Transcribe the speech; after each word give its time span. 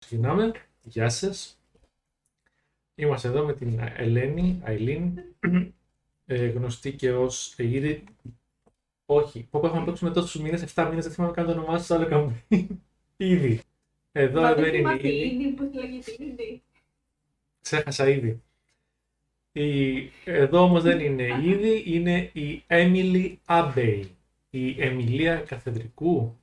Ξεκινάμε. 0.00 0.52
Γεια 0.82 1.08
σας. 1.08 1.60
Είμαστε 2.94 3.28
εδώ 3.28 3.44
με 3.44 3.52
την 3.52 3.80
Ελένη, 3.96 4.60
Αιλίν, 4.64 5.18
ε, 6.26 6.46
γνωστή 6.46 6.92
και 6.92 7.12
ως 7.12 7.54
ήδη... 7.58 8.04
Όχι, 9.06 9.46
πω 9.50 9.60
έχουμε 9.66 9.84
παίξουμε 9.84 10.10
τόσους 10.10 10.40
μήνες, 10.40 10.64
7 10.74 10.86
μήνες, 10.88 11.04
δεν 11.04 11.14
θυμάμαι 11.14 11.32
καν 11.32 11.46
το 11.46 11.52
όνομά 11.52 11.78
σας, 11.78 11.90
άλλο 11.90 12.04
έκαμε. 12.04 12.44
Ήδη. 13.16 13.60
Εδώ 14.12 14.40
Μα 14.40 14.54
δεν 14.54 14.64
δεν 14.64 14.74
είναι 14.74 14.76
θυμάστε 14.78 15.08
ήδη. 15.14 15.34
ήδη 15.34 15.52
πώς 15.52 15.68
λέγεται 15.74 16.12
ήδη. 16.18 16.62
Ξέχασα 17.60 18.08
ήδη. 18.08 18.42
Η... 19.52 19.96
Εδώ 20.24 20.62
όμως 20.62 20.82
δεν 20.82 21.00
είναι 21.00 21.26
ήδη, 21.42 21.82
είναι 21.86 22.30
η 22.32 22.64
Emily 22.66 23.36
Abbey. 23.46 24.02
Η 24.50 24.82
Εμιλία 24.82 25.36
Καθεδρικού. 25.36 26.39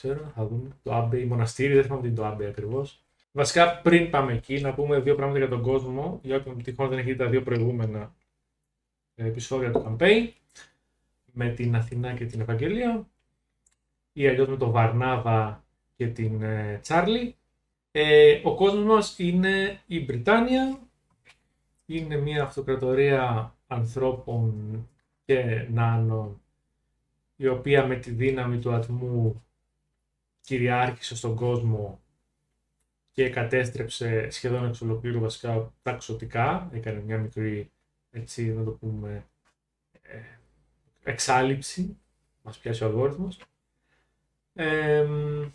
Ξέρω, 0.00 0.32
θα 0.34 0.46
δούμε. 0.46 0.68
Το 0.82 0.98
Abbey, 0.98 1.24
μοναστήρι, 1.26 1.74
δεν 1.74 1.82
θυμάμαι 1.84 2.02
τι 2.02 2.08
είναι 2.08 2.16
το 2.16 2.26
Abbey 2.26 2.44
ακριβώς. 2.44 3.02
Βασικά 3.32 3.80
πριν 3.80 4.10
πάμε 4.10 4.32
εκεί 4.32 4.60
να 4.60 4.74
πούμε 4.74 5.00
δύο 5.00 5.14
πράγματα 5.14 5.38
για 5.38 5.48
τον 5.48 5.62
κόσμο, 5.62 6.20
για 6.22 6.36
όποιον 6.36 6.62
τυχόν 6.62 6.88
δεν 6.88 6.98
έχει 6.98 7.10
δει 7.10 7.16
τα 7.16 7.28
δύο 7.28 7.42
προηγούμενα 7.42 8.14
επεισόδια 9.14 9.70
του 9.70 9.84
campaign, 9.86 10.28
με 11.32 11.48
την 11.48 11.76
Αθηνά 11.76 12.14
και 12.14 12.26
την 12.26 12.40
Ευαγγελία, 12.40 13.08
ή 14.12 14.28
αλλιώς 14.28 14.48
με 14.48 14.56
τον 14.56 14.70
Βαρνάβα 14.70 15.64
και 15.96 16.06
την 16.06 16.42
ε, 16.42 16.78
Τσάρλι. 16.82 17.36
Ε, 17.90 18.40
ο 18.44 18.54
κόσμος 18.54 18.84
μας 18.84 19.18
είναι 19.18 19.80
η 19.86 20.00
Βρυτάνια, 20.00 20.80
είναι 21.86 22.16
μια 22.16 22.42
αυτοκρατορία 22.42 23.54
ανθρώπων 23.66 24.88
και 25.24 25.68
νάνων, 25.72 26.40
η 27.36 27.46
οποία 27.46 27.86
με 27.86 27.96
τη 27.96 28.10
δύναμη 28.10 28.58
του 28.58 28.72
ατμού 28.72 29.42
κυριάρχησε 30.48 31.16
στον 31.16 31.34
κόσμο 31.34 32.00
και 33.12 33.30
κατέστρεψε 33.30 34.30
σχεδόν 34.30 34.66
εξ 34.66 34.80
ολοκλήρου 34.80 35.20
βασικά 35.20 35.72
τα 35.82 35.92
ξωτικά, 35.92 36.70
έκανε 36.72 37.00
μια 37.00 37.18
μικρή, 37.18 37.70
έτσι 38.10 38.52
να 38.52 38.64
το 38.64 38.70
πούμε, 38.70 39.26
ε, 40.02 40.18
εξάλληψη, 41.02 41.98
μας 42.42 42.58
πιάσει 42.58 42.84
ο 42.84 42.86
αλγόριθμος. 42.86 43.40
Εμ, 44.54 45.50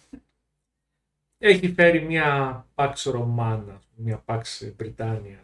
έχει 1.37 1.73
φέρει 1.73 2.01
μια 2.01 2.65
Pax 2.75 2.93
Romana, 2.93 3.77
μια 3.95 4.23
Pax 4.25 4.41
Britannia 4.79 5.43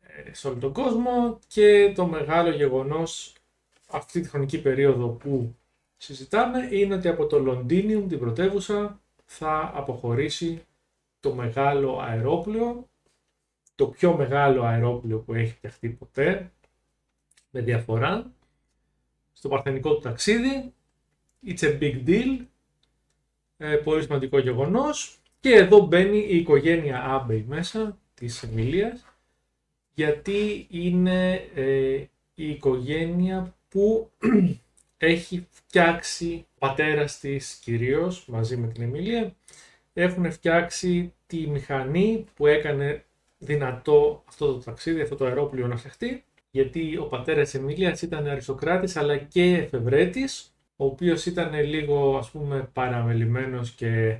ε, 0.00 0.34
σε 0.34 0.48
όλο 0.48 0.58
τον 0.58 0.72
κόσμο 0.72 1.38
και 1.46 1.92
το 1.94 2.06
μεγάλο 2.06 2.50
γεγονός 2.50 3.34
αυτή 3.86 4.20
τη 4.20 4.28
χρονική 4.28 4.62
περίοδο 4.62 5.08
που 5.08 5.56
συζητάμε 6.02 6.68
είναι 6.70 6.94
ότι 6.94 7.08
από 7.08 7.26
το 7.26 7.38
Λονδίνιουμ, 7.38 8.08
την 8.08 8.18
πρωτεύουσα, 8.18 9.00
θα 9.24 9.70
αποχωρήσει 9.74 10.62
το 11.20 11.34
μεγάλο 11.34 12.00
αερόπλαιο, 12.00 12.88
το 13.74 13.86
πιο 13.86 14.16
μεγάλο 14.16 14.62
αερόπλαιο 14.62 15.18
που 15.18 15.34
έχει 15.34 15.52
φτιαχτεί 15.52 15.88
ποτέ, 15.88 16.52
με 17.50 17.60
διαφορά, 17.60 18.32
στο 19.32 19.48
παρθενικό 19.48 19.94
του 19.94 20.00
ταξίδι. 20.00 20.72
It's 21.46 21.60
a 21.60 21.78
big 21.80 22.06
deal. 22.06 22.38
Ε, 23.56 23.76
πολύ 23.76 24.02
σημαντικό 24.02 24.38
γεγονός. 24.38 25.18
Και 25.40 25.54
εδώ 25.54 25.86
μπαίνει 25.86 26.18
η 26.18 26.36
οικογένεια 26.36 27.04
Άμπεϊ 27.04 27.44
μέσα, 27.48 27.98
της 28.14 28.42
Εμιλίας, 28.42 29.04
γιατί 29.94 30.66
είναι 30.70 31.34
ε, 31.54 32.04
η 32.34 32.50
οικογένεια 32.50 33.54
που 33.68 34.10
έχει 35.06 35.46
φτιάξει 35.50 36.46
ο 36.54 36.58
πατέρας 36.58 37.18
της 37.18 37.54
κυρίως, 37.54 38.24
μαζί 38.26 38.56
με 38.56 38.66
την 38.66 38.82
Εμίλια, 38.82 39.34
έχουν 39.92 40.32
φτιάξει 40.32 41.12
τη 41.26 41.46
μηχανή 41.46 42.26
που 42.34 42.46
έκανε 42.46 43.04
δυνατό 43.38 44.22
αυτό 44.28 44.46
το 44.46 44.58
ταξίδι, 44.58 45.00
αυτό 45.00 45.16
το 45.16 45.24
αερόπλαιο 45.24 45.66
να 45.66 45.76
φτιαχτεί, 45.76 46.24
γιατί 46.50 46.96
ο 46.96 47.04
πατέρας 47.04 47.50
της 47.50 47.60
Εμίλιας 47.60 48.02
ήταν 48.02 48.26
αριστοκράτης 48.26 48.96
αλλά 48.96 49.16
και 49.16 49.56
εφευρέτης, 49.56 50.54
ο 50.76 50.84
οποίος 50.84 51.26
ήταν 51.26 51.54
λίγο 51.64 52.16
ας 52.16 52.30
πούμε 52.30 52.68
παραμελημένος 52.72 53.70
και 53.70 54.18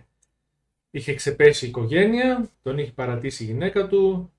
είχε 0.90 1.14
ξεπέσει 1.14 1.66
η 1.66 1.68
οικογένεια, 1.68 2.48
τον 2.62 2.78
είχε 2.78 2.92
παρατήσει 2.92 3.42
η 3.42 3.46
γυναίκα 3.46 3.86
του 3.86 4.32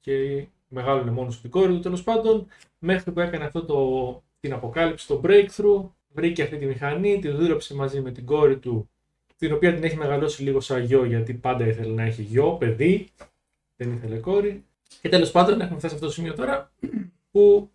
και 0.00 0.46
μεγάλωνε 0.68 1.10
μόνος 1.10 1.34
του 1.34 1.40
την 1.40 1.50
κόρη 1.50 1.72
του 1.72 1.80
τέλος 1.80 2.02
πάντων, 2.02 2.46
μέχρι 2.78 3.12
που 3.12 3.20
έκανε 3.20 3.44
αυτό 3.44 3.64
το, 3.64 4.22
την 4.42 4.52
αποκάλυψη, 4.52 5.06
το 5.06 5.20
breakthrough, 5.24 5.88
βρήκε 6.08 6.42
αυτή 6.42 6.56
τη 6.56 6.66
μηχανή, 6.66 7.18
τη 7.18 7.28
δούλεψε 7.28 7.74
μαζί 7.74 8.00
με 8.00 8.10
την 8.10 8.26
κόρη 8.26 8.58
του, 8.58 8.90
την 9.36 9.52
οποία 9.52 9.74
την 9.74 9.84
έχει 9.84 9.96
μεγαλώσει 9.96 10.42
λίγο 10.42 10.60
σαν 10.60 10.84
γιο, 10.84 11.04
γιατί 11.04 11.34
πάντα 11.34 11.66
ήθελε 11.66 11.94
να 11.94 12.02
έχει 12.02 12.22
γιο, 12.22 12.52
παιδί, 12.52 13.08
δεν 13.76 13.92
ήθελε 13.92 14.16
κόρη. 14.16 14.64
Και 15.00 15.08
τέλος 15.08 15.30
πάντων 15.30 15.60
έχουμε 15.60 15.78
φτάσει 15.78 15.88
σε 15.88 15.94
αυτό 15.94 16.06
το 16.06 16.12
σημείο 16.12 16.34
τώρα, 16.34 16.72
που 17.30 17.70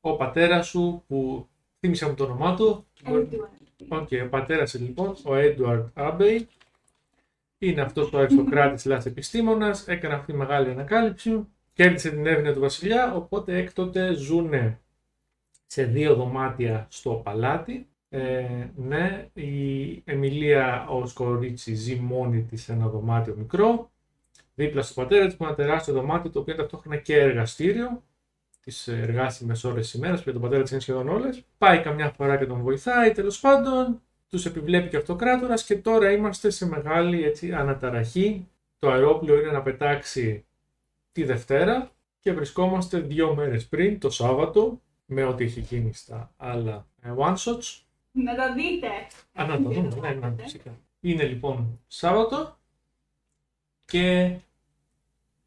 ο 0.00 0.16
πατέρας 0.16 0.66
σου, 0.66 1.02
που 1.06 1.48
θύμισε 1.80 2.06
μου 2.08 2.14
το 2.14 2.24
όνομά 2.24 2.56
του, 2.56 2.86
Edward. 3.04 3.26
Οκ, 3.88 4.08
ο 4.24 4.28
πατέρας 4.30 4.74
λοιπόν, 4.74 5.16
ο 5.24 5.34
Έντουαρντ 5.34 5.86
Άμπεϊ, 5.94 6.48
είναι 7.58 7.80
αυτός 7.80 8.12
ο 8.12 8.18
αριστοκράτης 8.18 8.84
slash 8.90 9.06
επιστήμονας, 9.06 9.88
έκανε 9.88 10.14
αυτή 10.14 10.32
τη 10.32 10.38
μεγάλη 10.38 10.70
ανακάλυψη, 10.70 11.46
κέρδισε 11.72 12.10
την 12.10 12.26
εύνοια 12.26 12.52
του 12.52 12.60
βασιλιά, 12.60 13.14
οπότε 13.14 13.56
έκτοτε 13.56 14.12
ζούνε 14.12 14.80
σε 15.70 15.84
δύο 15.84 16.14
δωμάτια 16.14 16.86
στο 16.90 17.10
παλάτι. 17.10 17.88
Ε, 18.08 18.46
ναι, 18.76 19.28
η 19.32 20.02
Εμιλία 20.04 20.86
ως 20.88 21.12
κορίτσι 21.12 21.74
ζει 21.74 21.94
μόνη 21.96 22.42
της 22.42 22.62
σε 22.62 22.72
ένα 22.72 22.88
δωμάτιο 22.88 23.34
μικρό, 23.36 23.90
δίπλα 24.54 24.82
στο 24.82 24.94
πατέρα 24.94 25.26
της 25.26 25.36
που 25.36 25.44
είναι 25.44 25.52
ένα 25.52 25.64
τεράστιο 25.64 25.94
δωμάτιο 25.94 26.30
το 26.30 26.38
οποίο 26.38 26.54
είναι 26.54 26.62
ταυτόχρονα 26.62 26.96
και 26.96 27.18
εργαστήριο, 27.18 28.02
τις 28.60 28.88
εργάσιμες 28.88 29.64
ώρες 29.64 29.90
της 29.90 29.94
ημέρας, 29.94 30.16
που 30.16 30.22
για 30.22 30.32
τον 30.32 30.42
πατέρα 30.42 30.62
της 30.62 30.70
είναι 30.70 30.80
σχεδόν 30.80 31.08
όλες. 31.08 31.44
Πάει 31.58 31.80
καμιά 31.80 32.10
φορά 32.10 32.36
και 32.36 32.46
τον 32.46 32.60
βοηθάει, 32.60 33.12
τέλος 33.12 33.40
πάντων. 33.40 34.00
Τους 34.28 34.46
επιβλέπει 34.46 34.88
και 34.88 34.96
ο 34.96 34.98
αυτοκράτορας 34.98 35.64
και 35.64 35.76
τώρα 35.76 36.12
είμαστε 36.12 36.50
σε 36.50 36.68
μεγάλη 36.68 37.24
έτσι, 37.24 37.52
αναταραχή. 37.52 38.48
Το 38.78 38.90
αερόπλοιο 38.90 39.40
είναι 39.40 39.50
να 39.50 39.62
πετάξει 39.62 40.44
τη 41.12 41.24
Δευτέρα 41.24 41.90
και 42.20 42.32
βρισκόμαστε 42.32 42.98
δύο 42.98 43.34
μέρες 43.34 43.66
πριν, 43.66 43.98
το 43.98 44.10
Σάββατο, 44.10 44.80
με 45.10 45.24
ό,τι 45.24 45.44
έχει 45.44 45.60
γίνει 45.60 45.92
στα 45.92 46.32
άλλα 46.36 46.86
ε, 47.02 47.12
one 47.18 47.36
shots. 47.36 47.80
Να 48.12 48.34
τα 48.34 48.52
δείτε. 48.52 48.88
Α, 49.32 49.46
να 49.46 49.62
το 49.62 49.70
δούμε, 49.70 49.98
ναι, 50.00 50.28
ναι, 50.28 50.34
φυσικά. 50.42 50.78
Είναι 51.00 51.24
λοιπόν 51.24 51.80
Σάββατο 51.86 52.56
και 53.84 54.36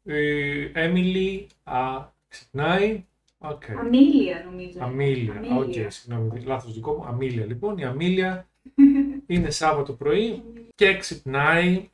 η 0.02 0.64
Έμιλι 0.74 1.46
α, 1.62 2.06
ξυπνάει. 2.28 3.04
Οκ. 3.38 3.70
Αμίλια 3.70 4.42
νομίζω. 4.44 4.78
Αμίλια. 4.80 5.32
Αμίλια. 5.32 5.56
Οκ, 5.56 5.90
συγγνώμη, 5.90 6.40
λάθος 6.40 6.74
δικό 6.74 6.92
μου. 6.92 7.04
Αμίλια 7.04 7.46
λοιπόν. 7.46 7.78
Η 7.78 7.84
Αμίλια 7.84 8.48
είναι 9.26 9.50
Σάββατο 9.50 9.92
πρωί 9.92 10.42
και 10.74 10.96
ξυπνάει 10.96 11.90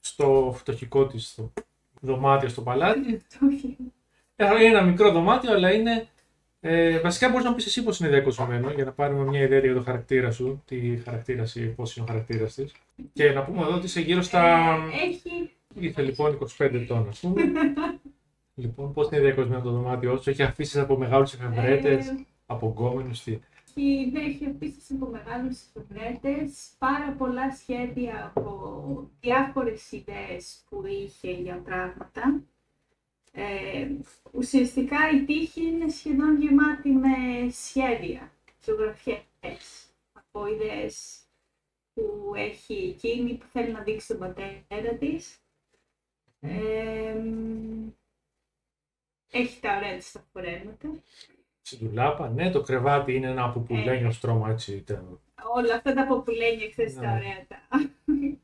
στο 0.00 0.54
φτωχικό 0.56 1.06
της 1.06 1.28
στο 1.28 1.52
δωμάτιο 2.00 2.48
στο 2.48 2.62
παλάτι. 2.62 3.20
Ε, 4.36 4.46
Είναι 4.46 4.64
ένα 4.64 4.82
μικρό 4.82 5.12
δωμάτιο, 5.12 5.52
αλλά 5.52 5.72
είναι. 5.72 6.08
Ε, 6.64 7.00
βασικά 7.00 7.28
μπορείς 7.28 7.44
να 7.44 7.50
μου 7.50 7.56
πεις 7.56 7.66
εσύ 7.66 7.82
πώς 7.82 8.00
είναι 8.00 8.08
διακοσμένο 8.08 8.70
για 8.70 8.84
να 8.84 8.92
πάρουμε 8.92 9.24
μια 9.24 9.40
ιδέα 9.42 9.58
για 9.58 9.74
το 9.74 9.82
χαρακτήρα 9.82 10.30
σου, 10.30 10.62
τη 10.66 10.96
χαρακτήραση, 11.04 11.66
πώς 11.66 11.96
είναι 11.96 12.04
ο 12.08 12.08
χαρακτήρας 12.12 12.54
της. 12.54 12.72
Και 13.12 13.30
να 13.32 13.44
πούμε 13.44 13.60
εδώ 13.62 13.74
ότι 13.74 13.86
είσαι 13.86 14.00
γύρω 14.00 14.22
στα. 14.22 14.74
Ε, 14.92 15.06
Έχει 15.08 15.50
Ήρθε 15.80 16.02
λοιπόν 16.02 16.38
25 16.58 16.74
ετών, 16.74 17.06
ας 17.08 17.20
πούμε. 17.20 17.42
λοιπόν, 18.54 18.92
πώς 18.92 19.08
είναι 19.10 19.20
διακοσμένο 19.20 19.62
το 19.62 19.70
δωμάτιό 19.70 20.16
σου, 20.16 20.30
έχει 20.30 20.42
αφήσει 20.42 20.80
από 20.80 20.96
μεγάλους 20.96 21.32
εφευρέτες, 21.34 22.06
ε, 22.08 22.26
από 22.46 22.68
γκόμενους, 22.78 23.22
τι; 23.22 23.32
έχει- 23.76 24.10
ναι, 24.12 24.20
έχει 24.20 24.44
επίσης 24.44 24.90
από 24.90 25.06
μεγάλους 25.06 25.58
εφευρέτες, 25.74 26.68
πάρα 26.78 27.14
πολλά 27.18 27.52
σχέδια 27.52 28.32
από 28.34 29.10
διάφορες 29.20 29.92
ιδέες 29.92 30.64
που 30.68 30.82
είχε 30.86 31.30
για 31.32 31.62
πράγματα. 31.64 32.40
Ε, 33.34 33.88
ουσιαστικά 34.32 35.10
η 35.10 35.24
τύχη 35.24 35.62
είναι 35.66 35.88
σχεδόν 35.88 36.40
γεμάτη 36.40 36.90
με 36.90 37.08
σχέδια, 37.50 38.32
ζωγραφιές, 38.64 39.86
από 40.12 40.46
ιδέες 40.46 41.20
που 41.94 42.32
έχει 42.36 42.74
εκείνη 42.74 43.34
που 43.34 43.46
θέλει 43.46 43.72
να 43.72 43.82
δείξει 43.82 44.08
τον 44.08 44.18
πατέρα 44.18 44.94
της. 44.98 45.36
Ε, 46.40 47.16
έχει 49.30 49.60
τα 49.60 49.76
ωραία 49.76 49.96
της 49.96 50.12
τα 50.12 50.24
φορέματα. 50.32 50.88
Στην 51.62 51.78
τουλάπα, 51.88 52.28
ναι, 52.28 52.50
το 52.50 52.60
κρεβάτι 52.60 53.14
είναι 53.14 53.26
ένα 53.30 53.50
πουπουλένιο 53.52 54.10
στρώμα 54.10 54.50
έτσι. 54.50 54.82
τε- 54.82 54.98
όλα 55.54 55.74
αυτά 55.74 55.94
τα 55.94 56.06
ποπουλένια, 56.06 56.68
ξέρεις, 56.70 56.94
τα 56.94 57.00
Ναι. 57.00 57.12
ωραία 57.12 57.46
τα 57.48 57.58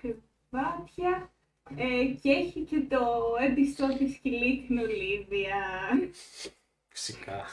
κρεβάτια. 0.00 1.32
Ε, 1.76 2.04
και 2.22 2.30
έχει 2.30 2.60
και 2.60 2.80
το 2.88 3.06
έμπιστο 3.40 3.96
της 3.98 4.14
σκυλή 4.14 4.64
την 4.66 4.78
Ολίβια. 4.78 5.60
Φυσικά. 6.88 7.44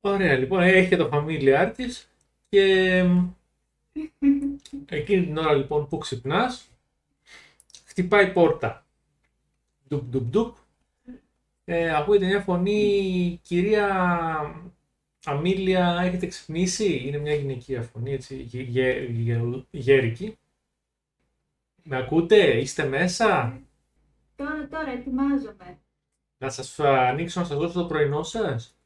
Ωραία, 0.00 0.36
λοιπόν, 0.38 0.60
έχει 0.62 0.88
και 0.88 0.96
το 0.96 1.08
familiar 1.12 1.72
της 1.76 2.08
και 2.48 3.04
εκείνη 4.86 5.24
την 5.24 5.36
ώρα 5.38 5.52
λοιπόν 5.54 5.88
που 5.88 5.98
ξυπνάς, 5.98 6.68
Χτυπάει 7.84 8.32
πόρτα. 8.32 8.86
Ντουπ, 9.88 10.02
ντουπ, 10.04 10.24
ντουπ. 10.30 10.56
Ε, 11.64 11.96
ακούγεται 11.96 12.26
μια 12.26 12.40
φωνή, 12.40 13.40
κυρία 13.42 13.88
Αμίλια, 15.24 16.00
έχετε 16.04 16.26
ξυπνήσει; 16.26 17.02
Είναι 17.06 17.18
μια 17.18 17.34
γυναικεία 17.34 17.82
φωνή, 17.82 18.12
έτσι, 18.12 18.36
γε, 18.36 18.60
γε- 18.62 19.10
γε- 19.10 19.64
γέρικη. 19.70 20.38
Με 21.86 21.96
ακούτε, 21.96 22.58
είστε 22.60 22.84
μέσα; 22.84 23.60
Τώρα, 24.36 24.68
τώρα, 24.68 24.90
ετοιμάζομαι. 24.90 25.78
Να 26.38 26.50
σας 26.50 26.80
α, 26.80 27.08
ανοίξω 27.08 27.40
να 27.40 27.46
σας 27.46 27.58
δώσω 27.58 27.80
το 27.80 27.86
πρωινό 27.86 28.22
σας. 28.22 28.76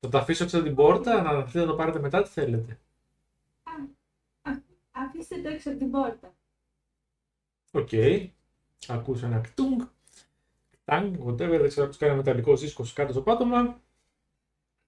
Θα 0.00 0.08
το 0.08 0.18
αφήσω 0.18 0.44
έξω 0.44 0.56
από 0.56 0.66
την 0.66 0.74
πόρτα, 0.74 1.22
να 1.22 1.30
θέλετε 1.30 1.58
να 1.58 1.66
το 1.66 1.74
πάρετε 1.74 1.98
μετά, 1.98 2.22
τι 2.22 2.28
θέλετε. 2.28 2.78
Αφήστε 4.90 5.42
το 5.42 5.48
έξω 5.48 5.70
από 5.70 5.78
την 5.78 5.90
πόρτα. 5.90 6.34
Οκ. 7.72 7.88
Ακούς 8.88 9.22
ένα 9.22 9.40
κτούγκ. 9.40 9.80
Κτάγκ, 10.70 11.14
whatever, 11.26 11.58
δεν 11.60 11.68
ξέρω 11.68 11.86
πώς 11.86 11.96
κάνει 11.96 12.16
μεταλλικό 12.16 12.56
δίσκος 12.56 12.92
κάτω 12.92 13.12
στο 13.12 13.22
πάτωμα. 13.22 13.80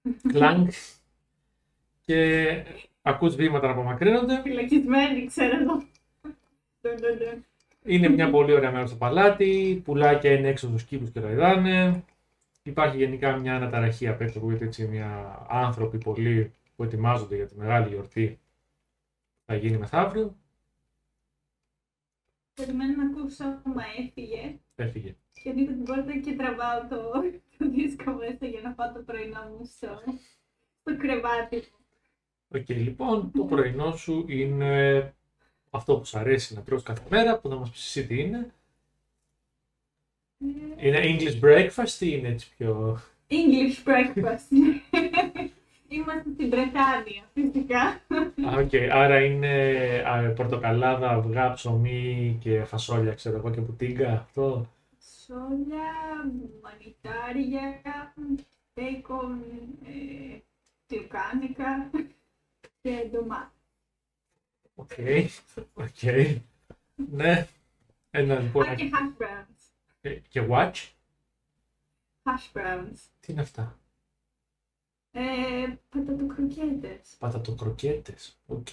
Κλάγκ. 0.33 0.67
Και 2.05 2.63
ακούς 3.07 3.35
βήματα 3.35 3.67
να 3.67 3.73
απομακρύνονται. 3.73 4.41
Φυλακισμένη, 4.41 5.25
ξέρω 5.25 5.59
εγώ. 5.59 5.73
Ντουν, 6.81 6.95
ντουν, 6.95 7.17
ντουν. 7.17 7.45
Είναι 7.83 8.09
μια 8.09 8.29
πολύ 8.29 8.53
ωραία 8.53 8.71
μέρα 8.71 8.85
στο 8.85 8.95
παλάτι. 8.95 9.81
Πουλάκια 9.85 10.31
είναι 10.31 10.47
έξω 10.47 10.67
στους 10.67 10.83
κήπους 10.83 11.09
και 11.09 11.19
κελαηδάνε. 11.19 12.03
Υπάρχει 12.63 12.97
γενικά 12.97 13.35
μια 13.35 13.55
αναταραχή 13.55 14.07
απ' 14.07 14.21
έξω, 14.21 14.39
ακούγεται 14.39 14.65
έτσι 14.65 14.87
μια 14.87 15.39
άνθρωποι 15.49 15.97
πολλοί 15.97 16.51
που 16.75 16.83
ετοιμάζονται 16.83 17.35
για 17.35 17.47
τη 17.47 17.55
μεγάλη 17.55 17.87
γιορτή 17.87 18.39
που 19.37 19.43
θα 19.45 19.55
γίνει 19.55 19.77
μεθαύριο. 19.77 20.35
Περιμένω 22.53 22.93
να 22.95 23.03
ακούσω 23.03 23.43
άμα 23.43 23.83
έφυγε. 23.99 24.59
Έφυγε. 24.75 25.15
Και 25.43 25.49
ανοίγω 25.49 25.71
την 25.71 25.83
πόρτα 25.83 26.17
και 26.17 26.35
τραβάω 26.35 26.87
το, 26.89 27.11
το 27.57 27.69
δίσκο 27.69 28.11
μέσα 28.11 28.45
για 28.45 28.61
να 28.61 28.71
πάω 28.71 28.91
το 28.91 28.99
πρωινό 28.99 29.41
μου 29.43 29.65
στο, 29.65 30.01
στο 30.79 30.97
κρεβάτι 30.97 31.55
μου. 31.55 31.76
ΟΚ, 32.55 32.69
λοιπόν, 32.69 33.31
το 33.31 33.43
πρωινό 33.43 33.95
σου 33.95 34.25
είναι 34.27 35.13
αυτό 35.69 35.97
που 35.97 36.05
σου 36.05 36.17
αρέσει 36.19 36.53
να 36.53 36.61
τρως 36.61 36.83
κάθε 36.83 37.03
μέρα, 37.09 37.39
που 37.39 37.49
θα 37.49 37.55
μας 37.55 37.69
πεις 37.69 37.85
εσύ 37.85 38.07
τι 38.07 38.19
είναι. 38.19 38.51
Ε, 40.77 40.87
Είναι 40.87 40.99
English 41.03 41.43
breakfast 41.43 41.99
ή 41.99 42.07
είναι 42.17 42.27
έτσι 42.27 42.51
πιο... 42.57 42.99
English 43.29 43.87
breakfast. 43.87 44.51
Είμαστε 45.89 46.29
στην 46.33 46.49
Βρετάνια, 46.49 47.23
φυσικά. 47.33 47.81
Α, 48.49 48.57
ΟΚ, 48.57 48.71
άρα 48.91 49.23
είναι 49.23 49.73
α, 50.05 50.33
πορτοκαλάδα, 50.33 51.09
αυγά, 51.09 51.53
ψωμί 51.53 52.37
και 52.41 52.63
φασόλια, 52.63 53.13
ξέρω 53.13 53.37
εγώ, 53.37 53.51
και 53.51 53.61
πουτίγκα, 53.61 54.11
αυτό. 54.11 54.69
Φασόλια, 55.25 55.91
μανιτάρια, 56.61 57.81
μπέικον, 58.75 59.43
ε, 59.85 60.37
τυρκάνικα 60.87 61.89
και 62.81 63.07
ντομάτα. 63.11 63.51
ΟΚ, 64.75 64.91
ΟΚ. 65.73 66.01
Ναι. 66.95 67.47
Ένα 68.11 68.39
λοιπόν. 68.39 68.67
Α, 68.67 68.75
και 68.75 68.89
hash 68.93 69.21
browns. 69.21 69.71
ε, 70.01 70.09
Και 70.29 70.45
watch. 70.49 70.75
Hash 72.23 72.53
browns. 72.57 72.97
Τι 73.19 73.31
είναι 73.31 73.41
αυτά; 73.41 73.79
Ε, 75.11 75.21
πατατοκροκέτες. 75.89 77.15
Πατατοκροκέτες. 77.19 78.39
ΟΚ. 78.45 78.67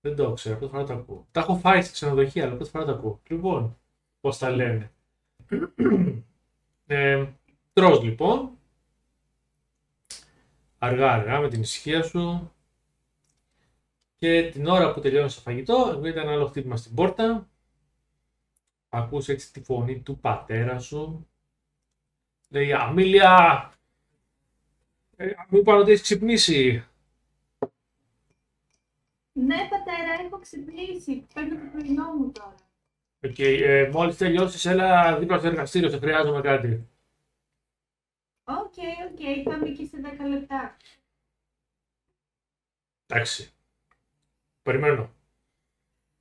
Δεν 0.00 0.16
το 0.16 0.32
ξέρω, 0.32 0.56
πρώτη 0.58 0.72
φορά 0.72 0.84
το 0.84 0.92
ακούω. 0.92 1.26
Τα 1.32 1.40
έχω 1.40 1.56
φάει 1.56 1.82
στη 1.82 1.92
ξενοδοχεία, 1.92 2.44
αλλά 2.44 2.54
πρώτη 2.54 2.70
φορά 2.70 2.84
το 2.84 2.92
ακούω. 2.92 3.20
Λοιπόν, 3.28 3.78
πώς 4.20 4.38
τα 4.38 4.50
λένε. 4.50 4.92
ε, 6.86 7.26
τρως 7.72 8.02
λοιπόν. 8.02 8.50
Αργά 10.78 11.12
αργά 11.12 11.40
με 11.40 11.48
την 11.48 11.60
ησυχία 11.60 12.02
σου. 12.02 12.52
Και 14.16 14.50
την 14.50 14.66
ώρα 14.66 14.92
που 14.92 15.00
τελειώνει 15.00 15.28
το 15.28 15.40
φαγητό, 15.40 15.76
ακούγεται 15.76 16.20
ένα 16.20 16.32
άλλο 16.32 16.46
χτύπημα 16.46 16.76
στην 16.76 16.94
πόρτα. 16.94 17.48
Ακούς 18.88 19.28
έτσι 19.28 19.52
τη 19.52 19.60
φωνή 19.62 20.00
του 20.00 20.18
πατέρα 20.18 20.78
σου. 20.78 21.28
Λέει 22.48 22.72
Αμίλια! 22.72 23.72
Ε, 25.16 25.32
μου 25.48 25.58
είπαν 25.58 25.78
ότι 25.78 25.90
έχεις 25.90 26.02
ξυπνήσει. 26.02 26.84
Ναι, 29.32 29.68
πατέρα, 29.70 30.26
έχω 30.26 30.38
ξυπνήσει. 30.38 31.26
Παίρνω 31.34 31.54
το 31.54 31.70
πρωινό 31.72 32.12
μου 32.12 32.32
τώρα. 32.32 32.54
ΟΚ, 33.24 33.38
ε, 33.38 33.88
μόλις 33.92 34.16
τελειώσεις, 34.16 34.64
έλα 34.64 35.18
δίπλα 35.18 35.38
στο 35.38 35.46
εργαστήριο, 35.46 35.90
σε 35.90 35.98
χρειάζομαι 35.98 36.40
κάτι. 36.40 36.88
ΟΚ, 38.44 38.74
ΟΚ, 39.10 39.18
θα 39.44 39.56
είμαι 39.56 39.68
εκεί 39.68 39.86
σε 39.86 40.00
10 40.00 40.28
λεπτά. 40.28 40.76
Εντάξει. 43.06 43.52
Περιμένω. 44.64 45.10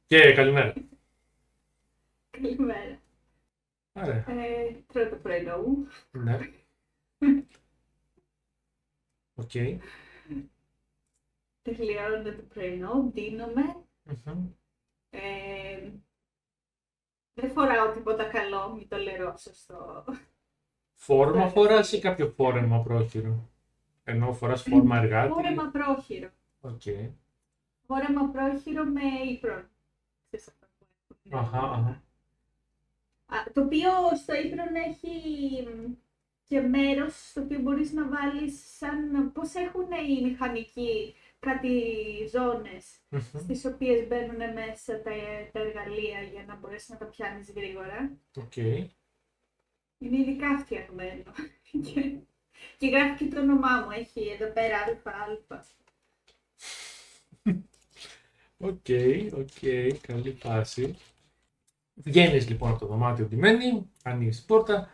Και 0.06 0.34
καλημέρα. 0.34 0.74
Καλημέρα. 2.30 3.00
Άρα, 3.94 4.14
Ε, 4.32 4.76
τρώω 4.94 5.10
το 5.10 5.16
πρωινό 5.16 5.58
μου. 5.58 5.88
ναι. 6.12 6.40
ΟΚ. 9.36 9.52
Τελειώνω 11.62 12.24
το 12.24 12.44
πρωινό, 12.54 13.04
ντύνομαι. 13.04 13.76
Μμμ. 14.04 14.48
Ε, 15.10 15.92
δεν 17.34 17.52
φοράω 17.52 17.92
τίποτα 17.92 18.24
καλό, 18.24 18.74
μην 18.76 18.88
το 18.88 18.98
λερώσω 18.98 19.54
στο... 19.54 20.04
Φόρμα 20.94 21.50
φοράς 21.50 21.92
ή 21.92 22.00
κάποιο 22.00 22.28
φόρεμα 22.30 22.82
πρόχειρο; 22.84 23.50
Ενώ 24.04 24.34
φοράς 24.34 24.62
φόρμα 24.64 24.98
εργάτη. 24.98 25.32
Φόρεμα 25.34 25.70
πρόχειρο. 25.72 26.30
ΟΚ. 26.62 26.82
Φόρεμα 27.94 28.30
πρόχειρο 28.30 28.84
με 28.84 29.02
apron. 29.32 29.70
Ξέρεις 30.28 30.48
αυτό 30.48 30.66
που 30.78 30.86
έχουν. 31.30 31.40
Αχα, 31.46 31.60
αχα. 31.60 32.04
Α, 33.26 33.52
το 33.54 33.62
οποίο 33.62 33.90
στο 34.22 34.34
ύπρον 34.36 34.76
έχει 34.76 35.12
μ, 35.68 35.92
και 36.44 36.62
μέρος 36.62 37.30
στο 37.30 37.42
οποίο 37.42 37.60
μπορείς 37.60 37.92
να 37.92 38.08
βάλεις 38.08 38.78
σαν 38.78 39.32
πώς 39.32 39.54
έχουν 39.56 39.88
οι 40.08 40.22
μηχανικοί 40.24 41.16
κάτι 41.40 41.82
ζώνες 42.32 42.86
Μμμ. 43.10 43.22
στις 43.40 43.66
οποίες 43.66 44.08
μπαίνουν 44.08 44.54
μέσα 44.54 45.02
τα, 45.02 45.12
τα 45.52 45.60
εργαλεία 45.60 46.22
για 46.22 46.44
να 46.48 46.56
μπορέσεις 46.56 46.90
να 46.90 46.98
τα 46.98 47.06
πιάνεις 47.06 47.52
γρήγορα. 47.52 48.18
ΟΚ. 48.36 48.56
Είναι 48.56 50.18
ειδικά 50.18 50.58
φτιαγμένο. 50.58 51.32
και, 51.94 52.16
και 52.78 52.88
γράφει 52.88 53.26
και 53.26 53.36
το 53.36 53.42
όνομά 53.42 53.82
μου. 53.82 53.92
Έχει 53.92 54.28
εδώ 54.28 54.52
πέρα 54.54 54.78
ΑΑ. 55.04 55.64
ΟΚ, 58.64 58.86
ΟΚ, 59.38 60.00
καλή 60.02 60.32
φάση. 60.40 60.96
Βγαίνεις 61.94 62.50
λοιπόν 62.50 62.70
από 62.70 62.80
το 62.80 62.86
δωμάτιο 62.86 63.26
ντυμένη, 63.26 63.90
ανοίγεις 64.04 64.38
την 64.38 64.46
πόρτα. 64.46 64.90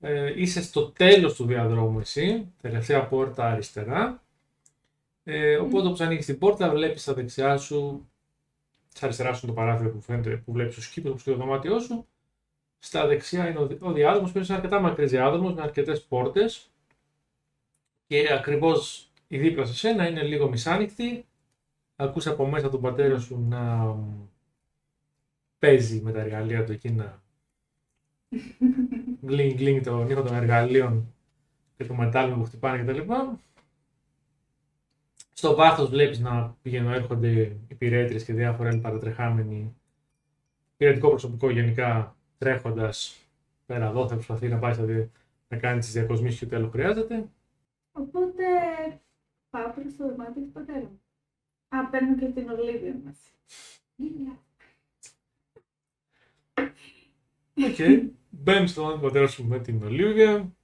Ε, 0.00 0.40
είσαι 0.40 0.62
στο 0.62 0.90
τέλος 0.90 1.34
του 1.34 1.44
διαδρόμου 1.44 1.98
εσύ, 1.98 2.52
τελευταία 2.60 3.06
πόρτα 3.06 3.50
αριστερά. 3.50 4.22
Ε, 5.24 5.56
οπότε 5.56 5.86
όπως 5.86 6.00
ανοίγεις 6.00 6.26
την 6.26 6.38
πόρτα 6.38 6.70
βλέπεις 6.70 7.02
στα 7.02 7.14
δεξιά 7.14 7.56
σου, 7.56 8.08
στα 8.94 9.06
αριστερά 9.06 9.34
σου 9.34 9.46
είναι 9.46 9.54
το 9.54 9.60
παράθυρο 9.60 9.90
που, 9.90 10.00
φαίνεται, 10.00 10.36
που 10.36 10.52
βλέπεις 10.52 10.74
τους 10.74 10.88
κήπους 10.88 11.10
όπως 11.10 11.22
και 11.22 11.30
το 11.30 11.36
δωμάτιό 11.36 11.78
σου. 11.78 12.06
Στα 12.78 13.06
δεξιά 13.06 13.48
είναι 13.48 13.58
ο, 13.58 13.66
δι- 13.66 13.82
ο 13.82 13.92
διάδρομος 13.92 14.32
που 14.32 14.38
είναι 14.38 14.46
ένα 14.46 14.56
αρκετά 14.56 14.80
μακρύς 14.80 15.10
διάδρομος 15.10 15.54
με 15.54 15.62
αρκετές 15.62 16.02
πόρτες. 16.02 16.70
Και 18.06 18.32
ακριβώς 18.32 19.10
η 19.28 19.38
δίπλα 19.38 19.64
σε 19.64 19.74
σένα 19.74 20.08
είναι 20.08 20.22
λίγο 20.22 20.48
μισάνοιχτη 20.48 21.26
ακούς 21.96 22.26
από 22.26 22.46
μέσα 22.46 22.68
τον 22.70 22.80
πατέρα 22.80 23.18
σου 23.18 23.46
να 23.48 23.84
μ, 23.84 24.28
παίζει 25.58 26.00
με 26.00 26.12
τα 26.12 26.20
εργαλεία 26.20 26.64
του 26.64 26.72
εκεί 26.72 26.90
να 26.90 27.22
γκλίνγκ 29.24 29.54
γκλίνγκ 29.56 29.82
τον 29.84 30.10
ήχο 30.10 30.22
των 30.22 30.34
εργαλείων 30.34 31.14
και 31.76 31.84
του 31.86 31.94
μετάλλου 31.94 32.36
που 32.36 32.44
χτυπάνε 32.44 32.84
κτλ. 32.84 33.12
Στο 35.32 35.54
βάθος 35.54 35.88
βλέπεις 35.90 36.18
να 36.18 36.56
πηγαίνουν 36.62 36.92
έρχονται 36.92 37.56
υπηρέτριες 37.68 38.24
και 38.24 38.32
διάφορα 38.32 38.68
άλλοι 38.68 38.80
παρατρεχάμενοι 38.80 39.76
υπηρετικό 40.74 41.08
προσωπικό 41.08 41.50
γενικά 41.50 42.16
τρέχοντας 42.38 43.16
πέρα 43.66 43.86
εδώ 43.86 44.08
θα 44.08 44.14
προσπαθεί 44.14 44.48
να 44.48 44.58
πάει 44.58 44.72
στα 44.72 44.84
δι- 44.84 45.10
να 45.48 45.56
κάνει 45.56 45.78
τις 45.78 45.92
διακοσμήσεις 45.92 46.38
και 46.38 46.44
ό,τι 46.44 46.56
άλλο 46.56 46.68
χρειάζεται. 46.68 47.28
Οπότε 47.92 48.44
πάω 49.50 49.70
προς 49.72 49.96
το 49.96 50.08
δωμάτιο 50.08 50.42
του 50.42 50.52
πατέρα 50.52 50.78
μου. 50.78 51.00
Α, 51.78 51.88
παίρνω 51.90 52.16
και 52.16 52.26
την 52.26 52.48
Ολίβια 52.50 53.00
μαζί. 53.04 53.16
ΟΚ. 57.54 58.06
Μπαίνεις 58.30 58.70
στο 58.70 58.80
δωμάτιο 58.80 59.00
του 59.00 59.06
πατέρα 59.06 59.26
σου 59.26 59.44
με 59.46 59.58
την 59.60 59.82
Ολίβια. 59.82 60.56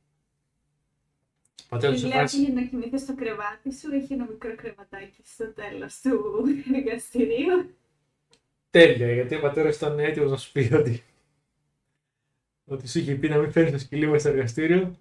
Ο 1.65 1.69
πατέρας 1.69 1.95
Της 1.95 2.03
σου 2.03 2.09
λέω 2.09 2.19
φάση 2.19 2.45
για 2.45 2.55
να 2.55 2.67
κοιμηθεί 2.67 2.99
στο 2.99 3.15
κρεβάτι 3.15 3.73
σου. 3.75 3.95
Έχει 3.95 4.13
ένα 4.13 4.27
μικρό 4.31 4.55
κρεβατάκι 4.55 5.21
στο 5.25 5.53
τέλος 5.53 6.01
του 6.01 6.45
εργαστηρίου. 6.75 7.75
τέλεια, 8.71 9.13
γιατί 9.13 9.35
ο 9.35 9.41
πατέρας 9.41 9.77
ήταν 9.77 9.99
έτοιμος 9.99 10.31
να 10.31 10.37
σου 10.37 10.53
πει 10.53 10.75
ότι, 10.75 11.03
ότι 12.65 12.89
σου 12.89 12.99
είχε 12.99 13.15
πει 13.15 13.29
να 13.29 13.39
μην 13.39 13.53
φέρνει 13.53 13.71
το 13.71 13.79
σκυλί 13.79 14.07
μου 14.07 14.19
στο 14.19 14.29
εργαστήριο. 14.29 14.97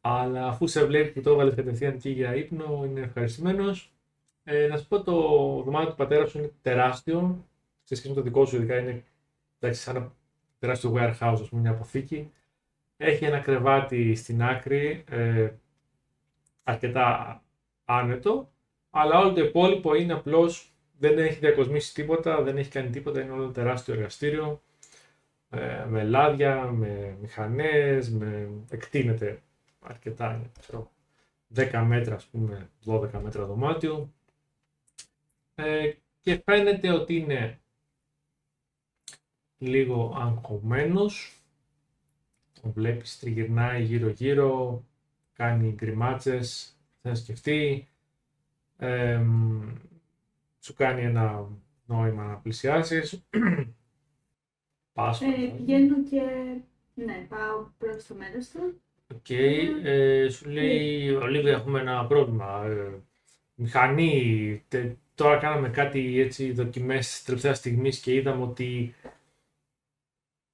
Αλλά 0.00 0.46
αφού 0.48 0.66
σε 0.66 0.84
βλέπει 0.84 1.12
που 1.12 1.20
το 1.20 1.30
έβαλες 1.30 1.54
κατευθείαν 1.54 1.98
και 1.98 2.10
για 2.10 2.34
ύπνο, 2.34 2.84
είναι 2.84 3.00
ευχαριστημένος. 3.00 3.91
Ε, 4.44 4.66
να 4.66 4.76
σου 4.76 4.88
πω 4.88 5.02
το 5.02 5.12
δωμάτιο 5.64 5.90
του 5.90 5.96
πατέρα 5.96 6.26
σου 6.26 6.38
είναι 6.38 6.52
τεράστιο. 6.62 7.46
Σε 7.82 7.94
σχέση 7.94 8.08
με 8.08 8.14
το 8.14 8.22
δικό 8.22 8.44
σου, 8.44 8.56
ειδικά 8.56 8.78
είναι 8.78 9.04
εντάξει, 9.58 9.82
σαν 9.82 9.96
ένα 9.96 10.12
τεράστιο 10.58 10.92
warehouse, 10.96 11.38
ας 11.40 11.48
πούμε, 11.48 11.60
μια 11.60 11.70
αποθήκη. 11.70 12.32
Έχει 12.96 13.24
ένα 13.24 13.38
κρεβάτι 13.38 14.14
στην 14.14 14.42
άκρη, 14.42 15.04
ε, 15.10 15.50
αρκετά 16.62 17.42
άνετο, 17.84 18.52
αλλά 18.90 19.18
όλο 19.18 19.32
το 19.32 19.44
υπόλοιπο 19.44 19.94
είναι 19.94 20.12
απλώς 20.12 20.72
δεν 20.98 21.18
έχει 21.18 21.38
διακοσμήσει 21.38 21.94
τίποτα, 21.94 22.42
δεν 22.42 22.56
έχει 22.56 22.70
κάνει 22.70 22.90
τίποτα, 22.90 23.20
είναι 23.20 23.32
όλο 23.32 23.50
τεράστιο 23.50 23.94
εργαστήριο 23.94 24.62
ε, 25.50 25.84
με 25.88 26.04
λάδια, 26.04 26.64
με 26.64 27.16
μηχανές, 27.20 28.10
με... 28.10 28.50
εκτείνεται 28.70 29.42
αρκετά, 29.80 30.34
είναι, 30.34 30.50
ξέρω, 30.60 30.90
10 31.54 31.84
μέτρα, 31.86 32.14
ας 32.14 32.24
πούμε, 32.24 32.70
12 32.86 33.10
μέτρα 33.22 33.46
δωμάτιο 33.46 34.12
ε, 35.54 35.92
και 36.20 36.42
φαίνεται 36.44 36.90
ότι 36.90 37.16
είναι 37.16 37.60
λίγο 39.58 40.14
αγχωμένος, 40.16 41.36
τον 42.60 42.72
βλέπεις 42.72 43.18
τριγυρνάει 43.18 43.82
γύρω 43.82 44.08
γύρω, 44.08 44.84
κάνει 45.32 45.72
γκριμάτσες, 45.72 46.76
θα 47.02 47.14
σκεφτεί, 47.14 47.88
ε, 48.76 49.24
σου 50.60 50.74
κάνει 50.74 51.02
ένα 51.02 51.48
νόημα 51.86 52.24
να 52.24 52.36
πλησιάσεις. 52.36 53.22
Πας. 54.92 55.20
Ε, 55.20 55.54
πηγαίνω 55.56 56.02
και 56.02 56.20
ναι, 56.94 57.26
πάω 57.28 57.66
προς 57.78 58.06
το 58.06 58.14
μέρος 58.14 58.48
του. 58.48 58.80
ΟΚ, 59.14 59.30
ε, 59.30 60.28
σου 60.28 60.50
λέει, 60.50 61.10
Ολίβια, 61.10 61.52
έχουμε 61.52 61.80
ένα 61.80 62.06
πρόβλημα. 62.06 62.64
Ε, 62.64 63.02
μηχανή, 63.54 64.64
τε- 64.68 64.96
τώρα 65.14 65.38
κάναμε 65.38 65.68
κάτι 65.68 66.20
έτσι 66.20 66.52
δοκιμές 66.52 67.22
τελευταίας 67.22 67.58
στιγμής 67.58 68.00
και 68.00 68.14
είδαμε 68.14 68.42
ότι 68.42 68.94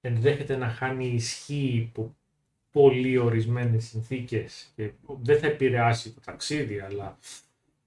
ενδέχεται 0.01 0.57
να 0.57 0.69
χάνει 0.69 1.07
ισχύ 1.07 1.73
υπό 1.75 2.17
πολύ 2.73 3.19
ορισμένες 3.19 3.85
συνθήκες 3.85 4.73
και 4.75 4.93
δεν 5.23 5.39
θα 5.39 5.47
επηρεάσει 5.47 6.15
το 6.15 6.21
ταξίδι, 6.21 6.79
αλλά 6.81 7.19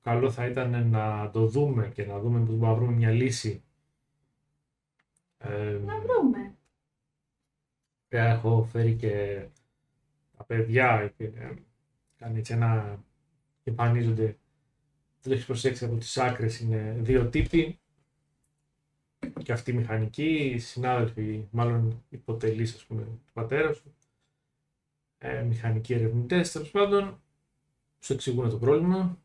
καλό 0.02 0.32
θα 0.32 0.46
ήταν 0.46 0.90
να 0.90 1.30
το 1.32 1.48
δούμε 1.48 1.92
και 1.94 2.06
να 2.06 2.20
δούμε 2.20 2.40
πώς 2.40 2.48
μπορούμε 2.48 2.68
να 2.68 2.74
βρούμε 2.74 2.92
μια 2.92 3.12
λύση. 3.12 3.64
Ε, 5.38 5.80
Να 5.86 6.00
βρούμε. 6.00 6.56
Πέρα 8.08 8.30
έχω 8.30 8.64
φέρει 8.64 8.96
και 8.96 9.46
τα 10.38 10.44
παιδιά 10.44 11.14
και 11.18 11.24
ε, 11.24 11.54
κάνει 12.18 12.40
έτσι 12.40 12.54
ένα 12.54 13.00
και 13.64 13.70
εμφανίζονται 13.70 14.38
δεν 15.22 15.32
έχεις 15.34 15.46
προσέξει 15.46 15.86
από 15.86 15.96
τις 15.96 16.18
άκρες 16.18 16.60
είναι 16.60 16.98
δύο 17.00 17.30
τύποι 17.30 17.80
και 19.44 19.52
αυτοί 19.52 19.74
μηχανικοί, 19.74 20.58
συνάδελφοι, 20.60 21.48
μάλλον 21.52 22.04
υποτελείς 22.10 22.76
ας 22.76 22.84
πούμε 22.86 23.02
του 23.02 23.32
πατέρας 23.34 23.76
σου 23.78 23.94
ε, 25.18 25.42
μηχανικοί 25.44 25.94
ερευνητές 25.94 26.52
τέλος 26.52 26.72
πάντων 26.72 27.22
σου 28.00 28.14
εξηγούν 28.14 28.50
το 28.50 28.58
πρόβλημα 28.58 29.18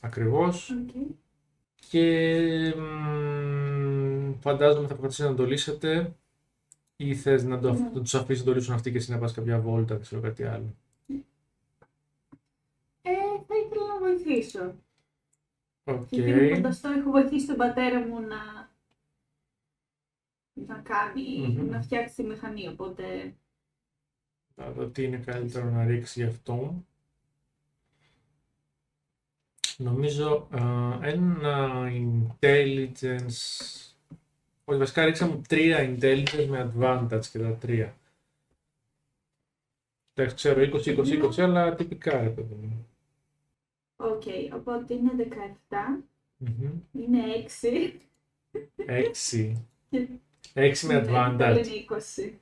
ακριβώς 0.00 0.70
ΟΚ. 0.70 0.90
και 1.88 2.74
μ, 2.76 4.32
φαντάζομαι 4.40 4.86
θα 4.86 4.94
προσπαθήσετε 4.94 5.28
να 5.28 5.34
το 5.36 5.46
λύσετε 5.46 6.14
ή 6.96 7.14
θες 7.14 7.44
να, 7.44 7.58
το, 7.60 7.72
Ναι. 7.72 7.78
να 7.94 8.00
τους 8.00 8.14
αφήσεις 8.14 8.44
να 8.44 8.50
το 8.52 8.54
λύσουν 8.58 8.74
αυτοί 8.74 8.90
και 8.90 8.96
εσύ 8.96 9.10
να 9.10 9.18
πας 9.18 9.32
κάποια 9.32 9.60
βόλτα, 9.60 9.94
δεν 9.94 10.02
ξέρω 10.02 10.20
κάτι 10.20 10.44
άλλο. 10.44 10.74
Ε, 13.02 13.10
θα 13.46 13.54
ήθελα 13.66 13.86
να 13.86 13.98
βοηθήσω. 13.98 14.74
ΟΚ. 15.84 16.06
Γιατί 16.08 16.30
είμαι 16.30 16.54
φανταστό, 16.54 16.88
έχω 16.88 17.10
βοηθήσει 17.10 17.46
τον 17.46 17.56
πατέρα 17.56 18.06
μου 18.06 18.20
να, 18.20 18.70
να 20.52 20.78
κάνει, 20.78 21.38
Μμμ. 21.38 21.68
να 21.68 21.82
φτιάξει 21.82 22.14
τη 22.14 22.22
μηχανή, 22.22 22.68
οπότε 22.68 23.34
Θα 24.54 24.72
δω 24.72 24.86
τι 24.86 25.02
είναι 25.04 25.18
καλύτερο 25.18 25.70
να 25.70 25.84
ρίξει 25.84 26.22
γι' 26.22 26.28
αυτό. 26.28 26.84
Νομίζω 29.76 30.48
ε, 30.52 31.10
ένα 31.10 31.86
intelligence. 31.90 33.38
Όχι, 34.64 34.78
βασικά 34.78 35.04
ρίξε 35.04 35.26
μου 35.26 35.42
τρία 35.48 35.78
intelligence 35.78 36.46
με 36.48 36.72
advantage 36.74 37.26
και 37.26 37.38
τα 37.38 37.56
τρία. 37.56 37.96
Εντάξει, 40.14 40.34
ξέρω 40.34 40.60
20-20-20, 40.60 41.40
αλλά 41.40 41.74
τυπικά 41.74 42.20
ρε 42.22 42.30
παιδί 42.30 42.54
μου. 42.54 42.86
Οκ, 44.02 44.22
οπότε 44.54 44.94
είναι 44.94 45.12
17, 45.16 46.02
Μμμ. 46.36 46.70
είναι 46.92 47.18
6. 47.62 48.00
Έξι. 48.76 49.66
Και- 49.90 50.08
Έξι 50.54 50.86
με 50.86 50.94
Ναι, 50.94 51.06
το 51.06 51.16
άλλο 51.16 51.36
advantage. 51.36 51.66
είναι 51.66 51.76
20. 51.76 52.38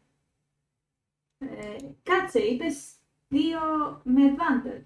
Ε, 1.39 1.77
κάτσε, 2.03 2.39
είπες 2.39 2.91
2 3.29 4.01
με 4.05 4.23
advantage. 4.35 4.83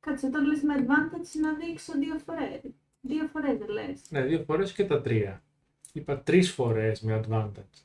Κάτσε, 0.00 0.26
όταν 0.26 0.44
λες 0.46 0.62
με 0.62 0.74
advantage 0.78 1.40
να 1.40 1.54
δείξω 1.54 1.92
δύο 1.98 2.18
φορές. 2.18 2.60
Δύο 3.00 3.26
φορές 3.26 3.58
δεν 3.58 3.68
λες. 3.68 4.00
Ναι, 4.10 4.22
δύο 4.22 4.42
φορές 4.44 4.72
και 4.72 4.84
τα 4.84 5.00
τρία. 5.00 5.42
Είπα 5.92 6.20
τρεις 6.20 6.52
φορές 6.52 7.00
με 7.00 7.20
advantage. 7.24 7.82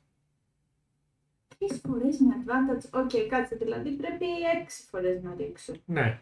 Τρεις 1.58 1.80
φορές 1.88 2.20
με 2.20 2.34
advantage. 2.44 2.90
OK, 3.04 3.28
κάτσε, 3.30 3.56
δηλαδή 3.56 3.90
πρέπει 3.92 4.26
έξι 4.62 4.84
φορές 4.84 5.24
να 5.24 5.36
ρίξω. 5.36 5.74
Ναι. 5.86 6.22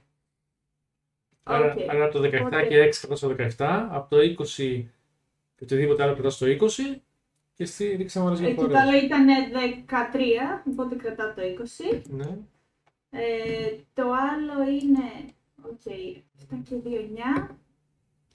Άρα, 1.43 1.73
Οκ. 1.73 1.89
άρα 1.89 2.03
από 2.03 2.13
το 2.13 2.19
17 2.21 2.39
Οπότε- 2.45 2.67
και 2.67 2.79
6 2.79 2.99
κρατάς 2.99 3.17
στο 3.17 3.27
17, 3.27 3.87
από 3.91 4.09
το 4.15 4.21
20 4.21 4.87
και 5.55 5.63
οτιδήποτε 5.63 6.03
άλλο 6.03 6.13
κρατάς 6.13 6.35
στο 6.35 6.45
20 6.45 7.01
και 7.55 7.63
εσύ 7.63 7.95
ρίξε 7.95 8.12
μου 8.12 8.25
άλλες 8.25 8.39
Ε, 8.39 8.41
δύο 8.41 8.49
και 8.51 8.55
το 8.55 8.61
φορές. 8.61 8.77
άλλο 8.81 8.97
ήταν 8.97 9.25
13, 9.85 10.63
οπότε 10.71 10.95
κρατάω 10.95 11.33
το 11.33 11.41
20. 11.41 12.01
Ναι. 12.09 12.37
Ε, 13.09 13.75
το 13.93 14.03
άλλο 14.03 14.69
είναι, 14.81 15.33
οκ, 15.61 15.81
7 16.39 16.55
και 16.69 16.75
2, 16.83 16.99
9. 16.99 17.57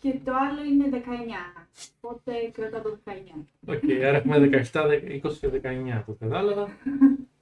Και 0.00 0.14
το 0.24 0.32
άλλο 0.34 0.64
είναι 0.64 0.88
19. 0.88 1.66
Οπότε 2.00 2.32
κρατάω 2.52 2.80
το 2.82 2.98
19. 3.04 3.46
Οκ, 3.66 4.04
άρα 4.06 4.16
έχουμε 4.16 4.38
17, 4.72 5.02
20 5.22 5.38
και 5.40 5.48
19, 5.48 6.02
το 6.06 6.16
κατάλαβα. 6.20 6.68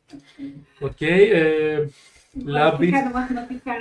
Οκ, 0.89 1.01
ε, 1.01 1.89
Λάμπη. 2.45 2.91
Κάνω 2.91 3.11
μαθηματικά. 3.11 3.73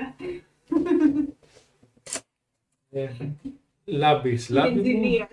Ε, 2.96 3.12
Λάμπης, 3.86 4.50
λάμπη 4.50 4.70
μου. 4.74 4.78
Ενζημία. 4.78 5.30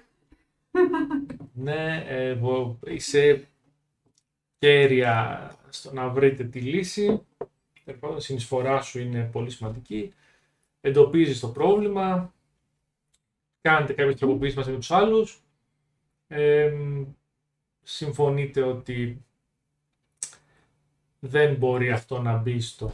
Ναι, 1.52 2.04
ε, 2.08 2.34
βο- 2.34 2.78
είσαι 2.86 3.48
καίρια 4.58 5.50
στο 5.68 5.92
να 5.92 6.08
βρείτε 6.08 6.44
τη 6.44 6.60
λύση. 6.60 7.22
Τέλος 7.84 8.00
πάντων, 8.00 8.16
η 8.16 8.20
συνεισφορά 8.20 8.80
σου 8.82 8.98
είναι 8.98 9.28
πολύ 9.32 9.50
σημαντική. 9.50 10.12
Εντοπίζεις 10.80 11.40
το 11.40 11.48
πρόβλημα. 11.48 12.34
Κάνετε 13.60 13.92
κάποιες 13.92 14.16
τροποποιήσεις 14.16 14.56
μαζί 14.56 14.70
με 14.70 14.76
τους 14.76 14.90
άλλους. 14.90 15.42
Ε, 16.28 16.72
συμφωνείτε 17.82 18.62
ότι 18.62 19.24
δεν 21.18 21.54
μπορεί 21.54 21.90
αυτό 21.90 22.22
να 22.22 22.36
μπει 22.36 22.60
στο... 22.60 22.92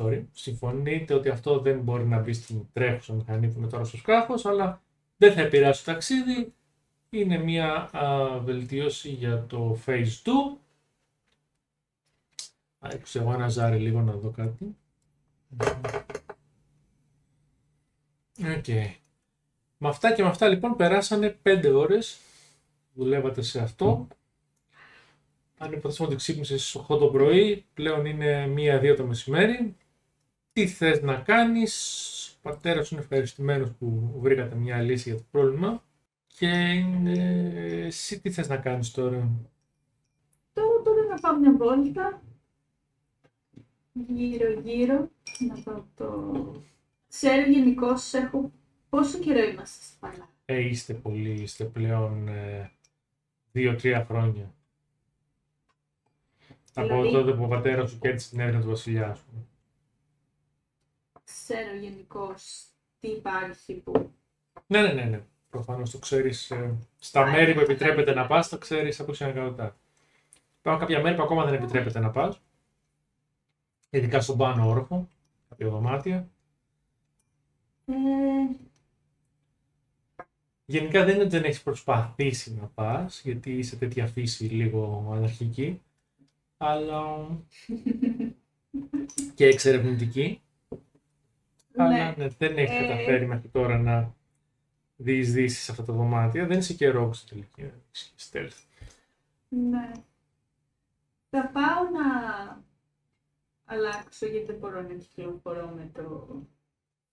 Sorry. 0.00 0.24
Συμφωνείτε 0.32 1.14
ότι 1.14 1.28
αυτό 1.28 1.58
δεν 1.58 1.80
μπορεί 1.80 2.04
να 2.04 2.18
μπει 2.18 2.32
στην 2.32 2.66
τρέχουσα 2.72 3.12
μηχανή 3.12 3.48
που 3.48 3.58
είναι 3.58 3.68
τώρα 3.68 3.84
στο 3.84 3.96
σκάφος, 3.96 4.46
αλλά 4.46 4.82
δεν 5.16 5.32
θα 5.32 5.40
επηρεάσει 5.40 5.84
το 5.84 5.92
ταξίδι. 5.92 6.54
Είναι 7.10 7.38
μια 7.38 7.90
α, 7.96 8.38
βελτίωση 8.38 9.10
για 9.10 9.46
το 9.46 9.78
Phase 9.86 10.22
2. 10.24 10.30
Α, 12.78 12.88
ρίξω 12.92 13.20
εγώ 13.20 13.32
ένα 13.32 13.48
ζάρι 13.48 13.78
λίγο 13.78 14.00
να 14.00 14.12
δω 14.12 14.30
κάτι. 14.30 14.76
Οκ. 18.56 18.68
Με 19.78 19.88
αυτά 19.88 20.12
και 20.12 20.22
με 20.22 20.28
αυτά 20.28 20.48
λοιπόν 20.48 20.76
περάσανε 20.76 21.38
5 21.42 21.72
ώρες. 21.74 22.18
Δουλεύατε 22.92 23.42
σε 23.42 23.60
αυτό. 23.60 24.08
Αν 25.58 25.72
υποθέσουμε 25.72 26.08
ότι 26.08 26.16
ξύπνησες 26.16 26.68
στις 26.68 26.82
8 26.88 26.98
το 26.98 27.06
πρωί, 27.06 27.64
πλέον 27.74 28.04
είναι 28.06 28.52
1-2 28.82 28.94
το 28.96 29.04
μεσημέρι. 29.04 29.74
Τι 30.52 30.66
θες 30.66 31.02
να 31.02 31.16
κάνεις, 31.16 31.74
ο 32.36 32.38
πατέρας 32.42 32.86
σου 32.86 32.94
είναι 32.94 33.02
ευχαριστημένος 33.02 33.70
που 33.78 34.16
βρήκατε 34.20 34.54
μια 34.54 34.82
λύση 34.82 35.08
για 35.08 35.18
το 35.18 35.24
πρόβλημα. 35.30 35.82
Και 36.26 36.46
είναι... 36.46 37.12
εσύ 37.86 38.20
τι 38.20 38.30
θες 38.30 38.48
να 38.48 38.56
κάνεις 38.56 38.90
τώρα; 38.90 39.30
Το 40.52 40.62
τώρα 40.84 41.02
να 41.04 41.18
πάω 41.20 41.36
μια 41.38 41.56
βόλτα. 41.56 42.22
Γύρω 43.92 44.50
γύρω. 44.60 45.10
Να 45.48 45.62
πάω 45.62 45.84
το... 45.94 46.32
Ξέρω 47.08 47.50
γενικώ 47.50 47.88
έχω... 48.12 48.52
Πόσο 48.88 49.18
καιρό 49.18 49.48
είμαστε 49.48 49.84
στη 49.84 49.96
Παλά. 50.00 50.28
Ε, 50.44 50.60
είστε 50.60 50.94
πολύ, 50.94 51.30
είστε 51.30 51.64
πλέον 51.64 52.28
ε, 52.28 52.70
δύο-τρία 53.52 54.04
χρόνια. 54.04 54.54
Από 56.74 56.86
Δηλαδή- 56.86 57.12
τότε 57.12 57.32
που 57.32 57.44
ο 57.44 57.48
πατέρας 57.48 57.90
σου 57.90 57.98
κέρδισε 57.98 58.30
την 58.30 58.40
έρευνα 58.40 58.60
του 58.60 58.68
βασιλιά, 58.68 59.10
ας 59.10 59.20
πούμε. 59.20 59.44
Ξέρω 61.32 61.74
γενικώ 61.80 62.34
τι 63.00 63.08
υπάρχει 63.08 63.74
που. 63.74 64.10
Ναι, 64.66 64.82
ναι, 64.82 64.92
ναι, 64.92 65.04
ναι. 65.04 65.22
Προφανώς 65.50 65.90
το 65.90 65.98
ξέρεις. 65.98 66.52
στα 66.98 67.20
Α, 67.22 67.30
μέρη 67.30 67.52
που 67.52 67.58
ναι. 67.58 67.64
επιτρέπεται 67.64 68.14
να 68.14 68.26
πας, 68.26 68.48
το 68.48 68.58
ξέρεις 68.58 69.00
από 69.00 69.12
συνεργατά. 69.12 69.76
Υπάρχουν 70.58 70.86
κάποια 70.86 71.02
μέρη 71.02 71.16
που 71.16 71.22
ακόμα 71.22 71.44
δεν 71.44 71.54
επιτρέπεται 71.54 71.98
να 71.98 72.10
πας. 72.10 72.40
Ειδικά 73.90 74.20
στον 74.20 74.36
πάνω 74.36 74.68
όροφο, 74.68 75.08
κάποια 75.48 75.68
δωμάτια. 75.68 76.28
Ε, 77.86 77.92
Γενικά 80.64 81.04
δεν 81.04 81.14
είναι 81.14 81.22
ότι 81.22 81.36
δεν 81.36 81.44
έχεις 81.44 81.62
προσπαθήσει 81.62 82.54
να 82.60 82.66
πας, 82.66 83.20
γιατί 83.24 83.52
είσαι 83.58 83.76
τέτοια 83.76 84.06
φύση 84.06 84.44
λίγο 84.44 85.10
αναρχική. 85.14 85.80
Αλλά. 86.56 87.26
και 89.34 89.46
εξερευνητική. 89.46 90.40
Αλλά 91.84 91.96
ναι. 91.96 92.14
ναι, 92.16 92.28
δεν 92.38 92.56
έχει 92.58 92.74
Ε, 92.74 92.80
καταφέρει 92.86 93.26
μέχρι 93.26 93.48
τώρα 93.48 93.78
να 93.78 94.14
διεισδύσει 94.96 95.70
αυτά 95.70 95.82
τα 95.82 95.92
δωμάτια. 95.92 96.46
Δεν 96.46 96.58
είσαι 96.58 96.74
και 96.74 96.88
ρόγκ 96.88 97.12
στην 97.12 97.28
τελική. 97.28 97.62
δεν 97.62 97.82
είσαι 97.92 98.10
και 98.16 98.22
stealth. 98.30 98.86
ναι. 99.48 99.90
Θα 101.30 101.46
πάω 101.52 101.82
να 101.90 102.08
αλλάξω 103.64 104.26
γιατί 104.26 104.46
δεν 104.46 104.56
μπορώ 104.56 104.82
να 104.82 104.94
κυκλοφορώ 104.94 105.68
με 105.68 105.90
το 105.94 106.36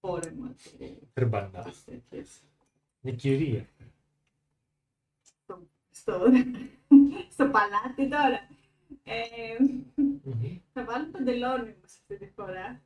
φόρεμα 0.02 0.48
του. 0.64 1.10
Τρεμπαντά. 1.14 1.62
τις 1.64 1.84
τέτοιες. 1.86 2.42
Είναι 3.02 3.16
κυρία. 3.16 3.66
Στο, 5.22 5.68
στο 7.30 7.50
παλάτι 7.50 8.10
τώρα. 8.10 8.48
Ε, 9.04 9.56
θα 10.74 10.84
βάλω 10.86 11.06
παντελόνι 11.12 11.62
όμως 11.62 11.98
αυτή 12.02 12.18
τη 12.18 12.26
φορά. 12.36 12.82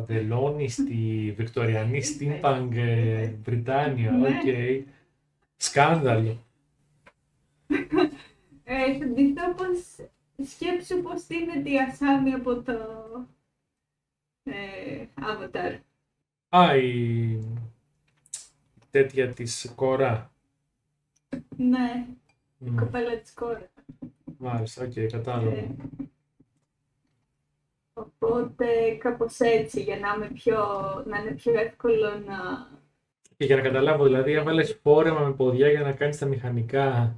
Παντελόνι 0.00 0.68
στη 0.68 1.34
Βικτοριανή 1.36 2.02
Steampunk 2.04 2.68
ε, 2.74 3.32
Βρετάνια. 3.42 4.10
Ναι. 4.10 4.28
Οκ. 4.28 4.86
Σκάνδαλο. 5.56 6.44
Ε, 8.64 8.98
θα 8.98 9.06
ντυθώ 9.06 9.54
πως, 9.54 10.08
σκέψου 10.46 11.02
πως 11.02 11.26
είναι 11.28 11.62
η 11.62 11.78
Ασάμι 11.78 12.32
από 12.32 12.62
το 12.62 12.72
ε, 14.42 15.04
Avatar. 15.14 15.78
Α, 16.48 16.76
η 16.76 17.30
η 18.80 18.86
τέτοια 18.90 19.28
της 19.32 19.72
Κόρα. 19.74 20.32
Ναι, 21.56 22.06
η 22.58 22.70
Μμ, 22.70 22.76
κοπέλα 22.76 23.18
της 23.18 23.32
Κόρα. 23.32 23.70
Μάλιστα, 24.38 24.84
οκ, 24.84 24.92
κατάλαβα. 25.10 25.74
Ε, 28.00 28.26
οπότε 28.26 28.94
κάπως 28.98 29.38
έτσι 29.40 29.82
για 29.82 29.98
να, 29.98 30.14
είμαι 30.14 30.30
πιο, 30.34 30.56
να 31.06 31.18
είναι 31.18 31.30
πιο 31.32 31.52
εύκολο 31.60 32.08
να... 32.26 32.68
Και 33.36 33.44
για 33.44 33.56
να 33.56 33.62
καταλάβω, 33.62 34.04
δηλαδή, 34.04 34.32
έβαλες 34.32 34.78
φόρεμα 34.82 35.20
με 35.20 35.32
ποδιά 35.32 35.68
για 35.70 35.80
να 35.82 35.92
κάνεις 35.92 36.18
τα 36.18 36.26
μηχανικά 36.26 37.16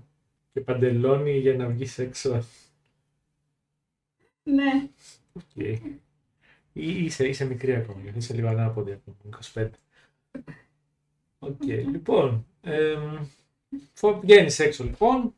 και 0.52 0.60
παντελόνι 0.60 1.38
για 1.38 1.54
να 1.54 1.66
βγεις 1.68 1.98
έξω. 1.98 2.42
Ναι, 4.42 4.88
Οκ. 5.32 5.64
Ή 6.74 7.04
είσαι, 7.04 7.28
είσαι 7.28 7.44
μικρή 7.44 7.74
ακόμα, 7.74 8.00
γιατί 8.02 8.18
είσαι 8.18 8.34
λίγο 8.34 8.48
ανάποδη 8.48 8.92
ακόμα, 8.92 9.16
25. 9.54 9.68
Οκ, 11.38 11.62
λοιπόν. 11.64 12.46
εμ, 12.60 13.26
φο- 13.92 14.20
βγαίνεις 14.20 14.58
έξω 14.58 14.84
λοιπόν. 14.84 15.34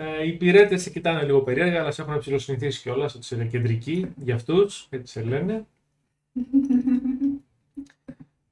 Ε, 0.00 0.24
οι 0.24 0.28
υπηρέτες 0.28 0.76
σε 0.76 0.90
κοιτάνε 0.90 1.22
λίγο 1.22 1.40
περίεργα, 1.40 1.80
αλλά 1.80 1.90
σε 1.90 2.02
έχουν 2.02 2.18
ψηλοσυνηθίσει 2.18 2.80
κιόλας 2.82 3.14
ότι 3.14 3.34
είσαι 3.34 3.44
εκκεντρική 3.44 4.12
για 4.16 4.34
αυτούς, 4.34 4.86
έτσι 4.90 5.12
σε 5.12 5.22
λένε. 5.22 5.66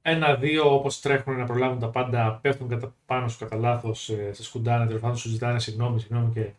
Ένα-δύο, 0.01 0.73
όπως 0.73 1.01
τρέχουν 1.01 1.37
να 1.37 1.45
προλάβουν 1.45 1.79
τα 1.79 1.89
πάντα, 1.89 2.39
πέφτουν 2.41 2.67
κατά, 2.67 2.95
πάνω 3.05 3.27
σου 3.27 3.37
κατά 3.37 3.55
λάθος, 3.55 4.03
σε 4.31 4.43
σκουντάνε, 4.43 4.85
τέλος 4.85 5.01
πάντων 5.01 5.17
σου 5.17 5.29
ζητάνε 5.29 5.59
συγγνώμη, 5.59 5.99
συγγνώμη 5.99 6.33
και 6.33 6.49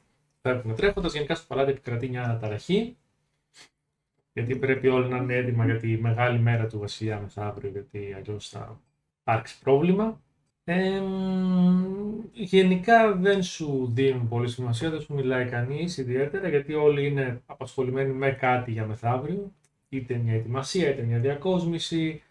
φεύγουν 0.42 0.74
τρέχοντας. 0.74 1.12
Γενικά 1.12 1.34
στο 1.34 1.46
παλάτι 1.48 1.70
επικρατεί 1.70 2.08
μια 2.08 2.22
αναταραχή. 2.22 2.96
Γιατί 4.32 4.56
πρέπει 4.56 4.88
όλοι 4.88 5.08
να 5.08 5.16
είναι 5.16 5.34
έτοιμα 5.34 5.64
για 5.64 5.78
τη 5.78 5.98
μεγάλη 5.98 6.38
μέρα 6.38 6.66
του 6.66 6.78
βασιλιά 6.78 7.20
μεθαύριο, 7.20 7.70
γιατί 7.70 8.12
αλλιώς 8.16 8.48
θα 8.48 8.80
υπάρξει 9.20 9.58
πρόβλημα. 9.58 10.20
Ε, 10.70 11.02
γενικά 12.32 13.12
δεν 13.14 13.42
σου 13.42 13.90
δίνουν 13.94 14.28
πολύ 14.28 14.48
σημασία, 14.48 14.90
δεν 14.90 15.00
σου 15.00 15.14
μιλάει 15.14 15.48
κανείς 15.48 15.96
ιδιαίτερα, 15.96 16.48
γιατί 16.48 16.74
όλοι 16.74 17.06
είναι 17.06 17.42
απασχολημένοι 17.46 18.12
με 18.12 18.30
κάτι 18.30 18.70
για 18.72 18.86
μεθαύριο, 18.86 19.52
είτε 19.88 20.16
μια 20.16 20.34
ετοιμασία, 20.34 20.90
είτε 20.90 21.02
μια 21.02 21.18
διακόσμηση, 21.18 22.22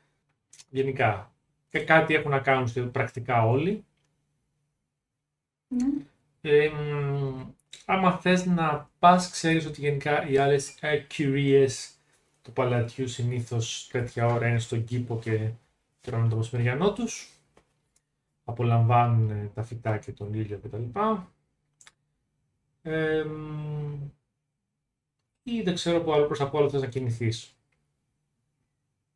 γενικά. 0.69 1.32
Και 1.69 1.80
κάτι 1.80 2.13
έχουν 2.15 2.32
να 2.32 2.39
κάνουν 2.39 2.67
στο- 2.67 2.82
πρακτικά 2.86 3.45
όλοι. 3.45 3.84
ναι. 5.67 5.86
Ε, 6.41 6.69
μ, 6.69 7.52
άμα 7.86 8.17
θες 8.17 8.45
να 8.45 8.89
πας, 9.00 9.30
ξέρεις 9.32 9.65
ότι 9.65 9.82
γενικά 9.82 10.28
οι 10.30 10.38
άλλες 10.38 10.78
ε, 10.82 10.97
κυρίες 10.97 11.95
του 12.41 12.52
παλατιού 12.54 13.08
συνήθως 13.08 13.88
τέτοια 13.91 14.26
ώρα 14.26 14.47
είναι 14.47 14.60
στον 14.60 14.84
κήπο 14.86 15.19
και 15.19 15.50
τρώνε 16.02 16.30
το 16.30 16.36
μεσημεριανό 16.36 16.93
τους. 16.93 17.32
Απολαμβάνουν 18.50 19.30
ε, 19.30 19.52
τα 19.54 19.64
φυτά 19.64 19.98
και 19.98 20.12
τον 20.12 20.34
ήλιο 20.34 20.60
κτλ. 20.64 20.84
Ε, 22.82 23.24
μ, 23.24 23.94
ή 25.44 25.62
δεν 25.62 25.74
ξέρω 25.74 26.02
που 26.02 26.12
άλλο 26.14 26.26
προς 26.26 26.40
τα 26.40 26.50
πόλο 26.50 26.70
θες 26.70 26.82
να 26.82 26.88
κινηθείς. 26.88 27.56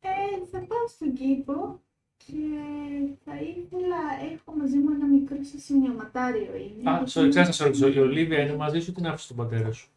Ε, 0.00 0.08
θα 0.50 0.58
πάω 0.58 0.88
στον 0.88 1.12
κήπο 1.14 1.80
και 2.16 2.34
θα 3.24 3.36
ήθελα, 3.36 3.96
έχω 4.32 4.52
μαζί 4.56 4.76
μου 4.78 4.90
ένα 4.90 5.06
μικρό 5.06 5.36
σε 5.42 5.58
σημειωματάριο 5.58 6.56
είναι. 6.56 6.90
Α, 6.90 6.94
γιατί 6.96 7.10
sorry, 7.14 7.28
ξέρω 7.28 7.46
να 7.46 7.52
σε 7.52 7.64
ρωτήσω, 7.64 7.86
είναι- 7.86 7.96
η 7.96 8.00
Ολίβια 8.00 8.40
είναι 8.42 8.56
μαζί 8.56 8.80
σου, 8.80 8.92
την 8.92 9.06
άφησε 9.06 9.28
τον 9.28 9.36
πατέρα 9.36 9.72
σου; 9.72 9.88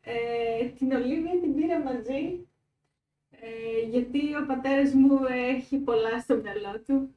Ε, 0.00 0.64
την 0.78 0.92
Ολίβια 0.92 1.40
την 1.40 1.54
πήρα 1.54 1.78
μαζί, 1.82 2.46
ε, 3.30 3.88
γιατί 3.90 4.36
ο 4.36 4.46
πατέρας 4.46 4.92
μου 4.92 5.18
έχει 5.30 5.76
πολλά 5.76 6.20
στο 6.20 6.34
μυαλό 6.36 6.80
του. 6.86 7.14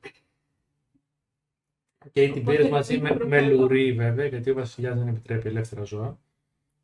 Και 2.11 2.29
την 2.29 2.41
Οπότε 2.41 2.57
πήρε 2.57 2.69
μαζί 2.69 2.93
την 2.93 3.01
με, 3.01 3.09
με 3.09 3.15
προτείνω. 3.15 3.41
λουρί, 3.41 3.93
βέβαια, 3.93 4.25
γιατί 4.25 4.49
ο 4.49 4.53
βασιλιάς 4.53 4.97
δεν 4.97 5.07
επιτρέπει 5.07 5.47
ελεύθερα 5.47 5.83
ζώα 5.83 6.19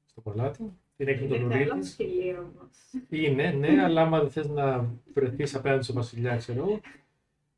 στο 0.06 0.22
παλάτι. 0.22 0.74
Την 0.98 1.08
έχει 1.08 1.22
με 1.22 1.28
το 1.28 1.36
Είναι 1.36 1.44
λουρί 1.44 1.66
καλό 1.66 1.80
της. 1.80 1.92
σκυλί 1.92 2.38
όμως. 2.38 2.78
Είναι, 3.10 3.52
ναι, 3.52 3.82
αλλά 3.86 4.02
άμα 4.02 4.20
δεν 4.20 4.32
θες 4.32 4.48
να 4.50 4.90
βρεθείς 5.14 5.56
απέναντι 5.56 5.84
στο 5.84 5.94
βασιλιά, 5.94 6.38
ξέρω 6.38 6.60
εγώ. 6.60 6.80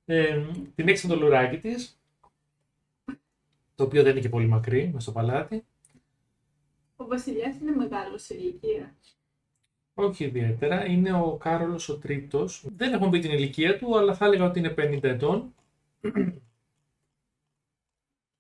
Ε, 0.06 0.46
την 0.76 0.88
έχει 0.88 1.08
με 1.08 1.14
το 1.14 1.20
λουράκι 1.20 1.58
της, 1.60 2.00
το 3.76 3.84
οποίο 3.84 4.04
δεν 4.04 4.12
είναι 4.12 4.20
και 4.22 4.30
πολύ 4.30 4.48
μακρύ, 4.48 4.90
μες 4.94 5.04
στο 5.04 5.12
παλάτι. 5.12 5.66
Ο 6.96 7.06
βασιλιάς 7.06 7.56
είναι 7.60 7.72
μεγάλος 7.72 8.24
σε 8.24 8.34
ηλικία. 8.36 8.96
Όχι 9.94 10.24
ιδιαίτερα. 10.26 10.86
Είναι 10.86 11.14
ο 11.14 11.38
Κάρολος 11.38 11.90
ο 11.90 11.98
τρίτος. 11.98 12.66
Δεν 12.76 12.94
έχουμε 12.94 13.10
πει 13.10 13.20
την 13.20 13.32
ηλικία 13.32 13.78
του, 13.78 13.98
αλλά 13.98 14.16
θα 14.16 14.26
έλεγα 14.26 14.46
ότι 14.46 14.60
είναι 14.60 14.74
50 14.78 15.04
ετών. 15.04 15.54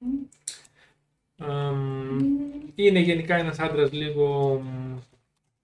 Εμ, 0.02 0.26
είναι 2.76 3.00
γενικά 3.00 3.36
ένας 3.36 3.60
άντρας 3.60 3.92
λίγο... 3.92 4.60
μ, 4.60 4.98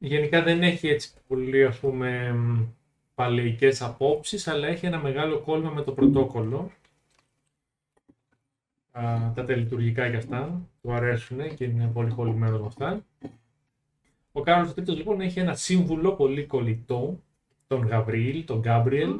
Γενικά 0.01 0.43
δεν 0.43 0.63
έχει 0.63 0.87
έτσι 0.87 1.13
πολύ 1.27 1.65
ας 1.65 1.79
πούμε 1.79 2.33
μ, 2.33 2.65
παλαιικές 3.15 3.81
απόψεις, 3.81 4.47
αλλά 4.47 4.67
έχει 4.67 4.85
ένα 4.85 4.99
μεγάλο 5.01 5.39
κόλλημα 5.39 5.69
με 5.71 5.81
το 5.81 5.91
πρωτόκολλο. 5.91 6.71
Α, 8.91 9.31
τα 9.35 9.43
τελειτουργικά 9.45 10.09
και 10.09 10.15
αυτά, 10.15 10.61
του 10.81 10.93
αρέσουν 10.93 11.55
και 11.55 11.63
είναι 11.63 11.87
πολύ 11.87 12.13
κολλημένος 12.13 12.59
με 12.59 12.65
αυτά. 12.65 13.05
Ο 14.31 14.41
Κάρολος 14.41 14.73
Τρίτος 14.73 14.97
λοιπόν 14.97 15.21
έχει 15.21 15.39
ένα 15.39 15.55
σύμβουλο 15.55 16.15
πολύ 16.15 16.45
κολλητό, 16.45 17.23
τον 17.67 17.87
Γαβριήλ, 17.87 18.45
τον 18.45 18.59
Γκάμπριελ, 18.59 19.19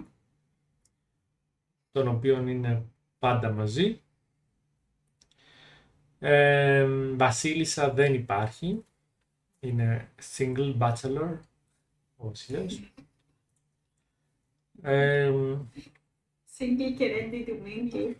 τον 1.91 2.07
οποίον 2.07 2.47
είναι 2.47 2.83
πάντα 3.19 3.51
μαζί. 3.51 4.01
Ε, 6.19 6.87
βασίλισσα 7.15 7.93
δεν 7.93 8.13
υπάρχει. 8.13 8.83
Είναι 9.59 10.09
single 10.37 10.77
bachelor 10.77 11.37
ο 12.17 12.27
βασιλιάς. 12.27 12.79
Ε, 14.81 15.31
Single 16.57 16.93
και 16.97 17.11
ready 17.15 17.49
to 17.49 17.53
mingle. 17.65 18.15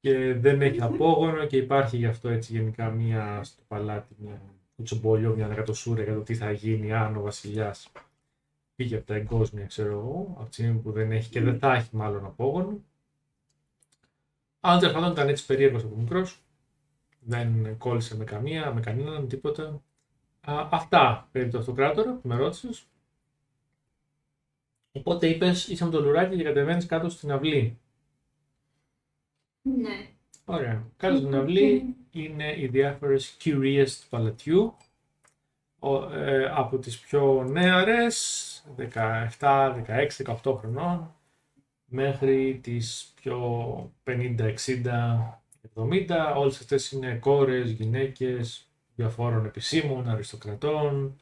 και 0.00 0.34
δεν 0.34 0.62
έχει 0.62 0.80
απόγονο 0.80 1.46
και 1.46 1.56
υπάρχει 1.56 1.96
γι' 1.96 2.06
αυτό 2.06 2.28
έτσι 2.28 2.52
γενικά 2.52 2.90
μία 2.90 3.40
στο 3.44 3.62
παλάτι, 3.68 4.14
μια 4.18 4.42
κουτσομπολιό, 4.76 5.34
μια 5.34 5.44
ανακατοσούρα 5.44 6.02
για 6.02 6.14
το 6.14 6.20
τι 6.20 6.34
θα 6.34 6.52
γίνει 6.52 6.92
αν 6.92 7.16
ο 7.16 7.20
βασιλιάς 7.20 7.92
πήγε 8.74 8.96
από 8.96 9.06
τα 9.06 9.14
εγκόσμια, 9.14 9.66
ξέρω 9.66 9.90
εγώ, 9.90 10.34
από 10.38 10.48
τη 10.48 10.54
στιγμή 10.54 10.80
που 10.80 10.92
δεν 10.92 11.12
έχει 11.12 11.30
και 11.30 11.40
δεν 11.40 11.58
θα 11.58 11.74
έχει 11.74 11.96
μάλλον 11.96 12.24
απόγονο. 12.24 12.84
Αν 14.66 14.78
τέλος 14.78 14.94
πάντων 14.94 15.10
ήταν 15.12 15.28
έτσι 15.28 15.46
περίεργος 15.46 15.82
από 15.84 15.96
μικρός, 15.96 16.42
δεν 17.20 17.78
κόλλησε 17.78 18.16
με 18.16 18.24
καμία, 18.24 18.72
με 18.74 18.80
κανέναν, 18.80 19.28
τίποτα. 19.28 19.82
Α, 20.40 20.68
αυτά 20.70 21.28
περί 21.32 21.48
του 21.48 21.58
αυτοκράτορα 21.58 22.12
που 22.12 22.28
με 22.28 22.36
ρώτησες. 22.36 22.86
Οπότε 24.92 25.28
είπες, 25.28 25.68
είσαι 25.68 25.84
με 25.84 25.90
το 25.90 26.00
λουράκι 26.00 26.36
και 26.36 26.42
κατεβαίνεις 26.42 26.86
κάτω 26.86 27.08
στην 27.08 27.32
αυλή. 27.32 27.78
Ναι. 29.62 30.08
Ωραία. 30.44 30.86
Κάτω 30.96 31.16
στην 31.16 31.34
αυλή 31.34 31.96
είναι 32.10 32.54
οι 32.60 32.66
διάφορες 32.66 33.36
curious 33.44 33.88
του 34.00 34.08
παλατιού. 34.08 34.76
Ο- 35.78 36.12
ε, 36.12 36.50
από 36.54 36.78
τις 36.78 36.98
πιο 37.00 37.44
νέαρες, 37.48 38.64
17, 38.76 39.72
16, 39.72 40.22
18 40.22 40.56
χρονών, 40.56 41.14
μέχρι 41.94 42.60
τις 42.62 43.12
πιο 43.14 43.38
50, 44.04 44.36
60, 44.38 45.42
70. 45.74 46.34
Όλες 46.36 46.60
αυτές 46.60 46.92
είναι 46.92 47.14
κόρες, 47.14 47.70
γυναίκες, 47.70 48.68
διαφόρων 48.94 49.44
επισήμων, 49.44 50.08
αριστοκρατών. 50.08 51.16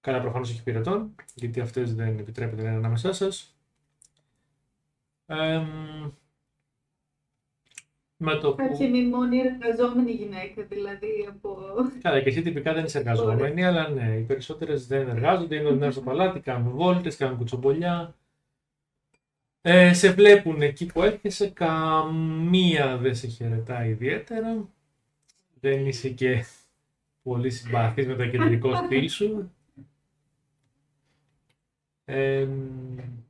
Καλά 0.00 0.20
προφανώς 0.20 0.52
και 0.52 0.60
πυρετών, 0.64 1.14
γιατί 1.34 1.60
αυτές 1.60 1.94
δεν 1.94 2.18
επιτρέπεται 2.18 2.62
να 2.62 2.68
είναι 2.68 2.76
ανάμεσά 2.76 3.12
σας. 3.12 3.56
Εμ, 5.26 5.66
με 8.16 8.34
το 8.36 8.50
που... 8.50 8.56
Κάποια 8.56 8.86
είναι 8.86 8.98
η 8.98 9.08
μόνη 9.08 9.38
εργαζόμενη 9.38 10.10
γυναίκα, 10.10 10.62
δηλαδή 10.62 11.26
από. 11.28 11.58
Καλά, 12.02 12.20
και 12.20 12.28
εσύ 12.28 12.42
τυπικά 12.42 12.74
δεν 12.74 12.84
είσαι 12.84 12.98
εργαζόμενη, 12.98 13.64
αλλά 13.64 13.88
ναι, 13.88 14.16
οι 14.16 14.22
περισσότερες 14.22 14.86
δεν 14.86 15.08
εργάζονται, 15.08 15.56
είναι 15.56 15.68
όλη 15.68 15.78
μέρα 15.78 15.92
στο 15.92 16.00
παλάτι, 16.08 16.40
κάνουν 16.40 16.72
βόλτες, 16.72 17.16
κάνουν 17.16 17.36
κουτσομπολιά. 17.36 18.14
Ε, 19.62 19.92
σε 19.92 20.12
βλέπουν 20.12 20.62
εκεί 20.62 20.86
που 20.86 21.02
έρχεσαι, 21.02 21.48
καμία 21.48 22.96
δεν 22.96 23.14
σε 23.14 23.26
χαιρετάει 23.26 23.90
ιδιαίτερα. 23.90 24.68
Δεν 25.60 25.86
είσαι 25.86 26.08
και 26.08 26.44
πολύ 27.22 27.50
συμπαθής 27.50 28.06
με 28.06 28.14
το 28.14 28.28
κεντρικό 28.28 28.74
στυλ 28.84 29.08
σου. 29.08 29.52
Ε, 32.04 32.48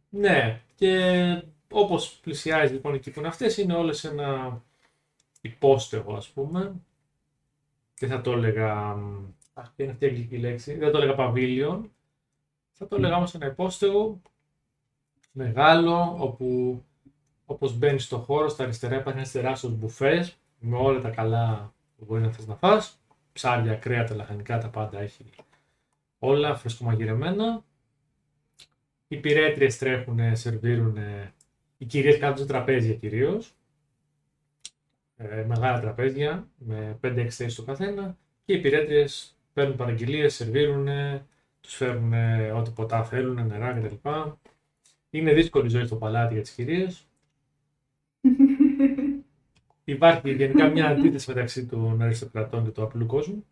ναι, 0.08 0.60
και 0.74 1.42
όπως 1.70 2.18
πλησιάζει 2.22 2.72
λοιπόν 2.72 2.94
εκεί 2.94 3.10
που 3.10 3.18
είναι 3.18 3.28
αυτές, 3.28 3.56
είναι 3.56 3.74
όλες 3.74 4.04
ένα 4.04 4.62
υπόστεγο 5.40 6.14
ας 6.14 6.28
πούμε, 6.28 6.74
δεν 7.98 8.08
θα 8.08 8.20
το 8.20 8.32
έλεγα. 8.32 8.96
Αχ, 9.52 9.72
ποια 9.74 9.84
είναι 9.84 9.92
αυτή 9.92 10.04
η 10.04 10.08
αγγλική 10.08 10.38
λέξη. 10.38 10.74
Δεν 10.74 10.90
το 10.90 10.98
έλεγα 10.98 11.14
παβίλιον. 11.14 11.92
Θα 12.72 12.86
το 12.86 12.96
έλεγα 12.96 13.16
όμως 13.16 13.34
ένα 13.34 13.46
υπόστεγο 13.46 14.20
μεγάλο, 15.38 16.16
όπου 16.18 16.82
όπως 17.46 17.78
μπαίνεις 17.78 18.04
στο 18.04 18.18
χώρο, 18.18 18.48
στα 18.48 18.64
αριστερά 18.64 18.96
υπάρχει 18.96 19.18
ένας 19.18 19.30
τεράστιος 19.30 19.72
μπουφές 19.72 20.36
με 20.58 20.76
όλα 20.76 21.00
τα 21.00 21.10
καλά 21.10 21.74
που 21.96 22.04
μπορεί 22.04 22.20
να 22.20 22.32
θες 22.32 22.46
να 22.46 22.54
φας. 22.54 23.00
Ψάρια, 23.32 23.74
κρέατα, 23.74 24.14
λαχανικά, 24.14 24.58
τα 24.58 24.68
πάντα 24.68 25.00
έχει 25.00 25.24
όλα 26.18 26.56
φρεσκομαγειρεμένα. 26.56 27.64
Οι 29.08 29.16
πυρέτριες 29.16 29.78
τρέχουν, 29.78 30.36
σερβίρουν, 30.36 30.98
οι 31.78 31.84
κυρίες 31.84 32.18
κάτω 32.18 32.36
σε 32.36 32.46
τραπέζια 32.46 32.94
κυρίως 32.94 33.54
ε, 35.16 35.44
μεγάλα 35.44 35.80
τραπέζια 35.80 36.48
με 36.56 36.98
5-6 37.02 37.10
θέσεις 37.28 37.54
το 37.54 37.62
καθένα 37.62 38.16
και 38.44 38.52
οι 38.52 38.60
πυρέτριες 38.60 39.36
παίρνουν 39.52 39.76
παραγγελίες, 39.76 40.34
σερβίρουν, 40.34 40.88
τους 41.60 41.74
φέρνουν 41.74 42.12
ό,τι 42.56 42.70
ποτά 42.70 43.04
θέλουν, 43.04 43.46
νερά 43.46 43.72
κτλ. 43.72 44.08
Είναι 45.10 45.32
δύσκολη 45.32 45.66
η 45.66 45.70
ζωή 45.70 45.86
στο 45.86 45.96
παλάτι 45.96 46.32
για 46.34 46.42
τις 46.42 46.52
κυρίες. 46.52 47.06
Υπάρχει 49.84 50.34
γενικά 50.34 50.68
μια 50.68 50.88
αντίθεση 50.88 51.30
μεταξύ 51.30 51.66
των 51.66 52.02
αριστοκρατών 52.02 52.64
και 52.64 52.70
του 52.70 52.82
απλού 52.82 53.06
κόσμου. 53.06 53.46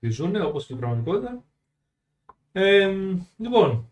Τη 0.00 0.08
ζουν 0.08 0.36
όπως 0.36 0.58
και 0.58 0.64
στην 0.64 0.76
πραγματικότητα. 0.76 1.44
Ε, 2.52 2.94
λοιπόν, 3.36 3.90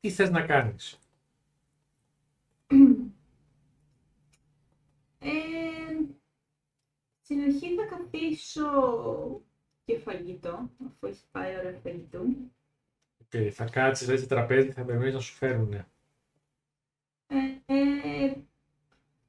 τι 0.00 0.10
θες 0.10 0.30
να 0.30 0.46
κάνεις; 0.46 0.98
Ε, 5.18 5.28
στην 7.22 7.40
αρχή 7.40 7.74
θα 7.74 7.84
καθίσω 7.84 8.70
και 9.84 9.98
φαγητό, 9.98 10.70
αφού 10.86 11.06
έχει 11.06 11.22
πάει 11.30 11.56
ώρα 11.56 11.78
φαγητού. 11.82 12.50
Okay, 13.32 13.48
θα 13.52 13.64
κάτσεις 13.64 14.06
δηλαδή, 14.06 14.22
σε 14.22 14.28
τραπέζι 14.28 14.66
και 14.66 14.72
θα 14.72 14.84
περιμένεις 14.84 15.14
να 15.14 15.20
σου 15.20 15.34
φέρουν. 15.34 15.72
Ε, 15.72 15.86
ε, 17.66 18.34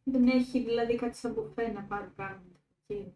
δεν 0.04 0.28
έχει 0.28 0.64
δηλαδή 0.64 0.96
κάτι 0.96 1.18
σαν 1.18 1.34
μπουφέ 1.34 1.72
να 1.72 1.82
πάρω 1.82 2.12
πράγματα. 2.16 2.60
εκεί. 2.88 3.14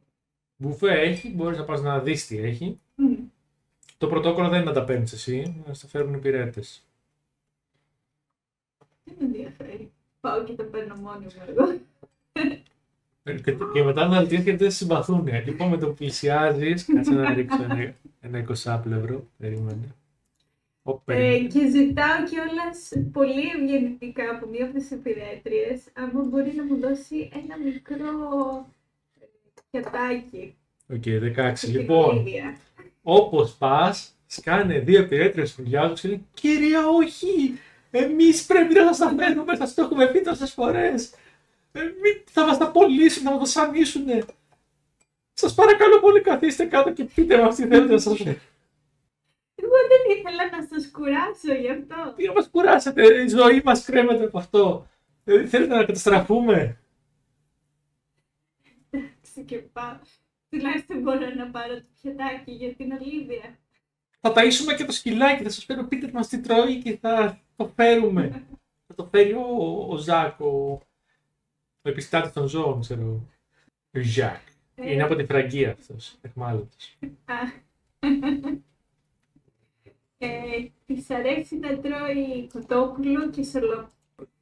Μπουφέ 0.58 1.00
έχει, 1.02 1.30
μπορείς 1.30 1.58
να 1.58 1.63
πας 1.65 1.82
να 1.82 2.00
δεις 2.00 2.28
τι 2.28 2.38
έχει. 2.38 2.80
Μμ. 2.96 3.13
Το 3.98 4.08
πρωτόκολλο 4.08 4.50
δεν 4.50 4.62
είναι 4.62 4.69
να 4.69 4.76
τα 4.76 4.84
παίρνεις 4.84 5.13
εσύ, 5.13 5.63
να 5.67 5.74
στα 5.74 5.88
φέρουν 5.88 6.13
οι 6.13 6.19
πυρέτες. 6.19 6.88
Δεν 9.04 9.15
με 9.19 9.26
ενδιαφέρει. 9.26 9.91
Πάω 10.19 10.43
και 10.43 10.54
τα 10.54 10.63
παίρνω 10.63 10.96
μόνη 10.96 11.26
μου 11.26 11.32
εγώ. 11.48 11.80
Ε, 13.24 13.39
Και, 13.39 13.56
και 13.74 13.84
μετά 13.84 14.08
να 14.08 14.17
αλτίες 14.17 14.43
γιατί 14.43 14.58
δεν 14.58 14.72
σε 14.72 14.78
συμπαθούν. 14.78 15.28
Λοιπόν, 15.46 15.69
με 15.69 15.78
το 15.78 15.88
που 15.88 15.93
πλησιάζεις, 15.93 16.86
κάτσε 16.86 17.12
να 17.13 17.34
ρίξω 17.34 17.63
ένα, 17.63 17.96
ένα 18.19 18.38
εικοσάπλευρο. 18.38 19.28
Περίμενε. 19.38 19.96
Ω, 20.86 20.91
Ε, 20.91 20.96
περίμενε. 21.06 21.48
και 21.48 21.69
ζητάω 21.69 22.24
κιόλας 22.30 22.91
πολύ 23.12 23.43
ευγενικά 23.58 24.30
από 24.36 24.48
μία 24.48 24.65
από 24.65 24.74
τις 24.78 24.91
υπηρέτριες, 24.91 25.82
άμα 25.93 26.22
μπορεί 26.22 26.54
να 26.56 26.63
μου 26.63 26.80
δώσει 26.80 27.30
ένα 27.34 27.58
μικρό 27.63 28.10
ε, 29.19 29.26
πιατάκι. 29.72 30.56
Οκ, 30.93 31.04
16. 31.06 31.52
στην 31.56 31.72
Λοιπόν, 31.80 32.15
Λίβια. 32.17 32.58
όπως 33.04 33.56
πας, 33.58 34.15
σκάνε 34.26 34.80
δύο 34.80 35.02
υπηρέτριες 35.02 35.54
που 35.54 35.62
ουρλιάζουν 35.63 35.96
και 35.96 36.08
λένε 36.08 36.22
«Κυρία, 36.34 36.88
όχι! 36.88 37.58
Εμείς 37.91 38.46
πρέπει 38.46 38.74
να 38.74 38.93
σας 38.93 38.98
τα 38.98 39.15
φέρουμε, 39.24 39.56
σας 39.56 39.74
το 39.74 39.82
έχουμε 39.82 40.08
πει 40.12 40.22
τόσες 40.22 40.52
φορές! 40.54 41.13
Ε, 41.72 41.80
μη- 41.82 42.24
θα 42.32 42.46
μας 42.46 42.58
απολύσουν, 42.58 43.24
θα 43.24 43.32
μας 43.32 43.39
βασανίσουνε! 43.39 44.24
Σας 45.34 45.54
παρακαλώ 45.54 46.00
πολύ 46.00 46.22
καθίστε 46.22 46.65
κάτω 46.65 46.91
και 46.93 47.04
πείτε 47.04 47.41
μας 47.41 47.56
τι 47.56 47.65
θέλετε 47.67 47.93
να 47.93 48.00
σας 48.00 48.17
φέρω. 48.17 48.36
Εγώ 49.74 49.88
δεν 49.88 50.18
ήθελα 50.18 50.58
να 50.58 50.68
σας 50.68 50.92
κουράσω 50.92 51.54
γι' 51.54 51.70
αυτό. 51.70 52.14
Τι 52.16 52.26
να 52.26 52.34
μας 52.34 52.50
κουράσετε, 52.50 53.24
η 53.24 53.28
ζωή 53.28 53.62
μας 53.66 53.86
κρέμεται 53.86 54.24
από 54.24 54.38
αυτό. 54.38 54.88
Δηλαδή 55.24 55.48
θέλετε 55.48 55.76
να 55.76 55.86
καταστραφούμε; 55.86 56.80
Εντάξει 58.90 59.44
και 59.46 59.58
πάω. 59.58 60.00
Τουλάχιστον 60.50 61.02
μπορώ 61.02 61.34
να 61.36 61.50
πάρω 61.52 61.76
το 61.76 61.88
πιατάκι 62.02 62.52
για 62.52 62.74
την 62.76 62.92
Ολίβια. 62.92 63.58
Θα 64.20 64.34
ταΐσουμε 64.36 64.76
και 64.78 64.86
το 64.86 64.92
σκυλάκι, 64.92 65.44
θα 65.44 65.50
σας 65.50 65.66
φέρω 65.66 65.84
πείτε 65.84 66.12
μας 66.14 66.28
τι 66.28 66.40
τρώει 66.42 66.82
και 66.82 66.98
θα 66.98 67.42
το 67.56 67.72
φέρουμε. 67.76 68.46
θα 68.88 68.96
το 68.96 69.08
φέρει 69.12 69.34
ο, 69.34 69.88
ο 69.90 69.98
Ζακ, 69.98 70.40
ο, 70.40 70.82
ο 71.82 71.90
επιστάτης 71.90 72.32
των 72.32 72.48
ζώων, 72.48 72.82
ξέρω. 72.82 73.30
Ο 73.94 74.00
Ζακ. 74.00 74.42
Ε, 74.76 74.92
Είναι 74.92 75.04
από 75.04 75.16
τη 75.16 75.26
Φραγκία 75.26 75.72
αυτός, 75.72 76.18
εχμάλωτος. 76.22 76.98
Α. 80.24 80.28
ε, 80.28 80.72
της 80.86 81.10
αρέσει 81.10 81.58
να 81.58 81.80
τρώει 81.80 82.48
κοτόπουλο 82.54 83.30
και 83.30 83.44
σολό. 83.44 83.90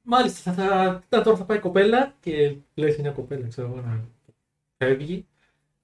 Μάλιστα, 0.02 0.54
θα, 0.54 0.64
θα, 0.64 1.04
θα, 1.10 1.22
τώρα 1.22 1.38
θα 1.38 1.46
πάει 1.46 1.58
η 1.58 1.62
κοπέλα 1.62 2.16
και 2.20 2.58
λέει 2.74 2.98
μια 3.00 3.12
κοπέλα, 3.12 3.48
ξέρω 3.48 3.68
εγώ, 3.68 3.82
να 3.82 4.08
φεύγει, 4.78 5.28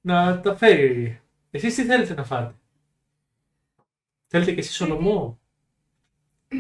να 0.02 0.42
τα 0.42 0.56
φέρει. 0.56 1.22
Εσείς 1.52 1.76
τι 1.76 1.84
θέλετε 1.86 2.14
να 2.14 2.24
φάτε; 2.24 2.56
Θέλετε 4.28 4.54
και 4.54 4.60
εσείς 4.60 4.76
σολομό; 4.76 5.40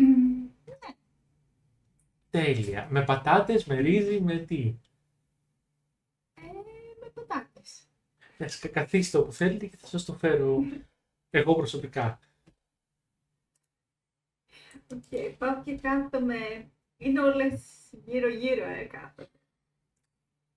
Τέλεια. 2.30 2.88
Με 2.92 3.04
πατάτες, 3.04 3.66
με 3.66 3.80
ρύζι, 3.80 4.20
με 4.22 4.38
τι; 4.38 4.76
Ε, 6.34 6.42
με 7.02 7.10
πατάτες. 7.14 7.88
Ας 8.40 8.60
κα- 8.60 8.68
καθίστε 8.70 9.18
όπου 9.18 9.32
θέλετε 9.32 9.66
και 9.66 9.78
θα 9.78 9.88
σας 9.88 10.06
το 10.06 10.14
φέρω 10.14 10.60
εγώ 11.30 11.56
προσωπικά. 11.56 12.20
Οκ, 14.94 15.38
πάω 15.38 15.64
και 15.64 15.76
κάθομαι. 15.82 16.36
Είναι 16.98 17.22
όλες 17.22 17.62
γύρω-γύρω, 18.06 18.64
ε, 18.64 18.84
κάθομαι. 18.84 19.30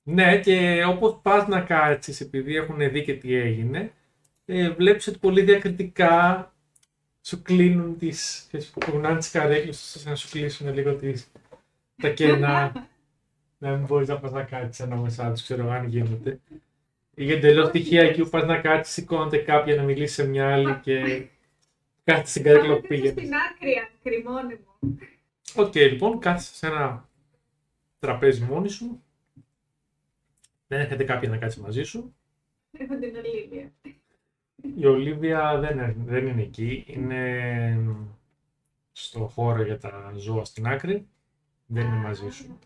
Ναι, 0.02 0.40
και 0.40 0.84
όπως 0.84 1.18
πας 1.22 1.46
να 1.46 1.60
κάτσεις, 1.60 2.20
επειδή 2.20 2.56
έχουν 2.56 2.90
δει 2.90 3.02
και 3.02 3.14
τι 3.14 3.34
έγινε, 3.34 3.92
ε, 4.44 4.70
βλέπεις 4.70 5.06
ότι 5.06 5.18
πολύ 5.18 5.42
διακριτικά 5.42 6.52
σου 7.22 7.42
κλείνουν 7.42 7.98
τις, 7.98 8.44
ξέρεις, 8.46 8.72
κουνάνε 8.86 9.18
τις 9.18 9.30
καρέκλες 9.30 9.94
ώστε 9.96 10.10
να 10.10 10.16
σου 10.16 10.28
κλείσουν 10.30 10.74
λίγο 10.74 10.94
τις, 10.94 11.30
τα 12.02 12.10
κενά. 12.10 12.72
να 13.60 13.70
μην 13.70 13.86
μπορείς 13.86 14.08
να 14.08 14.18
πας 14.18 14.32
να 14.32 14.42
κάτσεις 14.42 14.84
ανάμεσά 14.84 15.32
τους, 15.32 15.42
ξέρω 15.42 15.70
αν 15.70 15.86
γίνεται. 15.86 16.40
Ή 17.14 17.24
για 17.24 17.34
εντελώς 17.34 17.70
τυχαία 17.70 18.02
εκεί 18.02 18.22
που 18.22 18.28
πας 18.28 18.44
να 18.44 18.58
κάτσεις, 18.58 18.94
σηκώνεται 18.94 19.38
κάποια 19.38 19.74
να 19.74 19.82
μιλήσει 19.82 20.14
σε 20.14 20.26
μια 20.26 20.52
άλλη 20.52 20.80
και 20.82 21.26
κάθεται 22.10 22.28
στην 22.28 22.42
καρέκλα 22.42 22.66
που 22.66 22.72
Κάθομαι 22.80 22.88
πήγαινες. 22.88 23.12
στην 23.12 23.30
άκρη, 23.34 23.74
άκρη 23.98 24.22
μόνη 24.24 24.54
μου. 24.54 24.98
Οκ, 25.56 25.74
λοιπόν, 25.74 26.18
κάθεσαι 26.18 26.54
σε 26.54 26.66
ένα 26.66 27.08
τραπέζι 27.98 28.44
μόνη 28.44 28.68
σου. 28.68 29.02
Δεν 30.66 30.80
έρχεται 30.80 31.04
κάποια 31.04 31.28
να 31.28 31.36
κάτσει 31.38 31.60
μαζί 31.60 31.82
σου. 31.82 32.14
Έχω 32.72 32.98
την 32.98 33.16
Ολίβια. 33.16 33.72
Η 34.76 34.86
Ολίβια 34.86 35.58
δεν, 35.58 35.78
είναι- 35.78 35.96
δεν 36.06 36.26
είναι 36.26 36.42
εκεί. 36.42 36.84
Είναι 36.86 37.80
στο 38.92 39.26
χώρο 39.26 39.62
για 39.62 39.78
τα 39.78 40.12
ζώα 40.16 40.44
στην 40.44 40.66
άκρη. 40.66 41.06
Δεν 41.66 41.86
είναι 41.86 41.96
μαζί 41.96 42.30
σου. 42.30 42.58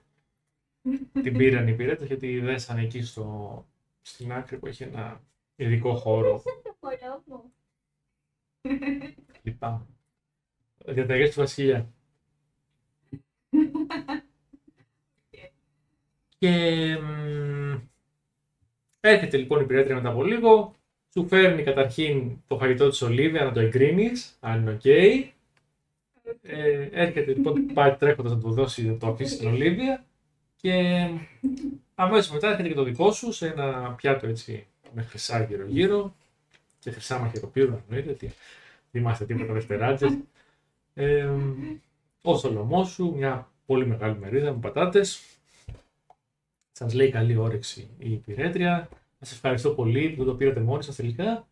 Την 1.22 1.36
πήραν 1.36 1.68
οι 1.68 1.74
υπηρέτες 1.74 2.06
γιατί 2.06 2.38
δέσανε 2.40 2.82
εκεί 2.82 3.02
στο, 3.02 3.66
στην 4.02 4.32
άκρη 4.32 4.58
που 4.58 4.66
έχει 4.66 4.82
ένα 4.82 5.20
ειδικό 5.56 5.94
χώρο. 5.94 6.42
Το 6.62 6.76
μωρό 6.80 7.22
μου. 7.26 7.52
Λυπάμαι. 9.42 9.86
Διαταγές 10.86 11.28
του 11.30 11.40
βασιλιά. 11.40 11.92
Και 16.38 16.50
μ, 16.98 17.78
έρχεται 19.00 19.36
λοιπόν 19.36 19.60
η 19.60 19.66
υπηρέτρια 19.66 19.94
μετά 19.94 20.08
από 20.08 20.24
λίγο, 20.24 20.74
σου 21.12 21.26
φέρνει 21.26 21.62
καταρχήν 21.62 22.42
το 22.46 22.58
φαγητό 22.58 22.88
της 22.88 23.02
Ολίβια 23.02 23.44
να 23.44 23.52
το 23.52 23.60
εγκρίνεις, 23.60 24.36
αν 24.40 24.60
είναι 24.60 24.70
οκ. 24.70 24.84
Ε, 26.42 26.88
έρχεται 26.92 27.32
λοιπόν, 27.32 27.66
πάει 27.66 27.96
τρέχοντας 27.96 28.32
να 28.32 28.38
του 28.38 28.52
δώσει, 28.52 28.86
να 28.86 28.96
το 28.96 29.06
αφήσει 29.06 29.34
στην 29.34 29.48
Ολίβια 29.48 30.04
και 30.56 31.08
αμέσως 31.94 32.30
μετά 32.32 32.48
έρχεται 32.48 32.68
και 32.68 32.74
το 32.74 32.82
δικό 32.82 33.12
σου 33.12 33.32
σε 33.32 33.46
ένα 33.46 33.94
πιάτο 33.96 34.26
έτσι 34.26 34.66
με 34.94 35.02
χρυσά 35.02 35.42
γύρω 35.42 35.66
γύρω 35.66 36.14
και 36.84 36.90
χρυσά 36.90 37.18
μαχαιροπύρου 37.18 37.82
εννοείται, 37.88 38.12
τι, 38.12 38.26
δεν 38.90 39.02
είμαστε 39.02 39.24
τίποτα 39.26 39.52
δευτεράτζες. 39.52 40.18
Ε, 40.94 41.30
ο 42.22 42.38
σολομός 42.38 42.88
σου, 42.88 43.14
μια 43.16 43.50
πολύ 43.66 43.86
μεγάλη 43.86 44.18
μερίδα 44.18 44.52
με 44.52 44.58
πατάτες. 44.60 45.22
Σας 46.72 46.94
λέει 46.94 47.10
καλή 47.10 47.36
όρεξη 47.36 47.88
η 47.98 48.12
υπηρέτρια. 48.12 48.88
Σας 49.18 49.32
ευχαριστώ 49.32 49.70
πολύ 49.70 50.10
που 50.10 50.24
το 50.24 50.34
πήρατε 50.34 50.60
μόνοι 50.60 50.82
σας 50.82 50.96
τελικά. 50.96 51.48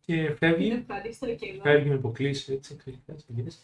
Και 0.00 0.34
φεύγει. 0.34 0.70
Ευχαριστώ 0.70 1.34
και 1.34 1.46
εγώ. 1.46 1.62
Φεύγει 1.62 1.88
με 1.88 1.94
υποκλήσεις 1.94 2.48
έτσι. 2.48 2.76
κάτσε, 3.06 3.26
γυρίσει. 3.28 3.58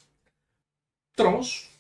Τρως. 1.15 1.71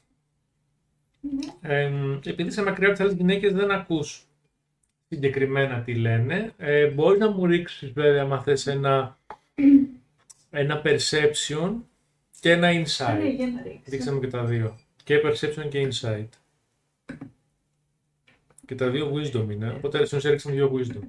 Ναι. 1.20 1.74
Ε, 1.74 2.18
επειδή 2.24 2.48
είσαι 2.48 2.62
μακριά 2.62 2.86
από 2.86 2.96
τις 2.96 3.04
άλλες 3.04 3.16
γυναίκες, 3.16 3.52
δεν 3.52 3.70
ακούς 3.70 4.29
συγκεκριμένα 5.14 5.80
τι 5.82 5.94
λένε. 5.94 6.52
Ε, 6.56 6.86
Μπορείς 6.86 7.18
να 7.20 7.30
μου 7.30 7.46
ρίξεις 7.46 7.90
βέβαια, 7.92 8.22
αν 8.22 8.42
θες, 8.42 8.66
ένα, 8.66 9.18
ένα 10.50 10.82
perception 10.84 11.74
και 12.40 12.50
ένα 12.50 12.72
Ναι, 12.72 12.82
insight. 12.82 13.34
για 13.36 13.46
να 13.46 13.62
ρίξω. 13.62 13.80
Ρίξτε 13.88 14.12
μου 14.12 14.20
και 14.20 14.26
τα 14.26 14.44
δύο. 14.44 14.78
Και 15.04 15.20
perception 15.24 15.68
και 15.68 15.88
insight. 15.92 16.28
Και 18.66 18.74
τα 18.74 18.90
δύο 18.90 19.12
wisdom 19.14 19.50
είναι. 19.50 19.70
Οπότε 19.76 19.96
συνήθως 19.96 20.24
έριξαμε 20.24 20.54
δύο 20.54 20.72
wisdom. 20.74 21.02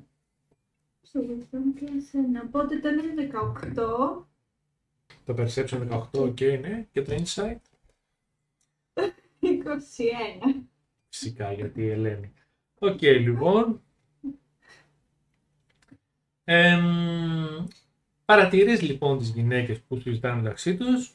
Στο 1.02 1.20
wisdom 1.20 1.80
plus 1.84 2.20
ένα. 2.28 2.44
Οπότε 2.48 2.76
ήταν 2.76 2.98
18. 3.76 4.26
Το 5.26 5.36
perception 5.38 5.88
18, 5.90 6.22
ok, 6.22 6.60
ναι. 6.62 6.86
Και 6.92 7.02
το 7.02 7.16
insight; 7.16 7.56
21. 9.42 10.64
Φυσικά, 11.10 11.52
γιατί 11.54 11.82
η 11.82 11.90
Ελένη. 11.90 12.34
Οκ, 12.80 13.02
λοιπόν. 13.02 13.82
Εμ, 16.54 17.66
παρατηρείς 18.26 18.82
λοιπόν 18.82 19.18
τις 19.18 19.30
γυναίκες 19.30 19.80
που 19.80 20.00
συζητάνε 20.00 20.42
μεταξύ 20.42 20.78
τους. 20.78 21.14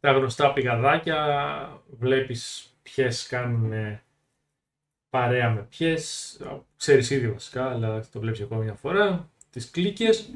Τα 0.00 0.12
γνωστά 0.12 0.52
πηγαδάκια, 0.52 1.82
βλέπεις 1.98 2.72
ποιες 2.82 3.26
κάνουν 3.26 3.72
ε, 3.72 4.02
παρέα 5.10 5.50
με 5.50 5.62
ποιες. 5.62 6.36
Ξέρεις 6.76 7.10
ήδη 7.10 7.30
βασικά, 7.30 7.70
αλλά 7.70 8.08
το 8.12 8.20
βλέπεις 8.20 8.40
ακόμα 8.40 8.62
μια 8.62 8.74
φορά. 8.74 9.30
Τις 9.50 9.70
κλίκες. 9.70 10.30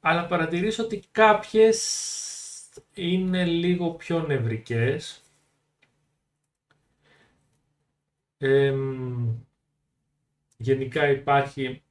Αλλά 0.00 0.26
παρατηρείς 0.26 0.78
ότι 0.78 1.02
κάποιες 1.12 1.78
είναι 2.94 3.44
λίγο 3.44 3.90
πιο 3.90 4.26
νευρικές. 4.26 5.22
Εμ, 8.38 9.28
γενικά 10.56 11.08
υπάρχει 11.10 11.82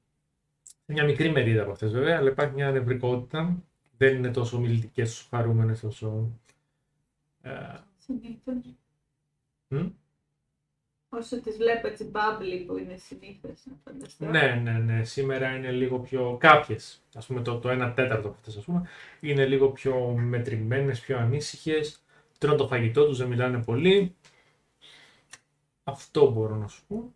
μια 0.87 1.03
μικρή 1.03 1.31
μερίδα 1.31 1.61
από 1.61 1.71
αυτές 1.71 1.91
βέβαια, 1.91 2.17
αλλά 2.17 2.29
υπάρχει 2.29 2.53
μια 2.53 2.71
νευρικότητα. 2.71 3.63
Δεν 3.97 4.15
είναι 4.15 4.31
τόσο 4.31 4.59
μιλητικές, 4.59 5.09
τόσο 5.09 5.27
χαρούμενες, 5.29 5.79
τόσο... 5.79 6.29
ε, 7.41 7.51
Συνήθως. 7.97 8.55
μ; 9.67 9.87
Όσο 11.09 11.41
τις 11.41 11.57
βλέπω 11.57 11.87
έτσι 11.87 12.03
μπάμπλι 12.03 12.57
που 12.65 12.77
είναι 12.77 12.95
συνήθως 12.97 13.65
να 13.65 13.73
φανταστώ. 13.83 14.25
Ναι, 14.25 14.61
ναι, 14.63 14.71
ναι. 14.71 15.03
Σήμερα 15.03 15.55
είναι 15.55 15.71
λίγο 15.71 15.99
πιο... 15.99 16.37
Κάποιες, 16.39 17.01
ας 17.15 17.25
πούμε 17.25 17.41
το, 17.41 17.59
το 17.59 17.69
1 17.69 17.93
τέταρτο 17.95 18.27
από 18.27 18.37
αυτές, 18.37 18.57
ας 18.57 18.63
πούμε, 18.63 18.87
είναι 19.19 19.45
λίγο 19.45 19.69
πιο 19.71 20.07
μετρημένες, 20.17 20.99
πιο 20.99 21.17
ανήσυχες. 21.17 22.01
Τρώνε 22.37 22.57
το 22.57 22.67
φαγητό 22.67 23.05
τους, 23.05 23.17
δεν 23.17 23.27
μιλάνε 23.27 23.63
πολύ. 23.63 24.15
Αυτό 25.83 26.31
μπορώ 26.31 26.55
να 26.55 26.67
σου 26.67 26.85
πω. 26.87 27.13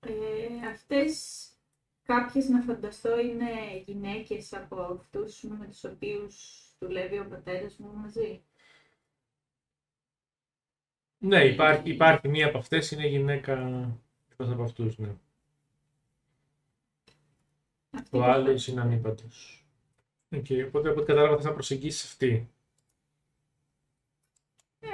Ε, 0.00 0.66
αυτές 0.70 1.44
κάποιες 2.14 2.48
να 2.48 2.60
φανταστώ 2.60 3.20
είναι 3.20 3.50
γυναίκες 3.86 4.52
από 4.52 4.76
αυτούς 4.82 5.42
με 5.42 5.66
τους 5.66 5.84
οποίους 5.84 6.62
δουλεύει 6.78 7.18
ο 7.18 7.26
πατέρας 7.28 7.76
μου 7.76 7.92
μαζί. 7.94 8.42
Ναι, 11.18 11.44
υπάρχει, 11.44 11.90
υπάρχει 11.90 12.28
μία 12.28 12.46
από 12.46 12.58
αυτές, 12.58 12.90
είναι 12.90 13.06
γυναίκα 13.06 13.52
εκτός 14.30 14.50
από 14.50 14.62
αυτούς, 14.62 14.98
ναι. 14.98 15.16
Αυτή 17.90 18.10
Το 18.10 18.18
που 18.18 18.24
άλλος 18.24 18.44
φανταστώ. 18.44 18.70
είναι 18.70 18.80
ανήπαντος. 18.80 19.64
Οκ, 20.30 20.46
οπότε 20.66 20.88
από 20.88 20.98
ό,τι 21.00 21.06
κατάλαβα 21.06 21.36
θες 21.36 21.44
να 21.44 21.52
προσεγγίσεις 21.52 22.04
αυτή. 22.04 22.50
Ε, 24.80 24.88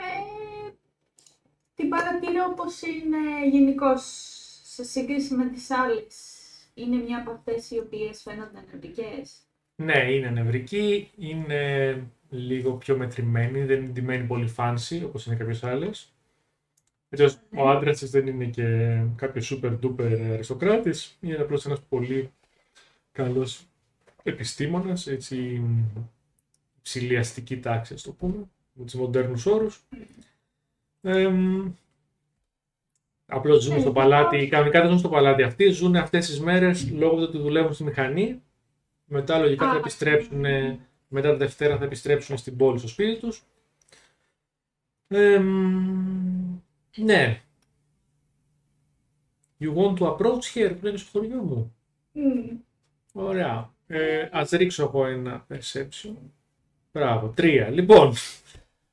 την 1.75 1.89
παρατηρώ 1.89 2.55
πως 2.55 2.83
είναι 2.83 3.49
γενικώ 3.51 3.97
σε 4.63 4.85
σύγκριση 4.85 5.35
με 5.35 5.49
τις 5.49 5.71
άλλες. 5.71 6.36
Είναι 6.79 6.97
μια 6.97 7.19
από 7.19 7.31
αυτές 7.31 7.71
οι 7.71 7.79
οποίες 7.79 8.23
φαίνονται 8.23 8.65
νευρικές. 8.73 9.37
Ναι, 9.77 10.13
είναι 10.13 10.31
νευρική, 10.31 11.11
είναι 11.17 12.03
λίγο 12.29 12.73
πιο 12.73 12.97
μετρημένη, 12.97 13.65
δεν 13.65 13.79
είναι 13.79 13.89
ντυμένη 13.93 14.27
πολύ 14.27 14.55
fancy 14.57 15.03
όπως 15.05 15.27
είναι 15.27 15.37
κάποιες 15.37 15.65
άλλες. 15.65 16.13
Έτσι 17.09 17.25
ώστε 17.25 17.41
ο 17.57 17.69
άντρας 17.69 17.99
της 17.99 18.11
δεν 18.11 18.27
είναι 18.27 18.45
και 18.45 18.99
κάποιος 19.17 19.59
super 19.63 19.79
duper 19.81 20.21
αριστοκράτης, 20.33 21.17
είναι 21.21 21.37
απλώς 21.37 21.67
ένας 21.67 21.81
πολύ 21.81 22.31
καλός 23.13 23.67
επιστήμονας, 24.23 25.07
έτσι 25.07 25.63
υψηλή 26.79 27.17
αστική 27.17 27.59
τάξη, 27.61 27.95
ας 27.95 28.03
το 28.03 28.13
πούμε, 28.13 28.49
με 28.73 28.85
τους 28.85 28.95
μοντέρνους 28.95 29.47
όρους. 29.47 29.83
Εμ, 31.01 31.73
απλώς 33.27 33.63
ζουν 33.63 33.77
Ε, 33.77 33.81
στο 33.81 33.93
παλάτι, 33.93 34.49
κανονικά 34.49 34.81
δεν 34.81 34.89
ζουν 34.89 34.99
στο 34.99 35.09
παλάτι 35.09 35.43
αυτοί, 35.43 35.69
ζουν 35.69 35.97
αυτές 35.97 36.27
τις 36.27 36.41
μέρες 36.41 36.91
λόγω 36.91 37.17
του 37.17 37.23
ότι 37.29 37.39
δουλεύουν 37.39 37.73
στη 37.75 37.85
μηχανή. 37.85 38.43
Μετά 39.05 39.39
λογικά 39.39 39.67
θα 39.67 39.73
Α, 39.73 39.77
επιστρέψουν, 39.77 40.41
ναι. 40.41 40.79
μετά 41.09 41.31
τη 41.31 41.37
Δευτέρα 41.37 41.77
θα 41.77 41.85
επιστρέψουν 41.85 42.37
στην 42.37 42.57
πόλη, 42.57 42.79
στο 42.79 42.89
σπίτι 42.89 43.21
τους. 43.21 43.43
Εμ, 45.09 46.61
ναι. 46.97 47.41
You 49.61 49.75
want 49.75 49.97
to 49.99 50.17
approach 50.17 50.55
here, 50.55 50.77
που 50.81 50.87
είναι 50.87 50.97
στο 50.97 51.19
χωριό 51.19 51.43
μου. 51.43 51.75
Μμμ. 52.13 52.59
Ωραία. 53.13 53.75
Ε, 53.87 54.29
ας 54.33 54.51
ρίξω 54.51 54.83
εγώ 54.83 55.07
ένα 55.07 55.47
perception. 55.49 56.15
Μπράβο, 56.93 57.29
τρία. 57.29 57.69
Λοιπόν, 57.69 58.13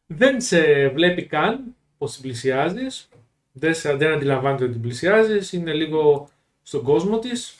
δεν 0.07 0.41
σε 0.41 0.87
βλέπει 0.89 1.25
καν 1.25 1.75
πως 1.97 2.11
την 2.13 2.21
πλησιάζεις. 2.21 3.09
Δεν, 3.53 3.73
σε, 3.73 3.95
δεν 3.95 4.11
αντιλαμβάνεται 4.11 4.63
ότι 4.63 4.73
την 4.73 4.81
πλησιάζεις. 4.81 5.51
Είναι 5.51 5.73
λίγο 5.73 6.29
στον 6.61 6.83
κόσμο 6.83 7.19
της. 7.19 7.55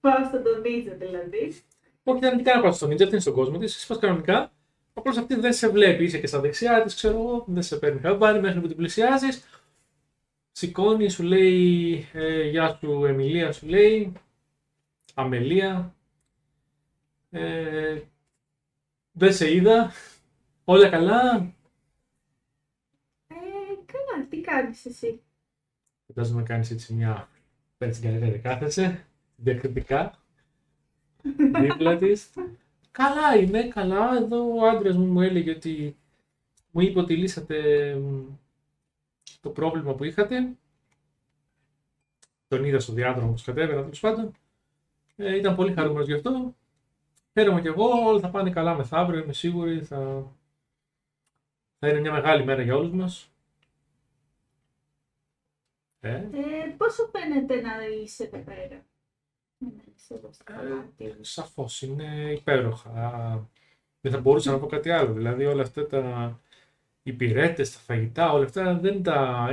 Πάω 0.00 0.24
στον 0.24 0.42
Ντονίτζο 0.42 0.96
δηλαδή. 0.98 1.62
Όχι, 2.02 2.20
δεν 2.20 2.32
είναι 2.32 2.42
καν 2.42 2.56
να 2.56 2.62
πας 2.62 2.76
στον 2.76 2.88
Νίτζα, 2.88 3.04
αυτή 3.04 3.14
είναι 3.16 3.24
στον 3.24 3.34
κόσμο 3.34 3.58
της. 3.58 3.74
Εσύ 3.76 3.86
πας 3.86 3.98
κανονικά. 3.98 4.52
Απλώς 4.94 5.16
αυτή 5.16 5.34
δεν 5.34 5.52
σε 5.52 5.68
βλέπει. 5.68 6.04
Είσαι 6.04 6.18
και 6.18 6.26
στα 6.26 6.40
δεξιά 6.40 6.82
της, 6.82 6.94
ξέρω 6.94 7.18
εγώ. 7.18 7.44
Δεν 7.48 7.62
σε 7.62 7.76
παίρνει 7.76 8.00
χαμπάρι 8.00 8.40
μέχρι 8.40 8.60
που 8.60 8.66
την 8.66 8.76
πλησιάζεις. 8.76 9.44
Σηκώνει, 10.52 11.08
σου 11.08 11.22
λέει 11.22 12.08
ε, 12.12 12.48
Γεια 12.48 12.78
σου, 12.80 13.04
Εμιλία, 13.04 13.52
σου 13.52 13.66
λέει. 13.66 14.12
Αμελία. 15.14 15.94
Ε, 17.30 18.00
δεν 19.12 19.32
σε 19.32 19.54
είδα. 19.54 19.92
Όλα 20.64 20.88
καλά. 20.88 21.53
Κάνεις 24.56 24.86
εσύ; 24.86 25.20
Φαντάζομαι 26.06 26.40
να 26.40 26.46
κάνεις 26.46 26.70
έτσι 26.70 26.94
μια 26.94 27.28
πέτση 27.78 28.00
καλύτερη. 28.00 28.38
Κάθεσαι 28.38 29.04
διακριτικά 29.36 30.18
δίπλα 31.60 31.98
της. 31.98 32.30
Καλά 32.90 33.36
είμαι, 33.36 33.62
καλά. 33.62 34.16
Εδώ 34.16 34.56
ο 34.56 34.68
άντρας 34.68 34.96
μου 34.96 35.06
μου 35.06 35.20
έλεγε 35.20 35.50
ότι 35.50 35.96
μου 36.70 36.80
είπε 36.80 36.98
ότι 36.98 37.16
λύσατε 37.16 37.58
το 39.40 39.50
πρόβλημα 39.50 39.94
που 39.94 40.04
είχατε. 40.04 40.48
Τον 42.48 42.64
είδα 42.64 42.80
στο 42.80 42.92
διάδρομο 42.92 43.32
που 43.32 43.42
κατέβαινα 43.44 43.80
τέλος 43.80 44.00
πάντων. 44.00 44.32
Ε, 45.16 45.36
ήταν 45.36 45.54
πολύ 45.54 45.72
χαρούμενος 45.72 46.06
γι' 46.06 46.14
αυτό. 46.14 46.54
Χαίρομαι 47.32 47.60
κι 47.60 47.66
εγώ, 47.66 47.88
όλα 48.06 48.20
θα 48.20 48.30
πάνε 48.30 48.50
καλά 48.50 48.74
μεθαύριο, 48.74 49.22
είμαι 49.22 49.32
σίγουρη. 49.32 49.82
Θα, 49.82 50.26
θα 51.78 51.88
είναι 51.88 52.00
μια 52.00 52.12
μεγάλη 52.12 52.44
μέρα 52.44 52.62
για 52.62 52.76
όλους 52.76 52.92
μας. 52.92 53.33
Ε, 56.08 56.14
ε 56.16 56.74
πόσο 56.76 57.10
φαίνεται 57.12 57.60
να 57.60 57.70
είσαι 58.02 58.24
εδώ 58.24 58.38
πέρα; 58.38 58.84
Ε, 60.96 61.12
σαφώς, 61.20 61.82
είναι 61.82 62.32
υπέροχα. 62.32 63.48
Δεν 64.00 64.12
θα 64.12 64.20
μπορούσα 64.20 64.50
να 64.52 64.58
πω 64.58 64.66
κάτι 64.66 64.90
άλλο. 64.90 65.12
Δηλαδή 65.12 65.44
όλα 65.44 65.62
αυτά 65.62 65.86
τα 65.86 66.40
υπηρέτες, 67.02 67.72
τα 67.72 67.78
φαγητά, 67.78 68.32
όλα 68.32 68.44
αυτά 68.44 68.78
δεν 68.78 69.02
τα... 69.02 69.48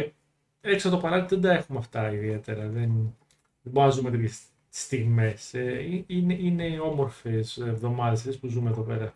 Έξω 0.61 0.87
από 0.87 0.95
το 0.97 1.01
παράδειγμα 1.01 1.27
δεν 1.29 1.41
τα 1.41 1.53
έχουμε 1.53 1.79
αυτά 1.79 2.11
ιδιαίτερα. 2.11 2.61
Δεν, 2.61 3.15
δεν 3.61 3.71
μπορούμε 3.71 3.85
να 3.85 3.89
ζούμε 3.89 4.11
τέτοιες 4.11 4.41
στιγμές. 4.69 5.53
Ε, 5.53 6.03
είναι, 6.07 6.33
είναι 6.33 6.79
όμορφες 6.79 7.57
εβδομάδες 7.57 8.39
που 8.39 8.47
ζούμε 8.47 8.69
εδώ 8.69 8.81
πέρα. 8.81 9.13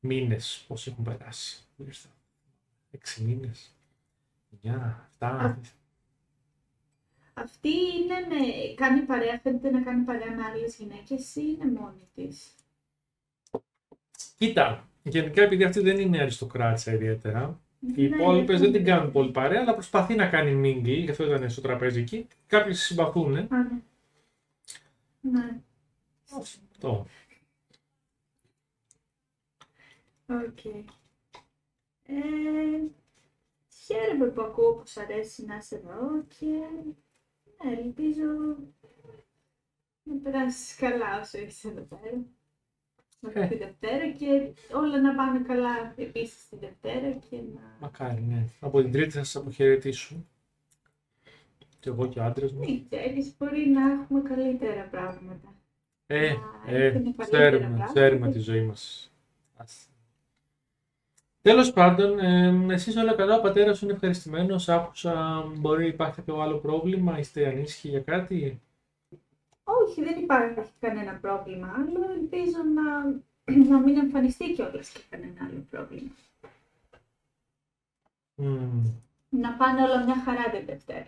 Μήνες, 0.00 0.64
πώς 0.68 0.86
έχουν 0.86 1.04
περάσει. 1.04 1.64
Έξι 2.90 3.22
μήνες. 3.22 3.74
Μια, 4.62 5.08
αυτά. 5.08 5.60
Αυτή 7.42 7.68
είναι 7.68 8.26
με, 8.28 8.74
κάνει 8.74 9.00
παρέα, 9.00 9.38
φαίνεται 9.38 9.70
να 9.70 9.82
κάνει 9.82 10.04
παρέα 10.04 10.34
με 10.34 10.42
άλλες 10.42 10.76
γυναίκες 10.76 11.34
ή 11.36 11.42
είναι 11.60 11.80
μόνη 11.80 12.08
της; 12.14 12.54
Κοίτα, 14.38 14.88
γενικά 15.02 15.42
επειδή 15.42 15.64
αυτή 15.64 15.80
δεν 15.80 15.98
είναι 15.98 16.20
αριστοκράτησα 16.20 16.92
ιδιαίτερα, 16.92 17.60
οι 17.80 18.08
ναι, 18.08 18.16
υπόλοιπες 18.16 18.60
δεν 18.60 18.72
την 18.72 18.84
κάνουν 18.84 19.12
πολύ 19.12 19.30
παρέα, 19.30 19.60
αλλά 19.60 19.74
προσπαθεί 19.74 20.14
να 20.14 20.28
κάνει 20.28 20.54
μίγκλι, 20.54 21.00
γι' 21.00 21.10
αυτό 21.10 21.24
ήταν 21.24 21.50
στο 21.50 21.60
τραπέζι 21.60 22.00
εκεί. 22.00 22.26
Κάποιοι 22.46 22.74
συμπαθούν. 22.74 23.32
ναι. 23.32 23.48
Ναι. 25.20 25.60
Αυτό. 26.36 27.06
Οκ. 30.26 30.58
Okay. 30.64 30.84
Ε, 32.06 32.90
χαίρομαι 33.84 34.26
που 34.26 34.42
ακούω 34.42 34.74
πως 34.74 34.96
αρέσει 34.96 35.44
να 35.44 35.56
είσαι 35.56 35.76
εδώ 35.76 36.24
και 36.38 36.46
ναι, 36.46 36.94
ελπίζω 37.64 38.56
να 40.02 40.14
περάσεις 40.22 40.76
καλά 40.76 41.20
όσο 41.20 41.38
είσαι 41.38 41.68
εδώ 41.68 41.82
πέρα. 41.82 42.24
Ε. 43.32 43.46
Τη 43.46 43.56
Δευτέρα 43.56 44.10
και 44.10 44.52
όλα 44.74 45.00
να 45.00 45.14
πάνε 45.14 45.38
καλά 45.38 45.94
επίσης 45.96 46.48
τη 46.48 46.56
Δευτέρα 46.56 47.10
και 47.10 47.36
να. 47.36 47.76
Μακάρι, 47.80 48.22
ναι. 48.22 48.44
Από 48.60 48.82
την 48.82 48.92
Τρίτη 48.92 49.10
θα 49.10 49.24
σας 49.24 49.36
αποχαιρετήσω. 49.36 50.24
Και 51.80 51.88
εγώ 51.88 52.08
και 52.08 52.18
ο 52.18 52.24
άντρας 52.24 52.52
μου. 52.52 52.58
Μην 52.58 52.88
ξέρει, 52.90 53.34
μπορεί 53.38 53.68
να 53.68 53.92
έχουμε 53.92 54.22
καλύτερα 54.22 54.82
πράγματα. 54.82 55.54
Ε, 56.06 56.34
ε, 56.66 57.02
ξέρουμε, 57.16 57.84
ξέρουμε 57.94 58.30
τη 58.30 58.38
ζωή 58.38 58.62
μας. 58.62 59.12
Τέλος 61.42 61.72
πάντων, 61.72 62.18
ε, 62.18 62.74
εσείς 62.74 62.96
όλα 62.96 63.14
καλά, 63.14 63.36
ο 63.36 63.40
πατέρας 63.40 63.80
είναι 63.80 63.92
ευχαριστημένος. 63.92 64.68
άκουσα, 64.68 65.44
μπορεί 65.56 65.86
υπάρχει 65.86 66.14
κάποιο 66.14 66.40
άλλο 66.40 66.56
πρόβλημα, 66.56 67.18
είστε 67.18 67.46
ανήσυχοι 67.46 67.88
για 67.88 68.00
κάτι; 68.00 68.60
Όχι, 69.64 70.02
δεν 70.02 70.22
υπάρχει 70.22 70.70
κανένα 70.80 71.12
πρόβλημα 71.12 71.74
άλλο. 71.76 72.12
Ελπίζω 72.12 72.58
να, 72.74 73.04
να 73.68 73.78
μην 73.78 73.96
εμφανιστεί 73.96 74.52
κιόλας 74.52 74.88
και 74.90 75.00
κανένα 75.10 75.34
άλλο 75.40 75.66
πρόβλημα. 75.70 76.10
Mm. 78.36 78.92
Να 79.28 79.52
πάνε 79.52 79.82
όλα 79.82 80.04
μια 80.04 80.22
χαρά 80.24 80.50
την 80.50 80.66
Δευτέρα. 80.66 81.06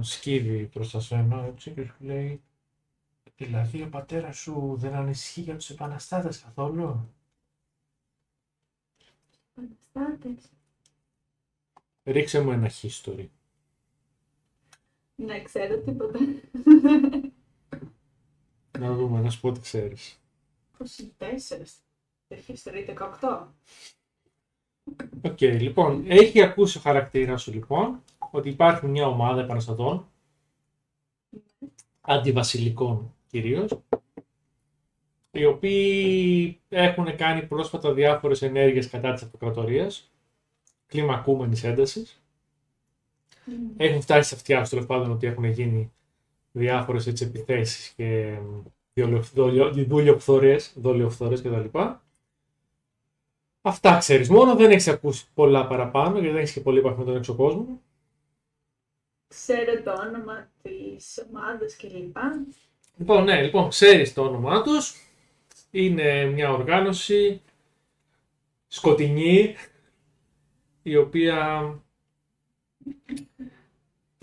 Σκύβει 0.00 0.70
προς 0.72 0.90
τα 0.90 1.00
σένα 1.00 1.44
έτσι 1.44 1.70
και 1.70 1.84
σου 1.84 1.94
λέει 1.98 2.42
Δηλαδή 3.36 3.82
ο 3.82 3.88
πατέρας 3.88 4.36
σου 4.36 4.74
δεν 4.78 4.94
ανησυχεί 4.94 5.40
για 5.40 5.56
τους 5.56 5.70
επαναστάτες 5.70 6.40
καθόλου; 6.40 7.08
Επαναστάτες. 9.54 10.50
Ρίξε 12.04 12.40
μου 12.40 12.50
ένα 12.50 12.70
history. 12.82 13.26
Ναι, 15.14 15.42
ξέρω 15.42 15.78
τίποτα. 15.78 16.18
Να 18.78 18.94
δούμε, 18.94 19.20
να 19.20 19.30
σου 19.30 19.40
πω 19.40 19.52
τι 19.52 19.60
ξέρεις. 19.60 20.20
24. 20.78 21.82
History 22.28 22.94
18. 23.20 23.46
Οκ, 25.22 25.36
okay, 25.40 25.56
λοιπόν, 25.60 26.04
έχει 26.06 26.42
ακούσει 26.42 26.78
ο 26.78 26.80
χαρακτήρας 26.80 27.42
σου 27.42 27.52
λοιπόν 27.52 28.02
ότι 28.30 28.48
υπάρχει 28.48 28.86
μια 28.86 29.06
ομάδα 29.06 29.40
επαναστατών, 29.40 30.06
αντιβασιλικών 32.00 33.14
κυρίως, 33.26 33.78
οι 35.32 35.44
οποίοι 35.44 36.60
έχουν 36.68 37.16
κάνει 37.16 37.42
πρόσφατα 37.42 37.92
διάφορες 37.92 38.42
ενέργειες 38.42 38.88
κατά 38.88 39.12
της 39.12 39.22
αυτοκρατορίας, 39.22 40.12
κλιμακούμενης 40.86 41.64
έντασης. 41.64 42.22
Mm. 43.46 43.50
Έχουν 43.76 44.00
φτάσει 44.00 44.28
σε 44.28 44.34
αυτιά 44.34 44.62
τέλος 44.62 44.86
πάντων 44.86 45.10
ότι 45.10 45.26
έχουν 45.26 45.44
γίνει 45.44 45.92
διάφορες 46.52 47.06
έτσι, 47.06 47.24
επιθέσεις 47.24 47.88
και 47.96 48.38
δολιοφθορές, 49.86 50.72
δολιοφθορές 50.76 51.42
κτλ. 51.42 51.78
Αυτά 53.62 53.98
ξέρεις 53.98 54.28
μόνο, 54.28 54.56
δεν 54.56 54.70
έχεις 54.70 54.88
ακούσει 54.88 55.26
πολλά 55.34 55.66
παραπάνω 55.66 56.12
γιατί 56.12 56.28
δεν 56.28 56.36
έχεις 56.36 56.52
και 56.52 56.60
πολύ 56.60 56.78
επαφή 56.78 56.98
με 56.98 57.04
τον 57.04 57.16
έξω 57.16 57.34
κόσμο. 57.34 57.80
Ξέρω 59.28 59.82
το 59.82 59.92
όνομα 59.92 60.50
της 60.62 61.26
ομάδας 61.30 61.76
κλπ. 61.76 62.16
Λοιπόν, 62.96 63.24
ναι, 63.24 63.42
λοιπόν, 63.42 63.68
ξέρεις 63.68 64.12
το 64.12 64.22
όνομά 64.22 64.62
τους. 64.62 65.11
Είναι 65.74 66.24
μια 66.24 66.52
οργάνωση 66.52 67.42
σκοτεινή, 68.66 69.54
η 70.82 70.96
οποία 70.96 71.74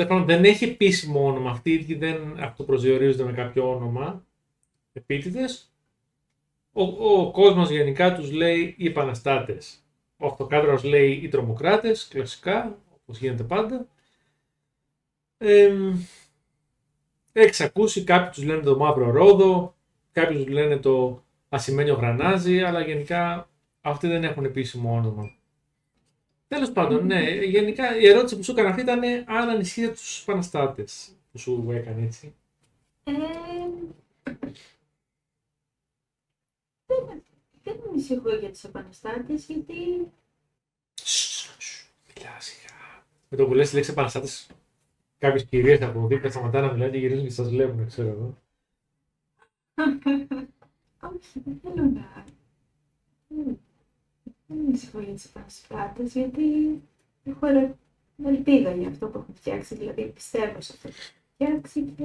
δεν 0.06 0.44
έχει 0.44 0.66
επίσημο 0.66 1.28
όνομα. 1.28 1.52
Αυτοί 1.52 1.94
δεν 1.94 2.40
αυτοπροσδιορίζονται 2.40 3.24
με 3.24 3.32
κάποιο 3.32 3.76
όνομα 3.76 4.26
επίτηδες. 4.94 5.74
Ο, 6.72 6.84
ο 6.84 7.32
κόσμος 7.32 7.70
γενικά 7.70 8.16
τους 8.16 8.32
λέει 8.32 8.76
οι 8.78 8.88
επαναστάτες. 8.88 9.84
Ο 10.18 10.26
αυτοκάδρος 10.26 10.84
λέει 10.84 11.12
οι 11.12 11.28
τρομοκράτες, 11.28 12.08
κλασικά, 12.08 12.78
όπως 12.92 13.20
γίνεται 13.20 13.44
πάντα. 13.44 13.88
Ε, 15.38 15.94
έχεις 17.32 17.62
ακούσει, 17.62 18.04
κάποιοι 18.04 18.30
τους 18.30 18.44
λένε 18.44 18.62
το 18.62 18.78
μαύρο 18.78 19.12
ρόδο, 19.12 19.76
κάποιοι 20.12 20.38
τους 20.38 20.48
λένε 20.48 20.78
το 20.78 21.24
ασημένιο 21.50 21.94
γρανάζι, 21.94 22.62
αλλά 22.62 22.82
γενικά 22.82 23.50
αυτοί 23.82 24.08
δεν 24.08 24.24
έχουν 24.24 24.46
επίσημο 24.46 24.94
όνομα. 24.96 25.32
Τέλος 26.48 26.72
πάντων, 26.72 27.06
ναι, 27.06 27.30
γενικά 27.32 27.98
η 27.98 28.08
ερώτηση 28.08 28.36
που 28.36 28.44
σου 28.44 28.52
έκανα 28.52 28.70
αυτή 28.70 28.82
ήταν 28.82 29.04
αν 29.28 29.50
ανησυχεί 29.50 29.90
τους 29.90 30.22
επαναστάτε 30.22 30.86
που 31.32 31.38
σου 31.38 31.68
έκανε 31.72 32.06
έτσι. 32.06 32.34
Ε, 33.04 33.12
δεν, 36.86 37.24
δεν 37.64 37.76
ανησυχώ 37.90 38.36
για 38.36 38.50
τους 38.50 38.64
επαναστάτες 38.64 39.46
γιατί. 39.46 39.74
Μιλά 42.16 42.40
σιγά. 42.40 43.04
Με 43.30 43.38
το 43.38 43.46
που 43.46 43.54
λε 43.54 43.64
τη 43.64 43.76
λέξη 43.76 43.92
επαναστάτε, 43.92 44.28
κάποιε 45.18 45.46
κυρίε 45.46 45.86
από 45.86 46.08
δίπλα 46.08 46.30
σταματάνε 46.30 46.68
να 46.68 46.74
μιλάνε 46.74 46.92
και 46.92 46.98
γυρίζουν 46.98 47.26
και 47.26 47.32
σα 47.32 47.44
βλέπουν, 47.44 47.88
ξέρω 47.88 48.08
εγώ. 48.08 48.38
Όχι, 51.02 51.40
δεν 51.46 51.60
θέλω 51.64 51.84
να. 51.84 52.26
Δεν 53.28 53.60
ανησυχώ 54.50 55.00
για 55.00 55.14
τι 55.14 55.24
επαναστάτε 55.26 56.04
γιατί 56.04 56.82
έχω 57.24 57.48
ελπίδα 58.26 58.76
για 58.76 58.88
αυτό 58.88 59.08
που 59.08 59.18
έχουν 59.18 59.36
φτιάξει. 59.36 59.76
Δηλαδή 59.76 60.06
πιστεύω 60.08 60.62
σε 60.62 60.74
αυτό 60.74 60.88
που 60.88 60.94
έχουν 60.94 61.24
φτιάξει 61.34 61.82
και 61.82 62.04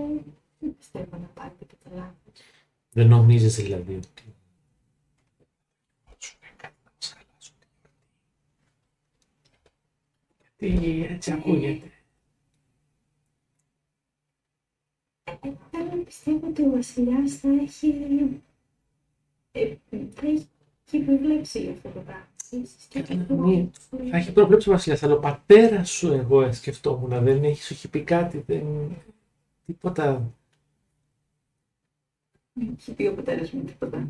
δεν 0.58 0.76
πιστεύω 0.78 1.16
να 1.16 1.26
πάρετε 1.26 1.64
και 1.64 1.74
τα 1.84 1.96
λάθη. 1.96 2.42
Δεν 2.90 3.08
νομίζεις 3.08 3.54
δηλαδή 3.54 3.94
ότι 3.94 4.22
Τι 10.56 11.04
έτσι 11.04 11.32
ακούγεται. 11.32 11.90
Θέλω 15.70 15.90
να 15.90 16.02
πιστεύω 16.04 16.46
ότι 16.46 16.62
ο 16.62 16.70
Βασιλιάς 16.70 17.34
θα 17.34 17.48
έχει. 17.48 17.88
Ε, 19.56 19.74
θα 20.14 20.26
έχει 20.26 21.04
προβλέψει 21.04 21.68
αυτό 21.72 21.88
το 21.88 22.00
πράγμα. 22.00 22.26
Θα 24.10 24.16
έχει 24.16 24.32
προβλέψει 24.32 24.68
ο 24.68 24.72
Βασιλιά, 24.72 24.98
αλλά 25.02 25.14
ο 25.14 25.18
πατέρα 25.18 25.84
σου, 25.84 26.12
εγώ 26.12 26.52
σκεφτόμουν, 26.52 27.24
δεν 27.24 27.44
έχεις, 27.44 27.66
σου 27.66 27.72
έχει 27.72 27.88
πει 27.90 28.02
κάτι, 28.02 28.38
δεν. 28.46 28.64
Τίποτα. 29.66 30.32
Δεν 32.52 32.74
έχει 32.78 32.92
πει 32.94 33.06
ο 33.06 33.14
πατέρας 33.14 33.50
μου 33.50 33.64
τίποτα. 33.64 34.08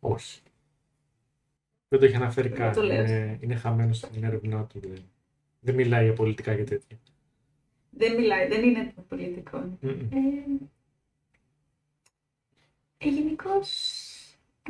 Όχι. 0.00 0.40
Δεν 1.88 1.98
το 1.98 2.04
έχει 2.04 2.14
αναφέρει 2.14 2.48
Δεν 2.48 2.58
καν. 2.58 2.72
το 2.72 2.82
λέω. 2.82 3.00
Είναι, 3.02 3.38
είναι 3.40 3.54
χαμένος 3.54 3.96
στην 3.96 4.24
έρευνά 4.24 4.64
του. 4.64 4.80
Δεν, 4.80 4.98
δεν 5.60 5.74
μιλάει 5.74 6.04
για 6.04 6.12
πολιτικά 6.12 6.54
και 6.56 6.64
τέτοια. 6.64 6.98
Δεν 7.90 8.14
μιλάει, 8.20 8.48
δεν 8.48 8.64
είναι 8.64 8.92
των 8.94 9.06
πολιτικών. 9.08 9.78
Μμμ. 9.80 9.90
Ε, 9.90 10.18
ε, 12.98 13.08
Γενικώς, 13.08 13.68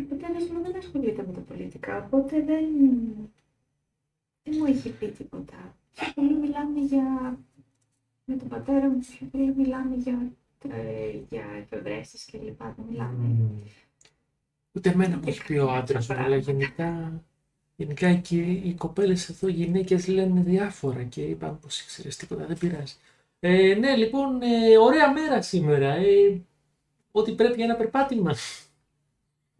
ο 0.02 0.06
πατέρα 0.08 0.52
μου 0.52 0.62
δεν 0.62 0.76
ασχολείται 0.76 1.24
με 1.26 1.32
τα 1.32 1.40
πολιτικά, 1.40 2.04
οπότε 2.04 2.42
δεν, 2.42 2.66
δεν 4.42 4.54
μου 4.58 4.64
έχει 4.64 4.90
πει 4.90 5.08
τίποτα. 5.08 5.76
Πιο 5.94 6.12
πολύ 6.14 6.34
μιλάμε 6.34 6.80
για. 6.80 7.38
Με 8.24 8.36
τον 8.36 8.48
πατέρα 8.48 8.88
μου, 8.88 8.98
πιο 8.98 9.26
πολύ 9.26 9.54
μιλάμε 9.56 9.96
για, 9.96 10.32
ε, 10.68 11.18
για 11.28 11.44
εφευρέσεις 11.58 12.24
και 12.24 12.38
λοιπά. 12.38 12.74
Δεν 12.76 12.86
μιλάμε. 12.90 13.24
Μμμ. 13.24 13.60
Ούτε 14.72 14.90
εμένα 14.90 15.16
μου 15.16 15.22
Και 15.22 15.30
έχει 15.30 15.44
πει 15.44 15.52
ο 15.52 15.66
κάποια 15.66 15.80
άντρας 15.80 16.08
μου, 16.08 16.14
αλλά 16.14 16.24
πράγματα. 16.24 16.50
γενικά, 16.50 17.22
γενικά 17.76 18.06
εκεί 18.06 18.62
οι 18.64 18.74
κοπέλες 18.74 19.28
εδώ, 19.28 19.48
οι 19.48 19.52
γυναίκες 19.52 20.06
λένε 20.06 20.40
διάφορα 20.40 21.02
και 21.02 21.22
είπαμε 21.22 21.58
πως 21.62 21.80
ήξερες 21.80 22.16
τίποτα, 22.16 22.46
δεν 22.46 22.58
πειράζει. 22.58 22.94
Ε, 23.40 23.74
ναι, 23.74 23.96
λοιπόν, 23.96 24.42
ε, 24.42 24.78
ωραία 24.78 25.12
μέρα 25.12 25.42
σήμερα. 25.42 25.94
Ε, 25.94 26.40
ό,τι 27.10 27.34
πρέπει 27.34 27.54
για 27.54 27.64
ένα 27.64 27.76
περπάτημα. 27.76 28.34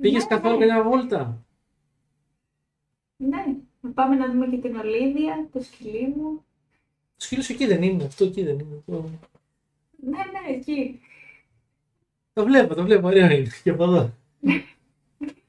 Πήγες 0.01 0.23
Ναι, 0.23 0.29
καθόλου 0.29 0.59
ναι. 0.59 0.65
για 0.65 0.75
μια 0.75 0.83
βόλτα; 0.91 1.45
Ναι, 3.17 3.57
να 3.81 3.91
πάμε 3.91 4.15
να 4.17 4.27
δούμε 4.33 4.47
και 4.47 4.57
την 4.57 4.77
Ολίβια, 4.77 5.49
το 5.53 5.61
σκυλί 5.63 6.09
μου. 6.17 6.45
Το 7.17 7.25
σκύλο 7.25 7.43
σου 7.43 7.53
εκεί 7.53 7.67
δεν 7.67 7.83
είναι, 7.83 8.05
αυτό 8.05 8.25
εκεί 8.25 8.43
δεν 8.43 8.59
είναι. 8.59 8.83
Το, 8.87 9.11
Ναι, 10.05 10.19
ναι, 10.19 10.55
εκεί. 10.57 11.01
το 12.33 12.45
βλέπω, 12.45 12.75
το 12.75 12.83
βλέπω, 12.83 13.07
ωραίο 13.07 13.25
είναι. 13.31 13.49
Και 13.63 13.71
από 13.71 13.85
εδώ. 13.85 14.13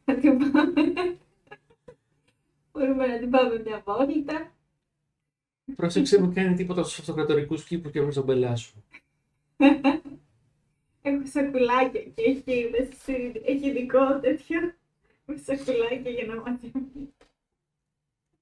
Θα 0.06 0.16
την 0.16 0.52
πάμε. 0.52 1.18
Μπορούμε 2.72 3.08
να 3.08 3.20
την 3.20 3.30
πάμε 3.30 3.62
μια 3.66 3.82
βόλτα. 3.86 4.52
Πρόσεξε 5.76 6.22
μου, 6.22 6.32
κάνει 6.34 6.56
τίποτα 6.56 6.84
στους 6.84 7.00
αυτοκρατορικούς 7.00 7.64
κήπους 7.64 7.92
και 7.92 8.02
βρει 8.02 8.14
τον 8.14 8.26
πελά 8.26 8.56
σου. 8.56 8.84
Έχω 11.10 11.26
σακουλάκια 11.26 12.02
και 12.04 12.22
έχει, 12.26 12.70
μέσα 12.72 12.92
στη- 12.92 13.42
έχει 13.46 13.72
δικό 13.72 14.20
τέτοιο. 14.20 14.60
Με 15.26 15.36
σακουλάκια 15.38 16.12
για 16.12 16.26
να 16.26 16.36
μαζεύει. 16.42 17.14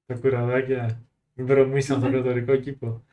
Τα 0.05 0.15
κουραδάκια. 0.15 1.05
Μην 1.33 1.45
βρωμεί 1.47 1.81
στον 1.81 1.95
αυτοκρατορικό 1.97 2.55
κήπο. 2.55 3.03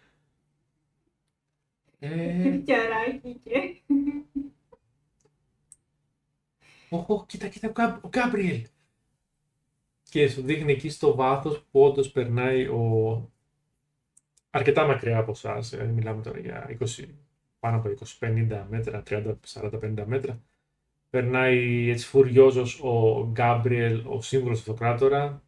Ε, 1.98 2.58
Φτιαράκι 2.60 3.40
και. 3.44 3.80
Οχ, 6.90 7.08
οχ, 7.10 7.26
κοίτα, 7.26 7.48
κοίτα, 7.48 7.68
ο 7.68 7.70
Γκάμπ- 7.70 8.04
ο 8.04 8.08
Γκάμπριελ. 8.08 8.66
Και 10.02 10.28
σου 10.28 10.42
δείχνει 10.42 10.72
εκεί 10.72 10.88
στο 10.88 11.14
βάθος 11.14 11.62
που 11.70 11.80
όντως 11.84 12.10
περνάει 12.10 12.66
ο... 12.66 13.30
αρκετά 14.50 14.86
μακριά 14.86 15.18
από 15.18 15.30
εσάς. 15.30 15.72
μιλάμε 15.72 16.22
τώρα 16.22 16.38
για 16.38 16.76
20, 16.80 17.04
πάνω 17.64 17.76
από 17.76 17.94
20-50 18.20 18.64
μέτρα, 18.68 19.02
30-40-50 19.08 20.04
μέτρα. 20.06 20.40
Περνάει 21.10 21.90
έτσι 21.90 22.06
φουριόζος 22.06 22.80
ο 22.82 23.24
Γκάμπριελ, 23.32 24.06
ο 24.06 24.22
σύμβολος 24.22 24.62
του 24.62 24.70
αυτοκράτορα, 24.70 25.42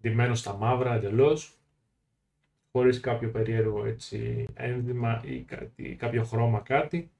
ντυμένος 0.00 0.38
στα 0.38 0.54
μαύρα 0.56 0.94
εντελώς, 0.94 1.58
χωρίς 2.72 3.00
κάποιο 3.00 3.30
περίεργο 3.30 3.84
έτσι 3.84 4.46
ένδυμα 4.54 5.22
ή 5.24 5.40
κάτι, 5.40 5.96
κάποιο 5.96 6.24
χρώμα 6.24 6.60
κάτι. 6.60 7.10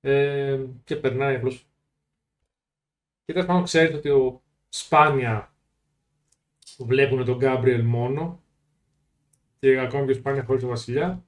Ε, 0.00 0.60
και 0.84 0.96
περνάει 0.96 1.34
απλώς 1.34 1.66
και 3.24 3.32
τέλος 3.32 3.46
πάντων 3.46 3.64
ξέρετε 3.64 3.96
ότι 3.96 4.08
ο, 4.08 4.42
σπάνια 4.68 5.54
βλέπουν 6.78 7.24
τον 7.24 7.36
Γκάμπριελ 7.36 7.84
μόνο 7.84 8.40
και 9.58 9.80
ακόμη 9.80 10.04
πιο 10.04 10.14
σπάνια 10.14 10.44
χωρίς 10.44 10.60
τον 10.60 10.70
βασιλιά. 10.70 11.24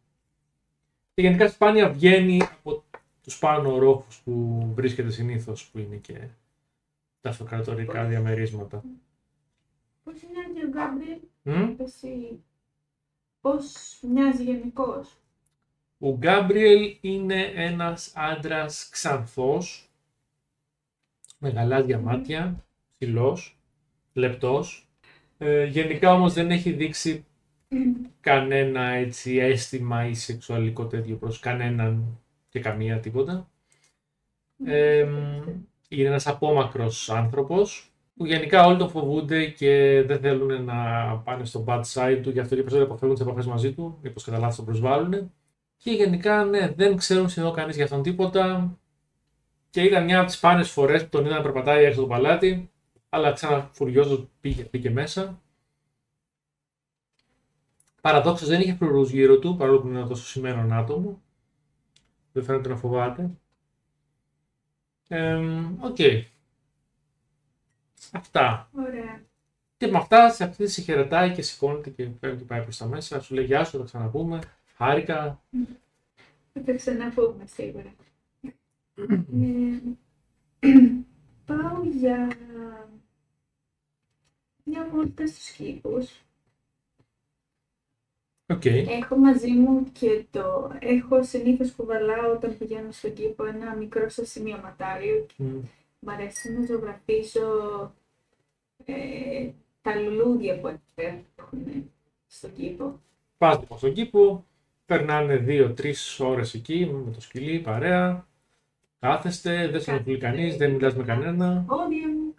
Και 1.19 1.25
γενικά 1.25 1.49
σπάνια 1.49 1.89
βγαίνει 1.89 2.43
από 2.43 2.85
τους 3.23 3.39
πάνω 3.39 3.73
ορόφους 3.73 4.21
που 4.25 4.63
βρίσκεται 4.75 5.11
συνήθως 5.11 5.69
που 5.69 5.79
είναι 5.79 5.97
και 5.97 6.29
τα 7.21 7.31
αυτοκρατορικά 7.31 8.05
διαμερίσματα. 8.05 8.85
Πώς 10.05 10.15
μοιάζει 10.33 10.67
ο 10.67 10.69
Γκάμπριελ, 10.69 11.19
Μμ. 11.43 11.75
εσύ. 11.81 12.43
Πώς 13.41 13.99
μοιάζει 14.03 14.43
γενικώς; 14.43 15.17
Ο 15.99 16.17
Γκάμπριελ 16.17 16.97
είναι 17.01 17.43
ένας 17.55 18.13
άντρας 18.15 18.89
ξανθός, 18.89 19.91
με 21.39 21.49
γαλάζια 21.49 21.99
μάτια, 21.99 22.65
ψηλός, 22.99 23.59
λεπτός. 24.13 24.89
Ε, 25.39 25.65
γενικά 25.65 26.13
όμως 26.13 26.33
δεν 26.33 26.51
έχει 26.51 26.71
δείξει 26.73 27.25
κανένα 28.21 28.83
έτσι 28.83 29.37
αίσθημα 29.37 30.07
ή 30.07 30.15
σεξουαλικό 30.15 30.87
τέτοιο 30.87 31.17
προς 31.17 31.39
κανέναν 31.39 32.19
και 32.49 32.61
καμία 32.61 33.01
τίποτα. 33.01 33.51
Ε, 34.65 35.07
είναι 35.89 36.09
ένας 36.09 36.27
απόμακρος 36.27 37.11
άνθρωπος 37.11 37.93
που 38.15 38.27
γενικά 38.27 38.67
όλοι 38.67 38.79
τον 38.79 38.91
φοβούνται 38.91 39.47
και 39.47 40.03
δεν 40.07 40.19
θέλουν 40.21 40.65
να 40.65 40.75
πάνε 41.25 41.45
στο 41.45 41.65
bad 41.67 41.83
side 41.93 42.21
του, 42.23 42.31
γι' 42.31 42.41
αυτό 42.41 42.55
και 42.55 42.61
περισσότερο 42.61 42.85
αποφεύγουν 42.85 43.17
τις 43.17 43.27
επαφές 43.27 43.47
μαζί 43.47 43.73
του, 43.73 43.99
μήπως 44.03 44.25
κατά 44.25 44.39
λάθος 44.39 44.57
τον 44.57 44.65
προσβάλλουν. 44.65 45.33
Και 45.77 45.91
γενικά 45.91 46.45
ναι, 46.45 46.73
δεν 46.77 46.97
ξέρουν 46.97 47.29
σχεδόν 47.29 47.53
κανείς 47.55 47.75
για 47.77 47.85
αυτόν 47.85 48.03
τίποτα 48.03 48.77
και 49.71 49.83
ήταν 49.83 50.05
μια 50.05 50.19
από 50.19 50.27
τις 50.27 50.37
σπάνιες 50.37 50.71
φορές 50.71 51.03
που 51.03 51.09
τον 51.09 51.25
είδαν 51.25 51.37
να 51.37 51.43
περπατάει 51.43 51.85
έξω 51.85 52.01
από 52.01 52.09
το 52.09 52.15
παλάτι, 52.15 52.71
αλλά 53.09 53.33
ξανά 53.33 53.71
φουριόζος 53.73 54.29
πήγε, 54.41 54.63
πήγε 54.63 54.91
μέσα. 54.91 55.41
Παραδόξως 58.01 58.49
δεν 58.49 58.61
είχε 58.61 58.75
φρουρούς 58.75 59.11
γύρω 59.11 59.39
του, 59.39 59.57
παρόλο 59.57 59.81
που 59.81 59.89
είναι 59.89 59.99
ένα 59.99 60.09
τόσο 60.09 60.27
σημαίνον 60.27 60.73
άτομο. 60.73 61.23
Δεν 62.33 62.45
φαίνεται 62.45 62.69
να 62.69 62.77
φοβάται. 62.77 63.31
Εμ, 65.09 65.77
Οκ. 65.81 65.97
Αυτά. 68.13 68.71
Ωραία. 68.73 69.23
Και 69.77 69.87
με 69.87 69.99
αυτά 69.99 70.31
σε 70.31 70.45
αυτή 70.45 70.69
σε 70.69 70.81
χαιρετάει 70.81 71.33
και 71.33 71.43
σηκώνεται 71.43 71.91
και 71.91 72.09
φεύγει 72.21 72.39
και 72.39 72.45
πάει 72.45 72.63
προς 72.63 72.77
τα 72.77 72.87
μέσα. 72.87 73.21
Σου 73.21 73.35
λέει 73.35 73.45
γεια 73.45 73.65
σου, 73.65 73.71
θα 73.71 73.79
τα 73.79 73.85
ξαναπούμε. 73.85 74.39
Χάρηκα. 74.77 75.43
Θα 76.53 76.63
τα 76.63 76.73
ξαναπούμε 76.75 77.47
σίγουρα. 77.47 77.95
Ε, 80.61 80.69
πάω 81.47 81.83
για 81.85 82.29
μια 84.65 84.89
βόλτα 84.93 85.27
στους 85.27 85.51
κήπους. 85.51 86.23
Οκ. 88.51 88.65
Έχω 88.65 89.17
μαζί 89.17 89.51
μου 89.51 89.85
και 89.93 90.25
το... 90.31 90.73
Έχω 90.79 91.23
συνήθως 91.23 91.73
κουβαλάω 91.73 92.33
όταν 92.33 92.59
πηγαίνω 92.59 92.91
στον 92.93 93.13
κήπο 93.13 93.45
ένα 93.45 93.77
μικρό 93.77 94.09
σα 94.09 94.29
σημειωματάριο 94.31 95.27
και 95.27 95.35
Μμ. 95.43 95.61
μ' 95.99 96.09
αρέσει 96.09 96.53
να 96.53 96.67
ζωγραφίσω 96.67 97.41
ε, 98.85 99.49
τα 99.83 99.95
λουλούδια 99.95 100.61
που 100.61 100.67
έχουν 101.37 101.93
στον 102.27 102.53
κήπο. 102.53 103.01
Πας 103.39 103.59
λοιπόν 103.61 103.79
στον 103.79 103.93
κήπο, 103.93 104.45
περνάνε 104.87 105.37
δύο-τρεις 105.37 106.21
ώρες 106.21 106.55
εκεί 106.55 106.87
με 106.87 107.11
το 107.13 107.21
σκυλί, 107.21 107.59
παρέα. 107.59 108.27
Κάθεστε, 109.01 109.69
δεν 109.69 109.81
σε 109.81 109.91
ενοχλεί 109.91 110.19
κανείς, 110.19 110.57
δεν 110.57 110.71
μιλάς 110.71 110.95
με 110.95 111.05
κανένα. 111.05 111.65
Όδια 111.69 112.09
μου. 112.09 112.35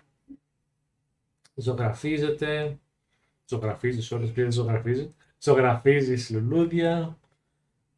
Ζωγραφίζετε. 1.55 2.77
Ζωγραφίζεις 3.45 4.11
όλες 4.11 4.31
και 4.31 4.41
δεν 4.41 4.51
ζωγραφίζεις. 4.51 5.09
Ζωγραφίζεις 5.41 6.29
λουλούδια. 6.29 7.17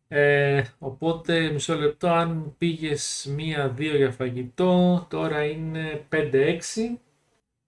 Ε, 0.08 0.64
οπότε 0.80 1.52
μισό 1.52 1.76
λεπτό 1.76 2.08
αν 2.10 2.56
πήγες 2.58 3.28
μία-δύο 3.36 3.96
για 3.96 4.12
φαγητό, 4.12 5.06
τώρα 5.10 5.46
είναι 5.46 6.06
5-6. 6.10 6.60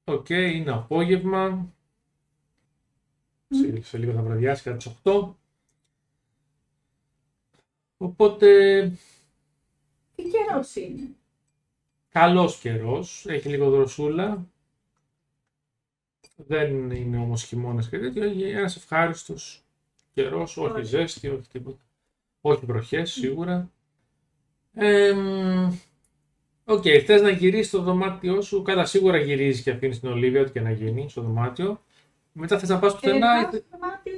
Οκ, 0.04 0.30
είναι 0.30 0.72
απόγευμα. 0.72 1.74
Σε, 3.50 3.82
σε 3.82 3.98
λίγο 3.98 4.14
θα 4.14 4.22
βραδιάσει 4.22 4.64
κατά 4.64 4.78
τις 4.78 4.92
8. 5.04 5.34
Οπότε 7.98 8.82
Τι 10.16 10.24
καιρός 10.24 10.76
είναι; 10.76 11.16
καλός 12.10 12.60
καιρός, 12.60 13.26
έχει 13.28 13.50
λίγο 13.50 13.70
δροσούλα. 13.70 14.48
Δεν 16.36 16.92
είναι 16.92 17.18
όμως 17.18 17.44
χειμώνας 17.44 17.90
και 17.90 18.00
τέτοιο, 18.00 18.24
είναι 18.24 18.48
ένας 18.48 18.76
ευχάριστος 18.76 19.63
καιρός, 20.14 20.58
όχι 20.58 20.72
Ωραία. 20.72 20.84
ζέστη, 20.84 21.28
όχι 21.28 21.48
τίποτα. 21.52 21.84
Όχι 22.42 22.66
βροχές 22.66 23.12
σίγουρα. 23.12 23.72
Εμ, 24.74 25.72
Οκ, 26.66 26.84
θες 27.06 27.22
να 27.22 27.30
γυρίσεις 27.30 27.70
στο 27.72 27.82
δωμάτιό 27.82 28.42
σου, 28.42 28.62
κατά 28.62 28.86
σίγουρα 28.86 29.18
γυρίζεις 29.18 29.64
και 29.64 29.72
αφήνεις 29.72 30.00
την 30.00 30.10
Ολίβια, 30.10 30.42
ό,τι 30.42 30.52
και 30.52 30.62
να 30.62 30.72
γίνει 30.72 31.10
στο 31.10 31.22
δωμάτιο. 31.22 31.82
Μετά 32.32 32.60
θες 32.60 32.70
να 32.70 32.80
πας 32.80 32.94
πουθενά, 32.94 33.36
Ε, 33.38 33.40
ή 33.40 33.42
πάω 33.44 33.52
θε- 33.52 33.64
στο 33.68 33.78
δωμάτιο. 33.80 34.14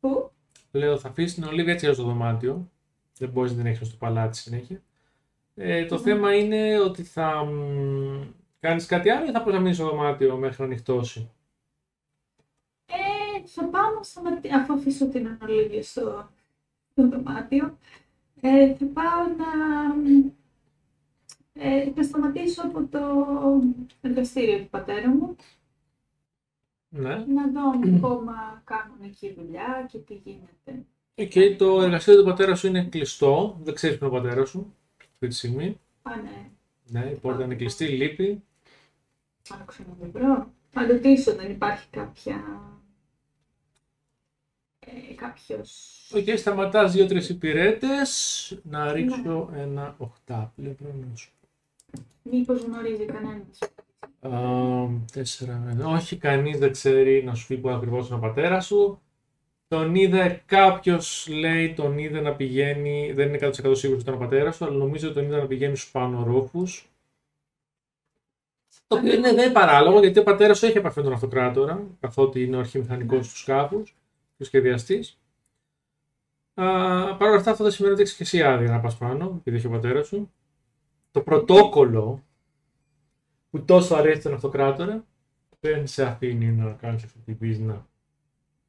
Πού; 0.00 0.30
Λέω, 0.72 0.98
θα 0.98 1.08
αφήσεις 1.08 1.34
την 1.34 1.44
Ολίβια 1.44 1.72
έτσι 1.72 1.92
στο 1.92 2.02
δωμάτιο. 2.02 2.70
Δεν 3.18 3.28
μπορείς 3.28 3.50
να 3.50 3.56
την 3.56 3.66
έχεις 3.66 3.86
στο 3.88 3.96
παλάτι 3.96 4.36
συνέχεια. 4.36 4.82
Ε, 5.54 5.84
το 5.86 5.94
Μμμ. 5.96 6.02
θέμα 6.02 6.34
είναι 6.34 6.78
ότι 6.78 7.02
θα. 7.02 7.44
μ, 7.44 8.22
Κάνεις 8.60 8.86
κάτι 8.86 9.10
άλλο 9.10 9.26
ή 9.28 9.30
θα 9.30 9.42
παραμείνεις 9.42 9.76
στο 9.76 9.84
δωμάτιο 9.88 10.36
μέχρι 10.36 10.62
να 10.62 10.68
νυχτώσει; 10.68 11.30
Ε, 13.56 13.62
θα 13.62 13.64
πάω 13.64 13.94
να 13.96 14.02
σταματήσω, 14.02 14.56
αφού 14.56 14.72
αφήσω 14.72 15.08
την 15.08 15.26
Ολίβια 15.28 15.82
στο, 15.82 16.28
στο 16.90 17.08
δωμάτιο, 17.08 17.78
ε, 18.40 18.74
θα 18.74 18.84
πάω 18.86 19.24
να, 19.36 19.46
ε, 21.52 21.90
θα 21.92 22.02
σταματήσω 22.02 22.62
από 22.62 22.86
το 22.90 23.00
εργαστήριο 24.00 24.58
του 24.58 24.68
πατέρα 24.70 25.08
μου, 25.08 25.36
Ναι. 26.88 27.14
να 27.16 27.48
δω 27.50 27.70
αν 27.70 27.94
ακόμα 27.94 28.62
κάνουν 28.64 28.96
εκεί 29.02 29.32
δουλειά 29.38 29.86
και 29.90 29.98
τι 29.98 30.14
γίνεται. 30.14 30.84
Και 31.28 31.56
το 31.56 31.82
εργαστήριο 31.82 32.20
του 32.20 32.26
πατέρα 32.26 32.54
σου 32.54 32.66
είναι 32.66 32.84
κλειστό. 32.84 33.58
Δεν 33.62 33.74
ξέρεις 33.74 33.98
ποιο 33.98 34.06
είναι 34.06 34.16
ο 34.16 34.20
πατέρας 34.20 34.48
σου 34.48 34.74
αυτή 35.00 35.26
τη 35.28 35.34
στιγμή. 35.34 35.80
Α, 36.02 36.16
ναι, 36.16 36.50
Ναι, 36.86 37.10
η 37.10 37.14
πόρτα 37.14 37.44
είναι 37.44 37.54
κλειστή, 37.54 37.88
λείπει. 37.88 38.42
θα 39.42 39.64
ξαναβρω. 39.66 40.52
Θα 40.70 40.86
ρωτήσω 40.86 41.30
αν 41.30 41.50
υπάρχει 41.50 41.86
κάποια... 41.90 42.60
Ε, 44.86 45.14
κάποιος... 45.14 45.70
Οκ, 46.14 46.38
σταματάς 46.38 46.92
δύο-τρεις 46.92 47.28
υπηρέτες. 47.28 48.60
Να 48.62 48.92
ρίξω 48.92 49.50
ένα 49.54 49.94
οχτάπλο 49.98 50.76
χρόνο 50.78 51.16
σου. 51.16 51.30
Μήπως 52.22 52.62
γνωρίζει 52.62 53.04
κανένας. 53.04 53.58
Α, 54.20 54.88
Τέσσερα. 55.12 55.76
Όχι, 55.84 56.16
κανείς 56.16 56.58
δεν 56.58 56.72
ξέρει 56.72 57.24
να 57.24 57.34
σου 57.34 57.46
πει 57.46 57.56
που 57.58 57.70
ακριβώς 57.70 58.06
είναι 58.06 58.16
ο 58.16 58.18
πατέρα 58.18 58.60
σου. 58.60 59.00
Τον 59.68 59.94
είδε 59.94 60.42
κάποιος, 60.46 61.28
λέει, 61.30 61.74
τον 61.74 61.98
είδε 61.98 62.20
να 62.20 62.34
πηγαίνει. 62.34 63.12
Δεν 63.12 63.28
είναι 63.28 63.38
100% 63.40 63.52
σίγουρος 63.52 63.82
ότι 63.84 64.00
ήταν 64.00 64.14
ο 64.14 64.18
πατέρας 64.18 64.56
σου, 64.56 64.64
αλλά 64.64 64.76
νομίζω 64.76 65.06
ότι 65.06 65.16
τον 65.16 65.24
είδε 65.24 65.36
να 65.36 65.46
πηγαίνει 65.46 65.76
στους 65.76 65.90
πάνω 65.90 66.24
ορόφους. 66.24 66.90
Το 68.86 68.96
οποίο 68.96 69.12
είναι 69.12 69.34
δεν 69.34 69.52
παράλογο, 69.52 70.00
γιατί 70.00 70.18
ο 70.18 70.22
πατέρας 70.22 70.58
σου 70.58 70.66
έχει 70.66 70.78
επαφή 70.78 70.98
με 70.98 71.04
τον 71.04 71.12
αυτοκράτορα, 71.12 71.86
καθότι 72.00 72.42
είναι 72.42 72.56
ο 72.56 72.58
αρχιμηχανικός 72.58 73.28
του 73.28 73.36
σκάφους 73.36 73.94
και 74.40 74.46
ο 74.46 74.48
σχεδιαστής. 74.48 75.18
Παρ' 76.54 77.22
όλα 77.22 77.36
αυτά, 77.36 77.50
αυτό 77.50 77.62
δεν 77.64 77.72
σημαίνει 77.72 77.94
ότι 77.94 78.02
έχεις 78.02 78.14
και 78.16 78.22
εσύ 78.22 78.42
άδεια 78.42 78.70
να 78.70 78.80
πας 78.80 78.96
πάνω, 78.98 79.34
επειδή 79.38 79.56
έχει 79.56 79.66
ο 79.66 79.70
πατέρας 79.70 80.06
σου. 80.06 80.30
Το 81.10 81.20
πρωτόκολλο 81.20 82.24
που 83.50 83.64
τόσο 83.64 83.94
αρέσει 83.94 84.22
τον 84.22 84.34
αυτοκράτορα 84.34 85.04
δεν 85.60 85.86
σε 85.86 86.04
αφήνει 86.04 86.46
να 86.52 86.72
κάνεις 86.72 87.04
αυτή 87.04 87.18
την 87.24 87.38
πίσνα. 87.38 87.86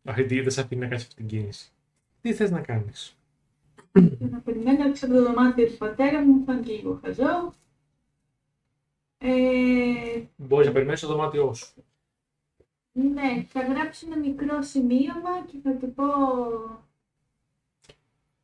Αυτή 0.03 0.25
τη- 0.25 0.41
δεν 0.41 0.51
σε 0.51 0.61
αφήνει 0.61 0.81
να 0.81 0.87
κάνεις 0.87 1.03
αυτή 1.03 1.15
την 1.15 1.27
κίνηση. 1.27 1.71
Τι 2.21 2.33
θες 2.33 2.51
να 2.51 2.61
κάνεις; 2.61 3.17
Και 3.91 4.25
να 4.29 4.39
περιμένω 4.39 4.83
έξω 4.87 5.05
από 5.05 5.15
το 5.15 5.23
δωμάτιο 5.23 5.65
του 5.67 5.77
πατέρα 5.77 6.21
μου, 6.21 6.43
θα 6.45 6.53
είναι 6.53 6.61
και 6.61 6.73
λίγο 6.73 6.99
χαζό. 7.03 7.53
Ε, 9.17 10.21
Μπορείς 10.35 10.67
να 10.67 10.73
περιμένεις 10.73 10.99
στο 10.99 11.07
δωμάτιό 11.07 11.53
σου. 11.53 11.73
Ναι, 12.91 13.45
θα 13.49 13.61
γράψω 13.61 14.05
ένα 14.11 14.17
μικρό 14.17 14.61
σημείωμα 14.61 15.45
και 15.51 15.57
θα 15.63 15.71
του 15.75 15.93
πω 15.93 16.05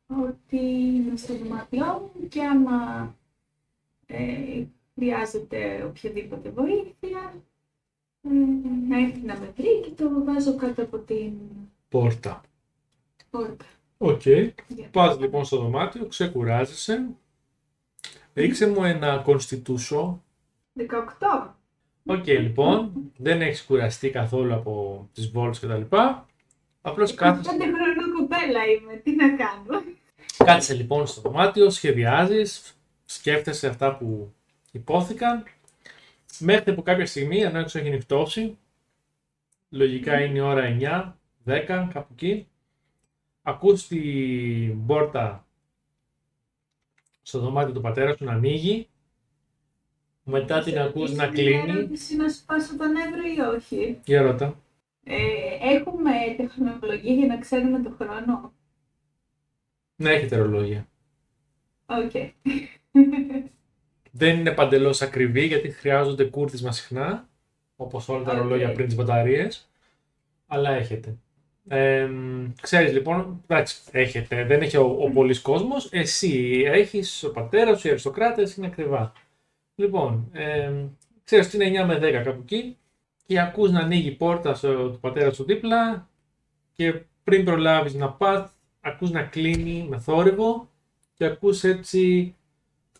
ότι 0.06 0.56
είμαι 0.66 1.16
στο 1.16 1.34
δωμάτιό 1.36 2.10
μου 2.16 2.28
και 2.28 2.42
άμα 2.44 3.14
ε, 4.06 4.64
χρειάζεται 4.94 5.84
οποιαδήποτε 5.84 6.50
βοήθεια 6.50 7.42
ε, 8.22 8.28
να 8.88 8.98
έρθει 8.98 9.20
να 9.20 9.38
με 9.38 9.52
βρει 9.56 9.80
και 9.80 9.90
το 9.90 10.24
βάζω 10.24 10.56
κάτω 10.56 10.82
από 10.82 10.98
την 10.98 11.32
Πόρτα. 11.88 12.40
πόρτα. 13.30 13.64
Οκ. 13.98 14.22
Για- 14.24 14.54
Πας 14.92 15.18
λοιπόν 15.18 15.44
στο 15.44 15.56
δωμάτιο, 15.60 16.06
ξεκουράζεσαι. 16.06 17.08
Ρίξε 18.34 18.68
μου 18.68 18.84
ένα 18.84 19.18
constitution. 19.18 20.22
18. 20.76 20.84
Οκ, 22.10 22.26
λοιπόν. 22.26 22.92
Δεν 23.16 23.42
έχεις 23.42 23.64
κουραστεί 23.64 24.10
καθόλου 24.10 24.54
από 24.54 25.08
τις 25.12 25.30
βόλτες 25.30 25.58
κτλ. 25.58 25.96
Απλώς 26.80 27.14
κάθεσαι. 27.14 27.50
Πέντε 27.50 27.64
χρονών 27.64 28.14
κοπέλα 28.18 28.66
είμαι, 28.66 28.94
τι 28.94 29.14
να 29.14 29.36
κάνω. 29.36 29.82
Κάτσε 30.44 30.74
λοιπόν 30.74 31.06
στο 31.06 31.20
δωμάτιο, 31.20 31.70
σχεδιάζεις, 31.70 32.76
σκέφτεσαι 33.04 33.68
αυτά 33.68 33.96
που 33.96 34.32
ειπώθηκαν. 34.72 35.44
Μέχρι 36.38 36.74
που 36.74 36.82
κάποια 36.82 37.06
στιγμή, 37.06 37.38
ενώ 37.40 37.58
έξω 37.58 37.78
έχει 37.78 37.90
νυχτώσει, 37.90 38.58
λογικά 39.68 40.20
είναι 40.20 40.38
η 40.38 40.40
ώρα 40.40 40.64
9, 40.64 41.12
10, 41.44 41.88
κάπου 41.92 42.12
εκεί, 42.12 42.48
ακούς 43.42 43.86
την 43.86 44.86
πόρτα 44.86 45.46
στο 47.22 47.38
δωμάτιο 47.38 47.74
του 47.74 47.80
πατέρα 47.80 48.16
σου 48.16 48.24
να 48.24 48.32
ανοίγει, 48.32 48.88
μετά 50.30 50.62
την 50.62 50.78
ακούς 50.78 51.10
να 51.14 51.22
Μια 51.24 51.32
κλείνει. 51.32 51.70
ερώτηση 51.70 52.16
να 52.16 52.28
σπάσω 52.28 52.76
τον 52.76 52.92
νεύρο 52.92 53.20
ή 53.36 53.56
όχι; 53.56 53.98
Για 54.04 54.22
ρώτα. 54.22 54.60
Ε, 55.04 55.14
έχουμε 55.74 56.10
τεχνολογία 56.36 57.12
για 57.14 57.26
να 57.26 57.38
ξέρουμε 57.38 57.82
το 57.82 57.94
χρόνο; 57.98 58.52
Ναι, 59.96 60.10
έχετε 60.10 60.36
ρολόγια. 60.36 60.88
Οκ. 61.86 62.10
Δεν 64.10 64.38
είναι 64.38 64.50
παντελώς 64.52 65.02
ακριβή 65.02 65.46
γιατί 65.46 65.70
χρειάζονται 65.70 66.24
κούρδισμα 66.24 66.72
συχνά, 66.72 67.28
όπως 67.76 68.08
όλα 68.08 68.24
τα 68.24 68.32
Οκ. 68.32 68.38
ρολόγια 68.38 68.72
πριν 68.72 68.86
τις 68.86 68.94
μπαταρίες, 68.96 69.70
αλλά 70.46 70.70
έχετε. 70.70 71.16
Ε, 71.68 72.08
ξέρεις 72.60 72.92
λοιπόν, 72.92 73.42
εντάξει, 73.48 73.80
έχετε, 73.90 74.44
δεν 74.44 74.62
έχει 74.62 74.76
ο, 74.76 74.96
ο 75.00 75.10
πολλής 75.10 75.40
κόσμος, 75.40 75.88
εσύ 75.92 76.62
έχεις, 76.66 77.24
ο 77.24 77.30
πατέρας 77.32 77.80
σου, 77.80 77.86
οι 77.86 77.90
αριστοκράτες 77.90 78.54
είναι 78.54 78.66
ακριβά. 78.66 79.12
Λοιπόν, 79.78 80.28
ε, 80.32 80.72
ξέρεις 81.24 81.46
ότι 81.46 81.56
είναι 81.56 81.82
9 81.82 81.86
με 81.86 81.98
10 81.98 82.22
κάπου 82.24 82.40
εκεί 82.42 82.76
και 83.26 83.40
ακούς 83.40 83.70
να 83.70 83.80
ανοίγει 83.80 84.08
η 84.08 84.14
πόρτα 84.14 84.54
στο, 84.54 84.90
του 84.90 84.98
πατέρα 85.00 85.32
σου 85.32 85.44
δίπλα 85.44 86.08
και 86.72 87.02
πριν 87.24 87.44
προλάβεις 87.44 87.94
να 87.94 88.12
πας, 88.12 88.50
ακούς 88.80 89.10
να 89.10 89.22
κλείνει 89.22 89.86
με 89.88 89.98
θόρυβο 89.98 90.68
και 91.14 91.24
ακούς 91.24 91.64
έτσι 91.64 92.34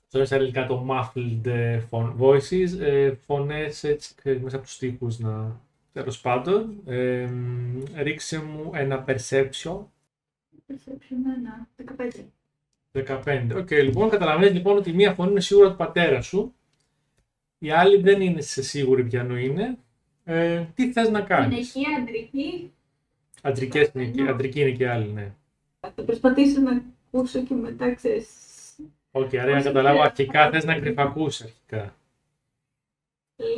στο 0.07 0.25
στα 0.25 0.37
ελληνικά 0.37 0.67
το 0.67 0.87
muffled 0.91 1.47
ε, 1.47 1.83
phone 1.91 2.15
voices, 2.19 2.79
ε, 2.81 3.13
φωνές 3.13 3.85
έτσι 3.85 4.15
ξέρεις, 4.15 4.43
μέσα 4.43 4.57
από 4.57 4.65
τους 4.65 4.75
στίχους 4.75 5.19
να... 5.19 5.61
Τέλος 5.93 6.21
πάντων, 6.21 6.81
ε, 6.87 7.29
ρίξε 7.95 8.43
μου 8.43 8.71
ένα 8.75 9.05
perception, 9.09 9.85
Perception 10.69 11.21
1, 11.77 11.87
15. 12.93 13.23
15. 13.25 13.57
Οκ, 13.57 13.71
λοιπόν, 13.71 14.09
καταλαβαίνεις 14.09 14.55
λοιπόν 14.55 14.77
ότι 14.77 14.93
μία 14.93 15.13
φωνή 15.13 15.31
είναι 15.31 15.41
σίγουρα 15.41 15.71
του 15.71 15.77
πατέρα 15.77 16.21
σου, 16.21 16.55
η 17.59 17.71
άλλη 17.71 17.97
δεν 18.01 18.21
είσαι 18.21 18.63
σίγουρη 18.63 19.05
ποιανού 19.05 19.37
είναι. 19.37 19.79
Ε, 20.25 20.65
τι 20.75 20.93
θες 20.93 21.11
να 21.11 21.21
κάνεις; 21.21 21.73
Γυναικεία, 21.75 22.01
αντρική. 22.01 22.73
Αντρικές 23.43 23.91
είναι 23.95 24.05
και, 24.05 24.23
αντρική 24.29 24.61
είναι 24.61 24.71
και 24.71 24.83
η 24.83 24.87
άλλη, 24.87 25.09
ναι. 25.13 25.33
Θα 25.81 26.03
προσπαθήσω 26.03 26.61
να 26.61 26.83
ακούσω 27.13 27.43
και 27.43 27.55
μετά 27.55 27.95
ξέρεις. 27.95 28.29
Οκ, 29.11 29.23
άρα 29.35 29.43
για 29.43 29.45
να 29.51 29.57
Όσο 29.57 29.63
καταλάβω, 29.67 29.97
πέρα- 29.97 30.09
αρχικά 30.11 30.51
θες 30.51 30.65
να 30.65 30.79
κρυφακούσεις 30.79 31.43
αρχικά. 31.45 31.95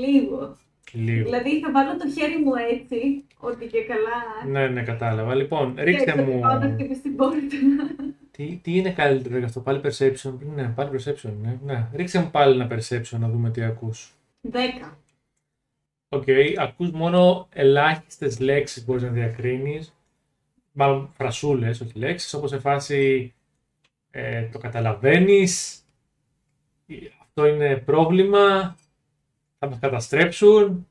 Λίγο. 0.00 0.56
Λίγο. 0.92 1.24
Δηλαδή 1.24 1.60
θα 1.60 1.70
βάλω 1.72 1.96
το 1.96 2.08
χέρι 2.10 2.38
μου 2.44 2.52
έτσι, 2.72 3.24
ότι 3.38 3.66
και 3.66 3.82
καλά. 3.84 4.50
Ναι, 4.52 4.68
ναι, 4.68 4.82
κατάλαβα. 4.82 5.34
Λοιπόν, 5.34 5.74
και 5.74 5.82
ρίξτε 5.82 6.12
θα 6.12 6.22
μου... 6.22 6.40
πάω 6.40 6.58
να 6.58 6.70
χτυπήσω 6.70 7.00
την 7.00 7.16
πόρτα. 7.16 7.36
Τι, 8.40 8.56
τι 8.62 8.76
είναι 8.76 8.92
καλύτερο 8.92 9.36
για 9.36 9.46
αυτό, 9.46 9.60
πάλι 9.60 9.80
perception. 9.84 10.32
Ναι, 10.54 10.68
πάλι 10.68 10.90
perception. 10.92 11.32
Ναι. 11.40 11.58
ναι. 11.64 11.88
Ρίξε 11.94 12.20
μου 12.20 12.30
πάλι 12.30 12.60
ένα 12.60 12.68
perception 12.70 13.18
να 13.18 13.28
δούμε 13.28 13.50
τι 13.50 13.62
ακούς. 13.62 14.14
10. 14.52 14.58
Οκ, 16.08 16.24
ακούς 16.56 16.90
μόνο 16.90 17.48
ελάχιστες 17.52 18.40
λέξεις 18.40 18.84
μπορείς 18.84 19.02
να 19.02 19.08
διακρίνεις. 19.08 19.94
Μάλλον 20.72 21.10
φρασούλες, 21.16 21.80
όχι 21.80 21.98
λέξεις, 21.98 22.34
όπως 22.34 22.50
σε 22.50 22.58
φάση 22.58 23.32
ε, 24.10 24.48
το 24.48 24.58
καταλαβαίνεις, 24.58 25.82
ε, 26.86 26.94
αυτό 27.22 27.46
είναι 27.46 27.76
πρόβλημα, 27.76 28.76
θα 29.58 29.68
μας 29.68 29.78
καταστρέψουν, 29.78 30.88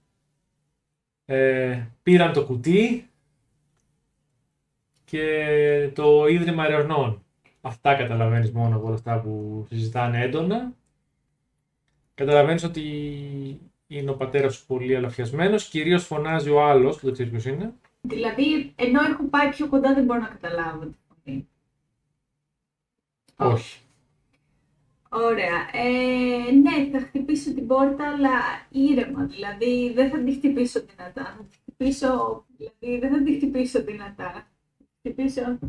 ε, 1.25 1.85
πήραν 2.03 2.33
το 2.33 2.45
κουτί 2.45 3.09
και 5.05 5.91
το 5.95 6.27
Ίδρυμα 6.27 6.65
Ερευνών. 6.65 7.23
Αυτά 7.61 7.95
καταλαβαίνεις 7.95 8.51
μόνο 8.51 8.75
από 8.75 8.85
όλα 8.85 8.95
αυτά 8.95 9.19
που 9.21 9.65
συζητάνε 9.69 10.23
έντονα. 10.23 10.73
Καταλαβαίνεις 12.15 12.63
ότι 12.63 12.81
είναι 13.87 14.09
ο 14.09 14.15
πατέρας 14.15 14.55
σου 14.55 14.65
πολύ 14.65 14.95
αλαφιασμένος, 14.95 15.67
κυρίως 15.67 16.05
φωνάζει 16.05 16.49
ο 16.49 16.63
άλλος, 16.63 16.95
που 16.95 17.05
δεν 17.05 17.13
ξέρεις 17.13 17.31
ποιος 17.31 17.45
είναι. 17.45 17.73
Δηλαδή, 18.01 18.73
ενώ 18.75 19.01
έχω 19.01 19.23
πάει 19.23 19.49
πιο 19.49 19.67
κοντά 19.67 19.93
δεν 19.93 20.03
μπορώ 20.03 20.19
να 20.19 20.27
καταλάβω 20.27 20.85
τη 20.85 20.97
φωνή. 21.07 21.47
Όχι. 23.35 23.81
Ωραία. 25.09 25.69
Ε, 25.73 26.51
ναι, 26.51 26.89
θα 26.91 27.05
χτυπήσω 27.05 27.53
την 27.53 27.67
πόρτα, 27.67 28.07
αλλά 28.07 28.39
ήρεμα. 28.69 29.25
Δηλαδή, 29.25 29.93
δεν 29.93 30.09
θα 30.09 30.23
τη 30.23 30.33
χτυπήσω 30.33 30.79
δυνατά. 30.79 31.23
Θα 31.23 31.43
τη 31.49 31.55
χτυπήσω, 31.55 32.45
δηλαδή, 32.57 32.99
δεν 32.99 33.11
θα 33.11 33.23
τη 33.23 33.35
χτυπήσω 33.35 33.83
δυνατά. 33.83 34.31
Θα 34.31 34.47
τη 34.77 35.09
χτυπήσω, 35.09 35.59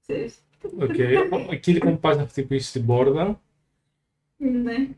ξέρεις. 0.00 0.38
Οκ. 0.80 0.96
Ο- 1.32 1.52
Εκεί 1.52 1.72
λοιπόν 1.72 2.00
πας 2.00 2.16
να 2.16 2.26
χτυπήσεις 2.26 2.72
την 2.72 2.86
πόρτα. 2.86 3.40
Ναι. 4.36 4.88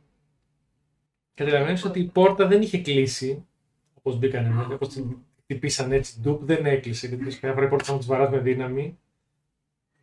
καταλαβαίνεις 1.35 1.85
ότι 1.85 2.01
η 2.01 2.05
πόρτα 2.05 2.47
δεν 2.47 2.63
είχε 2.63 2.79
κλείσει. 2.83 3.47
Όπως 3.95 4.19
μπήκανε 4.19 4.49
μέσα, 4.49 4.75
όπως 4.75 4.89
την 4.89 5.17
χτυπήσαν 5.43 5.93
έτσι, 5.93 6.21
ντουπ 6.21 6.45
δεν 6.45 6.67
έκλεισε. 6.67 7.07
Γιατί 7.07 7.37
καμιά 7.39 7.55
φορά 7.55 7.67
η 7.67 7.69
πόρτα 7.69 7.85
θα 7.85 7.93
μου 7.93 7.99
τη 7.99 8.07
βαρά 8.07 8.31
με 8.31 8.39
δύναμη. 8.39 8.99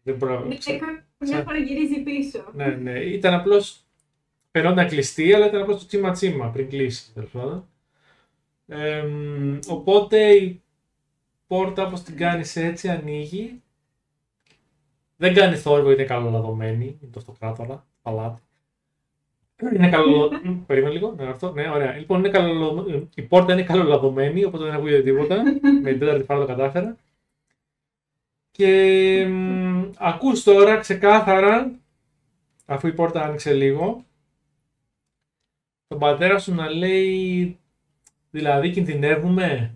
Δεν 0.04 0.18
προ... 0.18 0.40
Ναι, 0.46 0.58
Μια 1.20 1.44
φορά 1.44 1.58
γυρίζει 1.58 2.00
πίσω. 2.04 2.52
ναι, 2.56 2.66
ναι. 2.66 3.00
Ήταν 3.00 3.34
απλώς. 3.34 3.84
Φαινόταν 4.52 4.88
κλειστή, 4.88 5.34
αλλά 5.34 5.48
ήταν 5.48 5.62
απλώς 5.62 5.80
το 5.80 5.86
τσίμα 5.86 6.12
τσίμα 6.12 6.48
πριν 6.50 6.70
κλείσει. 6.70 7.14
τέλος 7.14 7.30
πάντων. 7.30 7.68
Εμ, 8.68 9.60
οπότε 9.68 10.32
η 10.36 10.62
πόρτα 11.48 11.86
όπως 11.88 12.02
την 12.04 12.18
κάνεις 12.18 12.56
έτσι 12.56 12.90
ανοίγει. 12.90 13.62
Δεν 15.22 15.34
κάνει 15.34 15.56
θόρυβο, 15.56 15.92
είναι 15.92 16.04
καλολαδωμένη. 16.04 16.86
Είναι 16.86 17.12
το 17.12 17.20
αυτοκράτορα, 17.20 17.86
παλάτι. 18.02 18.42
Είναι 19.76 19.90
καλό. 19.90 20.32
Μ, 20.44 20.52
Περίμενε 20.68 20.94
λίγο, 20.94 21.12
ναι, 21.12 21.28
αυτό. 21.28 21.52
Ναι, 21.52 21.70
ωραία. 21.70 21.98
Λοιπόν, 21.98 22.20
είναι 22.20 22.30
καλο... 22.30 22.86
η 23.16 23.22
πόρτα 23.22 23.54
είναι 23.54 23.64
καλολαδωμένη, 23.64 24.44
οπότε 24.44 24.64
δεν 24.64 24.74
ακούγεται 24.74 25.02
τίποτα. 25.02 25.44
Με 25.84 25.90
την 25.90 26.00
τέταρτη 26.00 26.24
φορά 26.24 26.40
το 26.40 26.46
κατάφερα. 26.46 26.98
Και 28.52 29.26
μ, 29.30 29.90
ακούς 29.98 30.44
τώρα 30.44 30.78
ξεκάθαρα, 30.78 31.80
αφού 32.66 32.88
η 32.88 32.94
πόρτα 32.94 33.22
άνοιξε 33.22 33.54
λίγο, 33.54 34.06
τον 35.88 36.00
πατέρα 36.00 36.40
σου 36.40 36.54
να 36.54 36.70
λέει, 36.70 37.58
δηλαδή 38.32 38.72
κινδυνεύουμε; 38.72 39.76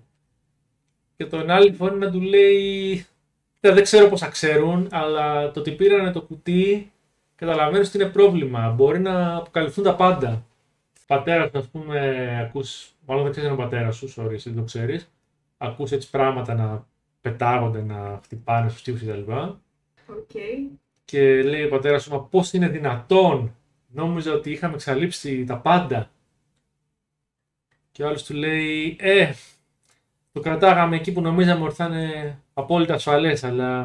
Και 1.16 1.26
τον 1.26 1.50
άλλη 1.50 1.74
φωνή 1.74 1.98
να 1.98 2.12
του 2.12 2.22
λέει, 2.22 2.94
«Κοίτα, 2.96 3.15
δεν 3.74 3.84
ξέρω 3.84 4.10
πόσα 4.10 4.28
ξέρουν, 4.28 4.88
αλλά 4.92 5.52
το 5.52 5.60
ότι 5.60 5.72
πήρανε 5.72 6.12
το 6.12 6.22
κουτί, 6.22 6.92
καταλαβαίνεις 7.36 7.88
ότι 7.88 7.98
είναι 7.98 8.10
πρόβλημα. 8.10 8.70
Μπορεί 8.70 9.00
να 9.00 9.36
αποκαλυφθούν 9.36 9.84
τα 9.84 9.96
πάντα. 9.96 10.46
Πατέρας 11.08 11.50
σου, 11.52 11.58
ας 11.58 11.68
πούμε, 11.68 12.40
ακούς, 12.48 12.92
μάλλον 13.06 13.24
δεν 13.24 13.32
ξέρεις 13.32 13.50
είναι 13.50 13.62
ο 13.62 13.64
πατέρας 13.64 13.96
σου, 13.96 14.14
sorry, 14.16 14.32
εσύ 14.32 14.50
δεν 14.50 14.58
το 14.58 14.64
ξέρεις. 14.64 15.12
Ακούς 15.58 15.92
έτσι 15.92 16.10
πράγματα 16.10 16.54
να 16.54 16.88
πετάγονται, 17.22 17.82
να 17.82 18.20
χτυπάνε 18.24 18.70
στους 18.70 18.82
τοίχους 18.82 19.02
κτλ. 19.02 19.32
Οκ. 20.08 20.30
Και 21.06 21.44
λέει 21.44 21.64
ο 21.64 21.70
πατέρας 21.70 22.04
σου, 22.04 22.12
μα 22.12 22.22
πώς 22.22 22.54
είναι 22.54 22.68
δυνατόν, 22.68 23.56
νόμιζα 23.88 24.34
ότι 24.34 24.52
είχαμε 24.52 24.74
εξαλείψει 24.74 25.44
τα 25.44 25.58
πάντα. 25.58 26.10
Και 27.92 28.04
ο 28.04 28.08
άλλος 28.08 28.24
του 28.24 28.34
λέει, 28.34 28.96
ε, 29.00 29.32
το 30.36 30.42
κρατάγαμε 30.42 30.96
εκεί 30.96 31.12
που 31.12 31.22
νομίζαμε 31.22 31.64
ότι 31.66 31.76
θα 31.76 31.86
είναι 31.86 32.40
απόλυτα 32.54 32.94
ασφαλές, 32.94 33.44
αλλά 33.44 33.82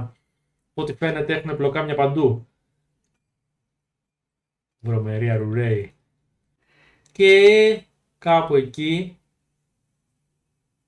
από 0.70 0.82
ό,τι 0.82 0.92
φαίνεται 0.94 1.34
έχουν 1.34 1.56
πλοκάμια 1.56 1.94
παντού. 1.94 2.46
Βρωμερία 4.78 5.36
ρουρέι. 5.36 5.94
Και 7.12 7.82
κάπου 8.18 8.54
εκεί 8.54 9.18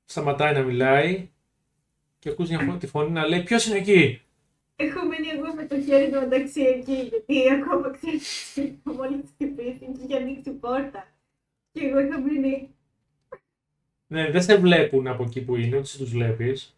σταματάει 0.05 0.55
να 0.55 0.63
μιλάει 0.63 1.31
και 2.19 2.29
ακούς 2.29 2.49
μια 2.49 2.59
φω- 2.59 2.79
τη 2.79 2.87
φωνή 2.87 3.11
να 3.11 3.27
λέει 3.27 3.43
ποιος 3.43 3.67
είναι 3.67 3.79
εκεί; 3.79 4.23
Έχω 4.77 5.07
μείνει 5.07 5.29
εγώ 5.29 5.55
με 5.55 5.67
το 5.67 5.81
χέρι 5.81 6.11
του 6.13 6.19
μεταξύ 6.21 6.61
εκεί, 6.63 6.93
γιατί 6.95 7.51
ακόμα 7.53 7.91
ξέρεις, 7.91 8.59
μόλις 8.97 9.21
χτυπήσει 9.35 9.79
και 9.79 10.03
είχε 10.05 10.17
ανοίξει 10.17 10.51
η 10.51 10.53
πόρτα. 10.53 11.07
Και 11.73 11.87
εγώ 11.87 11.99
είχα 12.01 12.21
μείνει, 12.21 12.75
Ναι, 14.13 14.31
δεν 14.31 14.43
σε 14.43 14.57
βλέπουν 14.57 15.07
από 15.07 15.23
εκεί 15.23 15.41
που 15.45 15.57
είναι, 15.57 15.67
ούτε 15.67 15.79
εσύ 15.79 15.99
τους 15.99 16.11
βλέπεις. 16.11 16.77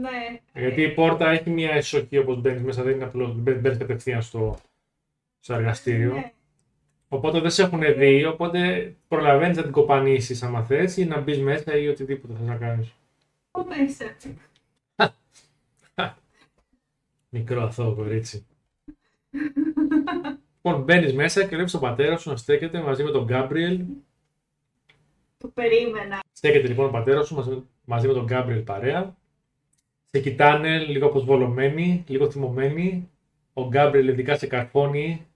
ναι. 0.00 0.40
Γιατί 0.60 0.82
η 0.82 0.88
πόρτα 0.94 1.30
έχει 1.30 1.50
μια 1.50 1.70
εσοχή 1.70 2.18
όπως 2.18 2.40
μπαίνεις 2.40 2.62
μέσα, 2.62 2.82
δεν 2.82 2.94
είναι 2.94 3.04
απλώς 3.04 3.34
μπαίνεις 3.34 3.60
μπαίνεις 3.60 3.78
κατευθείαν 3.78 4.22
στο, 4.22 4.56
στο 5.40 5.54
εργαστήριο. 5.54 6.14
Ναι. 6.14 6.32
Οπότε 7.08 7.40
δεν 7.40 7.50
σε 7.50 7.62
έχουν 7.62 7.80
δει, 7.96 8.24
οπότε 8.24 8.92
προλαβαίνεις 9.08 9.56
να 9.56 9.62
την 9.62 9.72
κοπανίσεις 9.72 10.42
άμα 10.42 10.64
θες 10.64 10.96
ή 10.96 11.04
να 11.04 11.20
μπεις 11.20 11.38
μέσα 11.40 11.76
ή 11.76 11.88
οτιδήποτε 11.88 12.32
θες 12.38 12.46
να 12.46 12.56
κάνεις. 12.56 12.92
Πού 13.50 13.66
μέσα. 13.68 14.16
Μικρό 17.28 17.62
αθώο 17.62 17.94
κορίτσι. 17.94 18.46
λοιπόν, 20.62 20.82
μπαίνεις 20.82 21.12
μέσα 21.14 21.44
και 21.44 21.54
βλέπεις 21.54 21.72
τον 21.72 21.80
πατέρα 21.80 22.16
σου 22.16 22.30
να 22.30 22.36
στέκεται 22.36 22.80
μαζί 22.80 23.02
με 23.02 23.10
τον 23.10 23.24
Γκάμπριελ. 23.24 23.84
Το 25.46 25.52
περίμενα. 25.54 26.22
Στέκεται 26.32 26.68
λοιπόν 26.68 26.86
ο 26.86 26.90
πατέρας 26.90 27.26
σου 27.26 27.34
μαζί, 27.34 27.62
μαζί 27.84 28.06
με 28.06 28.12
τον 28.12 28.24
Γκάμπριελ 28.24 28.60
παρέα. 28.60 29.16
Σε 30.04 30.20
κοιτάνε 30.20 30.78
λίγο 30.78 31.06
αποσβολωμένοι, 31.06 32.04
λίγο 32.08 32.30
θυμωμένοι. 32.30 33.10
Ο 33.52 33.68
Γκάμπριελ 33.68 34.08
ειδικά 34.08 34.36
σε 34.36 34.46
καρφώνει. 34.46 35.26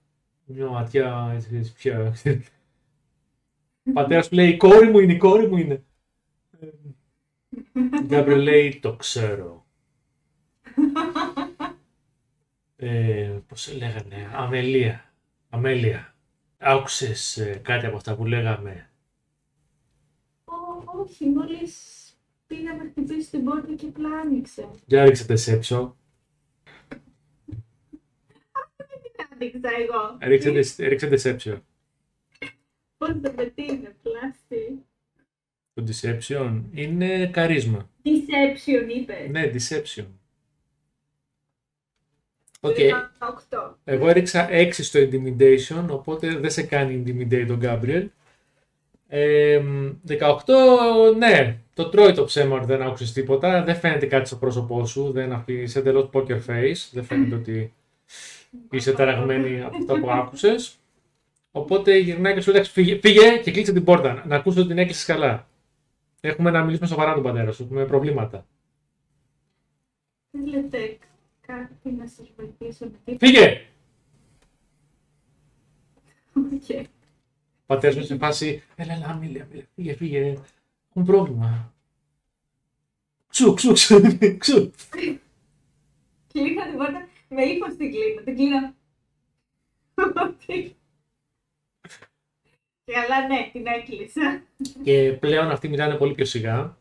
Μια 0.45 0.67
ματιά 0.67 1.31
έτσι, 1.35 1.55
έτσι 1.55 1.73
πια. 1.73 2.13
Ο 3.87 3.91
πατέρας 3.93 4.25
σου 4.25 4.35
λέει: 4.35 4.49
Η 4.49 4.57
κόρη 4.57 4.89
μου 4.89 4.99
είναι, 4.99 5.13
η 5.13 5.17
κόρη 5.17 5.47
μου 5.47 5.57
είναι. 5.57 5.83
Ο 8.01 8.03
Γκάμπριελ 8.05 8.41
λέει: 8.41 8.79
Το 8.81 8.95
ξέρω. 8.95 9.65
Ε, 12.75 13.39
πώς 13.47 13.61
σε 13.61 13.73
λέγανε, 13.73 14.31
Αμελία. 14.33 15.13
Αμέλεια. 15.49 16.15
Άκουσες 16.57 17.37
ε, 17.37 17.59
κάτι 17.63 17.85
από 17.85 17.95
αυτά 17.95 18.15
που 18.15 18.25
λέγαμε; 18.25 18.90
Ω, 20.85 20.99
όχι, 20.99 21.25
μόλις 21.25 21.73
πήγα 22.47 22.73
να 22.75 22.83
χτυπήσει 22.89 23.29
την 23.29 23.43
πόρτα 23.43 23.73
και 23.73 23.85
απλά 23.85 24.09
άνοιξε. 24.19 24.69
Για 24.85 25.05
ρίξε 25.05 25.25
deception. 25.25 25.97
Τι 26.87 26.95
άνοιξα 29.33 29.69
εγώ. 29.79 30.17
Ρίξε, 30.21 30.51
dec- 30.51 30.79
ρίξε 30.79 31.09
deception. 31.11 31.59
Πώς 32.97 33.09
το 33.23 33.31
πετύχει, 33.31 33.87
πλάστη. 34.01 34.85
Το 35.73 35.83
deception 35.87 36.61
είναι 36.71 37.27
καρίσμα. 37.27 37.89
Deception 38.03 38.89
είπες. 38.97 39.29
Ναι, 39.29 39.51
deception. 39.53 40.05
Οκ. 42.59 42.75
18. 43.49 43.75
Εγώ 43.83 44.09
έριξα 44.09 44.47
6 44.51 44.83
στο 44.83 44.99
intimidation, 44.99 45.85
οπότε 45.89 46.35
δεν 46.37 46.51
σε 46.51 46.63
κάνει 46.63 47.03
intimidate 47.05 47.45
τον 47.47 47.59
Gabriel. 47.63 48.07
Ε, 49.13 49.61
18, 50.07 50.15
ναι, 51.17 51.57
το 51.73 51.89
τρώει 51.89 52.13
το 52.13 52.23
ψέμα 52.23 52.55
ότι 52.55 52.65
δεν 52.65 52.81
άκουσες 52.81 53.11
τίποτα. 53.11 53.63
Δεν 53.63 53.75
φαίνεται 53.75 54.05
κάτι 54.05 54.27
στο 54.27 54.35
πρόσωπό 54.35 54.85
σου. 54.85 55.11
Δεν 55.11 55.31
αφή- 55.33 55.61
είσαι 55.61 55.79
εντελώς 55.79 56.09
poker 56.13 56.39
face. 56.47 56.89
Δεν 56.91 57.03
φαίνεται 57.03 57.35
ότι 57.35 57.73
είσαι 58.71 58.91
ταραγμένη 58.93 59.61
από 59.61 59.77
αυτό 59.77 59.99
που 59.99 60.11
άκουσες. 60.11 60.75
Οπότε 61.51 61.97
γυρνάει 61.97 62.33
και 62.33 62.41
σου 62.41 62.51
λέει: 62.51 62.63
φύγε, 62.63 62.99
φύγε 62.99 63.37
και 63.37 63.51
κλείσε 63.51 63.73
την 63.73 63.83
πόρτα. 63.83 64.23
Να 64.27 64.35
ακούσω 64.35 64.59
ότι 64.59 64.67
την 64.69 64.77
έκλεισε 64.77 65.05
καλά. 65.13 65.47
Έχουμε 66.21 66.51
να 66.51 66.63
μιλήσουμε 66.63 66.87
σοβαρά 66.87 67.13
τον 67.13 67.23
πατέρα 67.23 67.51
σου. 67.51 67.63
Έχουμε 67.63 67.85
προβλήματα. 67.85 68.45
Θέλετε 70.31 70.97
κάτι 71.47 71.91
να 71.97 72.07
σας 72.07 72.31
βοηθήσω 72.37 72.85
με 72.85 72.91
τίποτα. 73.05 73.25
Φύγε! 73.25 73.61
Οκ. 76.33 76.85
Ο 77.71 77.73
πατέρας 77.73 77.95
μου 77.95 78.03
σε 78.03 78.17
φάση, 78.17 78.63
έλα, 78.75 78.93
έλα, 78.93 79.13
μίλε, 79.13 79.45
μίλε, 79.51 79.63
φύγε, 79.75 79.93
φύγε, 79.95 80.19
έχουν 80.89 81.05
πρόβλημα. 81.05 81.73
Ξου, 83.27 83.53
ξου, 83.53 83.73
ξου, 83.73 84.01
ξου. 84.37 84.71
Κλείνω 86.33 86.63
την 86.63 86.77
πόρτα 86.77 87.07
με 87.29 87.43
ύφος 87.43 87.75
την 87.75 87.91
κλείνω. 87.91 88.21
Την 88.23 88.35
κλείνω. 88.35 88.73
Ότι- 90.25 90.75
Καλά, 92.85 93.27
ναι, 93.27 93.49
την 93.51 93.65
έκλεισα. 93.67 94.43
Και 94.83 95.11
πλέον 95.19 95.51
αυτοί 95.51 95.67
μιλάνε 95.69 95.95
πολύ 95.95 96.13
πιο 96.13 96.25
σιγά. 96.25 96.77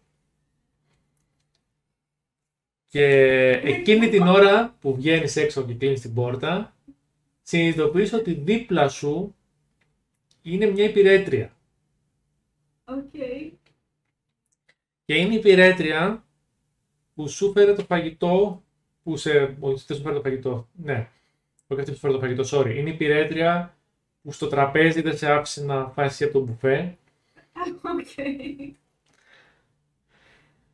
Και 2.88 3.04
εκείνη 3.50 4.08
την 4.08 4.22
ώρα 4.26 4.76
που 4.80 4.94
βγαίνεις 4.94 5.36
έξω 5.36 5.64
και 5.64 5.74
κλείνεις 5.74 6.00
την 6.00 6.14
πόρτα, 6.14 6.74
συνειδητοποιείς 7.42 8.12
ότι 8.12 8.32
δίπλα 8.32 8.88
σου 8.88 9.34
είναι 10.42 10.66
μια 10.66 10.84
υπηρέτρια. 10.84 11.52
Οκ. 12.84 13.10
Και 15.04 15.16
είναι 15.16 15.34
η 15.34 15.36
υπηρέτρια 15.36 16.24
που 17.14 17.28
σου 17.28 17.52
φέρε 17.52 17.74
το 17.74 17.84
φαγητό, 17.84 18.62
που 19.02 19.16
σε... 19.16 19.56
Όχι, 19.60 19.84
δεν 19.86 19.96
σου 19.96 20.02
φέρε 20.02 20.14
το 20.14 20.20
φαγητό, 20.20 20.68
ναι. 20.72 21.08
Όχι 21.66 21.80
αυτή 21.80 21.92
που 21.92 21.96
σου 21.96 22.00
φέρε 22.00 22.12
το 22.12 22.20
φαγητό, 22.20 22.44
sorry. 22.50 22.76
Είναι 22.76 22.90
η 22.90 22.92
υπηρέτρια 22.92 23.76
που 24.22 24.32
στο 24.32 24.46
τραπέζι 24.46 25.00
δεν 25.00 25.16
σε 25.16 25.30
άφησε 25.30 25.64
να 25.64 25.88
φάσεις 25.88 26.12
εσύ 26.12 26.24
από 26.24 26.32
το 26.32 26.44
μπουφέ 26.44 26.98
Οκ. 27.82 28.14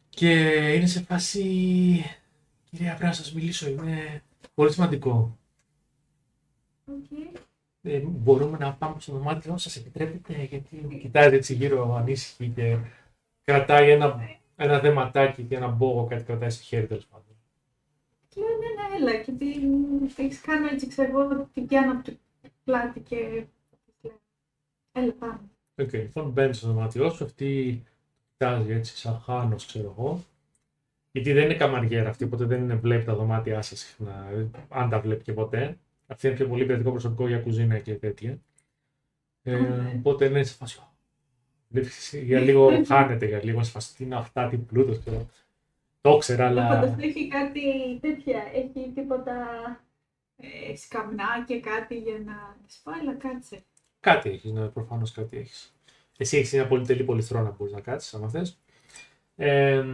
και 0.08 0.32
είναι 0.74 0.86
σε 0.86 1.00
φάση... 1.00 1.42
Κυρία, 2.70 2.90
πρέπει 2.90 3.04
να 3.04 3.12
σας 3.12 3.32
μιλήσω, 3.32 3.68
είναι 3.68 4.22
πολύ 4.54 4.72
σημαντικό. 4.72 5.38
Οκ. 6.84 7.36
Ε, 7.88 7.98
μπορούμε 7.98 8.58
να 8.58 8.72
πάμε 8.72 8.94
στο 8.98 9.12
δωμάτιό 9.12 9.56
σας, 9.58 9.76
επιτρέπετε, 9.76 10.42
γιατί 10.42 10.98
κοιτάζει 11.00 11.34
έτσι 11.34 11.54
γύρω 11.54 11.94
ανήσυχη 11.94 12.48
και 12.48 12.76
κρατάει 13.44 13.90
ένα, 13.90 14.20
ένα 14.56 14.80
δεματάκι 14.80 15.42
και 15.42 15.56
ένα 15.56 15.68
μπόγο, 15.68 16.06
κάτι 16.06 16.24
κρατάει 16.24 16.50
στο 16.50 16.62
χέρι 16.62 16.86
τέλος 16.86 17.06
πάντων. 17.06 17.36
Και 18.28 18.40
λέω, 18.40 18.48
ναι, 18.48 18.98
ναι, 18.98 19.10
έλα. 19.10 19.22
Και 19.22 19.32
την 19.32 20.24
έχεις 20.24 20.40
κάνω 20.40 20.66
έτσι, 20.66 20.86
ξέρω 20.86 21.20
εγώ, 21.20 21.48
την 21.54 21.66
πιάνω 21.66 21.92
από 21.92 22.04
το 22.04 22.12
πλάτη 22.64 23.00
και 23.00 23.44
της 23.84 23.94
λέω, 24.02 24.20
Έλα, 24.92 25.12
πάμε. 25.12 25.40
Οκ, 25.78 25.92
λοιπόν, 25.92 26.30
μπαίνει 26.30 26.54
στο 26.54 26.66
δωμάτιό 26.66 27.10
σου, 27.10 27.24
αυτή 27.24 27.82
κοιτάζει 28.30 28.72
έτσι 28.72 28.96
σαν 28.96 29.20
χάνος, 29.24 29.66
ξέρω 29.66 29.94
εγώ. 29.96 30.24
Γιατί 31.12 31.32
δεν 31.32 31.44
είναι 31.44 31.54
καμαριέρα 31.54 32.08
αυτή, 32.08 32.24
οπότε 32.24 32.44
δεν 32.44 32.62
είναι, 32.62 32.74
βλέπει 32.74 33.04
τα 33.04 33.14
δωμάτια 33.14 33.62
σας 33.62 33.78
συχνά, 33.78 34.26
αν 34.68 34.90
τα 34.90 35.00
βλέπει 35.00 35.22
και 35.22 35.32
ποτέ. 35.32 35.78
Αυτή 36.06 36.26
είναι 36.26 36.36
πιο 36.36 36.48
πολύ 36.48 36.66
ποιοτικό 36.66 36.90
προσωπικό 36.90 37.28
για 37.28 37.38
κουζίνα 37.38 37.78
και 37.78 37.94
τέτοια. 37.94 38.38
Ε, 39.42 39.56
ναι. 39.58 39.92
οπότε 39.96 40.24
είναι 40.24 40.42
σε 40.42 40.54
φάση. 40.54 40.80
βλέπεις, 41.68 42.14
Για 42.22 42.40
λίγο 42.40 42.70
χάνεται, 42.88 43.26
για 43.26 43.40
λίγο 43.44 43.62
σε 43.62 43.70
φάση. 43.70 43.94
Τι 43.96 44.04
είναι 44.04 44.16
αυτά, 44.16 44.48
τι 44.48 44.56
πλούτος. 44.56 44.98
Το 46.00 46.10
ήξερα, 46.10 46.50
Να 46.50 46.62
αλλά. 46.62 46.68
φανταστώ 46.68 47.06
έχει 47.06 47.28
κάτι 47.28 47.60
τέτοια, 48.00 48.42
έχει 48.54 48.90
τίποτα 48.94 49.34
ε, 50.36 50.76
σκαμνά 50.76 51.44
και 51.46 51.60
κάτι 51.60 51.98
για 51.98 52.18
να 52.24 52.56
της 52.66 52.80
πω, 52.84 52.92
αλλά 53.00 53.14
κάτσε. 53.14 53.62
Κάτι 54.00 54.30
έχεις, 54.30 54.50
ναι, 54.52 54.66
προφανώς 54.66 55.12
κάτι 55.12 55.36
έχεις. 55.36 55.74
Εσύ 56.18 56.36
έχεις 56.36 56.52
μια 56.52 56.66
πολυτελή 56.66 57.04
πολυθρόνα 57.04 57.48
που 57.48 57.54
μπορείς 57.58 57.72
να 57.72 57.80
κάτσεις, 57.80 58.14
άμα 58.14 58.28
θες. 58.28 58.58
Ε, 59.36 59.84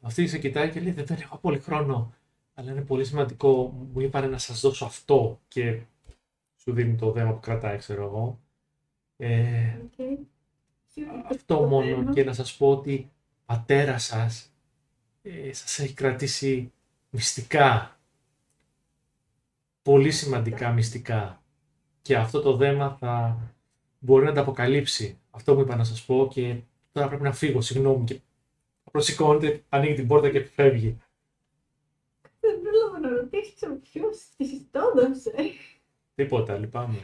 αυτή 0.00 0.26
σε 0.26 0.38
κοιτάει 0.38 0.70
και 0.70 0.80
λέει: 0.80 0.92
Δεν 0.92 1.18
έχω 1.20 1.36
πολύ 1.36 1.58
χρόνο, 1.58 2.14
αλλά 2.54 2.70
είναι 2.70 2.82
πολύ 2.82 3.04
σημαντικό. 3.04 3.68
Μου 3.92 4.00
είπανε 4.00 4.26
να 4.26 4.38
σας 4.38 4.60
δώσω 4.60 4.84
αυτό 4.84 5.40
και 5.48 5.82
σου 6.56 6.72
δίνει 6.72 6.96
το 6.96 7.12
δέμα 7.12 7.32
που 7.32 7.40
κρατάει, 7.40 7.78
ξέρω 7.78 8.04
εγώ. 8.04 8.40
Ε, 9.16 9.76
Okay. 10.94 11.24
αυτό 11.30 11.60
μόνο 11.66 12.12
και 12.12 12.24
να 12.24 12.32
σας 12.32 12.56
πω 12.56 12.70
ότι 12.70 13.10
πατέρα 13.46 13.98
σας 13.98 14.52
ε, 15.22 15.52
σας 15.52 15.78
έχει 15.78 15.94
κρατήσει 15.94 16.72
μυστικά. 17.10 17.96
Πολύ 19.82 20.10
σημαντικά 20.10 20.70
μυστικά. 20.72 21.42
Και 22.02 22.16
αυτό 22.16 22.40
το 22.40 22.56
δέμα 22.56 22.96
θα 23.00 23.38
μπορεί 23.98 24.24
να 24.24 24.32
τα 24.32 24.40
αποκαλύψει. 24.40 25.18
Αυτό 25.30 25.54
μου 25.54 25.60
είπα 25.60 25.76
να 25.76 25.84
σας 25.84 26.04
πω 26.04 26.28
και 26.32 26.60
τώρα 26.92 27.08
πρέπει 27.08 27.22
να 27.22 27.32
φύγω, 27.32 27.60
συγγνώμη. 27.60 28.04
Και 28.04 28.20
προσηκώνεται, 28.90 29.62
ανοίγει 29.68 29.94
την 29.94 30.06
πόρτα 30.06 30.30
και 30.30 30.44
φεύγει. 30.44 30.96
Δεν 33.02 33.10
πρόλαβα 33.10 33.16
να 33.16 33.20
ρωτήσω 33.20 33.66
ποιος 33.92 34.18
της 34.36 34.50
το 34.70 34.80
έδωσε. 34.96 35.32
Τίποτα, 36.14 36.58
λυπάμαι. 36.58 36.98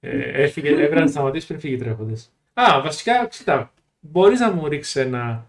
Ε, 0.00 0.42
έφυγε, 0.42 0.68
έπρεπε 0.68 1.00
να 1.00 1.06
σταματήσει 1.06 1.46
πριν 1.46 1.60
φύγει 1.60 1.76
τρέχοντας. 1.76 2.32
Α, 2.52 2.80
βασικά, 2.82 3.26
κοίτα, 3.26 3.72
μπορείς 4.00 4.40
να 4.40 4.52
μου 4.52 4.68
ρίξεις 4.68 4.96
ένα, 4.96 5.46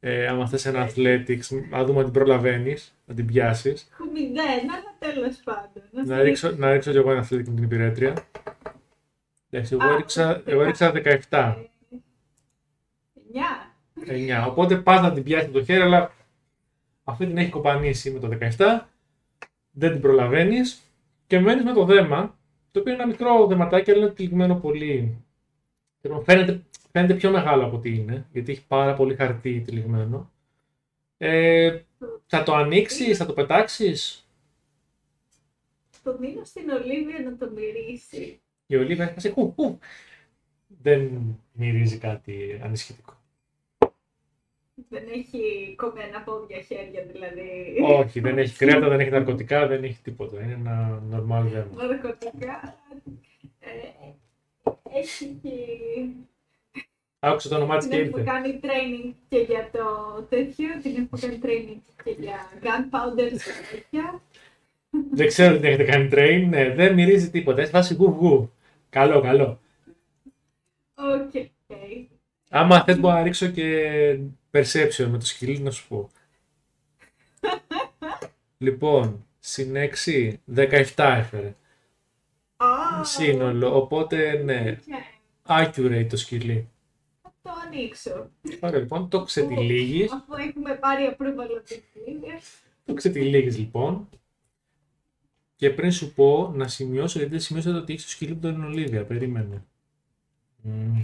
ε, 0.00 0.26
άμα 0.26 0.48
θες 0.48 0.66
ένα 0.66 0.88
athletics, 0.88 1.68
να 1.70 1.84
δούμε 1.84 1.98
αν 1.98 2.04
την 2.04 2.12
προλαβαίνεις, 2.12 2.94
να 3.04 3.14
την 3.14 3.26
πιάσεις. 3.26 3.88
Έχω 3.92 4.10
μηδέν, 4.12 4.70
αλλά 4.70 4.96
τέλος 4.98 5.36
πάντων. 5.44 6.06
Να 6.06 6.22
ρίξω, 6.22 6.50
να 6.50 6.72
ρίξω 6.72 6.90
κι 6.90 6.96
εγώ 6.96 7.10
ένα 7.10 7.24
athletics 7.24 7.48
με 7.48 7.54
την 7.54 7.62
υπηρέτρια. 7.62 8.14
Εντάξει, 9.50 9.74
εγώ 9.74 9.88
Α, 9.88 9.92
έριξα, 9.92 10.42
εγώ 10.44 10.62
έριξα 10.62 10.92
17, 10.92 11.56
9. 13.14 13.70
9. 14.06 14.46
Οπότε 14.48 14.76
πας 14.76 15.00
να 15.00 15.12
την 15.12 15.22
πιάσεις 15.22 15.46
με 15.46 15.52
το 15.52 15.64
χέρι, 15.64 15.80
αλλά 15.82 16.12
αυτή 17.04 17.26
την 17.26 17.38
έχει 17.38 17.50
κοπανίσει 17.50 18.10
με 18.10 18.18
το 18.18 18.28
17. 18.56 18.80
Δεν 19.80 19.92
την 19.92 20.00
προλαβαίνεις 20.00 20.82
και 21.26 21.40
μένεις 21.40 21.64
με 21.64 21.72
το 21.72 21.84
δέμα, 21.84 22.38
το 22.70 22.80
οποίο 22.80 22.92
είναι 22.92 23.02
ένα 23.02 23.10
μικρό 23.10 23.46
δεματάκι, 23.46 23.90
αλλά 23.90 24.00
είναι 24.00 24.10
τυλιγμένο 24.10 24.54
πολύ. 24.54 25.24
Λοιπόν, 26.00 26.24
Φαίνεται, 26.24 26.62
φαίνεται 26.92 27.14
πιο 27.14 27.30
μεγάλο 27.30 27.64
από 27.64 27.76
ό,τι 27.76 27.94
είναι, 27.94 28.26
γιατί 28.32 28.52
έχει 28.52 28.66
πάρα 28.66 28.94
πολύ 28.94 29.14
χαρτί 29.14 29.60
τυλιγμένο. 29.60 30.30
Ε, 31.18 31.80
θα 32.26 32.42
το 32.42 32.54
ανοίξεις, 32.54 33.16
θα 33.16 33.26
το 33.26 33.32
πετάξεις; 33.32 34.28
Το 36.02 36.16
δίνω 36.16 36.44
στην 36.44 36.70
Ολίβια 36.70 37.18
να 37.20 37.36
το 37.36 37.50
μυρίσει. 37.54 38.40
Η 38.66 38.76
Ολίβα 38.76 39.02
έφτασε 39.02 39.30
χου, 39.30 39.52
χου. 39.56 39.78
Δεν 40.82 41.10
μυρίζει 41.52 41.98
κάτι 41.98 42.60
ανησυχητικό. 42.62 43.19
Δεν 44.88 45.02
έχει 45.14 45.74
κομμένα 45.76 46.20
πόδια, 46.24 46.60
χέρια 46.60 47.02
δηλαδή. 47.12 47.76
Όχι, 47.98 48.20
δεν 48.20 48.38
έχει 48.38 48.56
κρέατα, 48.56 48.88
δεν 48.88 49.00
έχει 49.00 49.10
ναρκωτικά, 49.10 49.66
δεν 49.66 49.84
έχει 49.84 49.98
τίποτα. 50.02 50.42
Είναι 50.42 50.52
ένα 50.52 51.02
normal 51.12 51.44
δέμα. 51.52 51.84
Ναρκωτικά. 51.86 52.76
Ε, 53.60 53.68
έχει 54.98 55.38
και... 55.42 55.50
Άκουσα 57.18 57.48
το 57.48 57.54
όνομά 57.54 57.76
της 57.76 57.86
και 57.86 57.96
Την 57.96 58.04
έχουμε 58.06 58.20
ήρθε. 58.20 58.32
κάνει 58.32 58.60
training 58.62 59.14
και 59.28 59.38
για 59.38 59.70
το 59.72 59.82
τέτοιο, 60.28 60.66
την 60.82 60.90
έχουμε 60.90 61.20
κάνει 61.20 61.38
training 61.42 61.80
και 62.04 62.16
για 62.18 62.50
gunpowder 62.62 63.28
και 63.30 63.76
τέτοια. 63.76 64.22
Δεν 65.12 65.26
ξέρω 65.26 65.58
τι 65.58 65.66
έχετε 65.66 65.84
κάνει 65.84 66.08
train. 66.12 66.46
Ναι, 66.48 66.74
δεν 66.74 66.94
μυρίζει 66.94 67.30
τίποτα. 67.30 67.60
Έχει 67.60 67.70
βάσει 67.70 67.94
γου 67.94 68.04
γου. 68.20 68.52
Καλό, 68.90 69.20
καλό. 69.20 69.60
Οκ. 70.94 71.30
Άμα 72.52 72.84
θες 72.84 72.98
μπορώ 73.00 73.14
να 73.14 73.22
ρίξω 73.22 73.46
και 73.48 74.18
perception 74.50 75.06
με 75.10 75.18
το 75.18 75.26
σκυλί 75.26 75.58
να 75.58 75.70
σου 75.70 75.88
πω. 75.88 76.10
λοιπόν, 78.58 79.26
συν 79.38 79.74
6, 80.06 80.32
17 80.54 80.84
έφερε. 80.96 81.54
Α, 82.56 83.04
Σύνολο, 83.04 83.76
οπότε 83.76 84.42
ναι, 84.42 84.64
τέτοια. 84.64 84.98
accurate 85.46 86.06
το 86.10 86.16
σκυλί. 86.16 86.68
Θα 87.22 87.34
το 87.42 87.50
ανοίξω. 87.66 88.30
Ωραία, 88.60 88.80
λοιπόν, 88.80 89.08
το 89.08 89.24
ξετυλίγεις. 89.24 90.12
Αφού 90.12 90.34
έχουμε 90.48 90.74
πάρει 90.74 91.10
approval 91.10 91.48
από 91.56 91.64
την 91.66 91.80
Olivia. 92.06 92.42
Το 92.84 92.94
ξετυλίγεις 92.94 93.58
λοιπόν. 93.58 94.08
Και 95.56 95.70
πριν 95.70 95.92
σου 95.92 96.12
πω 96.14 96.52
να 96.54 96.68
σημειώσω, 96.68 97.18
γιατί 97.18 97.32
δεν 97.32 97.40
σημειώσατε 97.42 97.76
ότι 97.78 97.92
έχεις 97.92 98.04
το 98.04 98.10
σκυλί 98.10 98.34
που 98.34 98.40
τον 98.40 98.64
Ολίβια. 98.64 99.04
Περίμενε. 99.04 99.64
Μμμ. 100.62 101.02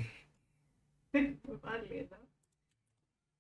Έχουμε 1.18 1.58
βάλει 1.60 1.88
εδώ. 1.98 2.16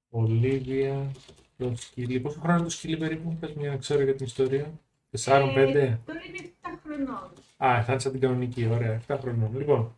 Ολίβια, 0.08 1.10
το 1.56 1.72
σκυλί. 1.76 2.20
Πόσο 2.20 2.38
χρόνο 2.40 2.54
είναι 2.54 2.64
το 2.64 2.70
σκυλί 2.70 2.96
περίπου, 2.96 3.36
πες 3.40 3.52
μου 3.52 3.60
για 3.60 3.70
να 3.70 3.76
ξέρω 3.76 4.02
για 4.02 4.14
την 4.14 4.26
ιστορία. 4.26 4.72
4-5. 5.10 5.56
Ε, 5.56 5.98
Τώρα 6.06 6.20
είναι 6.28 6.52
7 6.62 6.68
χρονών. 6.84 7.30
Α, 7.64 7.82
θα 7.84 7.92
είναι 7.92 8.00
σαν 8.00 8.12
την 8.12 8.20
κανονική, 8.20 8.66
ωραία, 8.66 9.02
7 9.08 9.16
χρονών. 9.20 9.56
Λοιπόν, 9.58 9.96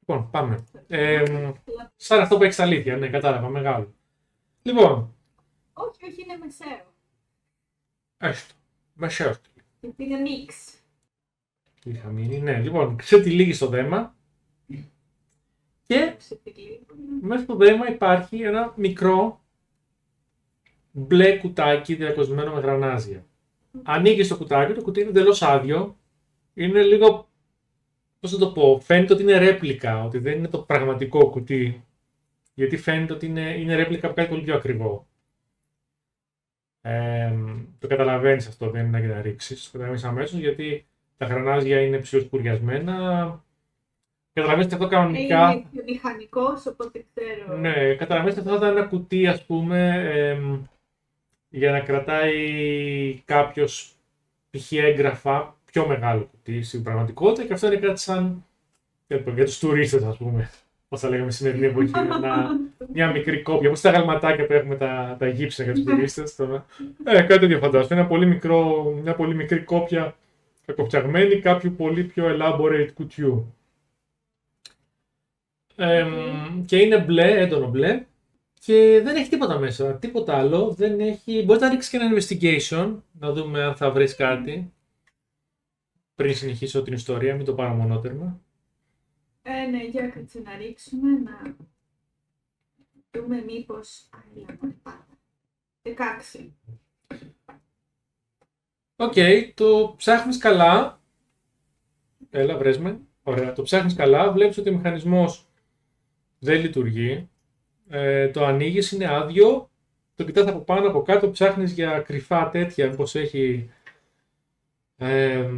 λοιπόν 0.00 0.30
πάμε. 0.30 0.64
Ε, 0.88 1.22
σαν 1.96 2.20
αυτό 2.20 2.36
που 2.36 2.42
έχεις 2.42 2.58
αλήθεια, 2.58 2.96
ναι, 2.96 3.08
κατάλαβα, 3.08 3.48
μεγάλο. 3.48 3.94
Λοιπόν, 4.62 5.14
Όχι, 5.72 6.04
όχι, 6.04 6.22
είναι 6.22 6.36
μεσαίο. 6.36 6.94
έστω. 8.18 8.54
Μεσαίο. 8.94 9.34
Γιατί 9.80 10.04
είναι 10.04 10.18
mix. 10.26 10.74
Είχα 11.84 12.08
μείνει, 12.08 12.38
ναι, 12.38 12.58
λοιπόν, 12.60 12.96
ξετυλίγει 12.96 13.56
το 13.58 13.66
δέμα. 13.68 14.14
Και 15.86 16.14
μέσα 17.20 17.42
στο 17.42 17.56
δέμα 17.56 17.88
υπάρχει 17.88 18.42
ένα 18.42 18.72
μικρό 18.76 19.40
μπλε 20.92 21.38
κουτάκι 21.38 21.94
διακοσμένο 21.94 22.52
με 22.52 22.60
γρανάζια. 22.60 23.26
Ανοίγει 23.82 24.26
το 24.26 24.36
κουτάκι, 24.36 24.72
το 24.72 24.82
κουτί 24.82 25.00
είναι 25.00 25.08
εντελώς 25.08 25.42
άδειο. 25.42 25.96
Είναι 26.54 26.82
λίγο. 26.82 27.28
Πώς 28.20 28.30
θα 28.30 28.38
το 28.38 28.52
πω, 28.52 28.80
φαίνεται 28.80 29.12
ότι 29.12 29.22
είναι 29.22 29.38
ρέπλικα, 29.38 30.04
ότι 30.04 30.18
δεν 30.18 30.38
είναι 30.38 30.48
το 30.48 30.58
πραγματικό 30.58 31.30
κουτί. 31.30 31.84
Γιατί 32.54 32.76
φαίνεται 32.76 33.12
ότι 33.12 33.26
είναι, 33.26 33.56
είναι 33.58 33.74
ρέπλικα 33.74 34.06
από 34.06 34.16
κάτι 34.16 34.28
πολύ 34.28 34.42
πιο 34.42 34.54
ακριβό. 34.54 35.06
Ε, 36.80 37.34
το 37.78 37.86
καταλαβαίνεις 37.86 38.46
αυτό, 38.46 38.70
δεν 38.70 38.86
είναι 38.86 38.98
να 38.98 39.22
ρίξεις. 39.22 39.64
Το 39.64 39.70
καταλαβαίνεις 39.72 40.04
αμέσως 40.04 40.38
γιατί 40.38 40.86
τα 41.16 41.26
γρανάζια 41.26 41.80
είναι 41.80 41.98
ψιλοσκουριασμένα. 41.98 43.44
Καταλαβαίνετε 44.32 44.74
αυτό 44.74 44.88
κανονικά. 44.88 45.52
Είναι 45.52 45.64
πιο 45.72 45.82
μηχανικός, 45.86 46.66
οπότε 46.66 47.04
ξέρω. 47.14 47.56
Ναι, 47.56 47.94
καταλαβαίνετε 47.94 48.40
αυτό 48.40 48.52
θα 48.52 48.56
ήταν 48.56 48.76
ένα 48.76 48.86
κουτί, 48.86 49.26
ας 49.26 49.44
πούμε, 49.44 50.08
εμ, 50.12 50.62
για 51.48 51.70
να 51.70 51.80
κρατάει 51.80 53.22
κάποιος 53.24 53.94
π.χ. 54.50 54.72
έγγραφα, 54.72 55.56
πιο 55.64 55.86
μεγάλο 55.86 56.28
κουτί 56.30 56.62
στην 56.62 56.82
πραγματικότητα 56.82 57.46
και 57.46 57.52
αυτό 57.52 57.66
είναι 57.66 57.76
κάτι 57.76 58.00
σαν 58.00 58.44
για, 59.06 59.22
για 59.34 59.44
τους 59.44 59.58
τουρίστες, 59.58 60.02
ας 60.02 60.16
πούμε. 60.16 60.50
Πώς 60.88 61.00
θα 61.00 61.08
λέγαμε 61.08 61.30
σημερινή 61.30 61.66
εποχή, 61.66 61.90
ένα, 61.94 62.48
μια 62.94 63.10
μικρή 63.10 63.42
κόπια, 63.42 63.68
όπως 63.68 63.80
τα 63.80 63.90
γαλματάκια 63.90 64.46
που 64.46 64.52
έχουμε 64.52 64.76
τα, 64.76 65.16
τα 65.18 65.28
γύψια 65.28 65.64
για 65.64 65.74
τους 65.74 65.84
τουρίστες. 65.84 66.34
Τώρα. 66.34 66.66
Ε, 67.04 67.22
κάτι 67.22 67.38
τέτοιο 67.38 67.58
φαντάζομαι, 67.58 68.00
ένα 68.00 68.08
πολύ 68.08 68.26
μικρό, 68.26 68.84
μια 69.02 69.14
πολύ 69.14 69.34
μικρή 69.34 69.60
κόπια 69.60 70.16
κακοφτιαγμένη 70.66 71.40
κάποιου 71.40 71.74
πολύ 71.76 72.04
πιο 72.04 72.24
elaborate 72.36 72.88
κουτιού. 72.94 73.54
Εμ, 75.76 76.64
και 76.64 76.78
είναι 76.78 76.98
μπλε, 76.98 77.40
έντονο 77.40 77.68
μπλε. 77.68 78.06
Και 78.60 79.00
δεν 79.04 79.16
έχει 79.16 79.28
τίποτα 79.28 79.58
μέσα. 79.58 79.94
Τίποτα 79.94 80.36
άλλο. 80.38 80.70
Δεν 80.70 81.00
έχει... 81.00 81.42
Μπορείς 81.42 81.62
να 81.62 81.68
ρίξεις 81.68 81.90
και 81.90 81.96
ένα 81.96 82.10
investigation. 82.14 82.96
Να 83.12 83.32
δούμε 83.32 83.62
αν 83.62 83.76
θα 83.76 83.90
βρεις 83.90 84.14
κάτι. 84.14 84.72
Πριν 86.14 86.34
συνεχίσω 86.34 86.82
την 86.82 86.92
ιστορία, 86.92 87.34
μην 87.34 87.44
το 87.44 87.54
πάρω 87.54 87.74
μονότερμα. 87.74 88.40
Ε, 89.42 89.66
ναι, 89.66 89.84
για 89.84 90.08
κάτσε 90.08 90.40
να 90.40 90.56
ρίξουμε, 90.56 91.10
να 91.10 91.56
δούμε 93.10 93.42
μήπως... 93.46 94.08
Άιλα, 94.10 94.58
μωρέ, 94.60 94.74
πάντα. 94.82 95.06
16. 95.82 96.48
Οκ, 98.96 99.14
το 99.54 99.94
ψάχνεις 99.96 100.38
καλά. 100.38 101.00
Έλα, 102.30 102.56
βρες 102.56 102.78
με. 102.78 103.00
Ωραία, 103.22 103.52
το 103.52 103.62
ψάχνεις 103.62 103.94
καλά. 103.94 104.32
Βλέπεις 104.32 104.58
ότι 104.58 104.68
ο 104.68 104.72
μηχανισμός 104.72 105.46
δεν 106.42 106.60
λειτουργεί. 106.60 107.28
Ε, 107.88 108.28
το 108.28 108.44
ανοίγεις, 108.44 108.92
είναι 108.92 109.08
άδειο. 109.08 109.70
Το 110.14 110.24
κοιτάς 110.24 110.46
από 110.46 110.58
πάνω 110.58 110.88
από 110.88 111.02
κάτω, 111.02 111.30
ψάχνεις 111.30 111.72
για 111.72 112.00
κρυφά 112.00 112.50
τέτοια, 112.50 112.88
μήπως 112.88 113.14
έχει 113.14 113.70
ε, 114.96 115.50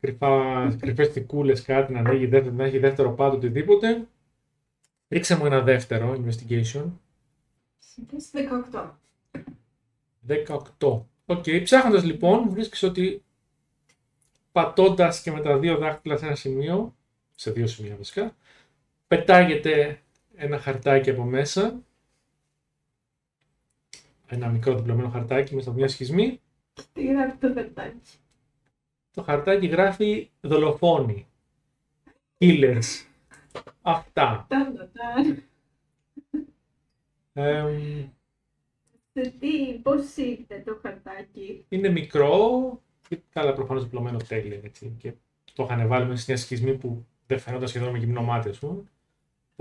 κρυφά, 0.00 0.76
κρυφές 0.80 1.08
θηκούλες, 1.08 1.62
κάτι 1.62 1.92
να 1.92 1.98
ανοίγει, 1.98 2.26
δεύτερο, 2.26 2.54
να 2.54 2.64
έχει 2.64 2.78
δεύτερο 2.78 3.12
πάτο, 3.12 3.36
οτιδήποτε. 3.36 4.06
Ρίξε 5.08 5.36
μου 5.36 5.46
ένα 5.46 5.60
δεύτερο 5.60 6.12
investigation. 6.12 6.84
Συνήθως 7.78 8.30
18. 8.72 8.90
18. 10.78 11.02
Οκ, 11.26 11.44
ψάχνοντας 11.62 12.04
λοιπόν, 12.04 12.50
βρίσκεις 12.50 12.82
ότι 12.82 13.24
πατώντας 14.52 15.20
και 15.20 15.30
με 15.30 15.40
τα 15.40 15.58
δύο 15.58 15.76
δάχτυλα 15.76 16.16
σε 16.16 16.26
ένα 16.26 16.34
σημείο, 16.34 16.94
σε 17.34 17.50
δύο 17.50 17.66
σημεία 17.66 17.96
βασικά, 17.96 18.36
πετάγεται 19.12 20.00
ένα 20.34 20.58
χαρτάκι 20.58 21.10
από 21.10 21.22
μέσα, 21.22 21.82
ένα 24.26 24.48
μικρό 24.48 24.74
διπλωμένο 24.74 25.08
χαρτάκι 25.08 25.54
μέσα 25.54 25.68
από 25.68 25.78
μια 25.78 25.88
σχισμή. 25.88 26.40
Τι 26.92 27.06
γράφει 27.06 27.36
το 27.36 27.52
χαρτάκι; 27.54 28.18
Το 29.10 29.22
χαρτάκι 29.22 29.66
γράφει 29.66 30.30
δολοφόνοι, 30.40 31.26
killers, 32.38 33.06
αυτά. 33.82 34.46
Ταν, 34.48 34.76
ταν, 34.76 34.90
ταν. 34.92 35.42
Εμ, 37.32 38.08
Σε 39.12 39.30
τι, 39.38 39.74
πώς 39.82 40.16
ήρθε 40.16 40.62
το 40.66 40.78
χαρτάκι; 40.82 41.64
είναι 41.68 41.88
μικρό, 41.88 42.82
και 43.08 43.18
καλά 43.32 43.52
προφανώς 43.52 43.82
διπλωμένο 43.82 44.18
τέλεια, 44.28 44.60
έτσι, 44.64 44.94
και 44.98 45.12
το 45.52 45.64
είχαν 45.64 45.88
βάλει 45.88 46.06
μέσα 46.06 46.22
σε 46.22 46.32
μια 46.32 46.40
σχισμή 46.40 46.78
που 46.78 47.06
δεν 47.26 47.38
φαίνονταν 47.38 47.68
σχεδόν 47.68 47.90
με 47.90 47.98
γυμνό 47.98 48.22
μάτι, 48.22 48.48
ας 48.48 48.58
πούμε. 48.58 48.84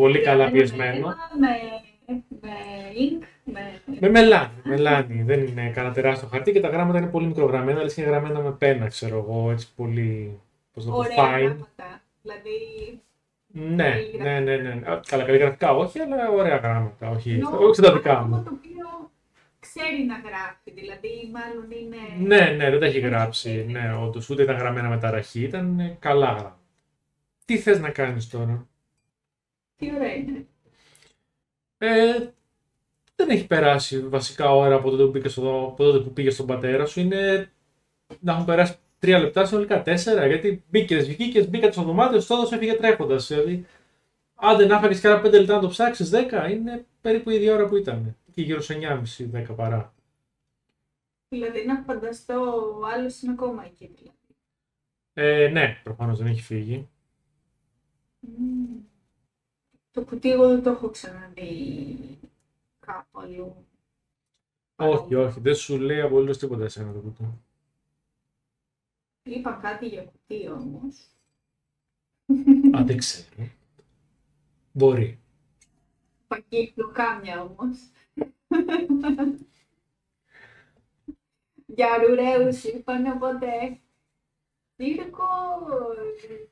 Πολύ 0.01 0.21
καλά 0.21 0.43
Με 0.45 0.51
πιεσμένο. 0.51 1.07
Με, 1.39 1.47
με 2.41 2.49
ink, 2.93 3.23
με... 3.43 3.59
Με 3.99 4.09
μελάνι, 4.09 4.49
μελάνι. 4.63 5.23
Δεν 5.23 5.39
είναι 5.45 5.69
κανένα 5.69 5.93
τεράστιο 5.93 6.27
χαρτί 6.27 6.51
και 6.51 6.59
τα 6.59 6.67
γράμματα 6.67 6.97
είναι 6.97 7.07
πολύ 7.07 7.25
μικρογραμμένα, 7.27 7.79
αλλά 7.79 7.91
είναι 7.95 8.07
γραμμένα 8.07 8.39
με 8.39 8.51
πένα, 8.51 8.87
ξέρω 8.87 9.17
εγώ, 9.17 9.51
έτσι 9.51 9.67
πολύ. 9.75 10.39
Πώ 10.73 10.81
το 10.81 10.89
πω, 10.89 10.95
Ωραία 10.97 11.15
fine. 11.17 11.39
γράμματα. 11.41 12.01
Δηλαδή, 12.21 12.57
Ναι, 13.47 13.93
ναι, 14.21 14.39
ναι, 14.39 14.57
ναι. 14.57 14.91
Α, 14.91 15.01
Καλά, 15.07 15.23
καλλιγραφικά 15.23 15.73
όχι, 15.75 15.99
αλλά 15.99 16.29
ωραία 16.29 16.55
γράμματα. 16.55 17.09
Όχι, 17.09 17.31
εννοώ 17.31 17.57
όχι 17.57 17.75
στα 17.75 17.93
δικά 17.93 18.11
άτομο 18.11 18.35
μου. 18.35 18.43
Το 18.43 18.51
οποίο 18.53 19.09
ξέρει 19.59 20.03
να 20.03 20.15
γράφει, 20.15 20.71
δηλαδή 20.81 21.31
μάλλον 21.33 21.71
είναι... 21.71 22.35
Ναι, 22.35 22.51
ναι, 22.55 22.69
δεν 22.69 22.79
τα 22.79 22.85
έχει 22.85 22.99
γράψει. 22.99 23.65
Ναι, 23.69 23.93
όντω 24.01 24.21
ούτε 24.29 24.41
ήταν 24.43 24.57
γραμμένα 24.57 24.89
με 24.89 24.97
ταραχή, 24.97 25.41
ήταν 25.41 25.79
ε, 25.79 25.97
καλά 25.99 26.25
γράμματα. 26.25 26.59
Τι 27.45 27.57
θες 27.57 27.79
να 27.79 27.89
κάνεις 27.89 28.29
τώρα. 28.29 28.65
Τι 29.81 29.91
ωραία 29.95 30.13
είναι. 30.13 30.47
Ε, 31.77 32.29
δεν 33.15 33.29
έχει 33.29 33.47
περάσει 33.47 33.99
βασικά 33.99 34.55
ώρα 34.55 34.75
από 34.75 34.89
τότε 34.89 35.03
που 35.03 35.11
πήγες, 35.11 35.31
στο, 35.31 35.67
από 35.71 35.83
τότε 35.83 35.99
που 35.99 36.13
πήγες 36.13 36.33
στον 36.33 36.45
πατέρα 36.45 36.85
σου. 36.85 36.99
Είναι 36.99 37.51
να 38.19 38.31
έχουν 38.33 38.45
περάσει 38.45 38.75
τρία 38.99 39.19
λεπτά 39.19 39.45
συνολικά, 39.45 39.81
τέσσερα. 39.81 40.27
Γιατί 40.27 40.63
μπήκες, 40.69 41.07
βγήκες, 41.07 41.49
μπήκα 41.49 41.71
στο 41.71 41.83
δωμάτιο, 41.83 42.19
στο 42.19 42.35
έδωσε, 42.35 42.55
έφυγε 42.55 42.73
τρέχοντας. 42.73 43.27
Δηλαδή, 43.27 43.65
άντε 44.35 44.65
να 44.65 44.75
έφαγε 44.75 44.99
και 44.99 45.07
άλλα 45.07 45.21
πέντε 45.21 45.39
λεπτά 45.39 45.55
να 45.55 45.61
το 45.61 45.67
ψάξεις, 45.67 46.09
δέκα, 46.09 46.49
είναι 46.49 46.85
περίπου 47.01 47.29
η 47.29 47.35
ίδια 47.35 47.53
ώρα 47.53 47.67
που 47.67 47.75
ήταν. 47.75 48.15
Και 48.31 48.41
γύρω 48.41 48.61
σε 48.61 48.77
9.30-10 49.33 49.55
παρά. 49.55 49.93
Δηλαδή 51.29 51.65
να 51.65 51.83
φανταστώ 51.85 52.33
ο 52.79 52.85
άλλος 52.95 53.21
είναι 53.21 53.31
ακόμα 53.31 53.65
εκεί 53.65 53.91
δηλαδή. 53.95 54.17
Ε, 55.13 55.47
ναι, 55.47 55.79
προφανώς 55.83 56.17
δεν 56.17 56.27
έχει 56.27 56.41
φύγει. 56.41 56.87
Μμμ. 58.19 58.89
Το 59.91 60.05
κουτί 60.05 60.31
εγώ 60.31 60.47
δεν 60.47 60.63
το 60.63 60.69
έχω 60.69 60.89
ξαναδεί 60.89 62.19
κάπου 62.79 63.19
αλλού. 63.19 63.65
Όχι, 64.75 65.15
όχι, 65.15 65.39
δεν 65.39 65.55
σου 65.55 65.79
λέει 65.79 66.01
απολύτως 66.01 66.37
τίποτα 66.37 66.63
εσένα 66.63 66.93
το 66.93 66.99
κουτί. 66.99 67.41
Είπα 69.23 69.51
κάτι 69.61 69.87
για 69.87 70.03
κουτί 70.03 70.47
όμως. 70.47 71.07
Α, 72.77 72.83
δεν 72.85 72.97
ξέρω. 72.97 73.49
Μπορεί. 74.71 75.19
Πακύπτω 76.27 76.87
κάμια 76.87 77.41
όμως. 77.41 77.77
Για 81.65 81.97
ρουρέους 81.97 82.63
είπαν, 82.63 83.05
οπότε 83.05 83.79
Σύρκο, 84.83 85.27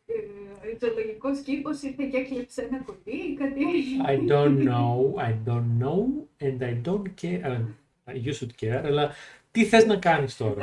ε, 0.05 0.77
ζωολογικός 0.87 1.39
κήπος 1.39 1.81
ήρθε 1.81 2.03
και 2.05 2.17
έκλεψε 2.17 2.61
ένα 2.61 2.83
κουτί, 2.85 3.33
κάτι 3.39 3.61
I 4.07 4.29
don't 4.31 4.63
know, 4.69 5.15
I 5.29 5.33
don't 5.47 5.83
know 5.83 6.05
and 6.39 6.61
I 6.61 6.81
don't 6.87 7.07
care. 7.21 7.57
Uh, 8.05 8.13
you 8.25 8.33
should 8.33 8.53
care, 8.61 8.81
αλλά 8.85 9.11
τι 9.51 9.65
θες 9.65 9.85
να 9.85 9.95
κάνεις 9.95 10.37
τώρα; 10.37 10.61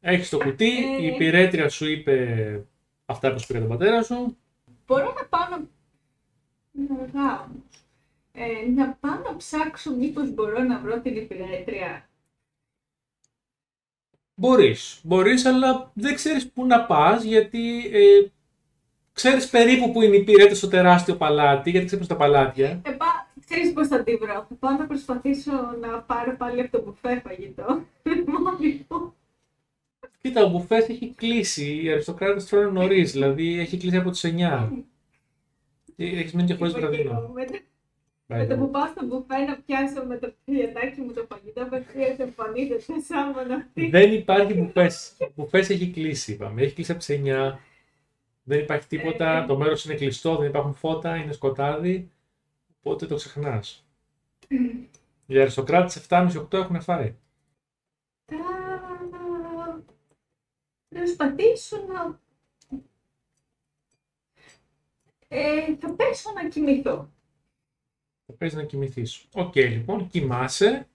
Έχεις 0.00 0.28
το 0.28 0.38
κουτί, 0.38 0.70
η 1.00 1.06
Ε. 1.06 1.14
υπηρέτρια 1.14 1.68
σου 1.68 1.86
είπε 1.90 2.64
αυτά 3.04 3.32
που 3.32 3.38
σου 3.40 3.46
πήρε 3.46 3.58
τον 3.58 3.68
πατέρα 3.68 4.02
σου. 4.02 4.36
Μπορώ 4.86 5.04
να 5.04 5.24
πάω 5.28 5.48
να... 5.50 5.64
Είναι 6.72 7.00
αργά 7.02 7.40
όμως. 7.40 7.62
Ε, 8.32 8.70
να 8.74 8.96
πάω 9.00 9.20
να 9.30 9.36
ψάξω 9.36 9.96
μήπως 9.96 10.34
μπορώ 10.34 10.62
να 10.62 10.78
βρω 10.78 11.00
την 11.00 11.16
υπηρέτρια. 11.16 12.08
Μπορείς, 14.34 15.00
μπορείς, 15.02 15.44
αλλά 15.44 15.90
δεν 15.94 16.14
ξέρεις 16.14 16.50
πού 16.50 16.66
να 16.66 16.84
πας, 16.84 17.22
γιατί 17.22 17.90
ε, 17.92 18.30
ξέρεις 19.12 19.48
περίπου 19.48 19.92
που 19.92 20.02
είναι 20.02 20.16
η 20.16 20.20
υπηρέτρια 20.20 20.54
στο 20.54 20.68
τεράστιο 20.68 21.16
παλάτι, 21.16 21.70
γιατί 21.70 21.86
ξέρεις 21.86 22.06
τα 22.06 22.16
παλάτια. 22.16 22.80
Ε, 22.84 22.90
πά, 22.90 23.32
ξέρεις 23.46 23.72
πώς 23.72 23.88
θα 23.88 24.02
τη 24.02 24.16
βρω. 24.16 24.46
Θα 24.48 24.54
πάω 24.58 24.76
να 24.78 24.86
προσπαθήσω 24.86 25.52
να 25.80 26.00
πάρω 26.00 26.36
πάλι 26.36 26.60
από 26.60 26.76
το 26.76 26.82
μπουφέ 26.84 27.20
φαγητό. 27.24 27.84
Μόνη 28.32 28.86
μου. 28.88 29.14
Κοίτα, 30.20 30.44
ο 30.44 30.48
μπουφές 30.48 30.88
έχει 30.88 31.14
κλείσει, 31.16 31.80
οι 31.82 31.90
αριστοκράτες 31.90 32.46
τρώνε 32.46 32.70
νωρίς, 32.70 33.12
δηλαδή 33.12 33.58
έχει 33.58 33.76
κλείσει 33.76 33.96
από 33.96 34.10
τις 34.10 34.24
9. 34.24 34.68
Και 35.96 36.04
Έχεις 36.04 36.32
μείνει 36.32 36.48
και 36.48 36.54
χωρίς 36.54 36.72
Είπα 36.72 36.80
και 36.80 36.86
βραδινό. 36.86 37.32
Εγώ, 38.34 38.42
Με 38.42 38.46
το- 38.46 38.54
με 38.54 38.60
το 38.60 38.64
που 38.66 38.70
πάω 38.70 38.86
στο 38.86 39.06
μπουφέ 39.06 39.38
να 39.38 39.56
πιάσω 39.56 40.04
με 40.06 40.16
το 40.18 40.32
πιατάκι 40.44 41.00
μου 41.00 41.12
το 41.12 41.26
φαγητό, 41.28 41.62
απευθείας 41.62 42.18
εμφανίζεται 42.18 43.00
σαν 43.00 43.52
αυτή. 43.52 43.88
Δεν 43.88 44.12
υπάρχει 44.12 44.54
μπουφές. 44.54 45.16
Ο 45.20 45.26
μπουφές 45.34 45.70
έχει 45.70 45.90
κλείσει, 45.90 46.32
είπαμε. 46.32 46.62
Έχει 46.62 46.74
κλείσει 46.74 46.90
από 46.90 47.00
τις 47.00 47.08
9. 47.08 47.58
Δεν 48.42 48.58
υπάρχει 48.58 48.86
τίποτα. 48.86 49.44
Το 49.48 49.56
μέρος 49.56 49.84
είναι 49.84 49.94
κλειστό, 49.94 50.36
δεν 50.36 50.48
υπάρχουν 50.48 50.74
φώτα, 50.74 51.16
είναι 51.16 51.32
σκοτάδι. 51.32 52.10
Οπότε 52.78 53.06
το 53.06 53.14
ξεχνάς. 53.14 53.86
Οι 55.26 55.38
αριστοκράτες 55.40 55.96
7,5-8 55.96 56.58
έχουν 56.58 56.80
φάει. 56.80 57.14
Θα 60.88 60.98
προσπαθήσω 60.98 61.76
να... 61.86 62.20
Ε, 65.28 65.76
θα 65.80 65.94
πέσω 65.94 66.32
να 66.32 66.48
κοιμηθώ. 66.48 67.10
Θα 68.32 68.38
πέσεις 68.38 68.58
να 68.58 68.64
κοιμηθείς. 68.64 69.24
Οκ, 69.34 69.54
λοιπόν, 69.56 70.08
κοιμάσαι. 70.08 70.86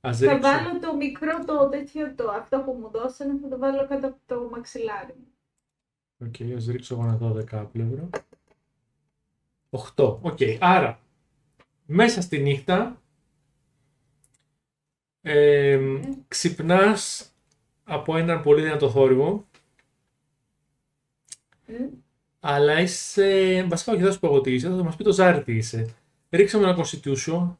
Ας 0.00 0.18
Θα 0.18 0.32
ρίξω. 0.32 0.40
βάλω 0.50 0.78
το 0.80 0.96
μικρό 0.96 1.44
το 1.44 1.68
τέτοιο, 1.68 2.14
το, 2.14 2.30
αυτό 2.30 2.60
που 2.60 2.72
μου 2.72 2.90
δώσανε, 2.90 3.38
θα 3.42 3.48
το 3.48 3.58
βάλω 3.58 3.86
κάτω 3.88 4.06
από 4.06 4.16
το 4.26 4.48
μαξιλάρι 4.52 5.14
μου. 5.18 5.26
Οκ, 6.28 6.56
ας 6.56 6.66
ρίξω 6.66 6.94
εγώ 6.94 7.04
ένα 7.04 7.18
12πλευρο. 7.62 8.08
8. 9.70 10.18
Οκ, 10.22 10.38
άρα 10.60 10.98
μέσα 11.86 12.20
στη 12.20 12.38
νύχτα 12.38 13.02
ε, 15.22 15.80
ξυπνάς 16.28 17.32
από 17.84 18.16
έναν 18.16 18.42
πολύ 18.42 18.62
δυνατό 18.62 18.90
θόρυβο 18.90 19.46
Ε, 21.66 21.74
αλλά 22.40 22.80
είσαι. 22.80 23.62
Βασικά, 23.68 23.92
όχι, 23.92 24.00
δεν 24.00 24.08
θα 24.08 24.14
σου 24.14 24.20
πω 24.20 24.26
εγώ 24.26 24.40
τι 24.40 24.52
είσαι, 24.54 24.68
θα 24.68 24.84
μας 24.84 24.96
πει 24.96 25.04
το 25.04 25.12
Ζάρι 25.12 25.42
τι 25.42 25.52
είσαι. 25.56 25.94
Ρίξε 26.34 26.53
μου 26.53 26.68
ένα 26.68 26.76
constitution 26.84 27.56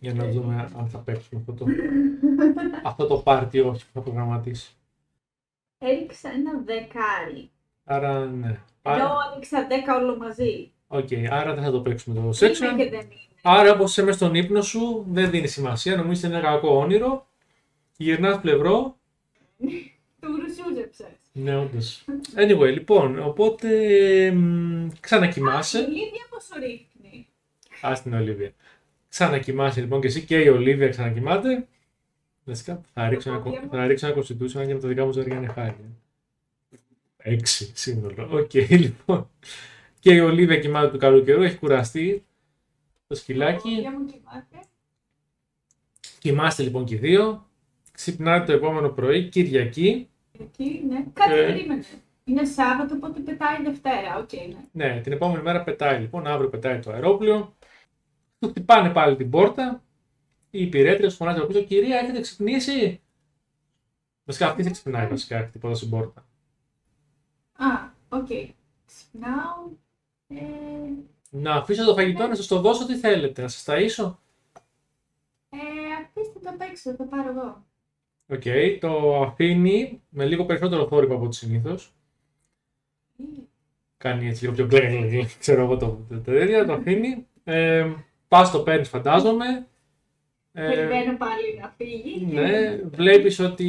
για 0.00 0.14
να 0.14 0.28
δούμε 0.28 0.70
αν 0.76 0.88
θα 0.88 0.98
παίξουμε 0.98 1.40
αυτό 1.40 1.52
το, 1.52 1.64
αυτό 2.84 3.06
το 3.06 3.16
πάρτι 3.18 3.60
όχι 3.60 3.84
που 3.84 3.90
θα 3.92 4.00
προγραμματίσει. 4.00 4.70
Έριξα 5.78 6.28
ένα 6.30 6.62
δεκάρι. 6.64 7.50
Άρα, 7.84 8.24
ναι. 8.24 8.46
Ενώ 8.48 8.60
Άρα, 9.04 9.12
έριξα 9.32 9.66
δέκα 9.66 9.96
όλο 9.96 10.16
μαζί. 10.16 10.72
οκ, 10.86 11.08
άρα 11.30 11.54
δεν 11.54 11.64
θα 11.64 11.70
το 11.70 11.80
παίξουμε 11.80 12.14
το 12.14 12.20
Είναι 12.20 12.30
section. 12.32 12.76
και 12.76 12.88
δεν 12.88 13.00
είναι. 13.00 13.20
Άρα, 13.42 13.72
όπως 13.72 13.90
είσαι 13.90 14.02
μέσα 14.02 14.16
στον 14.16 14.34
ύπνο 14.34 14.62
σου, 14.62 15.06
δεν 15.10 15.30
δίνει 15.30 15.46
σημασία. 15.46 15.96
Νομίζεις 15.96 16.24
ότι 16.24 16.32
είναι 16.32 16.42
ένα 16.46 16.50
κακό 16.54 16.76
όνειρο. 16.78 17.26
Γυρνάς 17.96 18.40
πλευρό. 18.40 18.96
Του 20.20 20.28
ρουσούζεψες. 20.40 21.06
Ναι, 21.32 21.56
όντως. 21.56 22.04
Anyway, 22.36 22.72
λοιπόν, 22.72 23.18
οπότε 23.18 23.68
μ, 24.30 24.88
ξανακοιμάσαι. 25.00 25.78
Η 25.78 25.82
Λίδια 25.86 26.26
πόσο 26.30 26.54
ρίχνει. 26.58 26.86
Α 27.86 28.00
την 28.02 28.14
Ολίβια. 28.14 28.52
Ξανακοιμάσαι 29.08 29.80
λοιπόν 29.80 30.00
και 30.00 30.06
εσύ 30.06 30.24
και 30.24 30.36
η 30.40 30.48
Ολίβια 30.48 30.88
ξανακοιμάτε. 30.88 31.66
Βασικά 32.44 32.80
θα 32.94 33.08
ρίξω 33.08 33.30
ένα, 33.30 33.38
κόβια 33.38 33.60
μου. 33.62 33.68
θα 33.70 33.86
ρίξω 33.86 34.06
ένα 34.06 34.16
constitution 34.16 34.66
και 34.66 34.74
με 34.74 34.80
τα 34.80 34.88
δικά 34.88 35.04
μου 35.04 35.12
ζάρια 35.12 35.36
είναι 35.36 35.46
χάρη. 35.46 35.76
Έξι 37.16 37.70
σύνολο. 37.74 38.28
Οκ, 38.32 38.54
λοιπόν. 38.84 39.30
Και 40.00 40.14
η 40.14 40.20
Ολίβια 40.20 40.58
κοιμάται 40.58 40.90
του 40.90 40.98
καλού 40.98 41.24
καιρού, 41.24 41.42
έχει 41.42 41.56
κουραστεί 41.58 42.24
το 43.06 43.14
σκυλάκι. 43.14 43.70
Μια 43.70 43.90
χαρά 43.90 44.04
κοιμάται. 44.04 44.66
Κοιμάστε 46.18 46.62
λοιπόν 46.62 46.84
και 46.84 46.94
οι 46.94 46.98
δύο. 46.98 47.46
Ξυπνάτε 47.92 48.44
το 48.44 48.52
επόμενο 48.52 48.88
πρωί, 48.88 49.28
Κυριακή. 49.28 50.08
Εκεί, 50.40 50.82
ναι. 50.88 51.04
Κάτι 51.12 51.32
Ε. 51.32 51.46
περίμενε. 51.46 51.82
Είναι 52.24 52.44
Σάββατο, 52.44 52.94
οπότε 52.94 53.20
πετάει 53.20 53.62
Δευτέρα. 53.62 54.16
Οκ, 54.18 54.32
ναι. 54.32 54.84
Ναι, 54.84 55.00
την 55.00 55.12
επόμενη 55.12 55.42
μέρα 55.42 55.62
πετάει 55.62 56.00
λοιπόν, 56.00 56.26
αύριο 56.26 56.48
πετάει 56.48 56.78
το 56.78 56.90
αερόπλοιο. 56.90 57.56
Του 58.38 58.48
χτυπάνε 58.48 58.90
πάλι 58.90 59.16
την 59.16 59.30
πόρτα. 59.30 59.82
Η 60.50 60.62
υπηρέτρια 60.62 61.10
σου 61.10 61.16
φωνάζει 61.16 61.38
από 61.38 61.46
πίσω: 61.46 61.60
Κυρία, 61.62 61.98
έχετε 61.98 62.20
ξυπνήσει. 62.20 63.00
Βασικά 64.24 64.46
αυτή 64.48 64.62
δεν 64.62 64.72
ξυπνάει 64.72 65.06
βασικά, 65.06 65.38
χτυπώντας 65.46 65.78
την 65.78 65.90
πόρτα. 65.90 66.26
Α, 67.52 67.90
οκ. 68.08 68.26
Ξυπνάω. 68.86 69.70
Ε, 70.28 70.36
Να 71.30 71.54
αφήσω 71.54 71.84
το 71.84 71.94
φαγητό 71.94 72.26
να 72.26 72.34
σας 72.34 72.46
το 72.54 72.60
δώσω, 72.60 72.86
τι 72.86 72.96
θέλετε, 72.96 73.42
να 73.42 73.48
σας 73.48 73.72
ταΐσω. 73.74 74.14
ε, 75.50 75.58
αφήστε 76.02 76.38
το 76.42 76.50
απ' 76.50 76.60
έξω, 76.60 76.90
θα 76.90 76.96
το 76.96 77.04
πάρω 77.04 77.30
εγώ. 77.30 77.64
Οκ, 78.28 78.42
το 78.80 79.22
αφήνει 79.22 80.02
με 80.08 80.24
λίγο 80.26 80.44
περισσότερο 80.46 80.86
θόρυβο 80.88 81.14
από 81.14 81.24
ό,τι 81.24 81.36
συνήθως. 81.36 81.72
Ε, 83.18 83.24
Κάνει 83.96 84.26
έτσι 84.26 84.42
λίγο 84.44 84.54
πιο 84.54 84.66
γκλέκ, 84.66 84.90
γκλέκ, 84.90 85.10
γκλέκ, 85.10 85.38
ξέρω 85.38 85.62
εγώ 85.62 85.76
το, 85.76 86.04
το, 86.08 86.20
το 86.20 86.36
ίδιο, 86.36 86.64
το 86.66 86.72
αφήνει. 86.72 87.26
Ε, 87.44 87.92
Πας 88.28 88.50
το 88.50 88.58
παίρνει, 88.58 88.84
φαντάζομαι. 88.84 89.66
Ε, 90.52 90.66
Περιμένω 90.68 91.16
πάλι 91.16 91.58
να 91.60 91.74
φύγει. 91.76 92.26
ναι, 92.32 92.76
βλέπεις 92.76 93.38
ότι. 93.38 93.64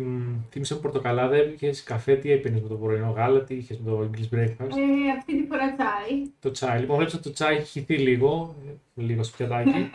μ, 0.00 0.32
Θύμισε 0.50 0.74
μου 0.74 0.80
πορτοκαλάδα, 0.80 1.36
είχες 1.36 1.82
καφέ, 1.82 2.14
τι 2.16 2.30
έπαιρνες 2.32 2.60
με 2.62 2.68
το 2.68 2.74
πρωινό 2.74 3.10
γάλα, 3.10 3.44
τι 3.44 3.54
είχες 3.54 3.78
με 3.78 3.90
το 3.90 4.00
English 4.10 4.34
breakfast; 4.36 4.70
Ε, 4.70 5.10
αυτή 5.18 5.40
τη 5.40 5.46
φορά 5.46 5.74
τσάι. 5.74 6.22
Το 6.40 6.50
τσάι. 6.50 6.80
Λοιπόν, 6.80 6.96
βλέπεις 6.96 7.14
ότι 7.14 7.22
το 7.22 7.30
τσάι 7.32 7.56
έχει 7.56 7.66
χυθεί 7.66 7.98
λίγο, 7.98 8.54
ε, 8.68 9.02
λίγο 9.02 9.22
στο 9.22 9.36
πιατάκι. 9.36 9.90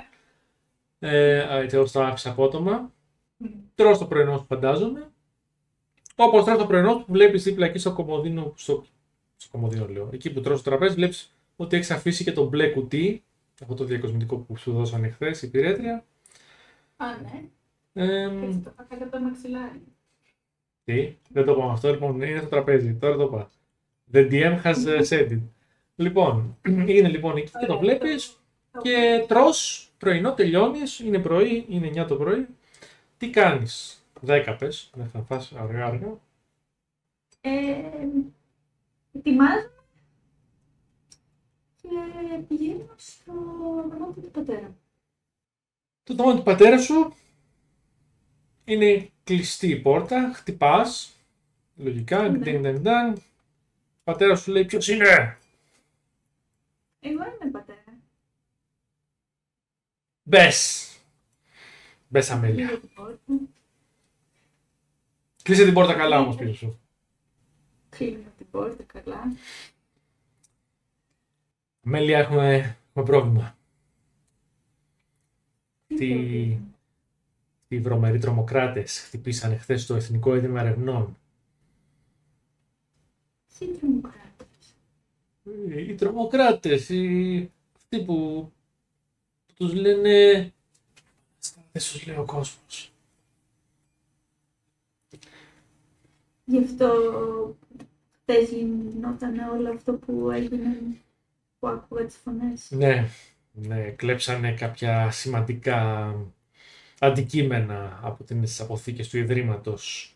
ε, 0.99 1.61
έτσι, 1.61 1.75
εγώ 1.75 1.85
το 1.91 2.03
άφησα 2.03 2.29
απότομα. 2.29 2.91
Τρως 3.75 3.97
το 3.97 4.05
πρωινό 4.05 4.37
σου, 4.37 4.45
φαντάζομαι. 4.47 5.09
Όπως 6.15 6.43
τρως 6.45 6.57
το 6.57 6.65
πρωινό 6.65 6.91
σου, 6.91 7.05
βλέπεις 7.07 7.43
δίπλα 7.43 7.65
εκεί 7.65 7.77
στο 7.77 7.93
κομμωδίνο. 7.93 8.53
Στο, 8.55 8.83
στο 9.37 9.49
κομμωδίνο 9.51 9.87
λέω. 9.87 10.09
Εκεί 10.13 10.31
που 10.31 10.41
τρως 10.41 10.63
το 10.63 10.69
τραπέζι, 10.69 10.95
βλέπεις 10.95 11.33
ότι 11.55 11.75
έχεις 11.75 11.91
αφήσει 11.91 12.23
και 12.23 12.31
το 12.31 12.45
μπλε 12.47 12.67
κουτί. 12.67 13.23
Αυτό 13.61 13.73
το 13.73 13.83
διακοσμητικό 13.83 14.37
που 14.37 14.57
σου 14.57 14.73
δώσανε 14.73 15.09
χθες 15.09 15.41
η 15.41 15.49
πυρέτρια. 15.49 16.05
Α, 16.97 17.05
ναι. 17.21 17.43
Ε, 17.93 18.45
Έτσι 18.45 18.59
το 18.59 18.69
πάω 18.75 18.85
από 18.89 19.11
το 19.11 19.19
μαξιλάρι. 19.19 19.83
τι, 20.83 21.15
δεν 21.29 21.45
το 21.45 21.51
είπαμε 21.51 21.71
αυτό. 21.71 21.91
Λοιπόν, 21.91 22.21
είναι 22.21 22.39
στο 22.39 22.49
τραπέζι. 22.49 22.93
Τώρα 22.93 23.15
το 23.15 23.23
είπα. 23.23 23.49
The 24.11 24.31
DM 24.31 24.61
has 24.63 24.85
uh, 24.85 25.03
said 25.09 25.31
it. 25.31 25.41
Λοιπόν, 25.95 26.57
είναι 26.95 27.07
λοιπόν 27.07 27.37
εκεί 27.37 27.51
και 27.59 27.65
το 27.65 27.79
βλέπεις 27.79 28.39
και 28.81 29.25
τρως 29.27 29.89
πρωινό, 29.97 30.33
τελειώνεις. 30.33 30.99
Είναι 30.99 31.19
πρωί, 31.19 31.65
είναι 31.69 32.03
9 32.03 32.07
το 32.07 32.15
πρωί. 32.15 32.47
Τι 33.17 33.29
κάνεις, 33.29 34.03
10 34.27 34.55
πες, 34.59 34.89
δεν 34.93 35.07
θα 35.07 35.21
φας 35.21 35.53
αργά 35.57 35.85
αργά. 35.85 36.19
Ε, 37.41 37.49
ετοιμάζομαι 39.13 39.78
και 41.89 42.37
πηγαίνω 42.47 42.93
στο 42.97 43.33
δωμάτιο 43.89 44.21
του 44.21 44.31
πατέρα. 44.31 44.61
μου. 44.61 44.79
Το 46.03 46.13
δωμάτιο 46.15 46.37
του 46.39 46.45
πατέρα 46.45 46.79
σου 46.79 47.13
είναι 48.65 49.09
κλειστή 49.23 49.67
η 49.69 49.79
πόρτα, 49.81 50.31
χτυπάς, 50.35 51.11
λογικά, 51.75 52.29
Ναι. 52.29 52.37
ντιν, 52.37 52.61
ντιν, 52.61 52.81
ντιν. 52.81 53.13
Ο 53.99 54.11
πατέρας 54.11 54.41
σου 54.41 54.51
λέει 54.51 54.65
ποιος 54.65 54.87
είναι, 54.87 55.37
Εγώ 56.99 57.23
είμαι 57.41 57.51
πατέρα. 57.51 57.83
μπες. 60.23 60.85
Μπες 62.07 62.29
Αμέλεια. 62.29 62.63
Ανοίγω 62.67 62.79
την 62.79 62.89
πόρτα. 62.93 63.33
Κλείσε 65.43 65.63
την 65.65 65.73
πόρτα 65.73 65.93
καλά 65.93 66.19
όμως 66.19 66.35
πίσω 66.35 66.53
σου. 66.53 66.79
Κλείνω 67.89 68.29
την 68.37 68.49
πόρτα 68.51 68.83
καλά. 68.83 69.23
Αμέλεια 71.89 72.19
έχουμε, 72.19 72.77
έχουμε 72.89 73.05
πρόβλημα. 73.05 73.57
Τι 75.87 75.95
Τι, 75.95 76.05
πρόβλημα; 76.05 76.59
οι 77.67 77.79
βρωμεροί 77.79 78.17
τρομοκράτες 78.19 78.99
χτυπήσανε 78.99 79.57
χθες 79.57 79.85
το 79.85 79.95
Εθνικό 79.95 80.35
Ίδρυμα 80.35 80.59
Ερευνών. 80.61 81.17
Τι 83.59 83.65
τρομοκράτες; 83.67 84.75
Οι, 85.43 85.87
οι 85.89 85.95
τρομοκράτες, 85.95 86.89
οι, 86.89 87.51
αυτοί 87.75 88.03
που, 88.03 88.51
που 89.47 89.53
τους 89.53 89.73
λένε... 89.73 90.53
Δεν 91.71 91.81
τους 91.81 92.05
λέει 92.07 92.17
ο 92.17 92.25
κόσμος. 92.25 92.91
Γι' 96.45 96.63
αυτό 96.63 96.89
χτες 98.21 98.49
γινόταν 98.49 99.39
όλο 99.39 99.69
αυτό 99.69 99.93
που 99.93 100.31
έγινε 100.31 100.97
που 101.59 101.67
άκουγα 101.67 102.05
τις 102.05 102.15
φωνές. 102.15 102.67
Ναι, 102.69 103.07
ναι, 103.51 103.81
κλέψανε 103.89 104.51
κάποια 104.51 105.11
σημαντικά 105.11 106.13
αντικείμενα 106.99 107.99
από 108.03 108.23
τις 108.23 108.59
αποθήκες 108.59 109.09
του 109.09 109.17
Ιδρύματος. 109.17 110.13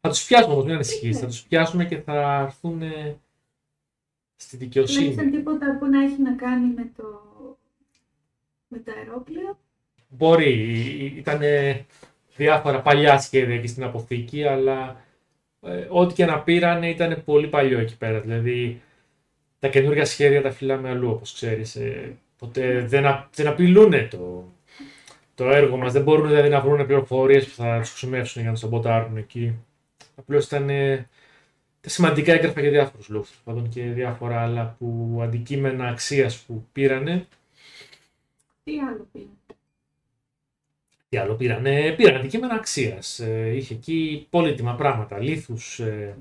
Θα 0.00 0.08
τους 0.08 0.24
πιάσουμε 0.24 0.52
όμως, 0.52 0.64
μην 0.64 0.74
ανησυχείς, 0.74 1.18
θα 1.18 1.26
τους 1.26 1.42
πιάσουμε 1.42 1.84
και 1.84 1.96
θα 1.96 2.40
έρθουν 2.40 2.82
στη 4.36 4.56
δικαιοσύνη. 4.56 5.10
Τουλάχιστον 5.10 5.30
τίποτα 5.30 5.76
που 5.78 5.86
να 5.86 6.02
έχει 6.02 6.22
να 6.22 6.34
κάνει 6.34 6.74
με 6.74 6.90
το, 6.96 7.04
με 8.68 8.78
το 8.78 8.92
αερόπλαιο. 8.96 9.58
Μπορεί, 10.08 10.52
ήταν 11.16 11.40
διάφορα 12.36 12.82
παλιά 12.82 13.18
σχέδια 13.18 13.54
εκεί 13.54 13.66
στην 13.66 13.84
αποθήκη, 13.84 14.44
αλλά 14.44 15.04
ε, 15.60 15.86
ό,τι 15.90 16.14
και 16.14 16.24
να 16.24 16.42
πήρανε 16.42 16.90
ήταν 16.90 17.22
πολύ 17.24 17.48
παλιό 17.48 17.78
εκεί 17.78 17.96
πέρα. 17.96 18.20
Δηλαδή, 18.20 18.82
τα 19.58 19.68
καινούργια 19.68 20.04
σχέδια 20.04 20.42
τα 20.42 20.50
φυλάμε 20.50 20.88
αλλού, 20.88 21.10
όπως 21.10 21.32
ξέρεις. 21.32 21.76
Ε, 21.76 22.16
οπότε 22.34 22.80
δεν, 22.86 23.06
α, 23.06 23.28
δεν 23.34 23.46
απειλούν 23.46 24.08
το, 24.08 24.52
το 25.34 25.50
έργο 25.50 25.76
μας. 25.76 25.92
Δεν 25.92 26.02
μπορούν 26.02 26.28
δηλαδή 26.28 26.48
να 26.48 26.60
βρουν 26.60 26.86
πληροφορίες 26.86 27.46
που 27.46 27.54
θα 27.54 27.78
τους 27.80 27.88
χρησιμεύσουν 27.88 28.40
για 28.40 28.50
να 28.50 28.56
τους 28.56 28.64
σαμποτάρουν 28.64 29.16
εκεί. 29.16 29.54
Απλώς 30.16 30.46
ήταν 30.46 30.70
ε, 30.70 31.08
τα 31.80 31.88
σημαντικά 31.88 32.32
έγγραφα 32.32 32.60
για 32.60 32.70
διάφορους 32.70 33.08
λόγους. 33.08 33.28
τέλος 33.28 33.42
πάντων, 33.44 33.68
και 33.68 33.82
διάφορα 33.82 34.42
άλλα 34.42 34.76
που, 34.78 35.18
αντικείμενα 35.22 35.88
αξίας 35.88 36.38
που 36.38 36.66
πήρανε. 36.72 37.26
Τι 38.64 38.72
άλλο 38.80 39.08
πήρε. 39.12 39.24
Τι 41.08 41.16
άλλο 41.16 41.34
πήρανε, 41.34 41.94
πήραν 41.96 42.16
αντικείμενα 42.16 42.54
αξίας. 42.54 43.18
είχε 43.54 43.74
εκεί 43.74 44.26
πολύτιμα 44.30 44.74
πράγματα, 44.74 45.18
λίθους, 45.18 45.78
ε, 45.78 46.16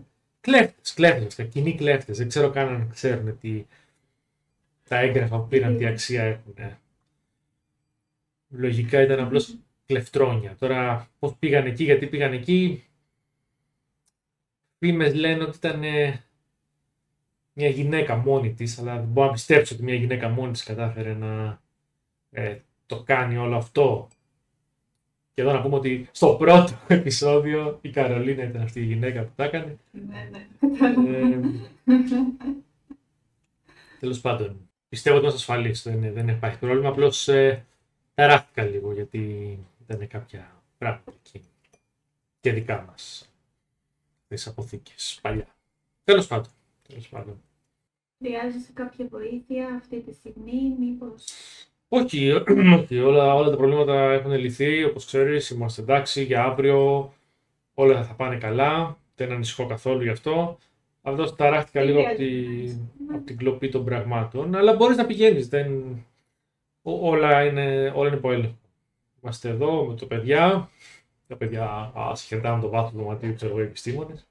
κλέφτες, 0.45 0.93
κλέφτες, 0.93 1.47
κοινοί 1.49 1.75
κλέφτες. 1.75 2.17
Δεν 2.17 2.27
ξέρω 2.27 2.49
καν 2.49 2.67
αν 2.67 2.89
ξέρουν 2.93 3.39
τι 3.39 3.65
τα 4.83 4.97
έγγραφα 4.99 5.39
που 5.39 5.47
πήραν, 5.47 5.77
τι 5.77 5.85
αξία 5.85 6.23
έχουν. 6.23 6.55
Λογικά 8.49 9.01
ήταν 9.01 9.19
απλώς 9.19 9.57
κλεφτρόνια. 9.85 10.55
Τώρα, 10.59 11.09
πώς 11.19 11.35
πήγαν 11.39 11.65
εκεί, 11.65 11.83
γιατί 11.83 12.07
πήγαν 12.07 12.33
εκεί. 12.33 12.83
Φήμες 14.79 15.13
λένε 15.13 15.43
ότι 15.43 15.57
ήταν 15.57 15.83
ε, 15.83 16.23
μια 17.53 17.69
γυναίκα 17.69 18.15
μόνη 18.15 18.53
της, 18.53 18.79
αλλά 18.79 18.95
δεν 18.95 19.07
μπορώ 19.07 19.27
να 19.27 19.33
πιστέψω 19.33 19.75
ότι 19.75 19.83
μια 19.83 19.95
γυναίκα 19.95 20.29
μόνη 20.29 20.51
της 20.51 20.63
κατάφερε 20.63 21.13
να 21.13 21.61
ε, 22.31 22.59
το 22.85 23.03
κάνει 23.03 23.37
όλο 23.37 23.55
αυτό. 23.55 24.09
Και 25.35 25.41
εδώ 25.41 25.51
να 25.51 25.61
πούμε 25.61 25.75
ότι 25.75 26.09
στο 26.11 26.35
πρώτο 26.35 26.79
επεισόδιο 26.87 27.79
η 27.81 27.89
Καρολίνα 27.89 28.43
ήταν 28.43 28.61
αυτή 28.61 28.79
η 28.79 28.85
γυναίκα 28.85 29.23
που 29.23 29.31
τα 29.35 29.43
έκανε. 29.43 29.77
Ναι, 29.91 30.29
ναι. 30.31 30.47
Ε, 31.17 31.39
Τέλος 33.99 34.21
πάντων, 34.21 34.69
πιστεύω 34.89 35.15
ότι 35.15 35.25
είμαστε 35.25 35.51
ασφαλείς. 35.51 35.83
Δεν, 35.83 36.13
δεν 36.13 36.27
υπάρχει 36.27 36.59
πρόβλημα. 36.59 36.89
Απλώς 36.89 37.27
ε, 37.27 37.65
ταράχτηκα 38.13 38.63
λίγο 38.63 38.93
γιατί 38.93 39.19
ήταν 39.87 40.07
κάποια 40.07 40.63
πράγματα 40.77 41.13
εκεί. 41.23 41.41
Και 42.39 42.51
δικά 42.51 42.85
μας. 42.87 43.31
Τις 44.27 44.47
αποθήκες 44.47 45.19
παλιά. 45.21 45.55
Τέλος 46.03 46.27
πάντων. 46.27 46.51
Τέλος 46.87 47.09
πάντων. 47.09 47.41
Χρειάζεσαι 48.17 48.71
κάποια 48.73 49.07
βοήθεια 49.09 49.67
αυτή 49.75 50.01
τη 50.01 50.13
στιγμή, 50.13 50.75
μήπως... 50.79 51.23
Όχι, 51.97 52.31
όχι, 52.31 52.99
όλα, 52.99 53.33
όλα 53.35 53.49
τα 53.49 53.55
προβλήματα 53.57 54.11
έχουν 54.11 54.31
λυθεί. 54.31 54.83
Όπως 54.83 55.05
ξέρεις, 55.05 55.49
είμαστε 55.49 55.81
εντάξει 55.81 56.23
για 56.23 56.43
αύριο. 56.43 57.13
Όλα 57.73 58.03
θα 58.03 58.13
πάνε 58.13 58.37
καλά. 58.37 58.97
Δεν 59.15 59.31
ανησυχώ 59.31 59.65
καθόλου 59.65 60.03
γι' 60.03 60.09
αυτό. 60.09 60.57
Αυτό 61.01 61.33
ταράχτηκα 61.35 61.81
λίγο 61.81 61.99
από, 62.01 62.15
τη, 62.15 62.25
Ναι. 63.07 63.15
από 63.15 63.25
την 63.25 63.37
κλοπή 63.37 63.69
των 63.69 63.85
πραγμάτων. 63.85 64.55
Αλλά 64.55 64.75
μπορείς 64.75 64.97
να 64.97 65.05
πηγαίνεις. 65.05 65.47
Δεν... 65.49 65.83
ό- 66.81 67.07
Όλα 67.09 67.45
είναι, 67.45 67.91
όλα 67.95 68.07
είναι 68.07 68.17
υπό 68.17 68.31
έλεγχο. 68.31 68.57
Είμαστε 69.23 69.49
εδώ 69.49 69.85
με 69.85 69.95
το 69.95 70.05
παιδιά. 70.05 70.69
Τα 71.27 71.35
παιδιά 71.35 71.91
ασχετά 71.95 72.55
με 72.55 72.61
το 72.61 72.69
βάθος 72.69 72.91
του 72.91 72.97
δωματίου, 72.97 73.33
ξέρω 73.35 73.51
εγώ, 73.51 73.59
οι 73.61 73.65
επιστήμονες. 73.65 74.27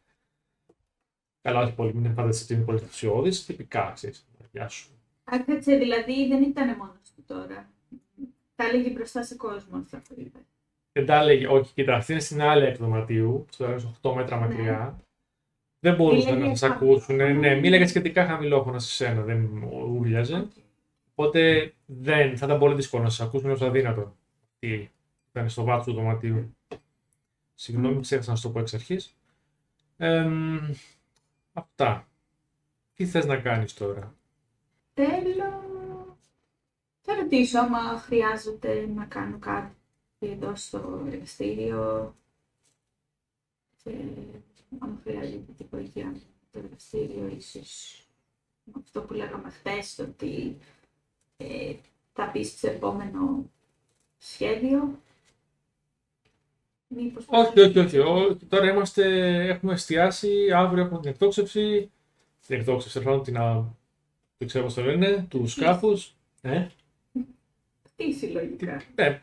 Καλά, 1.42 1.61
όχι 1.61 1.72
πολύ, 1.74 1.94
μην 1.94 2.14
φανταστείτε 2.14 2.52
ότι 2.52 2.62
είναι 2.62 2.64
πολύ 2.64 2.78
θυσιώδη. 2.88 3.30
Τυπικά, 3.44 3.90
ξέρεις. 3.94 4.26
Γεια 4.52 4.68
σου. 4.68 4.88
Α, 5.24 5.38
κάτσε, 5.46 5.76
δηλαδή 5.76 6.28
δεν 6.28 6.42
ήταν 6.42 6.66
μόνος 6.76 7.12
του 7.13 7.13
τώρα. 7.26 7.70
Τα 8.54 8.64
έλεγε 8.64 8.90
μπροστά 8.90 9.22
σε 9.22 9.34
κόσμο 9.36 9.78
αυτά 9.78 10.02
που 10.08 10.14
είπε. 10.18 10.38
Δεν 10.92 11.06
τα 11.06 11.14
έλεγε, 11.20 11.46
όχι, 11.48 11.72
κοίτα, 11.74 11.94
αυτή 11.96 12.12
είναι 12.12 12.20
στην 12.20 12.42
άλλη 12.42 12.64
άκρη 12.64 12.90
δωματίου, 12.90 13.46
στο 13.50 13.76
8 14.02 14.14
μέτρα 14.14 14.36
Ναι. 14.38 14.46
μακριά. 14.46 14.98
Δεν 15.80 15.94
μπορούσαν 15.96 16.34
Μίλαγε 16.34 16.48
σε 16.50 16.55
μένα 16.55 16.68
χαμηλόφωνα. 16.68 16.94
ακούσουν. 16.94 17.38
Ναι, 17.38 17.54
μίλαγε 17.54 17.86
σχετικά 17.86 18.26
χαμηλόφωνα 18.26 18.78
σε 18.78 18.90
σένα, 18.90 19.22
δεν 19.22 19.62
ούρλιαζε. 19.62 20.34
Οκ. 20.36 20.50
Οπότε 21.14 21.72
δεν, 21.86 22.36
θα 22.36 22.46
ήταν 22.46 22.58
πολύ 22.58 22.74
δύσκολο 22.74 23.02
να 23.02 23.08
σας 23.10 23.26
ακούσουν 23.26 23.50
όσο 23.50 23.66
αδύνατο. 23.66 24.16
Τι 24.58 24.88
ήταν 25.30 25.48
στο 25.48 25.64
βάθος 25.64 25.84
του 25.84 25.92
δωματίου. 25.92 26.56
Συγγνώμη, 27.54 28.00
ξέχασα 28.00 28.30
να 28.30 28.36
σου 28.36 28.42
το 28.42 28.50
πω 28.50 28.58
εξ 28.60 28.74
αρχής. 28.74 29.16
αυτά. 31.52 32.08
Τι 32.94 33.06
θες 33.06 33.26
να 33.26 33.36
κάνεις 33.36 33.74
τώρα; 33.74 34.14
Θέλω. 34.94 35.63
Θα 37.07 37.14
ρωτήσω 37.14 37.59
άμα 37.59 37.98
χρειάζεται 37.98 38.86
να 38.94 39.05
κάνω 39.05 39.38
κάτι 39.38 39.74
εδώ 40.18 40.55
στο 40.57 41.05
εργαστήριο. 41.07 42.14
Και 43.84 43.90
άμα 44.78 45.00
χρειάζεται 45.02 45.52
την 45.57 45.66
βοήθεια 45.70 46.07
μου 46.07 46.22
το 46.52 46.59
εργαστήριο, 46.59 47.26
ίσως 47.36 47.98
αυτό 48.76 49.00
που 49.00 49.14
λέγαμε 49.14 49.50
χθες, 49.50 49.98
ότι 49.98 50.57
ε, 51.36 51.74
θα 52.12 52.30
μπει 52.32 52.44
στο 52.44 52.68
επόμενο 52.68 53.50
σχέδιο. 54.18 54.98
Μήπως 56.88 57.24
Όχι, 57.28 57.61
όχι, 57.61 57.78
όχι. 57.78 57.98
Ό, 57.98 58.36
τώρα 58.48 58.70
είμαστε, 58.70 59.05
έχουμε 59.48 59.72
εστιάσει, 59.72 60.52
αύριο 60.52 60.84
έχουμε 60.84 61.00
την 61.00 61.11
εκτόξευση. 61.11 61.90
Την 62.46 62.59
εκτόξευση, 62.59 62.98
τέλος 62.98 63.09
πάντων, 63.09 63.24
την 63.24 63.38
α, 63.38 63.64
δεν 64.38 64.48
ξέρω 64.48 64.64
πώς 64.64 64.74
το 64.74 64.82
λένε, 64.82 65.26
τους 65.28 65.52
σκάφους. 65.52 66.14
Ε, 66.42 66.66
χτίσει 67.95 68.26
λογικά. 68.26 68.82
ναι. 68.95 69.22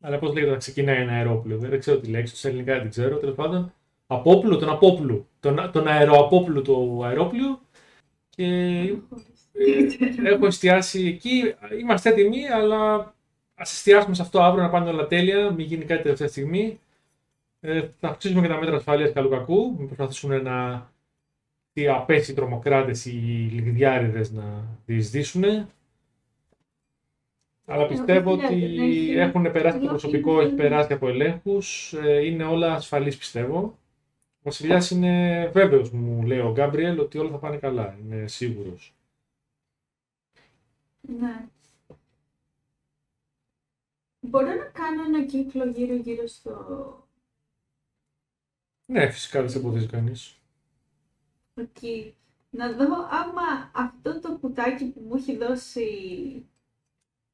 Αλλά 0.00 0.18
πώς 0.18 0.32
λέγεται 0.32 0.50
να 0.50 0.56
ξεκινάει 0.56 1.00
ένα 1.00 1.12
αερόπλο. 1.12 1.58
Δεν 1.58 1.78
ξέρω 1.78 1.98
τη 2.00 2.08
λέξη, 2.08 2.36
στα 2.36 2.48
ελληνικά 2.48 2.72
δεν 2.72 2.80
την 2.80 2.90
ξέρω. 2.90 3.16
Τέλος 3.16 3.34
πάντων, 3.34 3.72
απόπλου, 4.06 4.58
τον 4.58 4.68
απόπλου. 4.68 5.26
Τον, 5.40 5.70
τον 5.72 5.86
αεροαπόπλου 5.86 6.62
του 6.62 7.04
αερόπλου. 7.04 7.60
Και 8.28 8.44
ε, 9.52 10.30
έχω 10.30 10.46
εστιάσει 10.46 11.06
εκεί. 11.06 11.54
Είμαστε 11.80 12.10
έτοιμοι, 12.10 12.48
αλλά 12.48 13.14
ας 13.54 13.72
εστιάσουμε 13.72 14.14
σε 14.14 14.22
αυτό 14.22 14.42
αύριο 14.42 14.62
να 14.62 14.70
πάνε 14.70 14.90
όλα 14.90 15.06
τέλεια. 15.06 15.50
Μην 15.50 15.66
γίνει 15.66 15.84
κάτι 15.84 16.02
τελευταία 16.02 16.28
στιγμή. 16.28 16.80
Ε, 17.60 17.88
θα 17.98 18.08
αυξήσουμε 18.08 18.40
και 18.40 18.48
τα 18.48 18.58
μέτρα 18.58 18.76
ασφαλεία 18.76 19.10
καλού 19.10 19.28
κακού. 19.28 19.74
Μην 19.78 19.86
προσπαθήσουν 19.86 20.42
να 20.42 20.88
οι 21.72 21.88
απέσιοι 21.88 22.34
τρομοκράτες 22.34 23.06
ή 23.06 23.10
οι 23.10 23.60
λιγδιάριδες 23.60 24.30
να 24.32 24.64
διεισδύσουν. 24.86 25.42
Αλλά 27.70 27.86
πιστεύω 27.86 28.36
δεν 28.36 28.44
ότι 28.44 28.54
χρειάζεται, 28.54 28.82
ναι, 28.82 29.14
ναι. 29.14 29.20
έχουν 29.22 29.42
περάσει 29.52 29.76
το 29.78 29.82
Εγώ 29.82 29.88
προσωπικό, 29.92 30.32
είμαι- 30.32 30.42
έχει 30.42 30.54
περάσει 30.54 30.92
από 30.92 31.08
ελέγχους. 31.08 31.92
Είναι 32.24 32.44
όλα 32.44 32.74
ασφαλή 32.74 33.14
πιστεύω. 33.16 33.58
Ο 33.60 34.40
Βασιλιάς 34.42 34.90
είναι 34.90 35.46
βέβαιος, 35.52 35.90
μου 35.90 36.22
λέει 36.22 36.38
ο 36.38 36.52
Γκάμπριελ, 36.52 36.98
ότι 36.98 37.18
όλα 37.18 37.30
θα 37.30 37.38
πάνε 37.38 37.56
καλά. 37.56 37.98
Είναι 38.02 38.26
σίγουρος. 38.26 38.94
Ναι. 41.00 41.46
Μπορώ 44.20 44.46
να 44.54 44.64
κάνω 44.64 45.02
ένα 45.02 45.24
κύκλο 45.24 45.64
γύρω-γύρω 45.66 46.26
στο... 46.26 46.56
Ναι, 48.86 49.10
φυσικά 49.10 49.40
δεν 49.40 49.50
σε 49.50 49.58
εμποδίζει 49.58 49.86
κανείς. 49.86 50.36
εκεί. 51.54 52.14
Να 52.50 52.72
δω 52.72 52.84
άμα 53.10 53.70
αυτό 53.74 54.20
το 54.20 54.38
κουτάκι 54.40 54.84
που 54.84 55.00
μου 55.00 55.14
έχει 55.16 55.36
δώσει... 55.36 55.86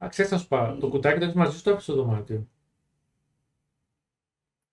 Α, 0.04 0.08
ξέρεις 0.08 0.30
να 0.30 0.38
σου 0.38 0.48
πω, 0.48 0.76
το 0.80 0.88
κουτάκι 0.88 1.18
το 1.18 1.24
έχεις 1.24 1.36
μαζί 1.36 1.56
σου 1.56 1.62
το 1.62 1.70
άφησε 1.70 1.92
στο 1.92 2.02
δωμάτιο. 2.02 2.46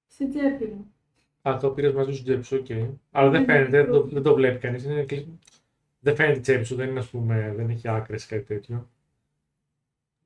στη 0.07 0.27
τσέπη 0.29 0.65
μου. 0.65 0.93
Α, 1.49 1.57
το 1.59 1.69
πήρες 1.69 1.93
μαζί 1.93 2.11
σου 2.13 2.23
τσέπη 2.23 2.43
σου, 2.43 2.57
οκ. 2.61 2.71
Αλλά 3.11 3.29
δεν 3.29 3.39
Ναι, 3.41 3.45
φαίνεται, 3.53 3.69
δεν 3.83 3.91
το, 3.91 4.03
ναι. 4.05 4.11
δεν 4.11 4.21
το 4.23 4.33
βλέπει 4.33 4.59
κανείς. 4.59 4.83
Είναι 4.83 5.03
κλει- 5.03 5.27
Δεν 5.99 6.15
φαίνεται 6.15 6.37
η 6.37 6.41
τσέπη 6.41 6.63
σου, 6.63 6.75
δεν 6.75 6.89
είναι, 6.89 6.99
ας 6.99 7.07
πούμε, 7.09 7.53
δεν 7.55 7.69
έχει 7.69 7.87
άκρες 7.89 8.25
κάτι 8.25 8.43
τέτοιο. 8.43 8.89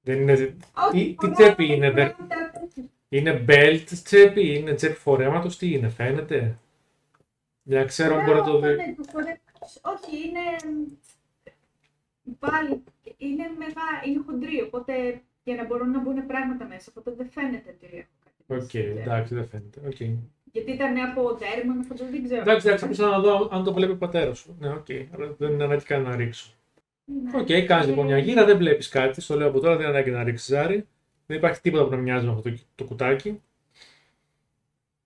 Δεν 0.01 0.21
είναι. 0.21 0.33
Όχι, 0.91 1.07
τι 1.07 1.13
πολλά 1.15 1.31
τσέπη 1.33 1.65
είναι, 1.65 1.91
δε- 1.91 2.09
πράγματα 2.09 2.51
τέτοια. 2.59 2.83
Είναι 3.09 3.45
belt 3.47 3.83
τσέπη, 4.03 4.55
είναι 4.57 4.73
τσέπη 4.73 4.95
φορέματος, 4.95 5.57
τι 5.57 5.71
είναι, 5.73 5.89
φαίνεται; 5.89 6.57
Για 7.63 7.79
να 7.79 7.85
ξέρω 7.85 8.15
αν 8.15 8.25
μπορεί 8.25 8.37
να 8.39 8.43
το 8.45 8.59
Ναι, 8.59 8.69
δει. 8.69 8.75
ναι, 8.75 8.95
το 8.95 9.03
φορέ- 9.11 9.39
Όχι, 9.81 10.27
είναι... 10.27 10.39
Πάλι, 12.39 12.83
είναι 13.17 13.43
μεγάλο, 13.57 13.97
είναι 14.05 14.23
χοντρή, 14.25 14.61
οπότε 14.61 15.21
για 15.43 15.55
να 15.55 15.65
μπορούν 15.65 15.91
να 15.91 15.99
μπουν 16.01 16.25
πράγματα 16.25 16.65
μέσα, 16.65 16.87
οπότε 16.89 17.11
δεν 17.17 17.29
φαίνεται 17.29 17.75
ότι 17.75 17.95
έχω 17.97 18.15
κάτι. 18.23 18.43
Οκ, 18.47 18.57
μέσα 18.57 18.67
στη 18.67 18.79
τσέπη. 18.81 18.99
εντάξει, 19.01 19.35
δεν 19.35 19.45
φαίνεται. 19.47 19.79
οκ. 19.87 19.99
Γιατί 20.51 20.71
ήταν 20.71 20.97
από 20.97 21.37
δέρμα, 21.37 21.73
αυτό 21.79 22.05
δεν 22.11 22.23
ξέρω. 22.23 22.41
Εντάξει, 22.41 22.67
εντάξει, 22.67 22.85
απλά 22.85 23.09
να 23.09 23.19
δω 23.19 23.49
αν 23.51 23.63
το 23.63 23.73
βλέπει 23.73 23.91
ο 23.91 23.97
πατέρας 23.97 24.37
σου. 24.37 24.55
Ναι, 24.59 24.69
οκ, 24.69 24.87
αλλά 25.13 25.35
δεν 25.37 25.51
είναι 25.51 25.63
ανάγκη 25.63 25.83
καν 25.83 26.01
να 26.01 26.15
ρίξω. 26.15 26.53
Ναι. 27.05 27.39
Οκ, 27.39 27.65
κάνεις 27.67 27.87
λοιπόν 27.87 28.05
μια 28.05 28.17
γύρα, 28.17 28.45
δεν 28.45 28.57
βλέπεις 28.57 28.89
κάτι. 28.89 29.21
Στο 29.21 29.35
λέω 29.35 29.47
από 29.47 29.59
τώρα, 29.59 29.75
δεν 29.75 29.87
είναι 29.87 29.97
ανάγκη 29.97 30.11
να 30.11 30.23
ρίξεις 30.23 30.47
ζάρι. 30.47 30.87
Δεν 31.25 31.37
υπάρχει 31.37 31.61
τίποτα 31.61 31.83
που 31.83 31.89
να 31.89 31.97
μοιάζει 31.97 32.25
με 32.25 32.31
αυτό 32.31 32.49
το, 32.49 32.57
το 32.75 32.83
κουτάκι. 32.83 33.41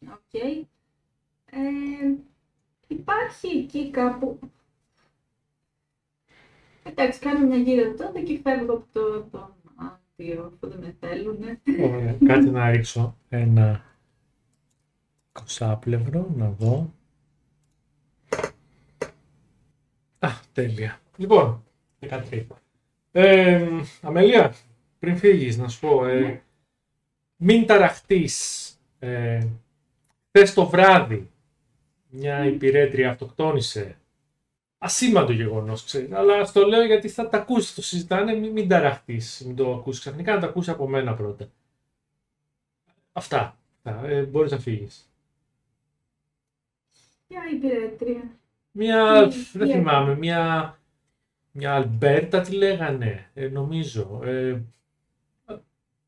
Οκ. 0.08 0.34
Ε, 1.52 1.58
υπάρχει 2.88 3.58
εκεί 3.58 3.90
κάπου. 3.92 4.40
Εντάξει, 6.90 7.20
κάνω 7.20 7.48
μια 7.48 7.58
γύρα 7.58 7.94
τότε 7.94 8.20
και 8.20 8.40
φεύγω 8.44 8.74
από 8.74 8.86
το, 8.92 9.22
το 9.32 9.56
σημείο 9.76 10.58
που 10.60 10.68
δεν 10.70 10.80
με 10.80 10.96
θέλουν. 11.00 11.38
Ωραία. 11.94 12.16
Κάτσε 12.26 12.50
να 12.50 12.70
ρίξω 12.72 13.16
ένα 13.30 13.84
κοσάπλευρο, 15.32 16.30
να 16.36 16.50
δω. 16.50 16.94
Α, 20.20 20.30
τέλεια. 20.54 21.00
Λοιπόν, 21.18 21.64
13. 22.00 22.46
Ε, 23.12 23.68
Αμελία, 24.02 24.54
πριν 25.00 25.18
φύγεις, 25.18 25.58
να 25.58 25.68
σου 25.68 25.80
πω, 25.80 26.06
ε, 26.06 26.20
Ναι. 26.20 26.42
μην 27.36 27.66
ταραχτείς. 27.66 28.68
Ε, 29.00 29.48
χθες 30.28 30.54
το 30.54 30.66
βράδυ 30.70 31.30
μια 32.10 32.46
υπηρέτρια 32.46 33.10
αυτοκτόνησε. 33.10 33.98
Ασήμαντο 34.82 35.32
γεγονός, 35.32 35.84
ξέρει. 35.84 36.14
Αλλά 36.14 36.46
στο 36.46 36.66
λέω 36.66 36.86
γιατί 36.86 37.10
θα 37.10 37.30
τα 37.30 37.38
ακούσεις, 37.38 37.74
το 37.76 37.82
συζητάνε. 37.82 38.34
Μην, 38.34 38.52
μην 38.52 38.68
ταραχτείς, 38.68 39.44
μην 39.46 39.56
το 39.56 39.74
ακούσει 39.74 40.00
ξαφνικά, 40.00 40.34
να 40.34 40.40
τα 40.40 40.48
ακούσεις 40.48 40.74
από 40.74 40.88
μένα 40.88 41.14
πρώτα. 41.16 41.48
Αυτά. 43.12 43.58
Αυτά. 43.84 44.08
Ε, 44.08 44.22
Μπορείς 44.24 44.52
να 44.52 44.60
φύγεις. 44.60 45.10
Ποια 47.28 47.42
υπηρέτρια. 47.54 48.24
Μια. 48.72 49.28
Τι- 49.28 49.58
δεν 49.58 49.68
τι 49.68 49.74
θυμάμαι, 49.74 50.16
μια. 50.16 50.74
Μια 51.52 51.74
Αλμπέρτα 51.76 52.42
τι 52.42 52.52
λέγανε, 52.52 53.30
ε, 53.34 53.48
νομίζω. 53.48 54.22
Ε, 54.24 54.62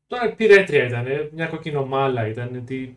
τώρα 0.06 0.28
υπηρέτρια 0.30 0.84
ήταν, 0.86 1.06
ε, 1.06 1.28
μια 1.32 1.46
κοκκινομάλα 1.46 2.26
ήταν. 2.26 2.64
Τι... 2.64 2.96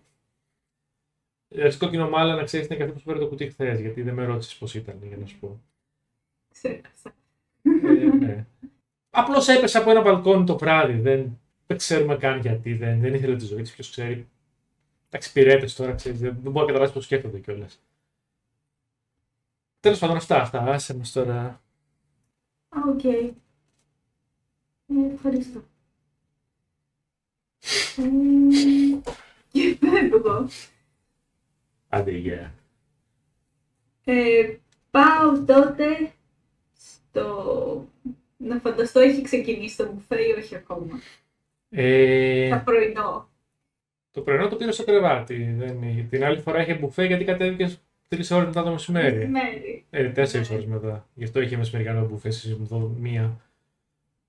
Ε, 1.58 1.76
κοκκινομάλα 1.78 2.36
να 2.36 2.44
ξέρεις 2.44 2.66
είναι 2.66 2.76
και 2.76 2.82
αυτή 2.82 2.94
που 2.94 3.00
σου 3.00 3.06
φέρε 3.06 3.20
το 3.20 3.28
κουτί 3.28 3.50
χθες, 3.50 3.80
γιατί 3.80 4.02
δεν 4.02 4.14
με 4.14 4.26
ρώτησες 4.26 4.56
πώς 4.56 4.76
ήταν, 4.76 5.00
για 5.08 5.18
να 5.18 5.26
σου 5.26 5.40
πω. 5.40 5.62
Ξέχασα. 6.52 7.16
Ε, 7.62 8.26
ναι. 8.26 8.46
Απλώς 9.10 9.48
έπεσε 9.48 9.78
από 9.78 9.90
ένα 9.90 10.02
μπαλκόνι 10.02 10.46
το 10.46 10.58
βράδυ. 10.58 10.94
Δεν, 10.94 11.40
δεν 11.68 11.78
ξέρουμε 11.78 12.18
καν 12.18 12.40
γιατί. 12.40 12.74
Δεν, 12.74 13.00
δεν 13.00 13.14
ήθελε 13.14 13.36
τη 13.36 13.46
ζωή 13.46 13.62
της. 13.62 13.74
Ποιος 13.74 13.90
ξέρει. 13.90 14.28
Εντάξει, 15.10 15.32
υπηρέτες 15.32 15.66
τώρα, 15.76 15.94
ξέρεις. 15.94 16.20
Δεν, 16.20 16.38
δεν 16.44 16.52
μπορεί 16.52 16.66
να 16.66 16.66
καταλάβεις 16.66 16.94
πώς 16.94 17.04
σκέφτονται 17.04 17.40
κιόλας. 17.40 17.82
Τέλος 19.80 20.00
πάντων, 20.00 20.16
αυτά. 20.16 20.42
αυτά. 20.42 20.60
Άσε 20.60 20.98
μας 20.98 21.12
τώρα. 21.12 21.62
Α, 22.70 22.80
οκ. 22.90 23.04
Ε, 23.04 23.34
ευχαριστώ. 25.14 25.64
Ε, 27.98 28.04
και 29.52 29.78
φεύγω. 29.80 30.48
Άντε, 31.96 32.12
γεια. 32.12 32.54
Ε, 34.06 34.56
πάω 34.92 35.44
τότε 35.46 36.12
στο... 36.78 37.88
Να 38.38 38.60
φανταστώ 38.60 39.00
έχει 39.00 39.22
ξεκινήσει 39.22 39.78
το 39.78 39.92
μπουφέ 39.92 40.22
ή 40.22 40.32
όχι 40.38 40.56
ακόμα. 40.56 41.00
Ε, 41.70 42.50
Θα 42.50 42.60
πρωινό. 42.62 43.30
το 44.12 44.22
πρωινό 44.22 44.48
το 44.48 44.56
πήρε 44.56 44.72
στο 44.72 44.84
κρεβάτι. 44.84 45.56
Δεν, 45.58 46.08
την 46.10 46.24
άλλη 46.24 46.40
φορά 46.40 46.62
είχε 46.62 46.74
μπουφέ 46.74 47.06
γιατί 47.06 47.24
κατέβηκες 47.24 47.82
τρεις 48.08 48.32
ώρες 48.32 48.46
μετά 48.48 48.64
το 48.64 48.72
μεσημέρι. 48.72 49.16
Μεσημέρι. 49.16 49.86
Ε, 49.90 50.10
τέσσερις 50.10 50.50
Ναι. 50.50 50.56
ώρες 50.56 50.68
μετά. 50.68 51.08
Γι' 51.14 51.24
αυτό 51.24 51.42
είχε 51.42 51.58
μεσημεριανό 51.58 52.06
μπουφέ, 52.08 52.28
εσείς 52.28 52.56
μου 52.58 52.66
δω 52.66 52.78
μία. 53.00 53.40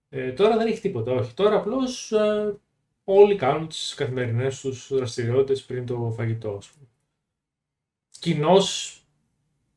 Ε, 0.09 0.32
τώρα 0.32 0.56
δεν 0.56 0.66
έχει 0.66 0.80
τίποτα, 0.80 1.12
όχι. 1.12 1.34
Τώρα 1.34 1.56
απλώς 1.56 2.12
ε, 2.12 2.55
όλοι 3.05 3.36
κάνουν 3.36 3.68
τις 3.68 3.94
καθημερινές 3.97 4.60
τους 4.60 4.88
δραστηριότητες 4.94 5.62
πριν 5.64 5.86
το 5.86 6.12
φαγητό, 6.16 6.51
ας 6.51 6.68
πούμε. 6.70 6.86
Κοινώ 8.27 8.57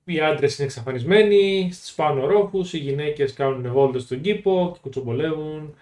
οι 0.04 0.20
άντρες 0.20 0.58
είναι 0.58 0.68
εξαφανισμένοι 0.68 1.70
στου 1.74 1.96
πάνω 1.96 2.26
ρόφους, 2.26 2.74
οι 2.74 2.78
γυναίκες 2.78 3.34
κάνουν 3.34 3.72
βόλτες 3.72 4.02
στον 4.02 4.22
κήπο 4.22 4.70
και 4.74 4.80
κουτσομπολεύουν. 4.82 5.76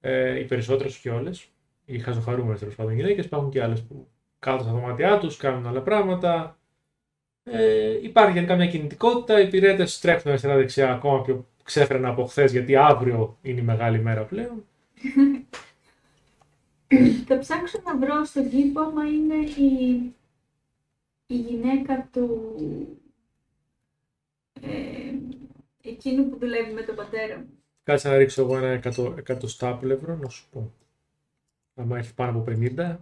Ε, 0.00 0.38
οι 0.38 0.44
περισσότερες, 0.44 0.96
όχι 0.96 1.08
όλες. 1.08 1.48
Οι 1.84 1.98
χαζοχαρούμενες 1.98 2.58
τέλος 2.58 2.74
πάντων 2.74 2.94
γυναίκες. 2.94 3.24
Υπάρχουν 3.24 3.50
και 3.50 3.62
άλλες 3.62 3.82
που 3.82 4.06
κάτω 4.38 4.62
στα 4.62 4.72
δωμάτια 4.72 5.18
τους, 5.18 5.36
κάνουν 5.36 5.66
άλλα 5.66 5.80
πράγματα. 5.80 6.58
Ε, 7.42 7.98
υπάρχει 8.02 8.32
γενικά 8.32 8.56
μια 8.56 8.66
κινητικότητα. 8.66 9.40
Οι 9.40 9.48
πυρέτες 9.48 9.98
τρέχουν 9.98 10.30
αριστερά-δεξιά 10.30 10.92
ακόμα 10.92 11.22
πιο 11.22 11.46
ξέφρενα 11.62 12.08
από 12.08 12.24
χθες, 12.24 12.52
γιατί 12.52 12.76
αύριο 12.76 13.38
είναι 13.42 13.60
η 13.60 13.64
μεγάλη 13.64 13.98
μέρα 13.98 14.22
πλέον. 14.22 14.64
Θα 17.26 17.38
ψάξω 17.38 17.80
να 17.84 17.96
βρω 17.96 18.24
στον 18.24 18.50
κήπο 18.50 18.80
άμα 18.80 19.04
είναι 19.04 19.34
η, 19.34 20.12
η 21.32 21.36
γυναίκα 21.36 22.08
του 22.12 22.54
ε, 24.60 25.14
εκείνου 25.82 26.28
που 26.28 26.38
δουλεύει 26.38 26.72
με 26.72 26.82
τον 26.82 26.94
πατέρα 26.94 27.38
μου. 27.38 27.48
Κάτσε 27.82 28.08
να 28.08 28.16
ρίξω 28.16 28.42
εγώ 28.42 28.56
ένα 28.56 28.68
εκατο, 28.68 29.14
εκατοστάπλευρο, 29.18 30.16
να 30.16 30.28
σου 30.28 30.48
πω. 30.50 30.72
Αν 31.74 31.90
έχει 31.90 32.14
πάνω 32.14 32.38
από 32.38 32.44
50. 32.48 32.96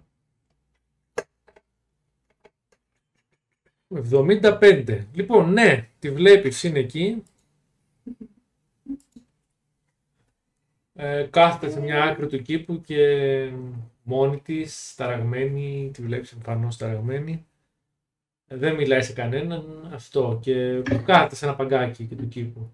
75. 4.10 5.06
Λοιπόν, 5.12 5.52
ναι, 5.52 5.88
τη 5.98 6.10
βλέπεις, 6.10 6.62
είναι 6.62 6.78
εκεί. 6.78 7.22
Ε, 10.94 11.26
κάθεται 11.30 11.70
σε 11.72 11.80
μια 11.80 12.04
άκρη 12.04 12.26
του 12.26 12.42
κήπου 12.42 12.80
και 12.80 13.52
μόνη 14.02 14.40
της, 14.40 14.94
ταραγμένη, 14.94 15.90
τη 15.92 16.02
βλέπεις 16.02 16.32
εμφανώς 16.32 16.76
ταραγμένη. 16.76 17.44
Ε, 18.52 18.56
δεν 18.56 18.74
μιλάει 18.74 19.02
σε 19.02 19.12
κανέναν, 19.12 19.90
αυτό. 19.92 20.38
Και 20.42 20.82
κάθεται 21.04 21.34
σε 21.34 21.44
ένα 21.44 21.56
παγκάκι 21.56 22.04
και 22.04 22.16
του 22.16 22.28
κήπου. 22.28 22.72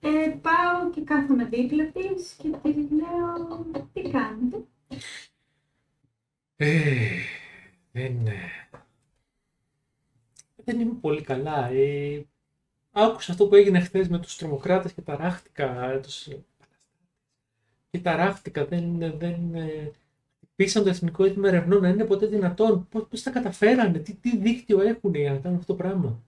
Ε, 0.00 0.28
πάω 0.42 0.90
και 0.94 1.00
κάθομαι 1.00 1.44
δίπλα 1.44 1.90
της 1.90 2.32
και 2.32 2.48
τη 2.62 2.94
λέω 2.94 3.66
τι 3.92 4.10
κάνετε; 4.10 4.64
Ε, 6.56 7.08
δεν, 7.92 8.28
δεν 10.64 10.80
είμαι 10.80 10.94
πολύ 11.00 11.22
καλά. 11.22 11.68
Ε, 11.68 12.26
άκουσα 12.92 13.32
αυτό 13.32 13.48
που 13.48 13.54
έγινε 13.54 13.80
χθες 13.80 14.08
με 14.08 14.18
τους 14.18 14.36
τρομοκράτες 14.36 14.92
και 14.92 15.02
ταράχτηκα. 15.02 16.00
Τους... 16.02 16.28
Και 17.90 17.98
ταράχτηκα, 17.98 18.64
δεν, 18.64 18.98
δεν, 19.18 19.54
ε, 19.54 19.90
πείσαν 20.56 20.82
το 20.82 20.88
Εθνικό 20.88 21.24
Ίδρυμα 21.24 21.48
Ερευνών 21.48 21.82
να 21.82 21.88
είναι 21.88 22.04
ποτέ 22.04 22.26
δυνατόν. 22.26 22.86
Πώς, 22.90 23.06
πώς 23.08 23.22
τα 23.22 23.30
καταφέρανε, 23.30 23.98
τι, 23.98 24.14
τι 24.14 24.36
δίκτυο 24.36 24.80
έχουν 24.80 25.14
για 25.14 25.32
να 25.32 25.38
κάνουν 25.38 25.58
αυτό 25.58 25.72
το 25.72 25.82
πράγμα. 25.82 26.22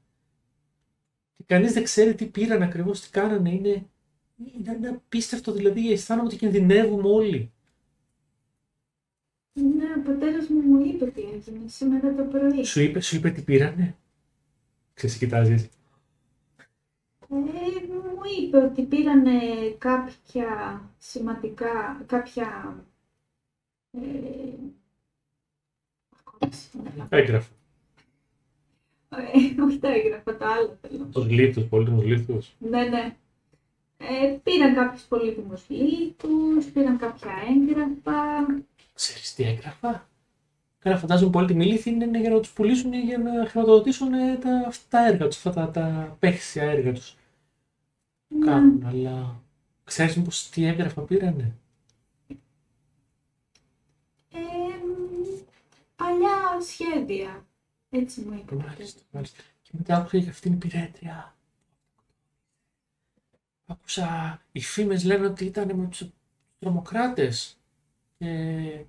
Και 1.37 1.45
κανείς 1.47 1.73
δεν 1.73 1.83
ξέρει 1.83 2.15
τι 2.15 2.27
πήραν 2.27 2.63
ακριβώς, 2.63 3.01
τι 3.01 3.11
κάνανε. 3.11 3.51
Είναι, 3.51 3.87
είναι 4.59 4.89
απίστευτο, 4.89 5.53
δηλαδή 5.53 5.93
αισθάνομαι 5.93 6.27
ότι 6.27 6.37
κινδυνεύουμε 6.37 7.09
όλοι. 7.09 7.53
Ναι, 9.53 9.85
ο 9.99 10.03
πατέρας 10.05 10.49
μου 10.49 10.61
μου 10.61 10.85
είπε 10.85 11.07
τι 11.07 11.21
έγινε 11.21 11.69
σήμερα 11.69 12.15
το 12.15 12.23
πρωί. 12.23 12.65
Σου 12.65 12.81
είπε, 12.81 13.01
σου 13.01 13.17
είπε 13.17 13.31
τι 13.31 13.43
πήρανε; 13.43 13.97
Ξέρεις, 14.95 15.17
κοιτάζεις. 15.17 15.63
Ε, 17.31 17.37
μου 17.89 18.21
είπε 18.41 18.57
ότι 18.57 18.83
πήρανε 18.83 19.41
κάποια 19.79 20.81
σημαντικά, 20.99 22.05
κάποια... 22.07 22.77
Ε, 24.03 24.55
ακόμα 26.25 26.53
σήμερα. 26.53 27.07
Έγγραφα. 27.11 27.53
Ε, 29.11 29.63
όχι 29.63 29.79
τα 29.79 29.89
έγγραφα, 29.89 30.37
τα 30.37 30.47
άλλα 30.49 30.79
θέλω. 30.81 31.05
Τους 31.05 31.31
λίθους, 31.31 31.65
πολύτιμους 31.65 32.05
λίθους. 32.05 32.55
Ναι, 32.59 32.83
ναι. 32.83 33.17
Ε, 33.97 34.37
πήραν 34.43 34.75
κάποιους 34.75 35.03
πολύτιμους 35.03 35.65
λίθους, 35.69 36.67
πήραν 36.73 36.99
κάποια 36.99 37.33
έγγραφα. 37.49 38.47
Ξέρεις 38.95 39.35
τι 39.35 39.45
έγγραφα. 39.45 40.09
Καλά, 40.79 40.97
φαντάζομαι 40.97 41.31
πολύτιμοι 41.31 41.65
λίθοι 41.65 41.91
είναι 41.91 42.21
για 42.21 42.31
να 42.31 42.41
τους 42.41 42.53
πουλήσουν 42.53 42.93
ή 42.93 43.01
για 43.01 43.19
να 43.19 43.47
χρηματοδοτήσουν 43.47 44.13
ε, 44.13 44.37
τα, 44.37 44.65
αυτά 44.67 44.87
τα 44.89 45.07
έργα 45.07 45.27
τους, 45.27 45.37
αυτά 45.37 45.53
τα, 45.53 45.71
τα 45.71 46.17
παίχτια 46.19 46.63
έργα 46.63 46.93
τους. 46.93 47.17
Ναι. 48.29 48.47
Κάνουν, 48.47 48.85
αλλά 48.87 49.43
ξέρεις 49.85 50.17
μήπως 50.17 50.49
τι 50.49 50.65
έγγραφα 50.65 51.01
πήρανε; 51.01 51.55
Παλιά 55.99 56.61
σχέδια. 56.61 57.47
Έτσι 57.91 58.21
μου 58.21 58.33
είπε. 58.33 58.55
ο 58.55 58.57
πατέρας. 58.57 58.77
Μάλιστα, 58.77 59.01
μάλιστα. 59.11 59.43
Και 59.63 59.71
μετά 59.73 59.97
άκουσα 59.97 60.17
για 60.19 60.31
αυτήν 60.31 60.51
την 60.51 60.61
πυρέτρια. 60.61 61.37
Άκουσα, 63.67 64.41
οι 64.53 64.61
φήμες 64.61 65.05
λένε 65.05 65.27
ότι 65.27 65.45
ήταν 65.45 65.77
με 65.77 65.87
τους 65.87 66.09
τρομοκράτες. 66.59 67.59
Και 68.19 68.85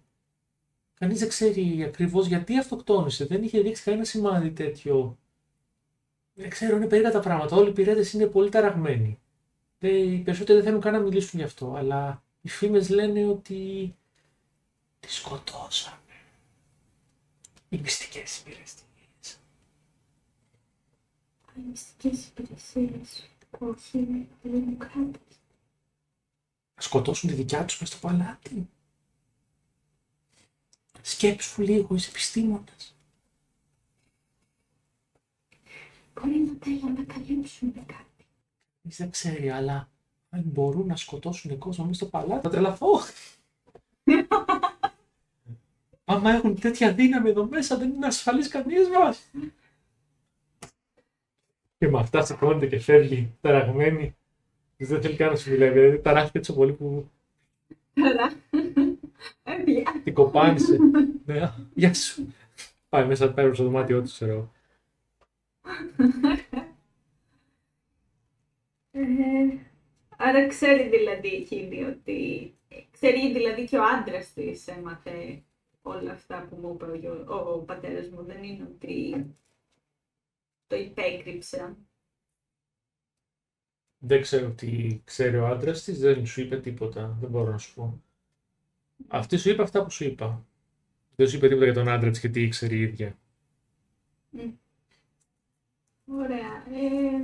κανείς 0.94 1.19
δεν 1.19 1.27
ξέρει 1.27 1.84
ακριβώς 1.84 2.27
γιατί 2.27 2.57
αυτοκτόνησε. 2.57 3.26
Δεν 3.26 3.44
είχε 3.44 3.61
δείξει 3.61 3.84
κανένα 3.84 4.03
σημάδι 4.03 4.52
τέτοιο. 4.52 5.18
Δεν 6.34 6.49
ξέρω, 6.49 6.76
είναι 6.76 6.88
περίεργα 6.88 7.11
τα 7.11 7.19
πράγματα. 7.19 7.56
Όλοι 7.56 7.69
οι 7.69 7.73
πυρέτες 7.73 8.14
είναι 8.14 8.26
πολύ 8.26 8.49
ταραγμένοι. 8.49 9.19
Δεν, 9.80 10.14
οι 10.14 10.19
περισσότεροι 10.19 10.57
δεν 10.57 10.68
θέλουν 10.68 10.81
καν 10.81 10.94
να 10.94 10.99
μιλήσουν 10.99 11.40
γι' 11.40 11.45
αυτό. 11.45 11.73
Αλλά 11.76 12.23
οι 12.41 12.49
φήμες 12.49 12.90
λένε 12.90 13.26
ότι 13.26 13.95
τη 14.99 15.11
σκοτώσανε. 15.11 15.98
Οι 17.70 17.78
μυστικές 17.78 18.40
υπηρεσίες. 18.40 19.40
Οι 21.56 21.60
μυστικές 21.70 22.28
υπηρεσίες. 22.28 23.30
Όχι, 23.60 23.98
είναι 23.98 24.28
δημοκράτες. 24.41 25.40
να 26.76 26.82
σκοτώσουν 26.82 27.30
τη 27.30 27.36
δικιά 27.36 27.66
τους 27.66 27.80
μες 27.80 27.90
στο 27.90 27.98
παλάτι. 27.98 28.70
Σκέψου 31.02 31.62
λίγο, 31.62 31.96
είσαι 31.96 32.10
επιστήμονας. 32.10 32.96
Μπορεί 36.14 36.40
να 36.40 36.54
θέλουν 36.62 36.94
να 36.94 37.04
καλύψουν 37.04 37.74
κάτι. 37.74 38.26
Κανείς 38.82 38.98
δεν 38.98 39.10
ξέρει, 39.10 39.50
αλλά 39.50 39.90
αν 40.30 40.41
μπορούν 40.46 40.88
να 40.88 40.96
σκοτώσουν 40.96 41.58
κόσμο 41.58 41.86
μέσα 41.86 41.96
στο 41.96 42.06
παλάτι, 42.06 42.41
θα 42.41 42.50
τρελαθώ. 42.50 43.02
Άμα 46.11 46.31
έχουν 46.31 46.60
τέτοια 46.60 46.94
δύναμη 46.94 47.30
εδώ 47.30 47.45
μέσα, 47.45 47.77
δεν 47.77 47.90
είναι 47.90 48.06
ασφαλής 48.06 48.48
κανείς 48.48 48.90
μας. 48.90 49.31
Και 51.77 51.88
με 51.88 51.99
αυτά 51.99 52.22
σηκώνεται 52.22 52.68
και 52.68 52.80
φεύγει, 52.80 53.38
ταραγμένη. 53.41 54.15
Δεν 54.77 55.02
θέλει 55.02 55.15
καν 55.15 55.30
να 55.30 55.36
σου 55.36 55.52
μιλάει, 55.52 55.69
δηλαδή 55.69 55.99
ταράχτηκε 55.99 56.40
τόσο 56.40 56.53
πολύ 56.53 56.73
που 56.73 57.10
Καλά. 57.94 58.31
Ε, 59.44 59.53
πια. 59.64 60.02
την 60.03 60.14
κοπάνισε. 60.14 60.77
ναι, 61.26 61.53
γεια 61.73 61.94
σου. 61.94 62.34
Πάει 62.90 63.06
μέσα, 63.06 63.34
πάει 63.34 63.53
στο 63.53 63.64
δωμάτιό 63.64 64.02
του, 64.02 64.07
ξέρω. 64.07 64.31
εγώ. 64.31 64.52
Ε, 68.91 69.57
άρα 70.18 70.48
ξέρει 70.48 70.90
δηλαδή 70.90 71.27
εκείνη 71.27 71.84
ότι... 71.84 72.53
Ξέρει 72.91 73.31
δηλαδή 73.31 73.65
και 73.65 73.77
ο 73.77 73.84
άντρας 73.84 74.34
της 74.34 74.68
έμαθε 74.68 75.44
όλα 75.90 76.11
αυτά 76.11 76.48
που 76.49 76.56
μου 76.56 76.74
είπε 76.74 76.86
ο, 76.86 76.95
γιο- 76.95 77.30
ο, 77.30 77.36
ο 77.53 77.60
πατέρας 77.60 78.10
μου. 78.10 78.24
Δεν 78.24 78.44
είναι 78.44 78.64
ότι 78.64 79.26
το 80.68 80.76
υπέκρυψα. 80.76 81.78
Δεν 83.98 84.22
ξέρω 84.22 84.49
τι 84.52 85.02
ξέρει 85.03 85.38
ο 85.38 85.48
άντρας 85.48 85.84
της, 85.84 85.99
δεν 85.99 86.26
σου 86.26 86.41
είπε 86.41 86.60
τίποτα. 86.60 87.18
Δεν 87.20 87.30
μπορώ 87.30 87.52
να 87.52 87.57
σου 87.57 87.74
πω. 87.74 88.03
Αυτή 89.07 89.38
σου 89.38 89.49
είπε 89.49 89.61
αυτά 89.61 89.84
που 89.84 89.91
σου 89.91 90.03
είπα. 90.03 90.45
Δεν 91.16 91.28
σου 91.28 91.36
είπε 91.36 91.48
τίποτα 91.48 91.66
για 91.66 91.74
τον 91.74 91.90
άντρα 91.90 92.10
της 92.10 92.20
και 92.20 92.30
τι 92.30 92.41
ήξερε 92.41 92.76
η 92.76 92.82
ίδια. 92.82 93.18
Ωραία. 96.06 96.66
Ε, 96.72 97.24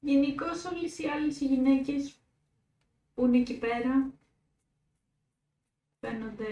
Γενικώς 0.00 0.64
όλες 0.64 0.98
οι 0.98 1.06
άλλες 1.06 1.40
οι 1.40 1.46
γυναίκες 1.46 2.16
που 3.14 3.26
είναι 3.26 3.38
εκεί 3.38 3.58
πέρα 3.58 4.12
φαίνονται... 6.00 6.46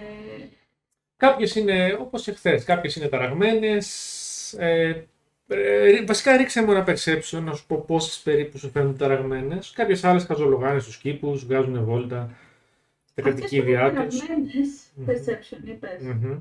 Κάποιες 1.16 1.54
είναι 1.54 1.96
όπως 2.00 2.22
και 2.22 2.32
χθες, 2.32 2.64
κάποιες 2.64 2.96
είναι 2.96 3.08
ταραγμένες. 3.08 4.52
Ε, 4.52 5.06
ε, 5.48 6.04
βασικά 6.04 6.36
ρίξε 6.36 6.62
μου 6.64 6.70
ένα 6.72 6.84
perception 6.88 7.40
να 7.42 7.54
σου 7.54 7.66
πω 7.66 7.84
πόσες 7.86 8.18
περίπου 8.20 8.58
σου 8.58 8.70
φαίνονται 8.70 8.96
ταραγμένες. 8.96 9.70
Κάποιες 9.70 10.04
άλλες 10.04 10.24
χαζολογάνε 10.24 10.78
στους 10.78 10.96
κήπους, 10.98 11.44
βγάζουν 11.44 11.84
βόλτα 11.84 12.30
στα 13.04 13.22
Αυτές 13.22 13.34
που 13.34 13.40
κατοικίδια 13.40 13.88
είναι 13.90 14.04
τους. 14.04 14.18
ταραγμένες, 14.18 14.92
Μμμ. 14.94 15.06
perception 15.08 15.68
είπες. 15.68 16.02
Μμμ. 16.02 16.38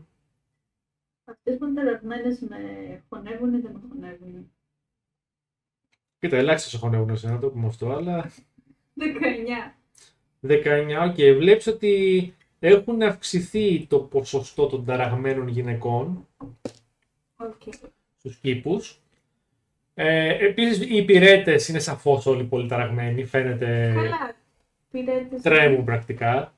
Αυτές 1.26 1.58
που 1.58 1.66
είναι 1.66 1.84
ταραγμένες 1.84 2.40
με 2.40 2.58
χωνεύουν 3.10 3.54
ή 3.54 3.60
δεν 3.60 3.72
με 3.72 3.82
χωνεύουν. 3.90 4.52
Κοίτα, 6.20 6.38
ελάχιστα 6.38 6.70
σε 6.70 6.78
χωνεύουν 6.78 7.18
σε 7.18 7.30
να 7.30 7.40
το 7.40 7.50
πούμε 7.50 7.68
αυτό, 7.68 7.92
αλλά 7.92 8.32
19. 8.94 9.76
19, 10.42 11.10
οκ. 11.10 11.16
Βλέπεις 11.38 11.68
ότι 11.68 12.35
έχουν 12.68 13.02
αυξηθεί 13.02 13.86
το 13.86 14.00
ποσοστό 14.00 14.68
των 14.68 14.86
ταραγμένων 14.86 15.48
γυναικών. 15.48 16.28
Okay. 17.38 17.74
στους 18.18 18.36
κήπους. 18.36 19.00
Ε, 19.94 20.46
επίσης 20.46 20.78
οι 20.90 20.96
υπηρέτες 20.96 21.60
είναι 21.70 21.80
σαφώς 21.80 22.26
όλοι 22.26 22.44
πολύ 22.44 22.68
ταραγμένοι, 22.68 23.26
φαίνεται 23.26 23.92
Καλά. 23.96 24.36
Υπηρέτες 24.92 25.28
τρέμουν 25.42 25.84
πρακτικά 25.84 26.54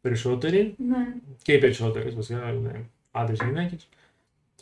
περισσότεροι 0.00 0.74
Ναι. 0.88 1.14
και 1.42 1.52
οι 1.52 1.58
περισσότερες 1.58 2.14
βασικά 2.14 2.52
είναι 2.52 2.90
άντρες 3.10 3.38
και 3.38 3.44
γυναίκες. 3.44 3.88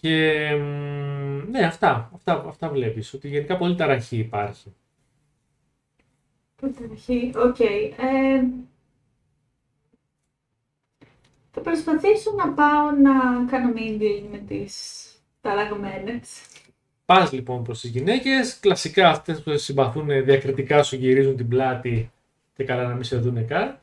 Και 0.01 0.49
μ, 0.55 1.51
ναι, 1.51 1.65
αυτά, 1.65 2.11
αυτά, 2.15 2.45
αυτά 2.47 2.69
βλέπεις, 2.69 3.15
ότι 3.15 3.29
γενικά 3.29 3.57
πολύ 3.57 3.75
ταραχή 3.75 4.17
υπάρχει. 4.17 4.75
Καταρχήν, 6.61 7.33
οκ. 7.37 7.61
Ε, 7.61 8.43
θα 11.57 11.63
προσπαθήσω 11.63 12.33
να 12.37 12.49
πάω 12.49 12.91
να 12.91 13.45
κάνω 13.51 13.73
mingle 13.77 14.25
με 14.31 14.39
τις 14.39 14.75
ταραγμένες. 15.41 16.41
Πας 17.05 17.33
λοιπόν 17.33 17.63
προς 17.63 17.81
τις 17.81 17.91
γυναίκες, 17.91 18.59
κλασικά 18.61 19.09
αυτές 19.09 19.43
που 19.43 19.51
σε 19.51 19.59
συμπαθούν 19.59 20.25
διακριτικά 20.25 20.83
σου 20.83 20.97
γυρίζουν 20.97 21.37
την 21.37 21.49
πλάτη 21.49 22.11
και 22.55 22.65
καλά 22.65 22.87
να 22.87 22.95
μην 22.95 23.05
σε 23.05 23.17
δούνε 23.17 23.43
καν. 23.43 23.79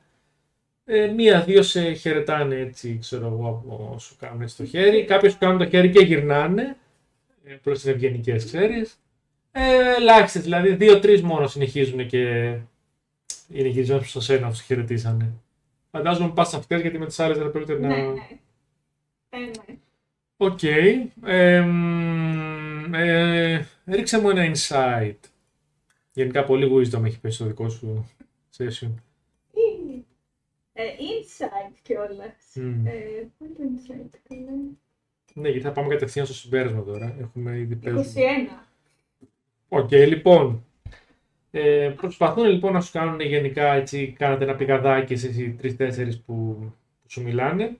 Ε, 0.85 1.07
Μία-δύο 1.07 1.61
σε 1.61 1.93
χαιρετάνε 1.93 2.55
έτσι, 2.55 2.97
ξέρω 3.01 3.25
εγώ, 3.27 3.47
από 3.47 3.99
σου 3.99 4.15
κάνουν 4.19 4.41
έτσι 4.41 4.57
το 4.57 4.65
χέρι. 4.65 5.05
Κάποιοι 5.05 5.29
σου 5.29 5.37
κάνουν 5.39 5.57
το 5.57 5.69
χέρι 5.69 5.89
και 5.89 6.03
γυρνάνε 6.03 6.77
ε, 7.43 7.53
προς 7.53 7.81
τις 7.81 7.91
ευγενικές, 7.91 8.45
ξέρεις. 8.45 8.99
Ε, 9.51 9.95
Ελάχιστες, 9.97 10.41
δηλαδή 10.41 10.75
δύο-τρεις 10.75 11.21
μόνο 11.21 11.47
συνεχίζουν 11.47 12.07
και 12.07 12.19
είναι 13.49 13.67
γυρισμένοι 13.67 14.05
προς 14.11 14.25
σένα 14.25 14.47
που 14.47 14.55
σου 14.55 14.63
χαιρετήσανε. 14.63 15.33
Φαντάζομαι 15.95 16.33
πας 16.33 16.49
σε 16.49 16.55
αυτές 16.55 16.81
γιατί 16.81 16.97
με 16.97 17.05
τις 17.05 17.19
άλλες 17.19 17.37
δεν 17.37 17.51
πρόκειται 17.51 17.79
να... 17.79 17.87
Ναι, 17.87 17.95
ναι. 17.95 18.27
Ε, 19.29 19.37
ναι. 19.39 19.77
Οκ. 20.37 20.63
Εμ, 21.23 22.93
ε, 22.93 23.65
ρίξε 23.85 24.19
μου 24.21 24.29
ένα 24.29 24.51
insight. 24.55 25.15
Γενικά 26.11 26.43
πολύ 26.43 26.71
wisdom 26.75 27.03
έχει 27.03 27.19
πέσει 27.19 27.35
στο 27.35 27.45
δικό 27.45 27.69
σου 27.69 28.09
session. 28.57 28.91
Ή- 29.51 30.05
Ε, 30.73 30.83
insight 30.83 31.77
κιόλας. 31.81 32.35
Μμ. 32.55 32.85
Ε, 32.87 32.91
πού 33.37 33.45
είναι 33.45 33.53
το 33.57 33.63
insight, 33.63 34.17
καλά. 34.29 34.51
Ναι, 35.33 35.49
γιατί 35.49 35.65
θα 35.65 35.71
πάμε 35.71 35.87
κατευθείαν 35.87 36.25
στο 36.25 36.35
συμπέρασμα 36.35 36.83
τώρα. 36.83 37.15
Έχουμε 37.19 37.57
ήδη 37.57 37.75
παίζουμε. 37.75 38.03
21. 38.03 38.67
Οκ, 39.69 39.91
λοιπόν. 39.91 40.65
Ε, 41.55 41.93
προσπαθούν 41.97 42.45
λοιπόν 42.45 42.73
να 42.73 42.81
σου 42.81 42.91
κάνουν 42.91 43.19
γενικά 43.19 43.73
έτσι, 43.73 44.15
κάνατε 44.17 44.43
ένα 44.43 44.55
πηγαδάκι 44.55 45.13
εσείς 45.13 45.37
οι 45.37 45.51
τρεις-τέσσερις 45.51 46.21
που, 46.21 46.33
που 47.01 47.09
σου 47.09 47.21
μιλάνε. 47.21 47.77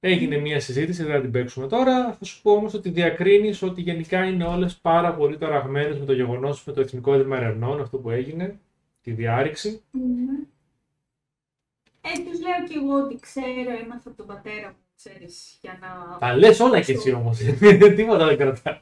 Έγινε 0.00 0.36
μια 0.36 0.60
συζήτηση, 0.60 1.02
δεν 1.02 1.12
θα 1.12 1.20
την 1.20 1.30
παίξουμε 1.30 1.66
τώρα. 1.66 2.12
Θα 2.12 2.24
σου 2.24 2.42
πω 2.42 2.52
όμως 2.52 2.74
ότι 2.74 2.90
διακρίνεις 2.90 3.62
ότι 3.62 3.80
γενικά 3.80 4.24
είναι 4.24 4.44
όλες 4.44 4.76
πάρα 4.76 5.14
πολύ 5.14 5.38
ταραγμένες 5.38 5.98
με 5.98 6.04
το 6.04 6.12
γεγονός 6.12 6.64
με 6.64 6.72
το 6.72 6.80
Εθνικό 6.80 7.14
Ίδρυμα 7.14 7.36
Ερευνών, 7.36 7.80
αυτό 7.80 7.98
που 7.98 8.10
έγινε, 8.10 8.58
τη 9.02 9.10
διάρρηξη. 9.10 9.82
Ναι. 9.90 10.38
Ε, 12.00 12.30
τους 12.30 12.40
λέω 12.40 12.66
κι 12.68 12.76
εγώ 12.76 13.04
ότι 13.04 13.18
ξέρω, 13.20 13.70
έμαθα 13.82 14.08
από 14.08 14.16
τον 14.16 14.26
πατέρα 14.26 14.68
μου, 14.68 14.84
ξέρεις, 14.96 15.58
για 15.60 15.78
να... 15.80 16.18
Τα 16.18 16.36
λες 16.36 16.60
όλα 16.60 16.80
κι 16.80 16.92
εσύ 16.92 17.12
όμως, 17.12 17.38
τίποτα 17.96 18.26
δεν 18.26 18.36
κρατάς. 18.36 18.80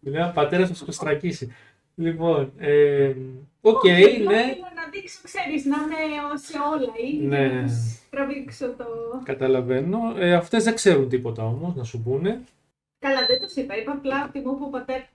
Μιλάει 0.00 0.28
ο 0.28 0.32
πατέρας 0.34 0.68
θα 0.68 0.74
σε 0.74 0.84
εξοστρακίσει. 0.84 1.52
Λοιπόν, 1.94 2.52
ε, 2.58 3.14
οκ, 3.60 3.82
Όχι, 3.84 3.90
απλά 3.92 4.30
ναι. 4.30 4.42
Θέλω 4.42 4.70
να 4.74 4.90
δείξω, 4.92 5.18
ξέρεις, 5.22 5.64
να 5.64 5.76
είμαι 5.76 6.36
σε 6.36 6.58
όλα 6.72 6.92
ή 7.10 7.26
Ναι. 7.26 7.46
να 7.48 7.62
τους 7.62 8.08
τραβήξω 8.10 8.66
το... 8.72 8.84
Καταλαβαίνω. 9.24 9.98
Ε, 10.16 10.34
αυτές 10.34 10.64
δεν 10.64 10.74
ξέρουν 10.74 11.08
τίποτα 11.08 11.44
όμως, 11.44 11.74
να 11.74 11.84
σου 11.84 12.02
πούνε. 12.02 12.40
Καλά, 12.98 13.26
δεν 13.26 13.40
τους 13.40 13.54
είπα. 13.54 13.76
Είπα 13.76 13.92
απλά 13.92 14.24
ότι 14.28 14.38
μου 14.40 14.52
είπε 14.54 14.64
ο 14.64 14.68
πατέρας 14.68 15.08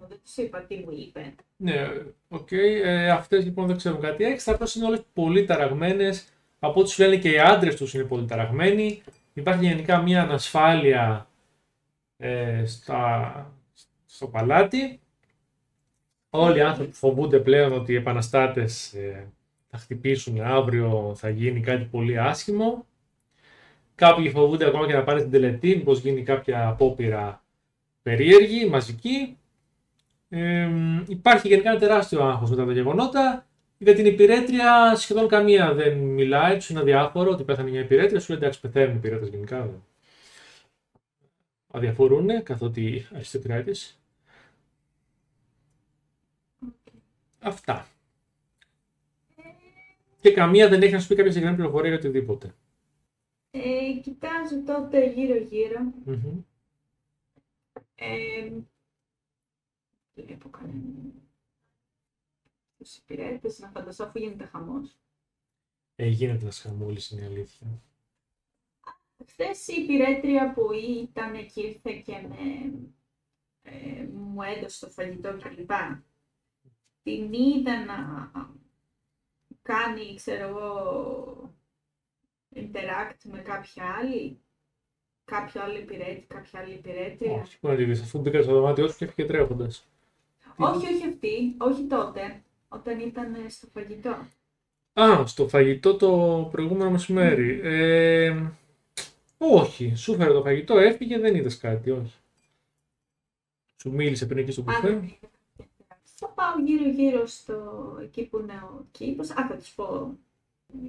μου. 0.00 0.06
Δεν 0.08 0.18
τους 0.24 0.36
είπα 0.36 0.60
τι 0.60 0.74
μου 0.76 0.90
είπε. 0.90 1.34
Ναι, 1.56 1.88
οκ. 2.28 2.48
Ε, 2.52 3.10
αυτές 3.10 3.44
λοιπόν 3.44 3.66
δεν 3.66 3.76
ξέρουν 3.76 4.00
κάτι 4.00 4.24
έξτρα. 4.24 4.54
Απλώς 4.54 4.74
είναι 4.74 4.86
όλες 4.86 5.02
πολύ 5.12 5.44
ταραγμένες. 5.44 6.28
Από 6.58 6.80
ό,τι 6.80 6.90
σου 6.90 7.02
λένε 7.02 7.16
και 7.16 7.30
οι 7.30 7.38
άντρες 7.38 7.76
τους 7.76 7.94
είναι 7.94 8.04
πολύ 8.04 8.26
ταραγμένοι. 8.26 9.02
Υπάρχει 9.32 9.64
γενικά 9.66 10.02
μια 10.02 10.22
ανασφάλεια 10.22 11.26
ε, 12.16 12.64
στα, 12.66 13.52
στο 14.06 14.26
παλάτι. 14.26 15.00
Όλοι 16.36 16.58
οι 16.58 16.60
άνθρωποι 16.60 16.92
φοβούνται 16.92 17.38
πλέον 17.38 17.72
ότι 17.72 17.92
οι 17.92 17.96
επαναστάτες 17.96 18.92
ε, 18.92 19.26
θα 19.70 19.78
χτυπήσουν 19.78 20.40
αύριο, 20.40 21.12
θα 21.16 21.28
γίνει 21.28 21.60
κάτι 21.60 21.84
πολύ 21.84 22.18
άσχημο. 22.18 22.86
Κάποιοι 23.94 24.30
φοβούνται 24.30 24.66
ακόμα 24.66 24.86
και 24.86 24.92
να 24.92 25.04
πάνε 25.04 25.20
στην 25.22 25.30
τελετή, 25.30 25.76
μήπως 25.76 26.00
γίνει 26.00 26.22
κάποια 26.22 26.68
απόπειρα 26.68 27.44
περίεργη, 28.02 28.66
μαζική. 28.66 29.36
Ε, 30.28 30.68
υπάρχει 31.08 31.48
γενικά 31.48 31.70
ένα 31.70 31.78
τεράστιο 31.78 32.22
άγχος 32.22 32.50
μετά 32.50 32.64
τα 32.66 32.72
γεγονότα. 32.72 33.46
Για 33.78 33.94
την 33.94 34.06
υπηρέτρια 34.06 34.94
σχεδόν 34.96 35.28
καμία 35.28 35.74
δεν 35.74 35.98
μιλάει, 35.98 36.56
τους 36.56 36.70
είναι 36.70 36.80
αδιάφορο 36.80 37.30
ότι 37.30 37.44
πέθανε 37.44 37.70
μια 37.70 37.80
υπηρέτρια. 37.80 38.20
Σου 38.20 38.30
λέει 38.32 38.40
εντάξει, 38.40 38.60
πεθαίνουν 38.60 38.90
οι 38.94 38.96
υπηρέτες 38.98 39.28
γενικά. 39.28 39.60
δεν- 39.60 39.84
Αδιαφορούν 41.72 42.42
καθότι 42.42 43.06
αριστοκράτης. 43.14 43.98
Αυτά. 47.44 47.86
Και 50.20 50.32
καμία 50.32 50.68
δεν 50.68 50.82
έχει 50.82 50.92
να 50.92 51.00
σου 51.00 51.08
πει 51.08 51.14
κάποια 51.14 51.30
συγκεκριμένη 51.30 51.62
πληροφορία 51.62 51.88
για 51.88 51.98
οτιδήποτε. 51.98 52.54
Ε, 53.50 54.00
κοιτάζω 54.02 54.62
τότε 54.62 55.06
γύρω-γύρω. 55.06 55.80
Μμμ. 56.04 56.42
Ε, 57.94 58.50
βλέπω 60.14 60.48
κανέναν. 60.48 61.12
Τους 62.78 62.96
υπηρέτες 62.96 63.58
να 63.58 63.68
φανταστώ 63.68 64.04
αφού 64.04 64.18
γίνεται 64.18 64.44
χαμός. 64.44 64.98
Ε, 65.96 66.06
γίνεται 66.06 66.42
ένας 66.42 66.60
χαμούλη, 66.60 67.00
είναι 67.10 67.22
η 67.22 67.24
αλήθεια. 67.24 67.66
Χθες 69.26 69.68
η 69.68 69.82
υπηρέτρια 69.82 70.52
που 70.52 70.72
ήταν 71.02 71.46
και 71.46 71.60
ήρθε 71.60 71.92
και 71.92 72.12
με, 72.12 72.72
ε, 73.62 74.02
μου 74.12 74.42
έδωσε 74.42 74.86
το 74.86 74.92
φαγητό 74.92 75.38
κλπ. 75.38 75.70
Την 77.04 77.32
είδα 77.32 77.84
να 77.84 78.30
κάνει, 79.62 80.14
ξέρω 80.14 80.48
εγώ, 80.48 81.54
interact 82.54 83.18
με 83.22 83.38
κάποια 83.38 83.84
άλλη, 83.98 84.38
κάποιο 85.24 85.62
άλλο 85.62 85.78
υπηρέτη, 85.78 86.26
κάποια 86.28 86.60
άλλη 86.60 86.74
υπηρέτρια. 86.74 87.32
Όχι, 87.32 87.58
πού 87.58 87.68
να 87.68 87.76
τη 87.76 87.84
δεις, 87.84 88.02
αφού 88.02 88.20
μπήκα 88.20 88.42
στο 88.42 88.52
δωμάτιό 88.52 88.88
σου 88.88 88.96
και 88.96 89.04
έφυγε 89.04 89.28
τρέχοντας. 89.28 89.86
όχι, 90.56 90.94
όχι 90.94 91.06
αυτή, 91.06 91.54
όχι 91.58 91.82
τότε, 91.82 92.42
όταν 92.68 92.98
ήταν 93.00 93.36
στο 93.48 93.66
φαγητό. 93.72 94.26
Α, 95.00 95.26
στο 95.26 95.48
φαγητό 95.48 95.96
το 95.96 96.48
προηγούμενο 96.50 96.90
μεσημέρι. 96.90 97.60
Ε, 97.62 98.42
όχι, 99.38 99.94
σου 99.94 100.14
φέρε 100.14 100.32
το 100.32 100.42
φαγητό, 100.42 100.78
έφυγε, 100.78 101.18
δεν 101.18 101.34
είδες 101.34 101.58
κάτι, 101.58 101.90
όχι. 101.90 102.14
Σου 103.80 103.90
μίλησε 103.90 104.26
πριν 104.26 104.38
εκεί 104.38 104.52
στο 104.52 104.60
Α, 104.60 104.64
κουφέ. 104.64 105.18
Δεν 106.18 106.26
είδα. 106.26 106.26
Θα 106.26 106.28
πάω 106.28 106.58
γύρω-γύρω 106.64 107.26
στο 107.26 107.98
εκεί 108.02 108.24
που 108.26 108.38
είναι 108.38 108.52
ο 108.52 108.86
κήπος. 108.90 109.30
Α, 109.30 109.46
θα 109.46 109.56
τους 109.56 109.74
πω 109.74 110.18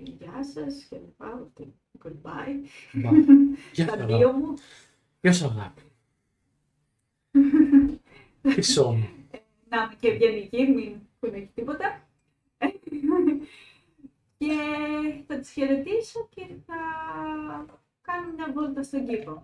γεια 0.03 0.43
σας 0.53 0.83
και 0.89 0.95
θα 0.95 1.25
πάω 1.25 1.39
ότι 1.39 1.73
goodbye. 2.03 2.67
Μπα. 2.93 3.09
Γεια 3.73 3.85
σου, 3.85 3.85
Τα 3.85 3.93
αγάπη. 3.93 4.13
δύο 4.15 4.31
μου. 4.31 4.53
Γεια 5.21 5.33
σου, 5.33 5.45
αγάπη. 5.45 5.81
Πισό 8.55 8.91
μου. 8.91 9.09
Να 9.69 9.77
είμαι 9.81 9.95
και 9.99 10.07
ευγενική, 10.07 10.65
μην 10.67 10.99
πούνε 11.19 11.49
τίποτα. 11.55 12.07
και 14.37 14.55
θα 15.27 15.39
τους 15.39 15.49
χαιρετήσω 15.51 16.27
και 16.35 16.47
θα 16.65 16.75
κάνω 18.01 18.31
μια 18.35 18.51
βόλτα 18.53 18.83
στον 18.83 19.07
κήπο. 19.07 19.43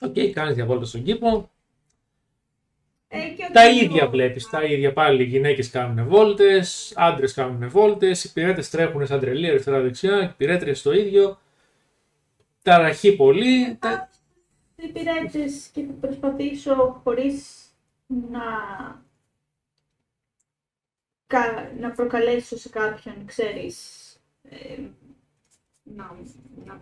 Οκ, 0.00 0.14
κάνεις 0.32 0.54
μια 0.54 0.65
βόλτα 0.65 0.84
στον 0.84 1.02
κήπο. 1.02 1.50
Ε, 3.14 3.28
και 3.28 3.48
Τα 3.52 3.62
όταν 3.62 3.76
ίδια 3.76 4.00
εγώ- 4.02 4.10
βλέπεις, 4.10 4.48
τα 4.50 4.62
ίδια 4.64 4.92
πάλι. 4.92 5.22
Οι 5.22 5.26
γυναίκες 5.26 5.70
κάνουν 5.70 6.06
βόλτες, 6.08 6.92
άντρες 6.96 7.34
κάνουν 7.34 7.68
βόλτες, 7.70 8.24
οι 8.24 8.32
υπηρέτες 8.32 8.70
τρέχουν 8.70 9.06
σαν 9.06 9.20
τρελή 9.20 9.48
αριστερά-δεξιά, 9.48 10.22
οι 10.22 10.34
υπηρέτριες 10.36 10.82
το 10.82 10.92
ίδιο. 10.92 11.38
Ταραχή 12.62 13.16
πολύ. 13.16 13.76
Τα... 13.80 14.08
οι 14.76 14.84
υπηρέτες 14.88 15.66
και 15.72 15.82
θα 15.82 15.92
προσπαθήσω 16.00 17.00
χωρίς 17.04 17.64
να, 18.30 18.40
κα- 21.26 21.72
να 21.78 21.90
προκαλέσω 21.90 22.56
σε 22.58 22.68
κάποιον, 22.68 23.14
ξέρεις, 23.26 23.76
ε, 24.42 24.78
να, 25.82 26.16
να, 26.64 26.80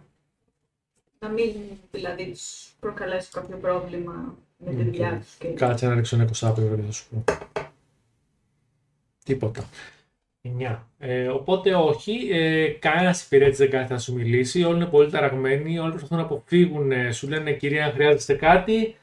να 1.18 1.28
μην 1.28 1.54
δηλαδή 1.90 2.30
τους 2.30 2.72
προκαλέσω 2.80 3.28
κάποιο 3.32 3.56
πρόβλημα 3.56 4.38
με 4.64 4.70
τη 4.74 4.80
Οκ. 4.80 4.84
δουλειά 4.86 5.18
τους. 5.20 5.34
Και... 5.34 5.48
Κάτσε 5.48 5.86
να 5.86 5.94
ρίξω 5.94 6.16
ένα 6.16 6.24
εικοσάπλευρο, 6.24 6.66
και 6.66 6.84
θα 6.84 6.92
σου 6.92 7.04
πω. 7.10 7.24
Τίποτα. 9.24 9.68
9. 10.58 10.78
Ε, 10.98 11.28
οπότε 11.28 11.74
όχι, 11.74 12.28
ε, 12.32 12.68
κανένας 12.68 13.24
υπηρέτης 13.24 13.58
δεν 13.58 13.70
κάθεται 13.70 13.92
να 13.92 13.98
σου 13.98 14.14
μιλήσει. 14.14 14.64
Όλοι 14.64 14.76
είναι 14.76 14.86
πολύ 14.86 15.10
ταραγμένοι, 15.10 15.78
όλοι 15.78 15.90
προσπαθούν 15.90 16.16
να 16.18 16.22
αποφύγουν. 16.24 16.92
ε, 16.92 17.12
Σου 17.12 17.28
λένε 17.28 17.52
κυρία, 17.52 17.84
αν 17.86 17.92
χρειάζεστε 17.92 18.34
κάτι. 18.34 18.94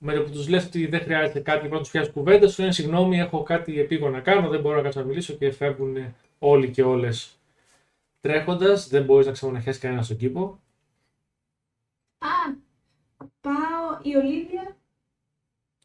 Με 0.00 0.14
το 0.14 0.22
που 0.22 0.30
τους 0.30 0.48
λες 0.48 0.64
ότι 0.64 0.86
δεν 0.86 1.00
χρειάζεται 1.00 1.40
κάτι, 1.40 1.58
πρέπει 1.58 1.74
να 1.74 1.80
τους 1.80 1.90
πιάσει 1.90 2.10
κουβέντα, 2.10 2.48
σου 2.48 2.60
λένε 2.60 2.72
συγγνώμη, 2.72 3.18
έχω 3.18 3.42
κάτι 3.42 3.80
επείγον 3.80 4.12
να 4.12 4.20
κάνω, 4.20 4.48
δεν 4.48 4.60
μπορώ 4.60 4.76
να 4.76 4.82
κάτσω 4.82 5.00
να 5.00 5.06
μιλήσω 5.06 5.34
και 5.34 5.50
φεύγουν 5.50 5.96
ε, 5.96 6.14
όλοι 6.38 6.70
και 6.70 6.82
όλες 6.82 7.38
τρέχοντας. 8.20 8.88
Δεν 8.88 9.04
μπορείς 9.04 9.26
να 9.26 9.32
ξεμοναχιάσει 9.32 9.80
κανένας 9.80 10.04
στον 10.04 10.16
κήπο. 10.16 10.60
Α, 12.18 12.54
πάω 13.40 13.98
η 14.02 14.16
Ολίβια. 14.16 14.76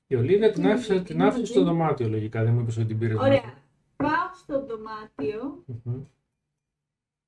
Η 0.08 0.16
Ολίβια 0.16 0.52
την 0.52 0.62
Ναι, 0.62 0.72
άφησε, 0.72 1.02
την 1.02 1.16
είναι 1.16 1.26
άφησε 1.28 1.46
στο 1.46 1.60
μαζί. 1.64 1.72
δωμάτιο 1.72 2.08
λογικά, 2.10 2.44
δεν 2.44 2.54
μου 2.54 2.60
είπες 2.62 2.78
ότι 2.78 2.86
την 2.88 3.00
πήρες. 3.00 3.18
Ωραία. 3.18 3.54
Πάω 3.96 4.34
στο 4.36 4.66
δωμάτιο, 4.66 5.64
Μμμ. 5.84 6.04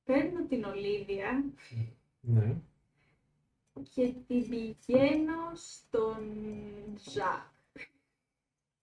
παίρνω 0.03 0.45
την 0.49 0.63
Ολίβια 0.63 1.43
Ναι. 2.19 2.55
και 3.89 4.13
την 4.27 4.49
πηγαίνω 4.49 5.51
στον 5.53 6.17
Ζακ. 7.13 7.43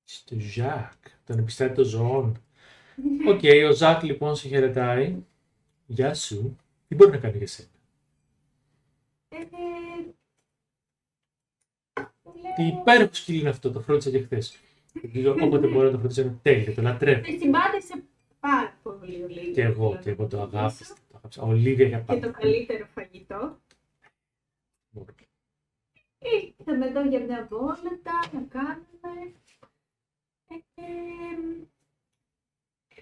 Στο 0.04 0.36
Ζακ, 0.38 0.92
τον 1.24 1.38
επιστρέφει 1.38 1.82
ζωών. 1.82 2.36
Οκ, 3.28 3.40
ο 3.68 3.72
Ζακ 3.72 4.02
λοιπόν 4.02 4.36
σε 4.36 4.48
χαιρετάει. 4.48 5.22
Γεια 5.86 6.14
σου. 6.14 6.56
Τι 6.88 6.94
μπορεί 6.94 7.10
να 7.10 7.18
κάνει 7.18 7.38
για 7.38 7.46
σένα; 7.46 7.68
Ε, 9.28 9.36
μου 9.38 9.58
λέει, 9.58 10.14
Τι 12.56 12.66
υπέροχο 12.66 13.14
σκυλί 13.14 13.38
είναι 13.40 13.48
αυτό, 13.48 13.72
το 13.72 13.80
φρόντισα 13.80 14.10
και 14.10 14.22
χθες. 14.22 14.58
Όποτε 15.42 15.66
μπορώ 15.66 15.84
να 15.84 15.90
το 15.90 15.98
φροντίσω 15.98 16.20
είναι 16.22 16.38
τέλειο, 16.42 16.74
το 16.74 16.82
λατρεύω. 16.82 17.20
Με 17.30 17.38
συμπάθησε 17.38 18.02
πάρα 18.40 18.78
πολύ 18.82 19.18
η 19.18 19.22
Ολίβια. 19.22 19.52
Και 19.52 19.62
εγώ, 19.62 19.90
θέλω 19.90 20.02
και 20.02 20.10
εγώ 20.10 20.26
το 20.26 20.36
να 20.36 20.42
αγάπησα. 20.42 20.94
Το 20.94 21.16
αγάπησα. 21.16 21.42
Ολίβια 21.42 21.86
για 21.86 21.98
Και 21.98 22.04
πάντα. 22.04 22.32
το 22.32 22.38
καλύτερο 22.40 22.86
φαγητό. 22.94 23.60
Ήρθαμε 26.58 26.86
εδώ 26.86 27.02
για 27.02 27.20
μια 27.20 27.46
βόλτα, 27.50 28.20
να 28.32 28.40
κάνουμε. 28.48 29.32
Ε, 30.48 30.54
ε, 30.74 30.84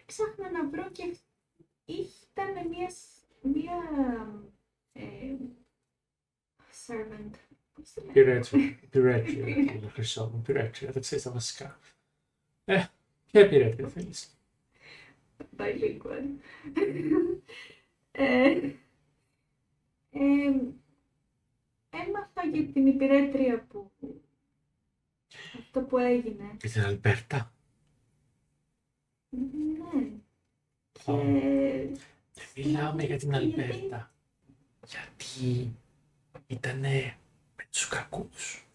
ψάχνα 0.07 0.51
να 0.51 0.69
βρω 0.69 0.91
και 0.91 1.17
ήταν 1.85 2.69
μια, 2.69 2.91
μια 3.43 3.79
ε, 4.93 5.37
servant. 6.87 7.50
Πώς 7.81 7.93
τη 7.93 8.01
λένε; 8.01 8.13
Πυρέτρια. 8.13 8.75
Πυρέτρια. 8.91 9.45
κύριε 9.55 9.89
Χρυσό 9.89 10.31
μου, 10.35 10.43
πυρέτρια. 10.43 10.91
Δεν 10.91 11.03
ξέρεις 11.03 11.25
τα 11.25 11.31
βασικά. 11.31 11.79
Ε, 12.65 12.85
ποια 13.27 13.49
πυρέτρια 13.49 13.89
θέλεις; 13.89 14.39
bilingual. 15.57 16.25
ε, 18.13 18.51
ε, 20.11 20.53
έμαθα 21.91 22.45
για 22.53 22.65
την 22.73 22.87
υπηρέτρια 22.87 23.67
που 23.67 23.91
αυτό 25.59 25.81
που 25.83 25.99
έγινε. 25.99 26.57
Και 26.59 26.69
την 26.69 26.83
Αλμπέρτα; 26.83 27.53
Ναι. 29.31 30.11
Και... 30.93 31.13
Δεν 32.35 32.47
μιλάμε 32.57 33.03
για 33.03 33.17
την 33.17 33.31
Γιατί; 33.31 33.61
Αλμπέρτα. 33.61 34.13
Γιατί 34.87 35.75
ήταν 36.47 36.79
με 36.79 37.17
τους 37.71 37.89
κακούς. 37.89 38.67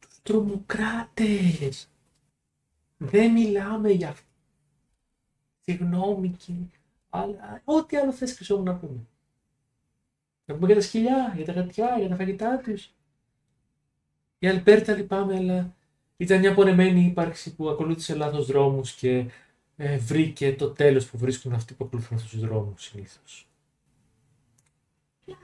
Τους 0.00 0.18
τρομοκράτες. 0.22 1.88
Δεν 2.96 3.32
μιλάμε 3.32 3.90
για 3.90 4.08
αυτό. 4.08 4.26
Συγγνώμη 5.60 6.28
κύριε. 6.28 6.66
Αλλά 7.10 7.62
ό,τι 7.64 7.96
άλλο 7.96 8.12
θες 8.12 8.32
χρυσό 8.32 8.56
μου 8.56 8.62
να 8.62 8.74
πούμε. 8.74 9.06
Να 10.44 10.54
πούμε 10.54 10.66
για 10.66 10.74
τα 10.74 10.80
σκυλιά, 10.80 11.32
για 11.36 11.44
τα 11.44 11.52
γατιά, 11.52 11.96
για 11.98 12.08
τα 12.08 12.16
φαγητά 12.16 12.58
τους. 12.58 12.90
Η 14.38 14.48
Αλμπέρτα 14.48 14.94
λυπάμαι, 14.94 15.36
αλλά 15.36 15.74
ήταν 16.16 16.38
μια 16.38 16.54
πονεμένη 16.54 17.04
ύπαρξη 17.04 17.54
που 17.54 17.68
ακολούθησε 17.68 18.14
λάθος 18.14 18.46
δρόμους 18.46 18.92
και 18.92 19.26
ε, 19.76 19.98
βρήκε 19.98 20.54
το 20.54 20.70
τέλος 20.70 21.06
που 21.06 21.18
βρίσκουν 21.18 21.52
αυτοί 21.52 21.74
που 21.74 21.84
ακολουθούν 21.84 22.16
αυτούς 22.16 22.30
τους 22.30 22.40
δρόμους 22.40 22.82
συνήθως. 22.82 23.48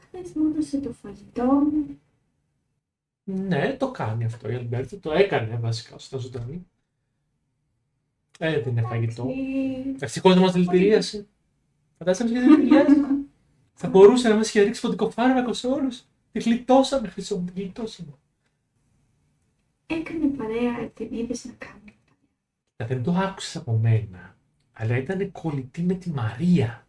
Χθες 0.01 0.33
μου 0.35 0.47
έδωσε 0.47 0.81
το 0.81 0.93
φαγητό 0.93 1.45
μου. 1.45 1.99
Ναι, 3.25 3.77
το 3.77 3.91
κάνει 3.91 4.25
αυτό 4.25 4.51
η 4.51 4.55
Αλμπέρτα, 4.55 4.99
το 4.99 5.13
έκανε 5.13 5.57
βασικά 5.57 5.95
όσο 5.95 6.07
ήταν 6.09 6.21
ζωντανή. 6.21 6.67
Έδινε 8.39 8.83
φαγητό. 8.83 9.23
Εντάξει. 9.23 9.97
Ευτυχώς 10.01 10.35
δεν 10.35 10.43
μας 10.43 10.53
δηλητηρίασε. 10.53 11.27
Φαντάζεσαι 11.99 12.33
να 12.33 12.41
μας 12.41 12.49
δηλητηρίασε. 12.49 13.01
Θα 13.75 13.89
μπορούσε 13.89 14.29
να 14.29 14.37
μας 14.37 14.49
είχε 14.49 14.61
ρίξει 14.63 14.81
ποντικό 14.81 15.11
φάρμακο 15.11 15.53
σε 15.53 15.67
όλους. 15.67 16.03
Τη 16.33 16.41
γλιτώσαμε, 16.41 17.09
χρυσό 17.09 17.37
μου, 17.39 17.45
τη 17.45 17.61
γλιτώσαμε. 17.61 18.13
Έκανε 19.87 20.27
παρέα, 20.27 20.89
την 20.89 21.09
είδες 21.13 21.45
να 21.45 21.53
κάνει. 21.53 21.99
Ε, 22.77 22.87
Δεν 22.87 23.03
το 23.03 23.13
άκουσες 23.13 23.57
από 23.57 23.73
μένα, 23.73 24.37
αλλά 24.73 24.97
ήταν 24.97 25.33
κολλητή 25.33 25.83
με 25.83 25.95
τη 25.95 26.11
Μαρία. 26.11 26.87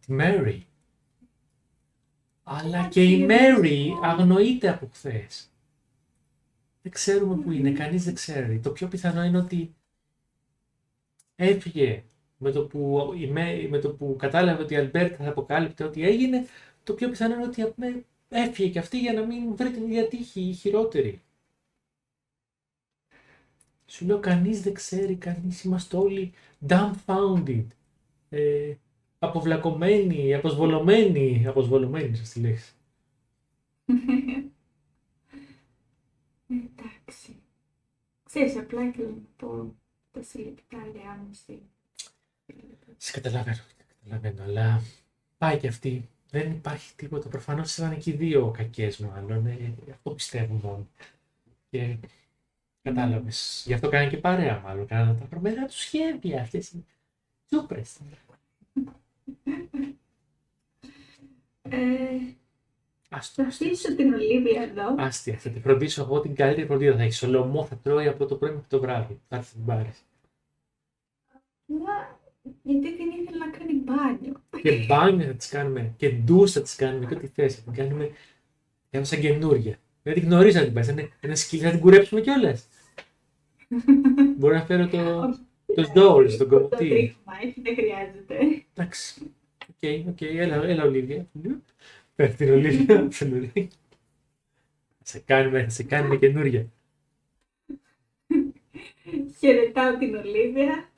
Τη 0.00 0.12
Μέρι. 0.12 0.66
Αλλά 2.42 2.88
και 2.88 3.04
η 3.04 3.24
Μέρι 3.24 3.92
αγνοείται 4.02 4.68
από 4.68 4.88
χθες. 4.92 5.50
Δεν 6.82 6.92
ξέρουμε 6.92 7.36
που 7.42 7.52
είναι, 7.52 7.70
κανείς 7.72 8.04
δεν 8.04 8.14
ξέρει. 8.14 8.58
Το 8.58 8.70
πιο 8.70 8.88
πιθανό 8.88 9.22
είναι 9.24 9.38
ότι 9.38 9.74
έφυγε 11.36 12.04
με 12.38 12.50
το 12.50 12.62
που, 12.62 13.12
η 13.18 13.26
Μέ- 13.26 13.68
με 13.68 13.78
το 13.78 13.90
που 13.90 14.16
κατάλαβε 14.18 14.62
ότι 14.62 14.74
η 14.74 14.76
Αλμπέρτα 14.76 15.24
θα 15.24 15.28
αποκάλυπτε 15.30 15.84
ό,τι 15.84 16.02
έγινε. 16.04 16.46
Το 16.84 16.92
πιο 16.94 17.08
πιθανό 17.08 17.34
είναι 17.34 17.44
ότι 17.44 17.62
απ- 17.62 18.04
έφυγε 18.28 18.68
και 18.68 18.78
αυτή 18.78 18.98
για 19.00 19.12
να 19.12 19.26
μην 19.26 19.56
βρει 19.56 19.70
την 19.70 19.82
ίδια 19.82 20.08
τύχη, 20.08 20.40
η 20.40 20.52
χειρότερη. 20.52 21.20
Σου 23.86 24.06
λέω 24.06 24.18
κανείς 24.20 24.62
δεν 24.62 24.74
ξέρει, 24.74 25.14
κανείς 25.16 25.64
είμαστε 25.64 25.96
όλοι 25.96 26.32
dumbfounded. 26.68 27.66
Ε, 28.30 28.74
αποβλακωμένοι, 29.22 30.34
αποσβολωμένοι, 30.34 31.46
αποσβολωμένοι 31.46 32.16
σας 32.16 32.28
τη 32.28 32.40
λέξη. 32.40 32.72
Εντάξει. 36.48 37.36
Ξέρεις, 38.22 38.56
απλά 38.56 38.82
ήθελα 38.84 39.08
να 39.08 39.22
πω 39.36 39.74
τα 40.10 40.22
συλληπιτάρια 40.22 41.20
μου 41.26 41.34
στη... 41.34 41.62
Σε 42.96 43.12
καταλαβαίνω, 43.12 43.56
σε 43.56 43.62
καταλαβαίνω, 43.88 44.42
αλλά 44.42 44.82
πάει 45.38 45.58
και 45.58 45.68
αυτή. 45.68 46.08
Δεν 46.30 46.50
υπάρχει 46.50 46.94
τίποτα. 46.96 47.28
Προφανώς 47.28 47.76
ήταν 47.76 47.92
εκεί 47.92 48.12
δύο 48.12 48.50
κακές 48.50 48.98
μάλλον. 48.98 49.46
Ε, 49.46 49.74
αυτό 49.90 50.10
πιστεύουν 50.10 50.60
όλοι. 50.64 50.88
Και 51.70 51.96
κατάλαβες. 52.82 53.64
Γι' 53.66 53.74
αυτό 53.74 53.88
κάνανε 53.88 54.10
και 54.10 54.16
παρέα 54.16 54.60
μάλλον. 54.60 54.86
Κάνανε 54.86 55.18
τα 55.18 55.24
προμέρα 55.24 55.66
τους 55.66 55.78
σχέδια. 55.78 56.40
Αυτές 56.40 56.72
οι 56.72 56.84
τσούπρες. 57.46 57.98
Ε, 61.76 62.34
Άστο, 63.08 63.42
θα 63.42 63.48
αφήσω 63.48 63.94
την 63.96 64.12
Ολίβια 64.14 64.62
εδώ. 64.62 64.94
Άστια, 64.98 65.36
θα 65.36 65.50
τη 65.50 65.60
φροντίσω 65.60 66.02
εγώ 66.02 66.20
την 66.20 66.34
καλύτερη 66.34 66.66
φροντίδα. 66.66 66.96
Θα 66.96 67.02
έχεις 67.02 67.22
λαιμό, 67.22 67.64
θα 67.64 67.76
τρώει 67.76 68.08
από 68.08 68.26
το 68.26 68.34
πρωί 68.34 68.50
μέχρι 68.50 68.66
το 68.68 68.80
βράδυ. 68.80 69.20
Θα 69.28 69.36
έρθει 69.36 69.52
την 69.54 69.64
πάρει. 69.64 69.92
Αλλά 71.68 72.20
γιατί 72.62 72.96
δεν 72.96 73.08
ήθελα 73.20 73.46
να 73.46 73.58
κάνει 73.58 73.72
μπάνιο. 73.84 74.34
Και 74.62 74.84
μπάνιο 74.86 75.26
θα 75.26 75.32
τη 75.32 75.48
κάνουμε, 75.48 75.94
και 75.96 76.10
ντους 76.10 76.52
θα 76.52 76.62
τη 76.62 76.76
κάνουμε, 76.76 77.06
και 77.06 77.14
ό,τι 77.14 77.26
θες. 77.26 77.54
Θα 77.54 77.60
την 77.62 77.72
κάνουμε 77.72 78.10
για 78.90 79.04
σαν 79.04 79.20
καινούρια. 79.20 79.76
Δεν 80.02 80.14
την 80.14 80.22
γνωρίζω 80.22 80.58
να 80.58 80.64
την 80.64 80.74
πάει. 80.74 80.84
Ένα, 80.88 81.08
ένα 81.20 81.34
σκυλί 81.34 81.62
θα 81.62 81.70
την 81.70 81.80
κουρέψουμε 81.80 82.20
κιόλας. 82.20 82.68
Μπορώ 84.38 84.54
να 84.54 84.64
φέρω 84.64 84.88
το, 84.88 85.20
το 85.74 85.82
Doors, 85.94 86.30
τον 86.38 86.38
Το 86.38 86.46
κομμωτή. 86.46 86.88
τρίχμα, 86.88 87.32
έτσι 87.42 87.60
δεν 87.60 87.74
χρειάζεται. 87.74 88.64
Εντάξει. 88.74 89.32
OK, 89.82 90.06
OK, 90.08 90.20
έλα, 90.20 90.54
έλα, 90.64 90.84
Ολίβια. 90.84 91.26
Φέρ 92.16 92.34
την 92.36 92.50
Ολίβια. 92.52 93.08
Θα 94.98 95.04
σε 95.04 95.18
κάνουμε, 95.20 95.62
θα 95.64 95.70
σε 95.70 95.82
κάνουμε 95.82 96.16
καινούρια. 96.16 96.66
Χαιρετάω 99.38 99.98
την 99.98 100.14
Ολίβια. 100.14 100.88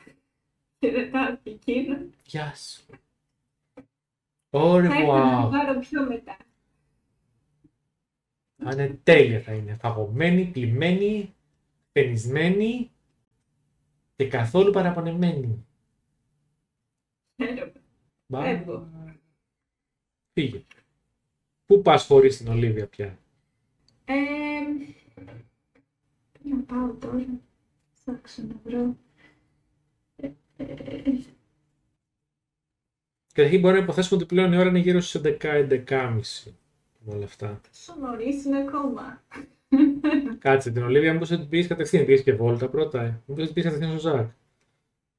Χαιρετάω 0.79 1.37
και 1.43 1.51
εκείνον. 1.51 2.11
Γεια 2.27 2.55
σου. 2.55 2.83
Au 4.51 4.81
Θα 4.89 4.99
ήθελα 5.01 5.25
να 5.25 5.49
revoir. 5.49 5.51
πάρω 5.51 5.79
πιο 5.79 6.07
μετά. 6.07 6.37
Θα 8.57 8.71
είναι 8.73 9.01
τέλεια 9.03 9.41
θα 9.41 9.53
είναι. 9.53 9.77
Φαγωμένη, 9.81 10.45
πλυμένη, 10.47 11.35
πενισμένη 11.93 12.91
και 14.17 14.29
καθόλου 14.29 14.71
παραπονεμένη. 14.73 15.67
Χαίρομαι. 17.37 17.74
Bye. 18.33 18.43
Φεύγω. 18.43 18.89
Φύγε. 20.33 20.63
Πού 21.67 21.83
πας 21.83 22.07
χωρίς 22.07 22.37
την 22.37 22.49
Ολίβια 22.49 22.87
πια; 22.87 23.19
Ε, 24.05 24.15
πού 26.33 26.41
να 26.49 26.57
πάω 26.63 26.93
τώρα. 26.93 27.27
ψάξω 27.95 28.43
να 28.43 28.55
βρω. 28.65 28.97
Ε, 30.17 30.31
ε, 30.57 30.65
Καταρχήν 33.35 33.61
μπορεί 33.61 33.75
να 33.77 33.83
υποθέσουμε 33.83 34.21
ότι 34.23 34.35
πλέον 34.35 34.53
η 34.53 34.57
ώρα 34.57 34.69
είναι 34.69 34.79
γύρω 34.79 35.01
στις 35.01 35.21
11-11.30 35.25 36.53
με 36.99 37.15
όλα 37.15 37.25
αυτά. 37.25 37.61
Τόσο 37.71 37.95
νωρίς 38.01 38.45
είναι 38.45 38.59
ακόμα. 38.59 39.23
Κάτσε 40.39 40.71
την 40.71 40.83
Ολίβια, 40.83 41.13
μήπως 41.13 41.29
την 41.29 41.49
πήγες 41.49 41.67
κατευθείαν, 41.67 42.05
πήγες 42.05 42.23
και 42.23 42.35
βόλτα 42.35 42.69
πρώτα, 42.69 43.03
ε. 43.03 43.21
μήπως 43.27 43.45
την 43.45 43.55
πήγες 43.55 43.73
κατευθείαν 43.73 43.99
στο 43.99 44.11
Ζακ. 44.11 44.31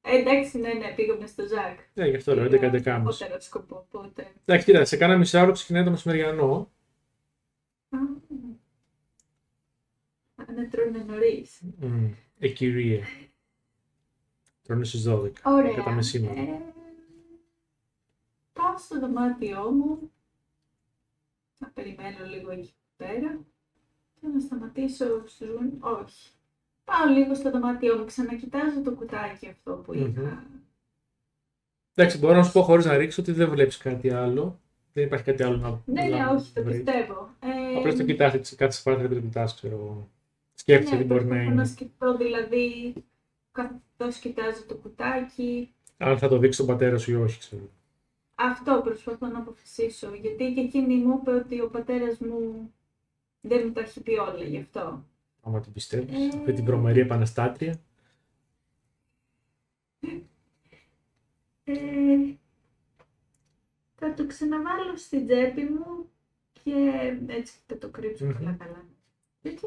Ε, 0.08 0.16
εντάξει, 0.16 0.58
ναι, 0.58 0.72
ναι, 0.72 0.94
πήγαμε 0.94 1.26
στο 1.26 1.46
Ζακ. 1.46 1.78
Ναι, 1.94 2.08
γι' 2.08 2.16
αυτό 2.16 2.34
λέω, 2.34 2.44
Είχα 2.44 2.70
11-11.30. 2.72 2.86
Απότερο 2.86 3.40
σκοπό, 3.40 3.76
οπότε. 3.76 4.32
Εντάξει, 4.44 4.66
κοίτα, 4.66 4.84
σε 4.84 4.96
κάνα 4.96 5.16
μισάωρο 5.16 5.52
ξεκινάει 5.52 5.84
το 5.84 5.90
μεσημεριανό. 5.90 6.70
Α, 7.88 7.98
Αν 10.36 10.70
τρώνε 10.70 10.98
νωρίς. 10.98 11.62
Mm. 11.80 12.10
Ε, 12.38 12.48
κυρία. 12.48 13.06
Τρώνε 14.62 14.84
στις 14.84 15.04
12. 15.08 15.30
Ωραία. 15.44 15.74
Κατά 15.74 15.90
μεσήμερο. 15.90 16.40
Ε, 16.40 16.62
πάω 18.52 18.78
στο 18.78 19.00
δωμάτιό 19.00 19.70
μου. 19.70 20.10
Να 21.58 21.68
περιμένω 21.68 22.24
λίγο 22.24 22.50
εκεί 22.50 22.74
πέρα. 22.96 23.40
Και 24.20 24.26
να 24.26 24.40
σταματήσω 24.40 25.26
στους 25.26 25.48
γονείς. 25.48 25.78
Όχι. 25.80 26.30
Πάω 26.86 27.14
λίγο 27.14 27.34
στο 27.34 27.50
δωμάτιό 27.50 27.98
μου. 27.98 28.04
Ξανακοιτάζω 28.04 28.82
το 28.82 28.90
κουτάκι 28.94 29.48
αυτό 29.48 29.72
που 29.72 29.94
είχα. 29.94 30.20
Μμμ. 30.20 30.38
Εντάξει, 31.94 32.18
μπορώ 32.18 32.34
να 32.36 32.42
σου 32.42 32.52
πω 32.52 32.62
χωρίς 32.62 32.84
να 32.84 32.96
ρίξω 32.96 33.22
ότι 33.22 33.32
δεν 33.32 33.48
βλέπεις 33.50 33.76
κάτι 33.76 34.10
άλλο. 34.10 34.60
Δεν 34.92 35.04
υπάρχει 35.04 35.24
κάτι 35.24 35.42
άλλο 35.42 35.56
να 35.56 35.80
Ναι, 35.84 36.02
ναι, 36.02 36.16
να 36.16 36.30
όχι, 36.30 36.52
το 36.52 36.62
βρεις. 36.62 36.76
πιστεύω. 36.82 37.30
Ε, 37.40 37.78
Απλώς 37.78 37.94
το 37.96 38.04
κοιτάς, 38.04 38.34
έτσι, 38.34 38.56
κάτσε 38.56 38.82
παράθυρα 38.82 39.08
και 39.08 39.14
το 39.14 39.20
κοιτάς, 39.20 39.54
ξέρω 39.54 39.74
εγώ. 39.74 40.08
Σκέφτεσαι 40.54 40.94
ναι, 40.94 41.00
τι 41.00 41.06
μπορεί 41.06 41.20
να 41.20 41.26
προσπαθώ 41.26 41.50
είναι. 41.52 41.60
να 41.60 41.64
σκεφτώ 41.68 42.16
δηλαδή 42.16 42.94
καθώς 43.52 44.18
κοιτάζω 44.20 44.64
το 44.68 44.74
κουτάκι. 44.74 45.74
Αν 45.96 46.18
θα 46.18 46.28
το 46.28 46.38
δείξει 46.38 46.58
τον 46.58 46.66
πατέρα 46.66 46.98
σου 46.98 47.10
ή 47.10 47.14
όχι, 47.14 47.38
ξέρω. 47.38 47.68
Αυτό 48.34 48.80
προσπαθώ 48.84 49.26
να 49.26 49.38
αποφασίσω. 49.38 50.14
Γιατί 50.20 50.52
και 50.54 50.60
εκείνη 50.60 50.94
μου 50.96 51.18
είπε 51.20 51.30
ότι 51.30 51.60
ο 51.60 51.68
πατέρας 51.70 52.18
μου 52.18 52.72
δεν 53.40 53.62
μου 53.66 53.72
τα 53.72 53.80
έχει 53.80 54.02
πει 54.02 54.12
όλα 54.12 54.44
γι' 54.44 54.58
αυτό. 54.58 55.04
Άμα 55.46 55.60
την 55.60 55.72
πιστεύεις, 55.72 56.14
Ε. 56.34 56.38
αυτή 56.38 56.52
την 56.52 56.64
προμερή 56.64 57.00
επαναστάτρια. 57.00 57.80
Ε, 61.64 61.74
θα 63.94 64.14
το 64.14 64.26
ξαναβάλω 64.26 64.96
στην 64.96 65.26
τσέπη 65.26 65.62
μου 65.62 66.10
και 66.62 66.72
έτσι 67.26 67.54
θα 67.66 67.78
το 67.78 67.88
κρύψω 67.88 68.24
Μμμ. 68.24 68.32
καλά 68.32 68.56
καλά. 68.58 68.84
Έτσι. 69.42 69.66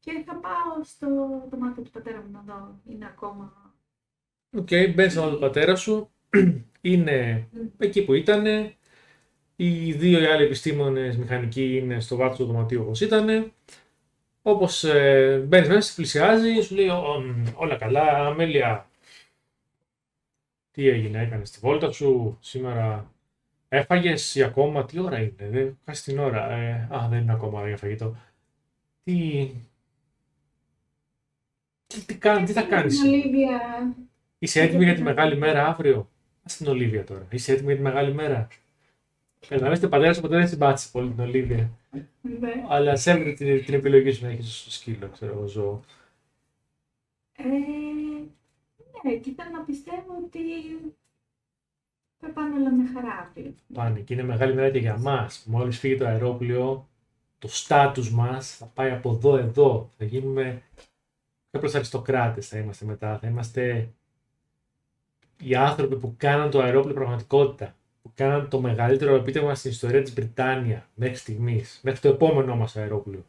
Και 0.00 0.22
θα 0.26 0.34
πάω 0.34 0.84
στο 0.84 1.06
δωμάτιο 1.50 1.82
του 1.82 1.90
πατέρα 1.90 2.18
μου 2.22 2.30
να 2.32 2.40
δω. 2.46 2.80
Είναι 2.88 3.06
ακόμα... 3.06 3.74
Οκ, 4.56 4.68
μπαίνεις 4.94 5.12
στον 5.12 5.30
τον 5.30 5.40
πατέρα 5.40 5.76
σου. 5.76 6.10
είναι 6.80 7.48
Μμ. 7.52 7.66
εκεί 7.78 8.04
που 8.04 8.14
ήταν. 8.14 8.44
Οι 9.56 9.92
δύο 9.92 10.20
οι 10.20 10.26
άλλοι 10.26 10.44
επιστήμονες 10.44 11.16
μηχανικοί 11.16 11.76
είναι 11.76 12.00
στο 12.00 12.16
βάθος 12.16 12.36
του 12.36 12.44
δωματίου 12.44 12.82
όπως 12.82 13.00
ήταν. 13.00 13.52
Όπως 14.42 14.84
ε, 14.84 15.44
μπαίνεις 15.46 15.68
μέσα, 15.68 15.80
σε 15.80 15.94
πλησιάζει, 15.94 16.66
σου 16.66 16.74
λέει 16.74 16.88
«Ω, 16.88 17.20
μ, 17.20 17.44
όλα 17.54 17.76
καλά, 17.76 18.26
Αμέλεια. 18.26 18.88
Τι 20.70 20.88
έγινε, 20.88 21.22
έκανες 21.22 21.50
τη 21.50 21.58
βόλτα 21.60 21.92
σου 21.92 22.38
σήμερα. 22.40 23.12
Έφαγες 23.68 24.34
ή 24.34 24.42
ακόμα, 24.42 24.84
τι 24.84 24.98
ώρα 24.98 25.18
είναι, 25.20 25.48
έχω 25.50 25.78
χάσει 25.84 26.04
την 26.04 26.18
ώρα. 26.18 26.50
Ε, 26.50 26.88
α, 26.90 27.08
δεν 27.08 27.20
είναι 27.20 27.32
ακόμα 27.32 27.66
για 27.66 27.76
φαγητό. 27.76 28.16
Τι... 29.04 29.50
Τι, 31.86 32.04
τι, 32.04 32.18
κάνει, 32.18 32.46
τι 32.46 32.52
θα 32.52 32.62
κάνεις; 32.62 33.00
Την 33.00 33.08
Ολίβια. 33.08 33.60
Είσαι 34.38 34.60
έτοιμη 34.60 34.84
για 34.84 34.94
τη 34.94 35.02
μεγάλη 35.02 35.36
μέρα 35.36 35.66
αύριο; 35.66 35.98
Α 36.42 36.54
την 36.56 36.66
Ολίβια 36.66 37.04
τώρα. 37.04 37.26
Είσαι 37.30 37.52
έτοιμη 37.52 37.66
για 37.66 37.76
τη 37.76 37.82
μεγάλη 37.82 38.12
μέρα; 38.14 38.48
Καταλαβαίνετε, 39.48 39.88
πατέρα 39.88 40.12
σου 40.12 40.20
ποτέ 40.20 40.36
δεν 40.36 40.48
συμπάτησε 40.48 40.88
πολύ 40.92 41.10
την 41.10 41.20
Ολίβια. 41.20 41.70
Ναι. 42.20 42.64
Αλλά 42.68 42.96
σέβεται 42.96 43.32
την, 43.32 43.64
την 43.64 43.74
επιλογή 43.74 44.12
σου 44.12 44.24
να 44.24 44.30
έχεις 44.30 44.66
σκύλο, 44.68 45.08
ξέρω 45.08 45.32
εγώ, 45.32 45.46
ζώο. 45.46 45.80
Ε, 47.36 47.42
ναι, 49.02 49.16
κοίτα 49.16 49.50
να 49.50 49.60
πιστεύω 49.60 50.22
ότι 50.24 50.38
θα 52.20 52.28
πάνε 52.28 52.54
όλα 52.54 52.70
με 52.70 52.90
χαρά 52.94 53.12
αύριο. 53.12 53.54
Πάνε 53.72 54.00
και 54.00 54.14
είναι 54.14 54.22
μεγάλη 54.22 54.54
μέρα 54.54 54.70
και 54.70 54.78
για 54.78 54.98
μας. 54.98 55.44
Μόλις 55.46 55.78
φύγει 55.78 55.96
το 55.96 56.06
αερόπλαιο, 56.06 56.88
το 57.38 57.48
στάτους 57.48 58.10
μας 58.10 58.56
θα 58.56 58.66
πάει 58.66 58.90
από 58.90 59.10
εδώ 59.10 59.36
εδώ. 59.36 59.90
Θα 59.98 60.04
γίνουμε 60.04 60.62
πιο 61.50 61.60
προς 61.60 61.74
αριστοκράτες 61.74 62.48
θα 62.48 62.58
είμαστε 62.58 62.84
μετά. 62.84 63.18
Θα 63.18 63.28
είμαστε 63.28 63.92
οι 65.42 65.54
άνθρωποι 65.54 65.96
που 65.96 66.14
κάναν 66.16 66.50
το 66.50 66.60
αερόπλαιο 66.60 66.94
πραγματικότητα. 66.94 67.74
Που 68.02 68.12
κάναν 68.14 68.48
το 68.48 68.60
μεγαλύτερο 68.60 69.14
επίτευγμα 69.14 69.54
στην 69.54 69.70
ιστορία 69.70 70.02
της 70.02 70.12
Βρυτάνια 70.14 70.88
μέχρι 70.94 71.16
στιγμής. 71.16 71.80
Μέχρι 71.82 72.00
το 72.00 72.08
επόμενό 72.08 72.56
μας 72.56 72.76
αερόπλαιο. 72.76 73.24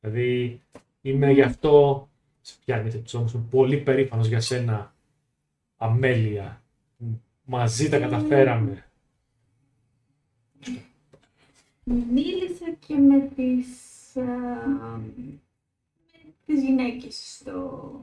Δηλαδή 0.00 0.60
είμαι 1.00 1.30
γι' 1.30 1.42
αυτό. 1.42 2.08
Σε 2.40 2.54
πιάνει 2.64 2.90
έτσι 2.94 3.16
όμως, 3.16 3.32
είμαι 3.32 3.46
πολύ 3.50 3.76
περήφανος 3.76 4.26
για 4.26 4.40
σένα, 4.40 4.94
Αμέλεια. 5.76 6.62
Μαζί 7.44 7.88
τα 7.88 7.98
καταφέραμε. 7.98 8.84
Μίλησα 11.84 12.70
και 12.86 12.94
με 12.94 13.20
τις, 13.20 13.68
α, 14.16 14.96
με 14.96 16.32
τις 16.46 16.62
γυναίκες 16.62 17.36
στο, 17.38 18.00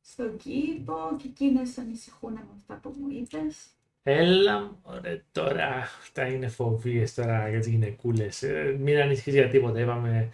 στον 0.00 0.36
κήπο 0.36 0.94
και 1.18 1.28
εκείνες 1.28 1.78
ανησυχούν 1.78 2.32
με 2.32 2.46
αυτά 2.56 2.74
που 2.74 2.94
μου 2.98 3.08
είπες. 3.10 3.66
Έλα, 4.02 4.76
ωραία, 4.82 5.20
τώρα 5.32 5.66
αυτά 5.76 6.26
είναι 6.26 6.48
φοβίες 6.48 7.14
τώρα 7.14 7.48
για 7.48 7.58
τις 7.58 7.68
γυναικούλες. 7.68 8.42
Ε, 8.42 8.76
μην 8.80 8.98
ανησυχείς 8.98 9.34
για 9.34 9.48
τίποτα, 9.48 9.80
είπαμε 9.80 10.32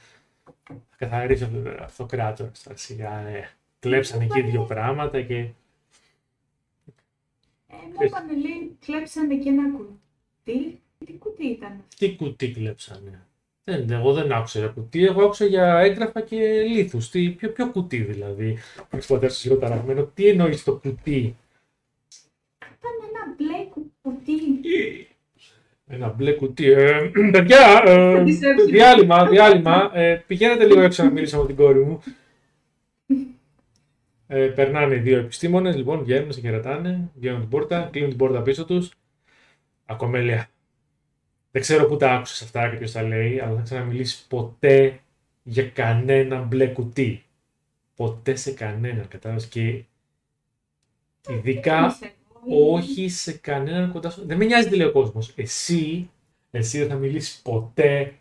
θα 0.65 0.75
καθαρίσει 0.97 1.45
αυτό, 1.45 1.59
αυτό 1.81 2.03
το 2.03 2.09
κράτος 2.17 2.63
τώρα 2.63 2.77
σιγά. 2.77 3.19
Ε. 3.29 3.49
Κλέψαν 3.79 4.21
εκεί 4.21 4.41
δύο 4.43 4.63
πράγματα 4.63 5.23
και 5.23 5.35
Ε, 5.35 5.53
μου 7.95 8.03
είπανε, 8.05 8.33
λέει, 8.33 8.77
κλέψανε 8.87 9.37
και 9.37 9.49
ένα 9.49 9.63
κουτί. 9.77 10.81
Τι 11.05 11.13
κουτί 11.19 11.47
ήταν 11.47 11.73
αυτό; 11.73 11.97
τι 11.99 12.17
κουτί 12.17 12.53
κλέψανε; 12.53 13.27
Δεν, 13.65 13.91
εγώ 13.91 14.13
δεν 14.13 14.33
άκουσα 14.33 14.59
για 14.59 14.69
κουτί, 14.69 15.05
εγώ 15.05 15.25
άκουσα 15.25 15.45
για 15.45 15.79
έγγραφα 15.79 16.21
και 16.21 16.63
λίθους. 16.63 17.11
Τι, 17.11 17.31
ποιο, 17.31 17.51
ποιο 17.53 17.71
κουτί 17.71 17.99
δηλαδή; 18.03 18.59
Που 18.89 18.99
πατέρα 19.09 19.33
σου 19.33 19.49
λίγο 19.49 19.61
ταραγμένο, 19.61 20.05
τι 20.05 20.29
εννοείς 20.29 20.65
το 20.65 20.77
κουτί; 20.77 21.37
Ήταν 22.59 22.93
ένα 23.09 23.35
μπλε 23.37 23.65
κουτί. 24.03 24.61
Ένα 25.89 26.09
μπλε 26.09 26.33
κουτί. 26.33 26.71
Ε, 26.71 27.11
παιδιά, 27.33 27.83
ε, 27.87 28.17
Θα 28.17 28.23
τις 28.25 28.43
έψηφα. 28.43 28.71
διάλειμμα, 28.71 29.27
διάλειμμα. 29.29 29.91
Ε, 29.95 30.23
πηγαίνετε 30.27 30.67
λίγο 30.67 30.81
έξω 30.81 31.05
να 31.05 31.11
μιλήσω 31.11 31.41
με 31.41 31.47
την 31.47 31.57
κόρη 31.57 31.81
μου. 31.85 32.03
Ε, 34.27 34.47
περνάνε 34.47 34.95
οι 34.95 34.99
δύο 34.99 35.19
επιστήμονες, 35.19 35.77
λοιπόν, 35.77 36.03
βγαίνουν, 36.05 36.33
σε 36.33 36.41
χαιρετάνε, 36.41 37.11
βγαίνουν 37.15 37.41
την 37.41 37.49
πόρτα, 37.49 37.89
κλείνουν 37.93 38.09
την 38.11 38.19
πόρτα 38.19 38.43
πίσω 38.43 38.65
τους. 38.65 38.91
Ακομέλεια. 39.87 40.49
Δεν 41.51 41.63
ξέρω 41.63 41.87
πού 41.87 41.97
τα 41.97 42.13
άκουσες 42.13 42.43
αυτά 42.43 42.69
και 42.71 42.77
ποιος 42.77 42.93
τα 42.93 43.03
λέει, 43.03 43.41
αλλά 43.41 43.55
δεν 43.55 43.65
ξαναμιλήσεις 43.65 44.27
ποτέ 44.29 45.01
για 45.43 45.69
κανένα 45.71 46.41
μπλε 46.41 46.67
κουτί. 46.67 47.25
Ποτέ 47.97 48.35
σε 48.37 48.53
κανέναν, 48.53 49.09
κατάλαβες; 49.09 49.47
Και 49.47 49.83
ειδικά 51.29 51.87
Είσαι 51.87 52.05
εγώ. 52.05 52.26
Όχι 52.49 53.09
σε 53.09 53.33
κανέναν 53.33 53.93
κοντά 53.93 54.11
σου. 54.11 54.27
Δεν 54.27 54.37
με 54.37 54.45
νοιάζει 54.45 54.69
τι 54.69 54.77
λέει 54.77 54.87
ο 54.87 54.93
κόσμος. 54.93 55.33
Εσύ, 55.37 56.11
εσύ 56.51 56.79
δεν 56.79 56.89
θα 56.89 56.95
μιλήσεις 56.95 57.41
ποτέ, 57.43 58.15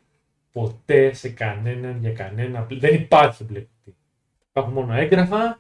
ποτέ 0.52 1.14
σε 1.14 1.30
κανέναν 1.30 2.00
για 2.00 2.14
κανένα. 2.14 2.62
μπλε- 2.62 2.80
Δεν 2.82 2.94
υπάρχει 2.94 3.44
μπλε 3.44 3.60
κουτί. 3.60 3.96
Υπάρχουν 4.50 4.74
μόνο 4.74 4.94
έγγραφα, 4.94 5.60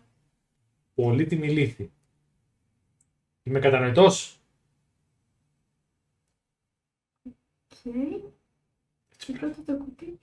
πολύτιμοι 0.95 1.49
λίθοι. 1.49 1.91
Είμαι 3.43 3.59
κατανοητός; 3.59 4.39
Οκ. 7.23 7.93
Και 9.17 9.33
πρώτο 9.33 9.61
το 9.65 9.77
κουτί. 9.77 10.19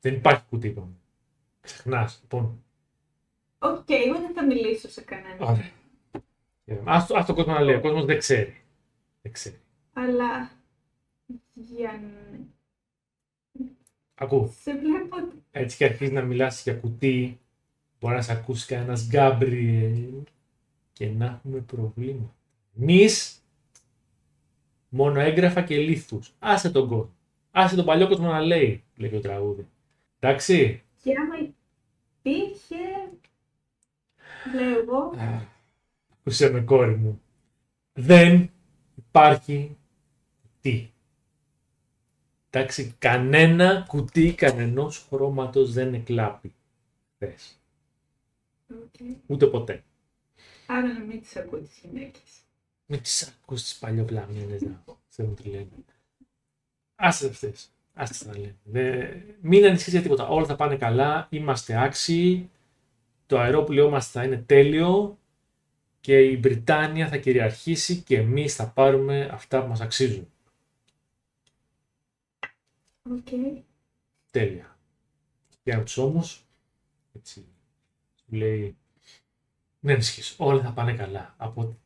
Δεν 0.00 0.14
υπάρχει 0.14 0.42
κουτί, 0.50 0.66
είπαμε. 0.68 0.92
Ξεχνάς. 1.60 2.18
Λοιπόν, 2.22 2.64
Οκ, 3.58 3.90
εγώ 3.90 4.20
δεν 4.20 4.34
θα 4.34 4.44
μιλήσω 4.44 4.88
σε 4.88 5.00
κανέναν. 5.00 5.36
ωραία. 5.40 5.70
Ας, 6.84 7.06
το- 7.06 7.16
ας 7.16 7.26
το 7.26 7.34
κόσμο 7.34 7.52
να 7.52 7.60
λέει. 7.60 7.74
Ο 7.74 7.80
κόσμος 7.80 8.04
δεν 8.04 8.18
ξέρει. 8.18 8.56
Δεν 9.22 9.32
ξέρει. 9.32 9.60
Αλλά 9.92 10.50
για 11.54 12.00
να 12.02 12.38
Ακού. 14.14 14.54
σε 14.60 14.76
βλέπω 14.78 15.16
ότι 15.16 15.42
έτσι 15.50 15.76
και 15.76 15.84
αρχίζεις 15.84 16.14
να 16.14 16.22
μιλάς 16.22 16.62
για 16.62 16.74
κουτί, 16.74 17.38
μπορεί 18.00 18.14
να 18.14 18.22
σε 18.22 18.32
ακούσει 18.32 18.66
κανένας 18.66 19.06
Γκάμπριελ 19.08 20.12
και 20.92 21.08
να 21.08 21.24
έχουμε 21.24 21.58
προβλήματα. 21.58 22.34
Εμείς 22.80 23.42
μόνο 24.88 25.20
έγγραφα 25.20 25.62
και 25.62 25.76
λίθους. 25.76 26.32
Άσε 26.38 26.70
τον 26.70 26.88
κόσμο. 26.88 27.14
Άσε 27.50 27.76
τον 27.76 27.84
παλιό 27.84 28.08
κόσμο 28.08 28.26
να 28.30 28.40
λέει, 28.40 28.84
λέει 28.96 29.10
και 29.10 29.16
το 29.16 29.22
τραγούδι. 29.22 29.66
Εντάξει. 30.18 30.82
και 31.02 31.12
άμα 31.18 31.34
υπήρχε 32.22 33.08
Λέω 34.54 34.78
εγώ. 34.80 35.12
Ακούσε 36.26 36.50
με 36.50 36.60
κόρη 36.60 36.96
μου. 36.96 37.20
Δεν 37.92 38.50
υπάρχει 38.94 39.76
τι. 40.60 40.90
Εντάξει, 42.50 42.94
κανένα 42.98 43.84
κουτί 43.88 44.34
κανενός 44.34 45.06
χρώματος 45.08 45.72
δεν 45.72 45.94
εκλάπη. 45.94 46.54
Θες. 47.18 47.58
Οκ. 48.70 48.94
Ούτε 49.26 49.46
ποτέ. 49.46 49.82
Άρα 50.66 50.92
να 50.92 51.00
μην 51.00 51.20
τις 51.20 51.36
ακούω 51.36 51.58
τις 51.58 51.78
γυναίκες. 51.82 52.22
Μην 52.86 53.02
τις 53.02 53.22
ακούς 53.28 53.62
τις 53.62 53.78
παλιοβλαμμένες, 53.78 54.62
δεν 54.62 54.82
ξέρουν 55.08 55.34
τι 55.34 55.48
λένε. 55.48 55.68
Άσ' 56.94 57.10
τες 57.10 57.26
αυτές. 57.28 57.70
Άσ' 57.94 58.10
τες 58.10 58.26
να 58.26 58.38
λένε. 58.38 58.56
Δε- 58.64 59.14
Μην 59.40 59.64
ανησυχείς 59.64 59.92
για 59.92 60.02
τίποτα. 60.02 60.28
Όλα 60.28 60.46
θα 60.46 60.56
πάνε 60.56 60.76
καλά. 60.76 61.26
Είμαστε 61.30 61.82
άξιοι. 61.82 62.50
Το 63.26 63.38
αερόπλοιό 63.38 63.90
μας 63.90 64.10
θα 64.10 64.24
είναι 64.24 64.36
τέλειο. 64.36 65.18
Και 66.04 66.20
η 66.20 66.36
Βρετανία 66.36 67.08
θα 67.08 67.16
κυριαρχήσει 67.16 68.00
και 68.02 68.16
εμείς 68.16 68.54
θα 68.54 68.68
πάρουμε 68.68 69.28
αυτά 69.32 69.62
που 69.62 69.68
μας 69.68 69.80
αξίζουν. 69.80 70.28
Οκ. 73.02 73.28
Τέλεια. 74.30 74.78
Για 75.62 75.82
τους 75.82 75.96
όμως, 75.96 76.46
έτσι, 77.16 77.46
σου 78.14 78.36
λέει, 78.36 78.76
μην 79.80 79.94
ανησυχείς, 79.94 80.34
όλα 80.38 80.62
θα 80.62 80.72
πάνε 80.72 80.94
καλά. 80.94 81.34
Από 81.36 81.76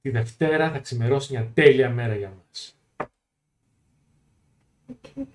τη 0.00 0.10
Δευτέρα 0.10 0.70
θα 0.70 0.78
ξημερώσει 0.78 1.32
μια 1.32 1.50
τέλεια 1.54 1.90
μέρα 1.90 2.16
για 2.16 2.32
μας. 2.36 2.78
οκ. 4.86 5.26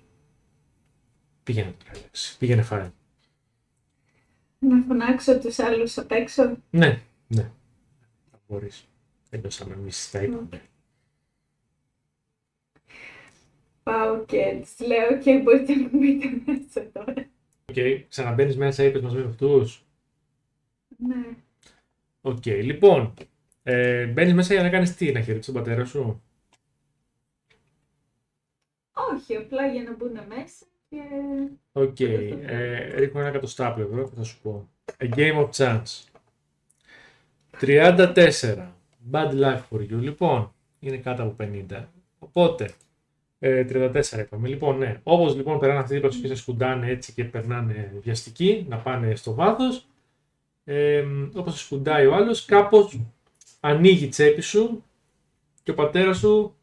Πήγαινε 1.42 1.74
τώρα, 1.78 1.90
Αλέξη. 1.98 2.38
Πήγαινε 2.38 2.62
φάε. 2.62 2.92
Να 4.58 4.82
φωνάξω 4.82 5.38
τους 5.38 5.58
άλλους 5.58 5.98
απ' 5.98 6.12
έξω. 6.12 6.56
Ναι, 6.70 7.02
ναι. 7.28 7.50
Θα 8.50 8.56
μπορείς. 8.56 8.88
Τελειώσαμε 9.30 9.74
εμείς 9.74 10.10
τα 10.10 10.22
είπαμε. 10.22 10.62
Πάω 13.82 14.24
και 14.24 14.58
τις 14.62 14.86
λέω 14.86 15.18
και 15.18 15.38
μπορείτε 15.38 15.74
να 15.74 15.88
μπείτε 15.88 16.28
μέσα 16.46 16.90
τώρα. 16.92 17.28
Οκ, 17.68 18.08
ξαναμπαίνεις 18.08 18.56
μέσα, 18.56 18.84
είπες 18.84 19.02
μαζί 19.02 19.16
με 19.16 19.24
αυτούς. 19.24 19.84
Ναι. 20.96 21.36
Οκ, 22.20 22.46
λοιπόν. 22.46 23.14
Ε, 23.62 24.06
μπαίνεις 24.06 24.34
μέσα 24.34 24.54
για 24.54 24.62
να 24.62 24.70
κάνεις 24.70 24.94
τι, 24.96 25.12
να 25.12 25.20
χαιρετήσεις 25.20 25.52
τον 25.52 25.62
πατέρα 25.62 25.84
σου; 25.84 26.22
Όχι, 28.92 29.36
απλά 29.36 29.66
για 29.66 29.82
να 29.82 29.96
μπουν 29.96 30.12
μέσα 30.28 30.66
και... 30.88 31.00
Οκ. 31.72 32.00
Ε, 32.00 32.94
ρίχνω 32.94 33.20
ένα 33.20 33.28
εκατοστάπλευρο 33.28 33.82
εδώ 33.82 34.08
και 34.08 34.14
θα 34.14 34.22
σου 34.22 34.40
πω. 34.40 34.68
A 34.98 35.14
game 35.14 35.46
of 35.46 35.50
chance. 35.50 36.09
34. 37.60 38.72
Bad 39.12 39.32
luck 39.32 39.58
for 39.70 39.80
you. 39.80 40.00
Λοιπόν, 40.00 40.52
είναι 40.80 40.96
κάτω 40.96 41.22
από 41.22 41.36
50. 41.70 41.84
Οπότε, 42.18 42.70
ε, 43.38 43.64
34 43.64 44.18
είπαμε. 44.18 44.48
Λοιπόν, 44.48 44.78
ναι. 44.78 45.00
Όπως 45.02 45.34
λοιπόν 45.34 45.58
περνάνε 45.58 45.80
αυτοί 45.80 45.92
οι 45.92 45.94
δίπλα 45.94 46.10
τους 46.10 46.20
και 46.20 46.26
σε 46.26 46.34
σκουντάνε 46.34 46.90
έτσι 46.90 47.12
και 47.12 47.24
περνάνε 47.24 47.92
βιαστικοί, 48.02 48.66
να 48.68 48.76
πάνε 48.76 49.14
στο 49.14 49.34
βάθος, 49.34 49.86
ε, 50.64 51.04
όπως 51.34 51.52
σε 51.58 51.64
σκουντάει 51.64 52.06
ο 52.06 52.14
άλλος, 52.14 52.44
κάπως 52.44 53.00
ανοίγει 53.60 54.04
η 54.04 54.08
τσέπη 54.08 54.40
σου 54.40 54.84
και 55.62 55.70
ο 55.70 55.74
πατέρας 55.74 56.18
σου 56.18 56.54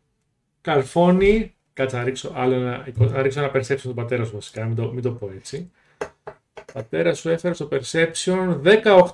καρφώνει. 0.62 1.52
Κάτσε 1.74 1.98
να 1.98 2.04
ρίξω, 2.04 2.32
άλλο 2.36 2.54
ένα, 2.54 2.88
να 2.98 3.22
ρίξω 3.22 3.40
ένα 3.40 3.52
perception 3.54 3.78
στον 3.78 3.94
πατέρα 3.96 4.26
σου 4.26 4.34
βασικά, 4.34 4.66
μην 4.66 4.76
το, 4.76 4.92
μην 4.92 5.02
το 5.04 5.12
πω 5.12 5.32
έτσι. 5.36 5.72
Πατέρα 6.78 7.14
σου 7.14 7.30
έφερε 7.30 7.54
στο 7.54 7.70
perception 7.72 8.62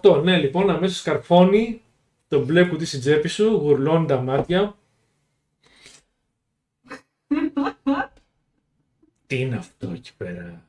18. 0.02 0.22
Ναι, 0.24 0.38
λοιπόν, 0.38 0.70
αμέσως 0.70 1.02
καρφώνει 1.02 1.82
το 2.28 2.46
μπλε 2.46 2.68
κουτί 2.68 2.86
στην 2.86 3.00
τσέπη 3.00 3.28
σου, 3.28 3.46
γουρλώνει 3.46 4.08
τα 4.08 4.22
μάτια. 4.22 4.78
Τι 9.28 9.40
είναι 9.40 9.56
αυτό 9.56 9.90
εκεί 9.90 10.16
πέρα, 10.16 10.68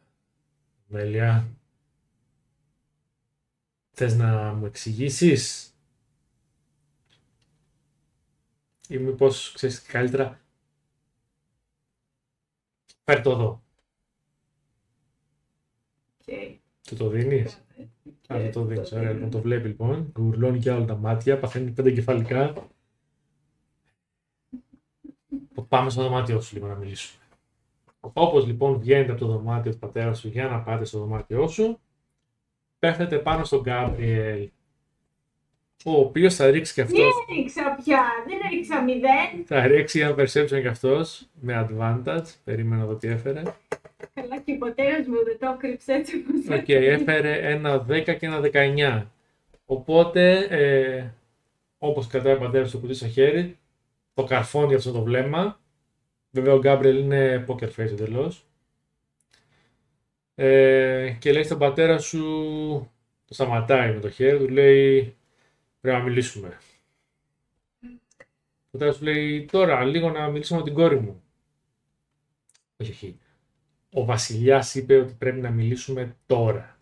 Μέλια. 0.86 1.48
Θες 3.90 4.16
να 4.16 4.52
μου 4.52 4.66
εξηγήσεις; 4.66 5.74
Ή 8.88 8.98
μήπως 8.98 9.52
ξέρεις 9.54 9.82
καλύτερα 9.82 10.40
Φέρ 13.04 13.20
το 13.22 13.30
εδώ. 13.30 13.62
Okay. 16.26 16.63
Του 16.88 16.96
το 16.96 17.08
δίνεις; 17.08 17.54
Α, 18.26 18.38
δεν 18.38 18.52
το 18.52 18.64
δίνεις. 18.64 18.92
Ωραία, 18.92 19.12
λοιπόν, 19.12 19.30
το 19.30 19.40
βλέπει 19.40 19.68
λοιπόν. 19.68 20.12
Γουρλώνει 20.16 20.58
και 20.58 20.70
όλα 20.70 20.84
τα 20.84 20.96
μάτια, 20.96 21.38
παθαίνει 21.38 21.70
πέντε 21.70 21.90
κεφαλικά. 21.90 22.52
Πάμε 25.68 25.90
στο 25.90 26.02
δωμάτιό 26.02 26.40
σου 26.40 26.54
λίγο 26.54 26.66
να 26.66 26.74
μιλήσουμε. 26.74 27.22
Όπως 28.00 28.46
λοιπόν 28.46 28.78
βγαίνετε 28.78 29.10
από 29.10 29.20
το 29.20 29.26
δωμάτιο 29.26 29.72
του 29.72 29.78
πατέρα 29.78 30.14
σου 30.14 30.28
για 30.28 30.46
να 30.48 30.60
πάτε 30.60 30.84
στο 30.84 30.98
δωμάτιό 30.98 31.46
σου, 31.46 31.80
πέφτετε 32.78 33.18
πάνω 33.18 33.44
στον 33.44 33.60
Γκάμπριελ, 33.60 34.48
ο 35.84 35.92
οποίος 35.92 36.34
θα 36.34 36.50
ρίξει 36.50 36.74
και 36.74 36.80
αυτός, 36.80 36.98
Δεν 36.98 37.36
έριξα 37.36 37.76
πια, 37.84 38.02
δεν 38.26 38.38
έριξα 38.52 38.82
μηδέν. 38.82 39.44
θα 39.46 39.66
ρίξει 39.66 40.00
ένα 40.00 40.14
perception 40.18 40.60
και 40.60 40.68
αυτός, 40.68 41.28
με 41.40 41.68
advantage, 41.70 42.26
περίμενα 42.44 42.82
εδώ 42.82 42.94
τι 42.94 43.08
έφερε. 43.08 43.42
Καλά 44.44 44.58
και 44.58 44.64
ο 44.64 44.66
πατέρας 44.66 45.06
μου 45.06 45.24
δεν 45.24 45.38
το 45.38 45.56
κρύψε 45.58 45.92
έτσι 45.92 46.16
όπως 46.16 46.58
Οκ, 46.58 46.68
έφερε 46.68 47.52
ένα 47.52 47.86
10 47.88 48.02
και 48.04 48.26
ένα 48.26 48.40
19. 48.52 49.06
Οπότε, 49.66 50.46
ε, 50.50 51.10
όπως 51.78 52.06
κρατάει 52.06 52.34
ο 52.34 52.38
πατέρας 52.38 52.70
το 52.70 52.78
κουτί 52.78 52.94
στο 52.94 53.08
χέρι, 53.08 53.58
το 54.14 54.24
καρφώνει 54.24 54.74
αυτό 54.74 54.92
το 54.92 55.02
βλέμμα. 55.02 55.60
Βέβαια 56.30 56.54
ο 56.54 56.58
Γκάμπριελ 56.58 56.98
είναι 56.98 57.44
poker 57.48 57.68
face 57.68 57.78
εντελώς. 57.78 58.46
Ε, 60.34 61.16
και 61.18 61.32
λέει 61.32 61.42
στον 61.42 61.58
πατέρα 61.58 61.98
σου, 61.98 62.22
το 63.26 63.34
σταματάει 63.34 63.94
με 63.94 64.00
το 64.00 64.10
χέρι, 64.10 64.38
του 64.38 64.48
λέει 64.48 65.16
πρέπει 65.80 65.98
να 65.98 66.02
μιλήσουμε. 66.04 66.58
Ο 68.66 68.70
πατέρας 68.70 68.98
του 68.98 69.04
λέει 69.04 69.44
τώρα 69.44 69.84
λίγο 69.84 70.10
να 70.10 70.28
μιλήσουμε 70.28 70.58
με 70.58 70.64
την 70.64 70.74
κόρη 70.74 71.00
μου. 71.00 71.22
Όχι, 72.76 72.90
όχι. 72.90 73.18
Ο 73.96 74.04
βασιλιάς 74.04 74.74
είπε 74.74 74.96
ότι 74.96 75.12
πρέπει 75.12 75.40
να 75.40 75.50
μιλήσουμε 75.50 76.16
τώρα. 76.26 76.78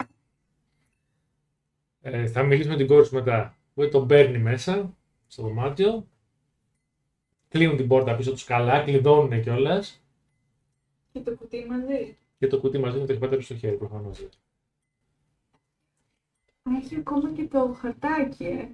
Ε, 2.00 2.26
θα 2.26 2.42
μιλήσουμε 2.42 2.72
με 2.72 2.78
την 2.78 2.86
κόρη 2.86 3.06
σου 3.06 3.14
μετά. 3.14 3.56
Οπότε 3.70 3.88
τον 3.88 4.06
παίρνει 4.06 4.38
μέσα 4.38 4.96
στο 5.26 5.42
δωμάτιο. 5.42 6.06
Κλείνουν 7.48 7.76
την 7.76 7.88
πόρτα 7.88 8.16
πίσω 8.16 8.30
τους 8.32 8.44
καλά, 8.44 8.82
κλειδώνουν 8.82 9.42
κιόλας. 9.42 10.02
Και 11.12 11.20
το 11.20 11.36
κουτί 11.36 11.66
μαζί. 11.68 12.16
Και 12.38 12.46
το 12.46 12.60
κουτί 12.60 12.78
μαζί 12.78 12.98
με 12.98 13.06
το 13.06 13.12
έχει 13.12 13.20
πατέρα 13.20 13.42
στο 13.42 13.56
χέρι 13.56 13.76
προφανώς. 13.76 14.20
Α, 16.62 16.76
Έχει 16.82 16.96
ακόμα 16.96 17.32
και 17.32 17.44
το 17.44 17.76
χαρτάκι, 17.80 18.44
ε. 18.44 18.68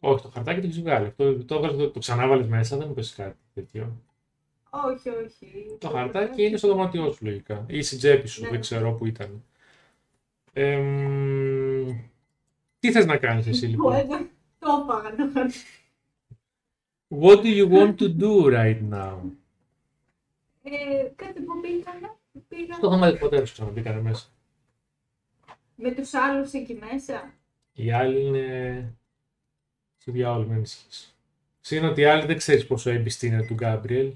Όχι, 0.00 0.22
το 0.22 0.28
χαρτάκι 0.28 0.60
το 0.60 0.66
έχεις 0.66 0.80
βγάλει. 0.80 1.06
Αυτό 1.06 1.44
το, 1.44 1.54
έβγαλες, 1.54 1.76
το, 1.76 1.90
το 1.90 1.98
ξανάβαλες 1.98 2.46
μέσα, 2.46 2.76
δεν 2.76 2.88
μου 2.88 2.94
πες 2.94 3.14
κάτι 3.14 3.36
τέτοιο. 3.54 4.02
Όχι, 4.70 5.08
όχι. 5.08 5.76
Το 5.78 5.88
χαρτάκι 5.88 6.42
είναι 6.44 6.56
στο 6.56 6.68
δωμάτιό 6.68 7.12
σου 7.12 7.24
λογικά. 7.24 7.64
Ή 7.68 7.82
στην 7.82 7.98
τσέπη 7.98 8.28
σου, 8.28 8.42
Ναι. 8.42 8.48
δεν 8.48 8.60
ξέρω 8.60 8.92
που 8.92 9.06
ήταν. 9.06 9.44
Εμ, 10.52 11.86
τι 12.78 12.92
θες 12.92 13.06
να 13.06 13.16
κάνεις 13.16 13.46
εσύ 13.46 13.64
Που 13.66 13.70
λοιπόν; 13.70 13.94
εδώ 13.94 14.18
το 14.58 14.68
έπαγα 14.84 15.14
το 15.16 15.30
χαρτάκι. 15.34 15.64
What 17.20 17.36
do 17.42 17.46
you 17.58 17.68
want 17.72 17.94
to 17.96 18.16
do 18.20 18.44
right 18.44 18.80
now; 18.92 19.18
Ε, 20.62 21.08
κάτι 21.16 21.40
που 21.40 21.60
πήγανε, 21.60 22.16
πήγα 22.48 22.74
Στο 22.74 22.88
δωμάτιο 22.88 23.14
του 23.16 23.20
πατέρα 23.22 23.46
σου 23.46 23.52
ξαναμπήκανε 23.52 24.00
μέσα. 24.00 24.26
με 25.74 25.90
τους 25.92 26.14
άλλους 26.14 26.52
εκεί 26.52 26.78
μέσα. 26.90 27.32
Οι 27.72 27.92
άλλοι 27.92 28.20
είναι 28.20 28.94
στο 29.96 30.12
διάολο, 30.12 30.44
μην 30.46 30.52
ανησυχείς. 30.56 31.16
Συν 31.60 31.84
ότι 31.84 32.00
οι 32.00 32.04
άλλοι 32.04 32.26
δεν 32.26 32.36
ξέρεις 32.36 32.66
πόσο 32.66 32.90
έμπιστη 32.90 33.26
είναι 33.26 33.42
του 33.46 33.54
Γκάμπριελ. 33.54 34.12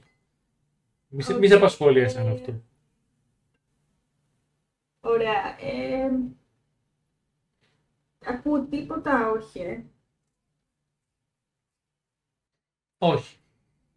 Μη 1.15 1.23
σε, 1.23 1.39
μη 1.39 1.47
σε 1.47 1.55
Οκ. 1.55 1.61
απασχολεί 1.61 2.01
εσένα 2.01 2.31
Ε, 2.31 2.33
αυτό. 2.33 2.63
Ωραία. 5.01 5.57
Ε, 5.61 6.11
ακούω 8.25 8.65
τίποτα, 8.67 9.31
όχι. 9.31 9.59
Ε. 9.59 9.85
Όχι. 12.99 13.37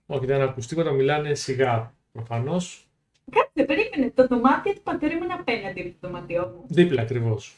Όχι, 0.05 0.25
δεν 0.25 0.41
ακούς 0.41 0.67
τίποτα, 0.67 0.91
μιλάνε 0.91 1.33
σιγά. 1.35 1.93
Προφανώς, 2.11 2.87
Κάτσε, 3.31 3.63
περίμενε. 3.65 4.11
Το 4.11 4.27
δωμάτιο 4.27 4.73
του 4.73 4.81
πατέρα 4.83 5.17
μου 5.17 5.23
είναι 5.23 5.33
απέναντι 5.33 5.81
από 5.81 5.89
το 5.89 6.07
δωμάτιό 6.07 6.47
μου. 6.47 6.65
δίπλα 6.69 7.01
ακριβώς. 7.01 7.55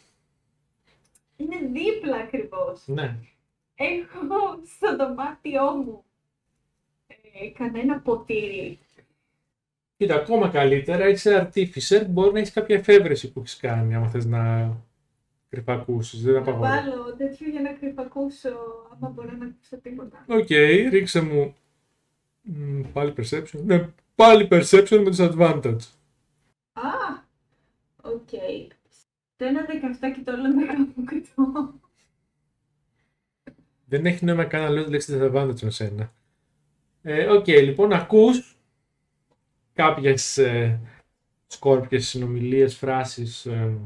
Είναι 1.38 1.58
δίπλα 1.58 2.18
ακριβώς. 2.18 2.88
Ναι. 2.88 3.18
Έχω 3.76 4.62
στο 4.66 4.96
δωμάτιό 4.96 5.72
μου 5.76 6.04
ε, 7.08 7.48
κανένα 7.50 8.00
ποτήρι. 8.00 8.80
Κοίτα, 9.98 10.16
ακόμα 10.16 10.50
καλύτερα, 10.50 11.10
είσαι 11.10 11.50
artificer, 11.54 12.06
μπορεί 12.08 12.34
να 12.34 12.40
έχεις 12.40 12.52
κάποια 12.52 12.76
εφεύρεση 12.76 13.32
που 13.32 13.40
έχεις 13.40 13.58
κάνει, 13.58 13.96
άμα 13.96 14.10
θες 14.10 14.26
να 14.26 14.72
κρυφακούσεις, 15.50 16.22
δεν 16.24 16.34
Να 16.34 16.40
απαγορεύει. 16.40 16.90
βάλω 16.90 17.16
τέτοιο 17.16 17.50
για 17.50 17.62
να 17.62 17.74
κρυ... 17.74 17.92
θα 17.92 18.02
ακούσω, 18.02 18.50
άμα 18.94 19.10
μπορώ 19.10 19.32
να 19.38 19.46
ακούσω 19.46 19.78
τίποτα. 19.82 20.26
Οκ, 20.28 20.48
ρίξε 20.90 21.22
μου. 21.22 21.56
Μ, 22.42 22.82
πάλι 22.94 23.14
perception. 23.18 23.60
Ναι, 23.66 23.90
πάλι 24.16 24.48
perception 24.52 25.04
με 25.06 25.16
disadvantage. 25.18 25.82
Α, 26.74 26.90
οκ. 28.02 28.30
Το 29.38 29.46
ένα 29.46 29.66
17 29.66 29.68
και 30.16 30.22
το 30.24 30.32
άλλο 30.32 30.48
18. 31.70 31.74
Δεν 33.86 34.06
έχει 34.06 34.26
νόημα 34.26 34.46
καν 34.46 34.62
να 34.62 34.70
λέω 34.70 34.84
τη 34.84 34.90
λέξη 34.92 35.18
disadvantage 35.20 35.60
με 35.62 35.70
σένα. 35.70 36.14
Ε, 37.02 37.28
Οκ, 37.28 37.48
λοιπόν, 37.48 37.94
ακούς 37.94 38.57
κάποιες 39.78 40.38
ε, 40.38 40.80
σκόρπιες 41.48 42.08
συνομιλίες, 42.08 42.76
φράσεις. 42.78 43.46
ε, 43.46 43.78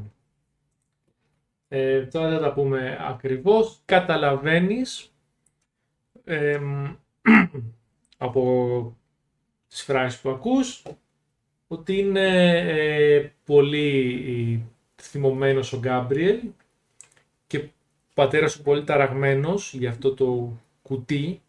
ε, 1.68 2.06
τώρα 2.06 2.28
δεν 2.28 2.38
θα 2.38 2.44
τα 2.44 2.52
πούμε 2.52 2.98
ακριβώς. 3.00 3.80
Καταλαβαίνεις 3.84 5.12
ε, 6.24 6.60
από 8.16 8.96
τις 9.68 9.82
φράσεις 9.82 10.20
που 10.20 10.30
ακούς 10.30 10.82
ότι 11.68 11.98
είναι 11.98 12.48
ε, 12.58 13.32
πολύ 13.44 14.66
θυμωμένος 15.02 15.72
ο 15.72 15.78
Γκάμπριελ 15.78 16.40
και 17.46 17.56
ο 17.58 17.70
πατέρας 18.14 18.52
σου 18.52 18.62
πολύ 18.62 18.84
ταραγμένος 18.84 19.74
για 19.74 19.90
αυτό 19.90 20.14
το 20.14 20.56
κουτί 20.82 21.42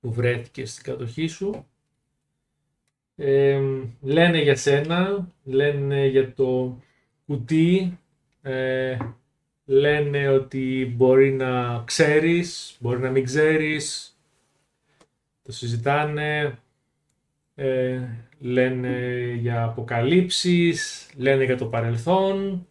που 0.00 0.12
βρέθηκε 0.12 0.66
στην 0.66 0.84
κατοχή 0.84 1.26
σου. 1.26 1.66
Ε, 3.20 3.60
λένε 4.00 4.42
για 4.42 4.56
σένα, 4.56 5.28
λένε 5.44 6.06
για 6.06 6.34
το 6.34 6.80
κουτί, 7.26 7.98
ε, 8.42 8.96
λένε 9.64 10.28
ότι 10.28 10.92
μπορεί 10.96 11.32
να 11.32 11.82
ξέρεις, 11.86 12.76
μπορεί 12.80 13.00
να 13.00 13.10
μην 13.10 13.24
ξέρεις, 13.24 14.16
το 15.42 15.52
συζητάνε, 15.52 16.58
ε, 17.54 18.00
λένε 18.38 19.24
για 19.40 19.64
αποκαλύψεις, 19.64 21.10
λένε 21.16 21.44
για 21.44 21.56
το 21.56 21.66
παρελθόν 21.66 22.66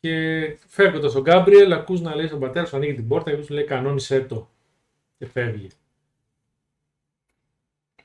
και 0.00 0.56
φεύγοντας 0.66 1.12
τον 1.12 1.22
Γκάμπριελ 1.22 1.72
ακούς 1.72 2.00
να 2.00 2.14
λέει 2.14 2.26
στον 2.26 2.40
πατέρα 2.40 2.66
σου 2.66 2.76
ανοίγει 2.76 2.94
την 2.94 3.08
πόρτα 3.08 3.30
και 3.30 3.36
του 3.36 3.52
λέει 3.52 3.64
κανόνισέ 3.64 4.20
το 4.20 4.48
και 5.18 5.26
φεύγει. 5.26 5.68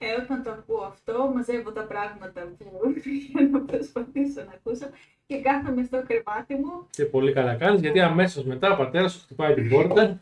Ε, 0.02 0.14
όταν 0.22 0.44
το 0.44 0.52
ακούω 0.52 0.82
αυτό, 0.82 1.32
μαζεύω 1.36 1.72
τα 1.72 1.84
πράγματα 1.84 2.42
που 2.58 2.94
για 3.32 3.48
να 3.52 3.62
προσπαθήσω 3.62 4.44
να 4.44 4.52
ακούσω 4.52 4.90
και 5.26 5.42
κάθομαι 5.42 5.84
στο 5.84 6.04
κρεβάτι 6.08 6.56
μου. 6.56 6.88
Και 6.90 7.06
πολύ 7.06 7.34
καλά 7.34 7.56
κάνεις 7.56 7.82
γιατί 7.82 8.00
αμέσως 8.00 8.44
μετά 8.44 8.74
ο 8.74 8.78
πατέρας 8.78 9.12
σου 9.14 9.20
χτυπάει 9.20 9.54
την 9.54 9.70
πόρτα 9.70 10.22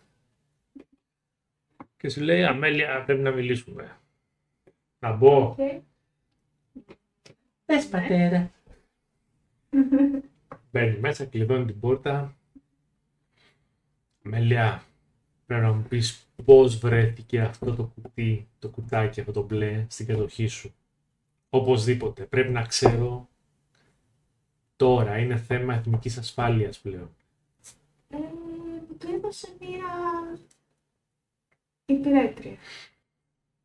και 1.98 2.10
σου 2.10 2.22
λέει 2.22 2.44
Αμέλεια 2.44 3.04
πρέπει 3.06 3.22
να 3.22 3.32
μιλήσουμε. 3.32 3.98
Να 5.00 5.12
μπω. 5.12 5.54
Και... 5.58 5.80
Πες 7.66 7.88
πατέρα. 7.88 8.52
Μπαίνει 10.72 11.00
μέσα, 11.00 11.26
κλειδώνει 11.26 11.66
την 11.66 11.80
πόρτα. 11.80 12.36
Αμέλεια, 14.26 14.84
πρέπει 15.48 15.66
να 15.66 15.74
μου 15.74 15.86
πεις 15.90 16.28
πώς 16.46 16.78
βρέθηκε 16.78 17.42
αυτό 17.42 17.76
το 17.76 17.84
κουτί, 17.84 18.48
το 18.60 18.70
κουτάκι 18.70 19.20
αυτό 19.20 19.32
το 19.32 19.44
μπλε 19.44 19.86
στην 19.90 20.06
κατοχή 20.06 20.48
σου. 20.48 20.74
Οπωσδήποτε. 21.50 22.24
Πρέπει 22.26 22.52
να 22.52 22.62
ξέρω 22.62 23.30
τώρα. 24.76 25.18
Είναι 25.18 25.38
θέμα 25.38 25.74
εθνικής 25.74 26.18
ασφάλειας 26.18 26.80
πλέον. 26.80 27.16
Ε, 28.10 28.18
μου 28.18 28.98
το 28.98 29.08
έδωσε 29.16 29.48
μία 29.60 29.86
υπηρέτρια. 31.86 32.58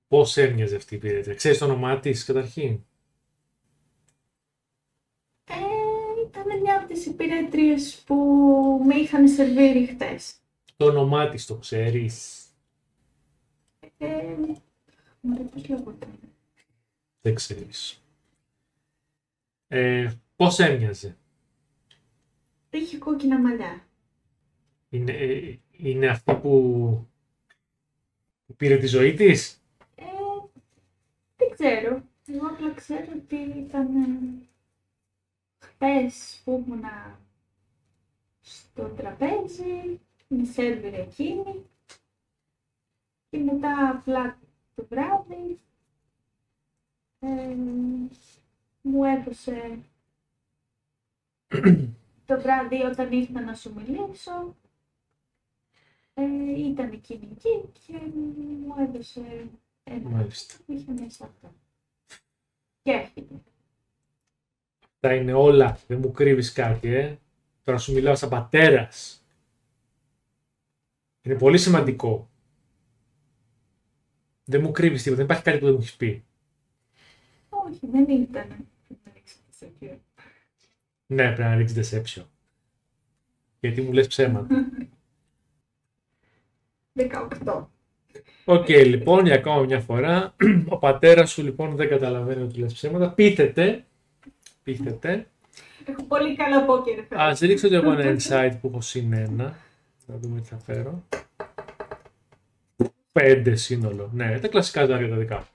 Πώς 0.08 0.36
έμοιαζε 0.36 0.76
αυτή 0.76 0.94
η 0.94 0.96
υπηρέτρια; 0.96 1.34
Ξέρεις 1.34 1.58
το 1.58 1.64
όνομά 1.64 2.00
της 2.00 2.24
καταρχήν; 2.24 2.80
Ε, 5.44 5.54
ήταν 6.28 6.60
μια 6.60 6.78
από 6.78 6.86
τις 6.92 7.06
υπηρέτριες 7.06 8.02
που 8.06 8.14
με 8.84 8.94
είχαν 8.94 9.28
σερβίρει 9.28 9.86
χτες. 9.86 10.41
Το 10.82 10.88
όνομά 10.88 11.28
της 11.28 11.46
το 11.46 11.54
ξέρεις. 11.56 12.44
Ε, 13.98 14.36
μωρέ, 15.20 15.42
πώς 15.42 15.68
λέγονταν. 15.68 16.18
Δεν 17.20 17.34
ξέρεις. 17.34 18.02
Ε, 19.68 20.12
πώς 20.36 20.58
έμοιαζε; 20.58 21.16
Είχε 22.70 22.98
κόκκινα 22.98 23.40
μαλλιά. 23.40 23.86
Είναι, 24.88 25.12
ε, 25.12 25.58
είναι 25.76 26.08
αυτή 26.08 26.34
που, 26.34 26.50
που 28.46 28.54
πήρε 28.56 28.76
τη 28.76 28.86
ζωή 28.86 29.14
της; 29.14 29.62
Ε, 29.94 30.04
δεν 31.36 31.50
ξέρω. 31.50 32.02
Εγώ 32.26 32.46
απλά 32.46 32.74
ξέρω 32.74 33.12
ότι 33.16 33.36
ήταν 33.36 33.96
ε, 33.96 34.46
χθες 35.58 36.40
που 36.44 36.64
ήμουν 36.66 36.84
στο 38.40 38.82
τραπέζι, 38.82 40.00
με 40.36 40.44
σερβίρε 40.44 41.00
εκείνη 41.00 41.64
και 43.30 43.38
μετά 43.38 43.88
απλά 43.88 44.38
το 44.74 44.86
βράδυ 44.88 45.60
ε, 47.18 47.56
μου 48.82 49.04
έδωσε 49.04 49.78
το 52.26 52.40
βράδυ 52.40 52.82
όταν 52.82 53.12
ήρθα 53.12 53.40
να 53.40 53.54
σου 53.54 53.74
μιλήσω 53.74 54.56
ε, 56.14 56.24
ήταν 56.58 56.92
εκείνη 56.92 57.28
εκεί 57.32 57.70
και 57.86 57.98
μου 58.66 58.74
έδωσε 58.78 59.50
ένα 59.84 60.08
Μάλιστα. 60.08 60.54
που 60.66 60.72
είχε 60.72 60.92
μέσα 60.92 61.24
αυτό. 61.24 61.54
Και 62.82 62.90
έφυγε. 62.90 63.40
Τα 65.00 65.14
είναι 65.14 65.32
όλα. 65.32 65.78
Δεν 65.86 65.98
μου 65.98 66.12
κρύβεις 66.12 66.52
κάτι, 66.52 66.94
ε. 66.94 67.18
Τώρα 67.64 67.78
σου 67.78 67.92
μιλάω 67.92 68.14
σαν 68.14 68.28
πατέρας. 68.28 69.21
Είναι 71.22 71.38
πολύ 71.38 71.58
σημαντικό. 71.58 72.30
Δεν 74.44 74.60
μου 74.60 74.72
κρύβεις 74.72 75.02
τίποτα. 75.02 75.16
Δεν 75.16 75.24
υπάρχει 75.24 75.42
κάτι 75.44 75.58
που 75.58 75.64
δεν 75.64 75.74
μου 75.74 75.80
έχεις 75.80 75.94
πει. 75.94 76.24
Όχι, 77.48 77.86
δεν 77.86 78.08
ήταν. 78.08 78.46
Δεν 78.88 79.12
ήξερα 79.14 79.44
σε 79.50 79.66
ποιο. 79.78 80.00
Ναι, 81.06 81.24
πρέπει 81.24 81.40
να 81.40 81.54
ρίξεις 81.54 81.92
deception. 81.94 82.24
Γιατί 83.60 83.82
μου 83.82 83.92
λες 83.92 84.06
ψέματα. 84.06 84.70
18. 86.94 87.66
Οκ, 88.44 88.68
λοιπόν, 88.68 89.26
για 89.26 89.34
ακόμα 89.34 89.62
μια 89.62 89.80
φορά, 89.80 90.34
ο 90.68 90.78
πατέρας 90.78 91.30
σου 91.30 91.42
λοιπόν 91.42 91.76
δεν 91.76 91.88
καταλαβαίνει 91.88 92.42
ότι 92.42 92.58
λες 92.58 92.72
ψέματα. 92.72 93.10
Πείθεται, 93.12 93.84
πείθεται. 94.62 95.26
Έχω 95.84 96.02
πολύ 96.02 96.36
καλό 96.36 96.64
πόκερ. 96.64 96.94
φέτος. 96.94 97.18
Ας 97.18 97.40
ρίξω 97.40 97.68
και 97.68 97.74
εγώ 97.74 97.92
ένα 97.92 98.16
insight 98.16 98.56
που 98.60 98.68
έχω 98.68 98.80
συν 98.80 99.12
ένα. 99.12 99.56
Να 100.06 100.16
δούμε 100.16 100.40
τι 100.40 100.48
θα 100.48 100.58
φέρω. 100.58 101.04
Πέντε 103.12 103.54
σύνολο. 103.54 104.10
Ναι, 104.12 104.38
τα 104.38 104.48
κλασικά 104.48 104.84
ζάρια 104.84 105.08
τα 105.08 105.16
δικά 105.16 105.36
μου. 105.36 105.46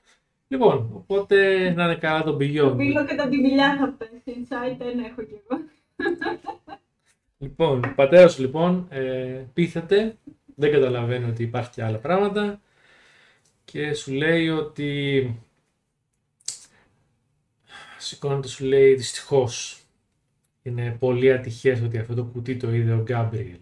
Λοιπόν, 0.47 0.89
οπότε 0.93 1.69
να 1.69 1.83
είναι 1.83 1.95
καλά 1.95 2.23
το 2.23 2.31
Το 2.31 2.37
Beyond. 2.37 2.77
πύλο 2.77 3.05
και 3.05 3.15
τα 3.15 3.27
τυμπιλιά 3.29 3.77
θα 3.79 3.95
πέσει. 3.97 4.21
Inside 4.25 4.75
δεν 4.77 4.99
έχω 4.99 5.21
κι 5.23 5.41
εγώ. 5.49 5.61
Λοιπόν, 7.37 7.83
ο 7.83 7.93
πατέρας 7.95 8.33
σου 8.33 8.41
λοιπόν 8.41 8.87
ε, 8.89 9.45
πείθεται, 9.53 10.17
δεν 10.55 10.71
καταλαβαίνει 10.71 11.29
ότι 11.29 11.43
υπάρχει 11.43 11.69
και 11.69 11.83
άλλα 11.83 11.97
πράγματα 11.97 12.61
και 13.65 13.93
σου 13.93 14.13
λέει 14.13 14.49
ότι 14.49 15.31
σηκώνεται 17.97 18.47
σου 18.47 18.65
λέει 18.65 18.93
δυστυχώς 18.95 19.81
είναι 20.61 20.95
πολύ 20.99 21.31
ατυχές 21.31 21.81
ότι 21.81 21.97
αυτό 21.97 22.13
το 22.13 22.23
κουτί 22.23 22.57
το 22.57 22.73
είδε 22.73 22.93
ο 22.93 23.01
Γκάμπριελ. 23.01 23.57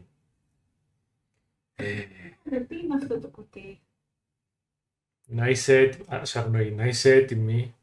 Ε, 1.76 2.06
Ρε, 2.50 2.60
τι 2.60 2.78
είναι 2.80 2.96
αυτό 2.96 3.20
το 3.20 3.28
κουτί; 3.28 3.80
να 5.28 5.50
είσαι, 5.50 5.78
έτοι- 5.78 6.14
α, 6.14 6.26
σε 6.26 6.40
αγνοεί, 6.40 6.72
να 6.72 6.86
είσαι 6.86 7.14
έτοιμη 7.14 7.76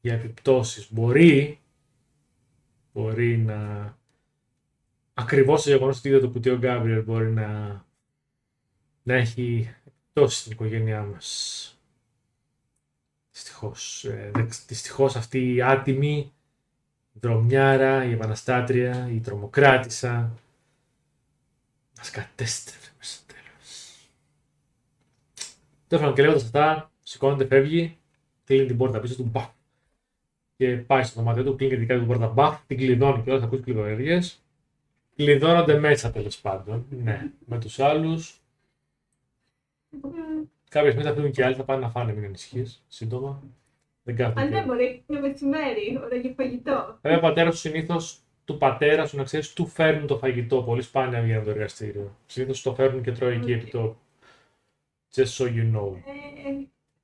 για 0.00 0.14
επιπτώσεις. 0.14 0.92
Μπορεί, 0.92 1.58
μπορεί 2.92 3.36
να... 3.38 3.96
Ακριβώς 5.14 5.62
το 5.62 5.70
γεγονός 5.70 5.98
ότι 5.98 6.08
είδε 6.08 6.18
το 6.18 6.30
κουτί 6.30 6.50
ο 6.50 6.56
Γκάμπριελ 6.58 7.02
μπορεί 7.02 7.30
να, 7.30 7.84
να 9.02 9.14
έχει 9.14 9.74
επιπτώσεις 9.86 10.38
στην 10.40 10.52
οικογένειά 10.52 11.02
μας. 11.02 11.66
Δυστυχώς. 13.32 14.04
Ε, 14.04 14.30
δεξ- 14.34 14.66
δυστυχώς 14.66 15.16
αυτή 15.16 15.54
η 15.54 15.62
άτιμη 15.62 16.32
η 17.14 17.18
δρομιάρα, 17.20 18.04
η 18.04 18.12
επαναστάτρια, 18.12 19.08
η 19.10 19.20
τρομοκράτησα 19.20 20.38
μας 22.02 22.10
κατέστρεφε 22.10 22.90
μέσα 22.98 23.12
στο 23.14 23.24
τέλος. 23.26 24.08
Τέλος 25.86 26.02
πάντων, 26.02 26.14
και 26.14 26.22
λέγοντα 26.22 26.40
αυτά, 26.44 26.90
σηκώνεται, 27.02 27.46
φεύγει, 27.46 27.98
κλείνει 28.44 28.66
την 28.66 28.76
πόρτα 28.76 29.00
πίσω 29.00 29.14
του, 29.16 29.24
μπαφ. 29.32 29.48
Και 30.56 30.76
πάει 30.76 31.02
στο 31.02 31.20
δωμάτιο 31.20 31.44
του, 31.44 31.56
κλείνει 31.56 31.72
και 31.72 31.78
δικά 31.78 31.94
του 31.94 32.00
την 32.00 32.08
πόρτα, 32.08 32.26
μπαφ, 32.26 32.60
την 32.66 32.76
κλειδώνει 32.76 33.22
και 33.22 33.30
όλα 33.30 33.38
θα 33.40 33.44
ακούσει 33.46 33.62
κλειδωνιές. 33.62 34.20
Κλειδώνονται 35.16 35.78
μέσα 35.78 36.10
τέλος 36.10 36.38
πάντων. 36.40 36.86
Ναι. 36.90 37.30
Με 37.46 37.58
τους 37.58 37.78
άλλους 37.78 38.40
Ε, 39.90 39.96
Κάποια 40.68 40.90
στιγμή 40.90 41.08
θα 41.08 41.14
φύγουν 41.14 41.30
και 41.32 41.44
άλλοι, 41.44 41.54
θα 41.54 41.64
πάνε 41.64 41.80
να 41.80 41.90
φάνε, 41.90 42.12
μην 42.12 42.24
ανησυχείς. 42.24 42.84
Σύντομα. 42.88 43.42
Δεν 44.02 44.24
Αν 44.24 44.34
κάθεται. 44.34 44.54
δεν 44.54 44.64
μπορεί, 44.64 45.04
είναι 45.06 45.20
μεσημέρι, 45.20 45.98
ώρα 46.04 46.16
για 46.16 46.32
φαγητό. 46.36 46.98
Βέβαια, 47.02 47.18
ο 47.18 47.20
πατέρα 47.20 47.50
σου 47.50 47.58
συνήθως 47.58 48.21
του 48.44 48.58
πατέρα 48.58 49.06
σου 49.06 49.16
να 49.16 49.22
ξέρεις, 49.22 49.52
του 49.52 49.66
φέρνουν 49.66 50.06
το 50.06 50.18
φαγητό. 50.18 50.62
Πολύ 50.62 50.82
σπάνια 50.82 51.20
βγαίνει 51.20 51.36
από 51.36 51.44
το 51.44 51.50
εργαστήριο. 51.50 52.16
Συνήθως 52.26 52.62
το 52.62 52.74
φέρνουν 52.74 53.02
και 53.02 53.12
τρώει 53.12 53.34
εκεί 53.34 53.52
Οκ. 53.52 53.60
επί 53.60 53.70
το. 53.70 53.96
Just 55.14 55.24
so 55.36 55.44
you 55.44 55.74
know. 55.76 55.92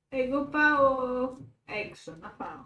Ε, 0.09 0.17
εγώ 0.17 0.41
πάω 0.45 0.87
έξω 1.87 2.17
να 2.21 2.35
φάω. 2.37 2.65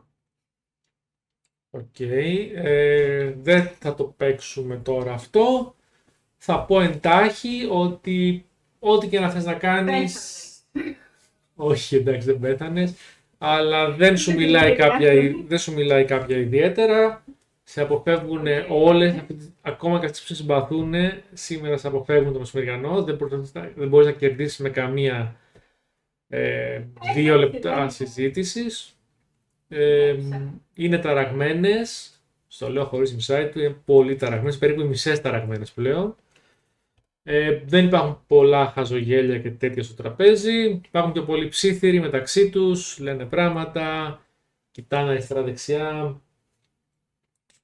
Οκ. 1.69 1.99
Ε, 1.99 3.33
δεν 3.37 3.67
θα 3.79 3.93
το 3.95 4.03
παίξουμε 4.03 4.75
τώρα 4.77 5.13
αυτό. 5.13 5.75
Θα 6.37 6.65
πω 6.65 6.81
εντάχει 6.81 7.67
ότι 7.71 8.45
ό,τι 8.79 9.07
και 9.07 9.19
να 9.19 9.29
θες 9.29 9.45
να 9.45 9.53
κάνεις... 9.53 10.13
Πέθανες. 10.71 10.97
Όχι, 11.55 11.95
εντάξει, 11.95 12.27
δεν 12.27 12.39
πέθανες. 12.39 12.93
Αλλά 13.37 13.91
δεν 13.91 14.17
σου, 14.17 14.31
Δεν 14.31 14.39
μιλάει 14.39 14.67
είναι 14.67 14.75
κάποια, 14.75 15.11
διάφορο. 15.11 15.43
δεν 15.47 15.59
σου 15.59 15.73
μιλάει 15.73 16.05
κάποια 16.05 16.37
ιδιαίτερα. 16.37 17.23
Σε 17.63 17.81
αποφεύγουν 17.81 18.47
Οκ. 18.47 18.65
όλες, 18.69 19.15
ακόμα 19.61 19.99
και 19.99 20.05
αυτές 20.05 20.19
που 20.21 20.27
σε 20.27 20.35
συμπαθούν, 20.35 20.93
σήμερα 21.33 21.77
σε 21.77 21.87
αποφεύγουν 21.87 22.33
το 22.33 22.39
μεσημεριανό. 22.39 23.03
Δεν 23.03 23.15
μπορείς, 23.15 23.53
να- 23.53 23.71
δεν 23.75 23.87
μπορείς 23.87 24.05
να 24.07 24.13
κερδίσεις 24.13 24.57
με 24.57 24.69
καμία 24.69 25.35
ε, 26.27 26.83
δύο 27.15 27.35
όχι, 27.35 27.43
λεπτά 27.43 27.75
δεν. 27.75 27.89
συζήτησης. 27.89 28.97
Ε, 29.67 30.07
Έψα. 30.09 30.53
είναι 30.75 30.97
ταραγμένες, 30.97 32.11
στο 32.47 32.69
λέω 32.69 32.85
χωρίς 32.85 33.15
insight 33.15 33.49
του, 33.51 33.59
είναι 33.59 33.75
πολύ 33.85 34.15
ταραγμένες, 34.15 34.57
περίπου 34.57 34.81
οι 34.81 34.85
μισές 34.85 35.21
ταραγμένες 35.21 35.71
πλέον. 35.71 36.15
Ε, 37.23 37.59
δεν 37.65 37.85
υπάρχουν 37.85 38.19
πολλά 38.27 38.65
χαζογέλια 38.67 39.39
και 39.39 39.51
τέτοια 39.51 39.83
στο 39.83 39.93
τραπέζι. 39.93 40.81
Υπάρχουν 40.85 41.13
και 41.13 41.21
πολλοί 41.21 41.47
ψήθυροι 41.47 41.99
μεταξύ 41.99 42.49
τους, 42.49 42.99
λένε 42.99 43.25
πράγματα, 43.25 44.19
κοιτάνε 44.71 45.09
αριστερά-δεξιά, 45.09 46.21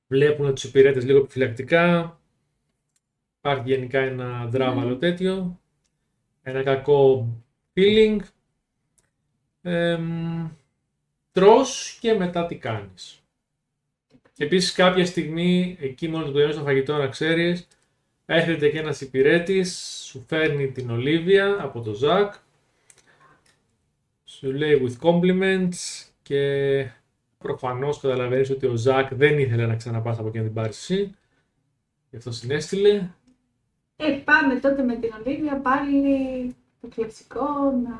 βλέπουν 0.10 0.54
τους 0.54 0.64
υπηρέτες 0.64 1.06
λίγο 1.06 1.18
επιφυλακτικά. 1.18 2.20
Υπάρχει 3.38 3.64
γενικά 3.70 4.00
ένα 4.00 4.46
δράβαλο 4.46 4.98
τέτοιο, 4.98 5.60
ένα 6.42 6.64
κακό 6.64 7.28
feeling. 7.74 8.20
Εμ, 9.62 10.50
τρως 11.32 11.98
και 12.02 12.14
μετά 12.14 12.46
τι 12.46 12.56
κάνεις. 12.56 13.24
Επίσης 14.38 14.72
κάποια 14.72 15.06
στιγμή, 15.06 15.78
εκεί 15.80 16.08
μόνος 16.08 16.28
που 16.28 16.34
τελειώσει 16.34 16.58
το 16.58 16.64
φαγητό 16.64 16.98
να 16.98 17.08
ξέρεις, 17.08 17.68
έρχεται 18.26 18.70
και 18.70 18.80
ένας 18.80 19.02
υπηρέτης, 19.02 20.02
σου 20.06 20.24
φέρνει 20.28 20.72
την 20.72 20.90
Ολίβια 20.90 21.58
από 21.60 21.82
το 21.82 21.94
Ζακ, 21.94 22.34
σου 24.24 24.52
λέει 24.52 24.82
with 24.86 25.08
compliments 25.08 26.08
και 26.22 26.92
προφανώς 27.40 28.00
καταλαβαίνεις 28.00 28.50
ότι 28.50 28.66
ο 28.66 28.76
Ζακ 28.76 29.14
δεν 29.14 29.40
ήθελε 29.40 29.66
να 29.66 29.76
ξαναπάς 29.76 30.20
από 30.20 30.28
εκεί 30.28 30.38
να 30.38 30.44
την 30.44 30.54
πάρεις 30.54 30.78
εσύ, 30.78 31.16
γι' 32.10 32.18
αυτό 32.18 32.32
συνέστηλε. 32.32 33.10
Ε, 33.96 34.22
πάμε 34.24 34.60
τότε 34.60 34.84
με 34.84 34.96
την 34.96 35.12
Ολίβια 35.20 35.56
πάλι 35.58 36.56
το 36.82 36.88
κλασικό 36.96 37.72
να 37.84 38.00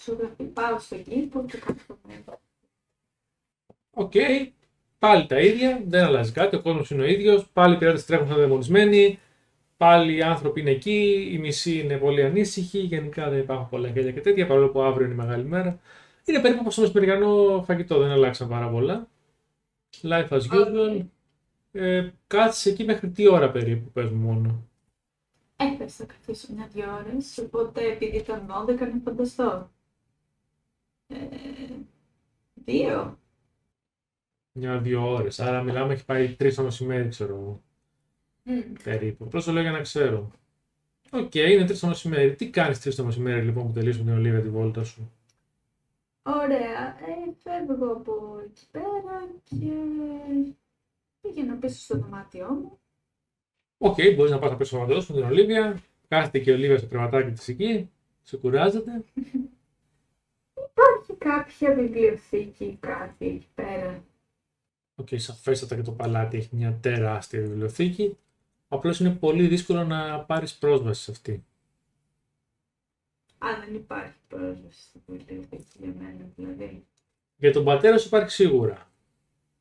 σου 0.00 0.16
γραφεί 0.20 0.44
πάω 0.44 0.78
στο 0.78 0.96
κήπο 0.96 1.44
και 1.44 1.58
κάθομαι. 1.58 2.24
Οκ, 3.90 4.12
πάλι 4.98 5.26
τα 5.26 5.40
ίδια, 5.40 5.82
δεν 5.86 6.04
αλλάζει 6.04 6.32
κάτι, 6.32 6.56
ο 6.56 6.60
κόσμος 6.60 6.90
είναι 6.90 7.02
ο 7.02 7.06
ίδιος, 7.06 7.46
πάλι 7.52 7.74
οι 7.74 7.78
πειράτε 7.78 8.02
τρέχουν 8.06 8.26
σαν 8.26 8.36
δαιμονισμένοι, 8.36 9.18
πάλι 9.76 10.16
οι 10.16 10.22
άνθρωποι 10.22 10.60
είναι 10.60 10.70
εκεί, 10.70 11.28
οι 11.32 11.38
μισοί 11.38 11.78
είναι 11.78 11.96
πολύ 11.96 12.22
ανήσυχοι, 12.22 12.78
γενικά 12.78 13.30
δεν 13.30 13.38
υπάρχουν 13.38 13.68
πολλά 13.68 13.88
γέλια 13.88 14.12
και 14.12 14.20
τέτοια, 14.20 14.46
παρόλο 14.46 14.68
που 14.68 14.82
αύριο 14.82 15.04
είναι 15.04 15.14
η 15.14 15.16
μεγάλη 15.16 15.44
μέρα. 15.44 15.78
Είναι 16.30 16.40
περίπου 16.40 16.60
όπως 16.60 16.74
το 16.74 16.80
μεσημεριανό 16.80 17.62
φαγητό, 17.66 17.98
δεν 17.98 18.10
αλλάξαν 18.10 18.48
πάρα 18.48 18.70
πολλά. 18.70 19.08
Life 20.02 20.28
as 20.28 20.40
usual. 20.40 21.04
Ε, 21.72 22.10
κάθεσαι 22.26 22.70
εκεί 22.70 22.84
μέχρι 22.84 23.10
τι 23.10 23.28
ώρα 23.28 23.50
περίπου, 23.50 23.90
πες 23.90 24.10
μου 24.10 24.16
μόνο. 24.16 24.64
Ε, 25.56 25.75
ίσα 25.75 26.04
θα 26.04 26.12
καθίσω 26.12 26.52
μια-δυο 26.54 26.94
ώρες, 26.94 27.38
οπότε 27.38 27.84
επειδή 27.84 28.16
ήταν 28.16 28.46
12 28.46 28.78
να 28.78 29.00
φανταστώ. 29.04 29.70
Ε, 31.06 31.16
δύο. 32.54 33.18
Μια-δύο 34.52 35.10
ώρες. 35.10 35.40
Άρα 35.40 35.62
μιλάμε, 35.62 35.92
έχει 35.92 36.04
πάει 36.04 36.34
τρεις 36.34 36.54
το 36.54 36.62
μεσημέρι, 36.62 37.08
ξέρω 37.08 37.34
εγώ. 37.34 37.62
Μμ. 38.42 38.72
Περίπου. 38.84 39.24
Απλώς 39.24 39.44
το 39.44 39.52
λέω 39.52 39.62
για 39.62 39.70
να 39.70 39.80
ξέρω. 39.80 40.30
Οκ, 41.10 41.34
είναι 41.34 41.64
τρεις 41.64 41.80
το 41.80 41.86
μεσημέρι. 41.86 42.34
Τι 42.34 42.50
κάνεις 42.50 42.80
τρεις 42.80 42.94
το 42.94 43.04
μεσημέρι 43.04 43.44
λοιπόν 43.44 43.66
που 43.66 43.72
τελείωσε 43.72 43.98
την 43.98 44.12
Ολίβια 44.12 44.40
τη 44.40 44.48
βόλτα 44.48 44.84
σου; 44.84 45.12
Ωραία. 46.22 46.96
Ε, 47.00 47.32
φεύγω 47.42 47.92
από 47.92 48.40
εκεί 48.44 48.66
πέρα 48.70 49.28
και 49.44 49.72
πήγαινα 51.20 51.54
πίσω 51.54 51.78
στο 51.78 51.98
δωμάτιό 51.98 52.48
μου. 52.48 52.78
Οκ, 53.78 53.96
μπορείς 54.16 54.30
να 54.30 54.38
πας 54.38 54.50
να 54.50 54.56
πέσει 54.56 54.70
στο 54.70 55.14
με 55.14 55.20
την 55.20 55.22
Ολίβια. 55.24 55.82
Κάθεται 56.08 56.38
και 56.38 56.50
η 56.50 56.54
Ολίβια 56.54 56.78
στο 56.78 56.86
κρεβατάκι 56.86 57.30
της 57.30 57.48
εκεί. 57.48 57.90
Σε 58.22 58.36
κουράζεται. 58.36 59.04
Υπάρχει 60.70 61.14
κάποια 61.18 61.74
βιβλιοθήκη 61.74 62.64
ή 62.64 62.76
κάτι 62.80 63.26
εκεί 63.26 63.48
πέρα; 63.54 64.04
Οκ, 64.94 65.08
σαφέστατα 65.12 65.76
και 65.76 65.82
το 65.82 65.92
παλάτι 65.92 66.36
έχει 66.36 66.56
μια 66.56 66.78
τεράστια 66.80 67.40
βιβλιοθήκη. 67.40 68.16
Απλώς 68.68 69.00
είναι 69.00 69.10
πολύ 69.10 69.46
δύσκολο 69.46 69.84
να 69.84 70.20
πάρεις 70.20 70.54
πρόσβαση 70.58 71.02
σε 71.02 71.10
αυτή. 71.10 71.44
Αν 73.42 73.60
δεν 73.64 73.74
υπάρχει 73.74 74.12
πρόσβαση 74.28 74.80
στην 74.82 75.00
βιβλιοθήκη 75.06 75.64
για 75.78 75.92
μένα 75.98 76.30
δηλαδή. 76.36 76.84
Για 77.36 77.52
τον 77.52 77.64
πατέρα 77.64 77.98
σου 77.98 78.06
υπάρχει 78.06 78.30
σίγουρα. 78.30 78.90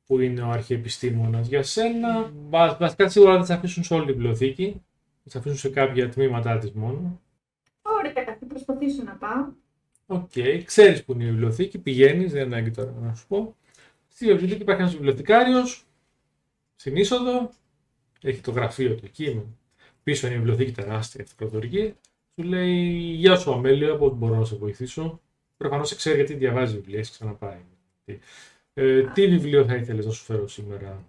Που 0.06 0.20
είναι 0.20 0.42
ο 0.42 0.50
αρχιεπιστήμονας. 0.50 1.48
Για 1.48 1.64
σένα, 1.64 2.32
βα- 2.50 2.78
βασικά 2.78 3.10
σίγουρα 3.10 3.32
δεν 3.32 3.40
θα 3.40 3.46
σε 3.46 3.54
αφήσουν 3.54 3.84
σε 3.84 3.94
όλη 3.94 4.06
την 4.06 4.14
βιβλιοθήκη. 4.14 4.82
Θα 5.24 5.30
σε 5.30 5.38
αφήσουν 5.38 5.58
σε 5.58 5.70
κάποια 5.70 6.10
τμήματά 6.10 6.58
της 6.58 6.72
μόνο. 6.72 7.22
Ωραία, 7.82 8.14
θα 8.40 8.46
προσπαθήσω 8.48 9.04
να 9.04 9.12
πάω. 9.16 9.48
Οκ, 10.06 10.32
ξέρεις 10.66 11.04
που 11.04 11.12
είναι 11.14 11.24
η 11.24 11.28
βιβλιοθήκη, 11.28 11.78
πηγαίνεις, 11.80 12.32
δεν 12.32 12.46
είναι 12.46 12.56
ανάγκη 12.56 12.72
τώρα 12.72 12.92
να 13.02 13.16
σου 13.16 13.28
πω. 13.28 13.56
Στη 14.08 14.26
βιβλιοθήκη 14.26 14.62
υπάρχει 14.62 14.82
ένας 14.82 14.94
βιβλιοθηκάριος, 14.94 15.86
στην 16.76 16.96
είσοδο, 16.96 17.50
έχει 18.22 18.42
το 18.42 18.52
γραφείο 18.52 18.96
του 18.96 19.06
εκεί, 19.06 19.36
με- 19.36 19.46
πίσω 20.04 20.26
είναι 20.28 20.36
η 20.36 20.40
βιβλιοθήκη 20.40 20.72
τεράστια, 20.72 21.24
αυτοκρατορική. 21.24 21.94
Σου 22.40 22.46
λέει: 22.46 22.88
Γεια 23.16 23.36
σου, 23.36 23.54
Αμέλεια, 23.54 23.92
από 23.92 24.06
ό,τι 24.06 24.16
μπορώ 24.16 24.36
να 24.36 24.46
σε 24.46 24.56
βοηθήσω; 24.56 25.22
Προφανώς 25.58 25.88
σε 25.88 25.96
ξέρει 25.96 26.16
γιατί 26.16 26.34
διαβάζει 26.34 26.76
βιβλία, 26.76 27.00
έχει 27.00 27.12
ξαναπάει. 27.12 27.60
Τι- 28.06 28.20
Ε, 28.74 29.04
τι 29.14 29.28
βιβλίο 29.28 29.66
θα 29.66 29.76
ήθελες 29.76 30.06
να 30.06 30.12
σου 30.12 30.24
φέρω 30.24 30.48
σήμερα, 30.48 31.06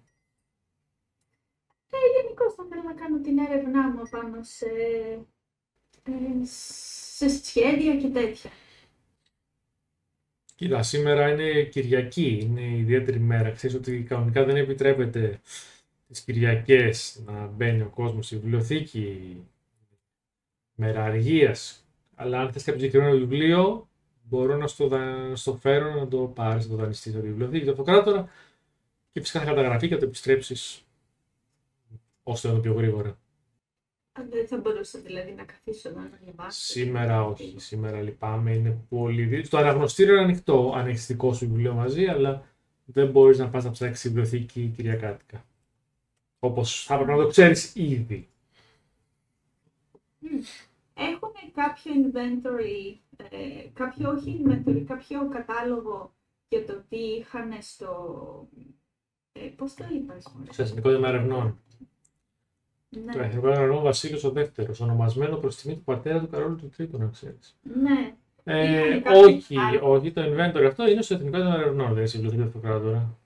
Ε, 1.91 1.97
Γενικώ 2.23 2.51
θα 2.51 2.63
ήθελα 2.67 2.83
να 2.83 2.93
κάνω 2.95 3.21
την 3.21 3.39
έρευνά 3.39 3.89
μου 3.89 4.03
πάνω 4.11 4.43
σε, 4.43 4.67
ε, 6.05 6.45
σε 6.45 7.29
σχέδια 7.29 7.97
και 7.97 8.09
τέτοια. 8.09 8.51
Κοίτα, 10.55 10.83
σήμερα 10.83 11.29
είναι 11.33 11.63
Κυριακή, 11.63 12.39
είναι 12.43 12.77
ιδιαίτερη 12.77 13.19
μέρα. 13.19 13.51
Ξέρεις 13.51 13.77
ότι 13.77 14.03
κανονικά 14.03 14.45
δεν 14.45 14.57
επιτρέπεται 14.57 15.41
τις 16.09 16.21
Κυριακές 16.21 17.23
να 17.27 17.47
μπαίνει 17.47 17.83
ο 17.83 17.91
κόσμος 17.95 18.27
στη 18.27 18.37
βιβλιοθήκη, 18.37 19.37
μέρα 20.81 21.05
αργίας. 21.05 21.85
Αλλά 22.15 22.41
αν 22.41 22.53
θες 22.53 22.65
κάποιο 22.65 22.81
συγκεκριμένο 22.81 23.17
βιβλίο, 23.19 23.89
μπορώ 24.23 24.57
να 24.57 24.67
στο, 24.67 24.89
δα- 24.89 25.29
να 25.29 25.37
στο 25.37 25.55
φέρω, 25.55 25.95
να 25.95 26.09
το 26.09 26.19
πάρεις, 26.19 26.65
να 26.69 26.77
το 26.77 26.83
δανειστείς 26.83 27.15
από 27.15 27.23
τη 27.23 27.29
βιβλιοθήκη 27.29 27.65
του 27.65 27.71
αυτοκράτορα 27.71 28.29
και 29.13 29.21
φυσικά 29.21 29.39
θα 29.41 29.45
καταγραφεί 29.45 29.89
και 29.89 29.95
θα 29.95 30.01
το 30.01 30.07
επιστρέψεις 30.07 30.85
ώστε 32.23 32.49
να 32.49 32.55
το 32.55 32.61
πιο 32.61 32.73
γρήγορα. 32.73 33.19
Αν 34.13 34.29
δεν 34.31 34.47
θα 34.47 34.57
μπορούσα 34.57 34.99
δηλαδή 34.99 35.33
να 35.33 35.45
καθίσω 35.45 35.91
να 35.91 36.11
διαβάσω. 36.25 36.61
Σήμερα 36.61 37.25
όχι. 37.25 37.55
Σήμερα 37.59 38.01
λυπάμαι. 38.01 38.55
Είναι 38.55 38.79
πολύ 38.89 39.25
δύσκολο. 39.25 39.63
Το 39.63 39.69
αναγνωστήριο 39.69 40.13
είναι 40.15 40.23
ανοιχτό 40.23 40.73
αν 40.77 40.87
έχει 40.87 40.99
δικό 40.99 41.33
σου 41.33 41.47
βιβλίο 41.47 41.75
μαζί, 41.75 42.07
αλλά 42.07 42.47
δεν 42.85 43.11
μπορείς 43.11 43.39
να 43.39 43.49
πας 43.49 43.65
να 43.65 43.71
ψάξεις 43.71 44.03
βιβλιοθήκη 44.11 44.73
Κυριακάτικα. 44.77 45.45
Όπως 46.39 46.85
θα 46.85 46.95
έπρεπε 46.95 47.13
να 47.13 47.23
το 47.23 47.29
ξέρεις 47.29 47.75
ήδη. 47.75 48.29
Έχουν 50.23 50.45
κάποιο 51.55 51.93
inventory, 51.95 52.97
ε, 53.31 53.69
κάποιο 53.73 54.11
όχι 54.11 54.43
inventory, 54.45 54.85
κάποιο 54.87 55.29
κατάλογο 55.29 56.13
για 56.49 56.65
το 56.67 56.83
τι 56.89 56.97
είχαν 56.99 57.53
στο... 57.61 58.49
Ε, 59.33 59.41
πώς 59.57 59.75
το 59.75 59.85
είπες, 59.95 60.27
μωρέ; 60.37 60.53
Στο 60.53 60.63
Εθνικό 60.63 60.91
Δήμα 60.91 61.09
Ερευνών. 61.09 61.59
Ναι, 62.89 63.13
Το 63.13 63.19
Εθνικό 63.21 63.47
Δήμα 63.49 63.59
Ερευνών 63.61 63.83
Βασίλειος 63.83 64.25
ο 64.25 64.31
Δεύτερος, 64.31 64.81
ονομασμένο 64.81 65.37
προς 65.37 65.57
τιμή 65.57 65.75
του 65.75 65.85
πατέρα 65.85 66.21
του 66.21 66.29
Καρόλου 66.29 66.57
του 66.57 66.69
Τρίτου, 66.77 66.99
να 66.99 67.07
ξέρεις. 67.07 67.59
ναι. 67.63 68.15
Ε, 68.45 68.87
Είχαν 68.89 69.03
κάποιο 69.03 69.21
όχι, 69.21 69.57
άλλο. 69.59 69.93
όχι, 69.93 70.13
το 70.13 70.23
inventory 70.25 70.65
αυτό 70.67 70.89
είναι 70.89 71.03
στο 71.03 71.15
Εθνικό 71.15 71.37
Δήμα 71.39 71.55
Ερευνών, 71.55 71.87
δεν 71.89 71.97
είναι 71.97 72.07
στη 72.07 72.19
βιβλιοθήκη 72.19 72.43
του 72.51 72.59
Αυτοκράτορα. 72.59 73.19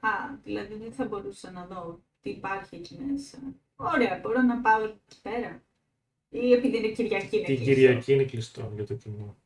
Α, 0.00 0.08
δηλαδή 0.44 0.74
δεν 0.74 0.92
θα 0.92 1.04
μπορούσα 1.04 1.50
να 1.50 1.66
δω 1.66 2.00
τι 2.20 2.30
υπάρχει 2.30 2.76
εκεί 2.76 2.98
μέσα. 3.10 3.38
Ωραία, 3.76 4.18
μπορώ 4.22 4.42
να 4.42 4.60
πάω 4.60 4.82
εκεί 4.84 5.20
πέρα. 5.22 5.62
Ή 6.32 6.52
επειδή 6.52 6.76
είναι 6.76 6.88
Κυριακή 6.88 7.36
είναι 7.36 7.44
Την 7.46 7.56
κλειστό. 7.56 7.72
Κυριακή 7.74 8.12
είναι 8.12 8.24
κλειστό 8.24 8.72
για 8.74 8.86
το 8.86 8.94
κοινό. 8.94 9.36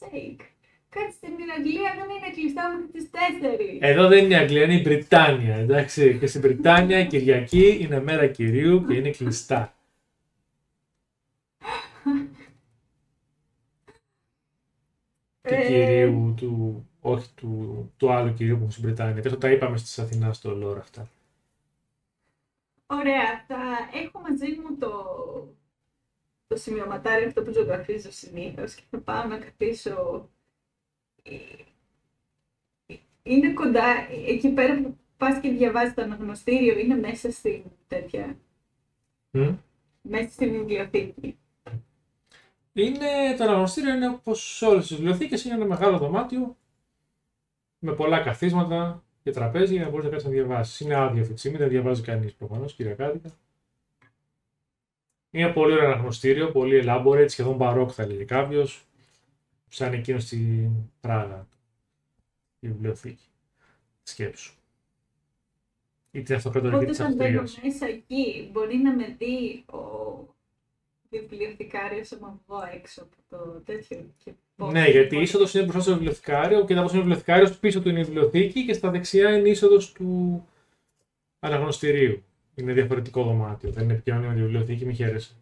Sake. 0.00 0.40
Κάτι 0.88 1.12
στην 1.12 1.28
Αγγλία 1.56 1.94
δεν 1.98 2.10
είναι 2.16 2.30
κλειστά 2.34 2.62
μέχρι 2.76 2.90
τις 2.92 3.10
4. 3.12 3.78
Εδώ 3.80 4.08
δεν 4.08 4.24
είναι 4.24 4.34
η 4.34 4.36
Αγγλία, 4.36 4.62
είναι 4.64 4.74
η 4.74 4.82
Βρυτάνια. 4.82 5.56
Εντάξει. 5.56 6.18
Και 6.18 6.26
στην 6.26 6.40
Βρυτάνια 6.40 6.98
η 6.98 7.06
Κυριακή 7.06 7.78
είναι 7.80 8.00
μέρα 8.00 8.26
κυρίου 8.26 8.84
και 8.86 8.94
είναι 8.94 9.10
κλειστά. 9.10 9.74
Του 15.42 15.54
Ε, 15.54 15.66
κυρίου, 15.66 16.34
του, 16.36 16.86
όχι 17.00 17.28
του, 17.34 17.92
του 17.96 18.12
άλλου 18.12 18.32
κυρίου 18.32 18.54
που 18.54 18.60
έχουν 18.60 18.70
στην 18.70 18.84
Βρυτάνια. 18.84 19.22
Αυτό 19.26 19.36
τα 19.38 19.50
είπαμε 19.50 19.76
στις 19.76 19.98
Αθηνάς 19.98 20.36
στο 20.36 20.54
Λόρα 20.54 20.80
αυτά. 20.80 21.08
Ωραία, 22.86 23.44
θα 23.46 23.56
έχω 24.04 24.20
μαζί 24.20 24.46
μου 24.46 24.76
το, 24.78 24.92
το 26.52 26.58
σημειωματάρι 26.58 27.24
αυτό 27.24 27.42
που 27.42 27.52
ζωγραφίζω 27.52 28.10
συνήθως 28.10 28.74
και 28.74 28.82
θα 28.90 28.98
πάω 28.98 29.26
να 29.26 29.38
κρατήσω. 29.38 30.28
Ε, 31.22 31.34
ε, 32.86 32.96
Είναι 33.22 33.52
κοντά, 33.52 33.84
εκεί 34.26 34.48
πέρα 34.48 34.82
που 34.82 34.96
πας 35.16 35.40
και 35.40 35.50
διαβάζεις 35.50 35.94
το 35.94 36.02
αναγνωστήριο, 36.02 36.78
είναι 36.78 36.94
μέσα 36.94 37.30
στην 37.30 37.62
τέτοια, 37.88 38.36
Μμ. 39.30 39.54
μέσα 40.02 40.30
στην 40.30 40.50
βιβλιοθήκη. 40.50 41.36
Είναι, 42.72 43.34
το 43.36 43.44
αναγνωστήριο 43.44 43.94
είναι 43.94 44.08
όπως 44.08 44.62
όλες 44.62 44.86
τις 44.86 44.96
βιβλιοθήκες, 44.96 45.44
είναι 45.44 45.54
ένα 45.54 45.66
μεγάλο 45.66 45.98
δωμάτιο 45.98 46.56
με 47.78 47.92
πολλά 47.92 48.22
καθίσματα 48.22 49.04
και 49.22 49.30
τραπέζι 49.30 49.74
για 49.74 49.84
να 49.84 49.90
μπορείς 49.90 50.04
να 50.04 50.10
κάτσεις 50.10 50.28
να 50.28 50.34
διαβάσεις. 50.34 50.80
Είναι 50.80 50.94
άδειο 50.94 51.20
αυτή 51.20 51.32
τη 51.32 51.38
στιγμή, 51.38 51.58
δεν 51.58 51.68
διαβάζει 51.68 52.02
κανείς 52.02 52.34
προφανώς, 52.34 52.74
κυριακάτικα. 52.74 53.30
Είναι 55.34 55.48
πολύ 55.52 55.72
ωραίο 55.74 55.86
αναγνωστήριο, 55.86 56.50
πολύ 56.50 56.82
elaborate, 56.86 57.24
σχεδόν 57.28 57.56
μπαρόκ 57.56 57.90
θα 57.94 58.02
έλεγε 58.02 58.24
κάποιος, 58.24 58.84
σαν 59.68 59.92
εκείνος 59.92 60.22
στην 60.22 60.70
Πράγα, 61.00 61.46
η 62.60 62.66
βιβλιοθήκη. 62.68 63.24
Σκέψου. 64.02 64.54
Ή 66.10 66.22
την 66.22 66.34
αυτοκρατορική 66.34 66.76
Οπότε 66.78 66.90
της 66.90 67.00
όταν 67.00 67.14
μπαίνω 67.14 67.40
Αυστρίας. 67.40 67.72
μέσα 67.80 67.92
εκεί, 67.94 68.48
μπορεί 68.52 68.76
να 68.76 68.92
με 68.94 69.16
δει 69.18 69.64
ο 69.66 69.80
βιβλιοθηκάριος 71.10 72.12
άμα 72.12 72.40
βγω 72.46 72.58
έξω 72.74 73.02
από 73.02 73.16
το 73.28 73.60
τέτοιο. 73.64 74.06
Και 74.24 74.32
πώς 74.56 74.72
Ναι, 74.72 74.84
γιατί 74.88 75.06
η 75.06 75.08
μπορεί- 75.12 75.22
είσοδος 75.28 75.54
είναι 75.54 75.62
μπροστά 75.62 75.80
στο 75.82 75.92
βιβλιοθηκάριο 75.92 76.64
και 76.64 76.72
από 76.72 76.80
είναι 76.82 76.98
ο 76.98 77.00
βιβλιοθηκάριος, 77.02 77.58
πίσω 77.58 77.82
του 77.82 77.88
είναι 77.88 78.00
η 78.00 78.04
βιβλιοθήκη 78.04 78.64
και 78.64 78.72
στα 78.72 78.90
δεξιά 78.90 79.36
είναι 79.36 79.48
η 79.48 79.50
είσοδος 79.50 79.92
του 79.92 80.46
αναγνωστηρίου. 81.40 82.22
Είναι 82.54 82.72
διαφορετικό 82.72 83.22
δωμάτιο. 83.24 83.70
Δεν 83.70 83.84
είναι 83.84 83.92
επικοινωνία 83.92 84.28
με 84.28 84.34
τη 84.34 84.40
βιβλιοθήκη, 84.40 84.84
μη 84.86 84.94
χαίρεσαι. 84.94 85.36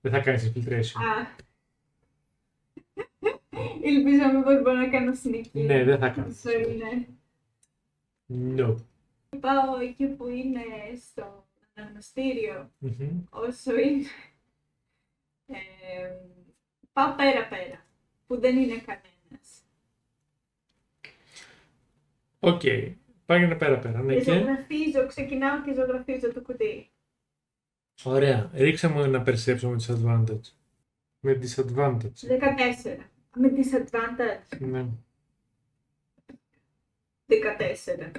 Δεν 0.00 0.12
θα 0.12 0.20
κάνεις 0.20 0.52
infiltration. 0.54 1.00
Α. 1.02 1.42
Ελπίζω 3.82 4.32
μήπως 4.36 4.62
μπορώ 4.62 4.76
να 4.78 4.88
κάνω 4.88 5.14
συνεχή. 5.14 5.60
Ναι, 5.62 5.84
δεν 5.84 5.98
θα 5.98 6.08
κάνεις. 6.08 6.44
Όσο 6.44 6.58
είναι. 6.58 7.06
No. 8.56 8.74
Πάω 9.40 9.78
εκεί 9.82 10.06
που 10.06 10.28
είναι 10.28 10.60
στο 11.10 11.46
αναγνωστήριο, 11.74 12.70
Μμμ. 12.78 13.22
όσο 13.30 13.78
είναι. 13.78 14.04
Ε, 15.46 16.10
πάω 16.92 17.14
πέρα-πέρα, 17.14 17.84
που 18.26 18.40
δεν 18.40 18.56
είναι 18.56 18.76
κανένας. 18.76 19.62
Οκ. 22.40 22.62
Πάγαινε 23.26 23.54
πέρα-πέρα. 23.54 24.02
Ναι, 24.02 24.14
Και 24.14 24.20
και... 24.20 24.32
ζωγραφίζω, 24.32 25.06
ξεκινάω 25.06 25.62
και 25.62 25.74
ζωγραφίζω 25.74 26.32
το 26.32 26.40
κουτί. 26.40 26.90
Ωραία. 28.02 28.50
Ρίξε 28.54 28.88
μου 28.88 29.00
ένα 29.00 29.24
perception 29.26 29.60
με 29.60 29.76
disadvantage. 29.86 30.52
Με 31.20 31.38
disadvantage. 31.42 32.26
14. 32.86 32.96
Με 33.36 33.52
disadvantage. 33.56 34.58
Ναι. 34.58 34.86
14. 37.28 38.10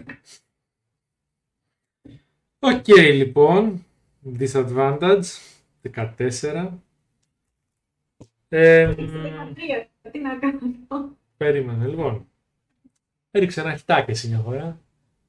Οκ, 2.60 2.88
λοιπόν. 2.98 3.86
Disadvantage. 4.40 5.24
14. 5.94 6.70
Ε, 8.50 8.88
μ, 8.88 8.92
13. 8.92 10.12
Τι 10.12 10.20
να 10.20 10.38
κάνω. 10.38 11.18
Περίμενε, 11.38 11.88
λοιπόν. 11.88 12.28
Έριξε 13.32 13.62
ένα 13.62 13.76
χιτάκι 13.76 14.12
εσύ 14.12 14.28
μια 14.28 14.40
φορά. 14.40 14.80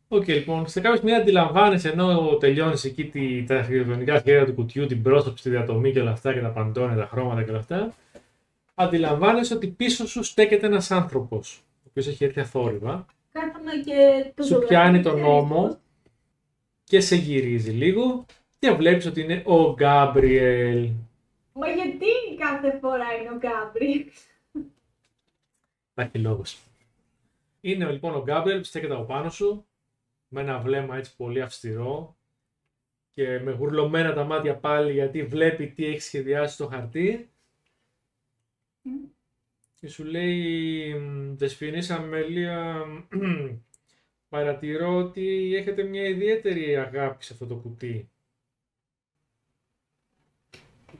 Οκ, 0.09 0.29
λοιπόν, 0.29 0.69
σε 0.69 0.81
κάποια 0.81 0.99
σημεία 0.99 1.17
αντιλαμβάνεσαι 1.17 1.89
ενώ 1.89 2.37
τελειώνεις 2.37 2.85
εκεί 2.85 3.05
τη, 3.05 3.45
τα 3.45 3.59
αρχιτεκτονικά 3.59 4.19
σχέδια 4.19 4.47
του 4.47 4.55
κουτιού, 4.55 4.87
την 4.87 5.03
πρόσωψη, 5.03 5.43
τη 5.43 5.51
διατομή 5.51 5.93
και 5.93 6.01
όλα 6.01 6.11
αυτά 6.11 6.33
και 6.33 6.41
τα 6.41 6.49
παντόνια, 6.49 6.97
τα 6.97 7.07
χρώματα 7.07 7.43
και 7.43 7.51
όλα 7.51 7.59
αυτά. 7.59 7.95
Αντιλαμβάνεσαι 8.75 9.55
ότι 9.55 9.67
πίσω 9.67 10.07
σου 10.07 10.23
στέκεται 10.23 10.67
ένας 10.67 10.91
άνθρωπος, 10.91 11.63
ο 11.79 11.87
οποίος 11.89 12.07
έχει 12.07 12.25
έρθει 12.25 12.41
αθόρυβα, 12.41 13.07
Κάθομαι 13.33 13.73
και 13.85 14.25
το 14.35 14.43
σου 14.43 14.49
ζωγραφίζω. 14.49 14.81
πιάνει 14.81 15.03
τον 15.03 15.21
νόμο 15.21 15.79
και 16.85 17.01
σε 17.01 17.17
γυρίζει 17.17 17.71
λίγο 17.71 18.25
και 18.59 18.71
βλέπεις 18.71 19.07
ότι 19.07 19.21
είναι 19.21 19.43
ο 19.47 19.73
Γκάμπριελ. 19.73 20.89
Μα 21.53 21.69
γιατί 21.69 22.07
κάθε 22.39 22.79
φορά 22.81 23.05
είναι 23.21 23.31
ο 23.31 23.37
Γκάμπρι. 23.39 24.13
Υπάρχει 25.93 26.19
λόγος. 26.19 26.59
Είναι 27.61 27.91
λοιπόν 27.91 28.15
ο 28.15 28.23
Γκάμπριελ 28.23 28.59
που 28.59 28.65
στέκεται 28.65 28.95
από 28.95 29.03
πάνω 29.03 29.31
σου, 29.31 29.66
με 30.37 30.43
ένα 30.43 30.59
βλέμμα 30.59 30.97
έτσι 30.97 31.17
πολύ 31.17 31.41
αυστηρό 31.43 32.17
και 33.11 33.39
με 33.41 33.53
γουρλωμένα 33.53 34.15
τα 34.15 34.25
μάτια 34.25 34.57
πάλι 34.57 34.93
γιατί 34.93 35.25
βλέπει 35.25 35.71
τι 35.71 35.85
έχει 35.85 36.01
σχεδιάσει 36.01 36.55
στο 36.55 36.67
χαρτί. 36.67 37.31
Μμ. 38.83 39.05
Και 39.75 39.89
σου 39.89 40.05
λέει, 40.05 40.95
«Μ, 40.95 41.35
Δεσποινής 41.37 41.91
Αμέλεια, 41.91 42.85
παρατηρώ 44.29 44.97
ότι 44.97 45.55
έχετε 45.55 45.83
μια 45.83 46.09
ιδιαίτερη 46.09 46.77
αγάπη 46.77 47.25
σε 47.25 47.33
αυτό 47.33 47.47
το 47.47 47.57
κουτί. 47.57 48.11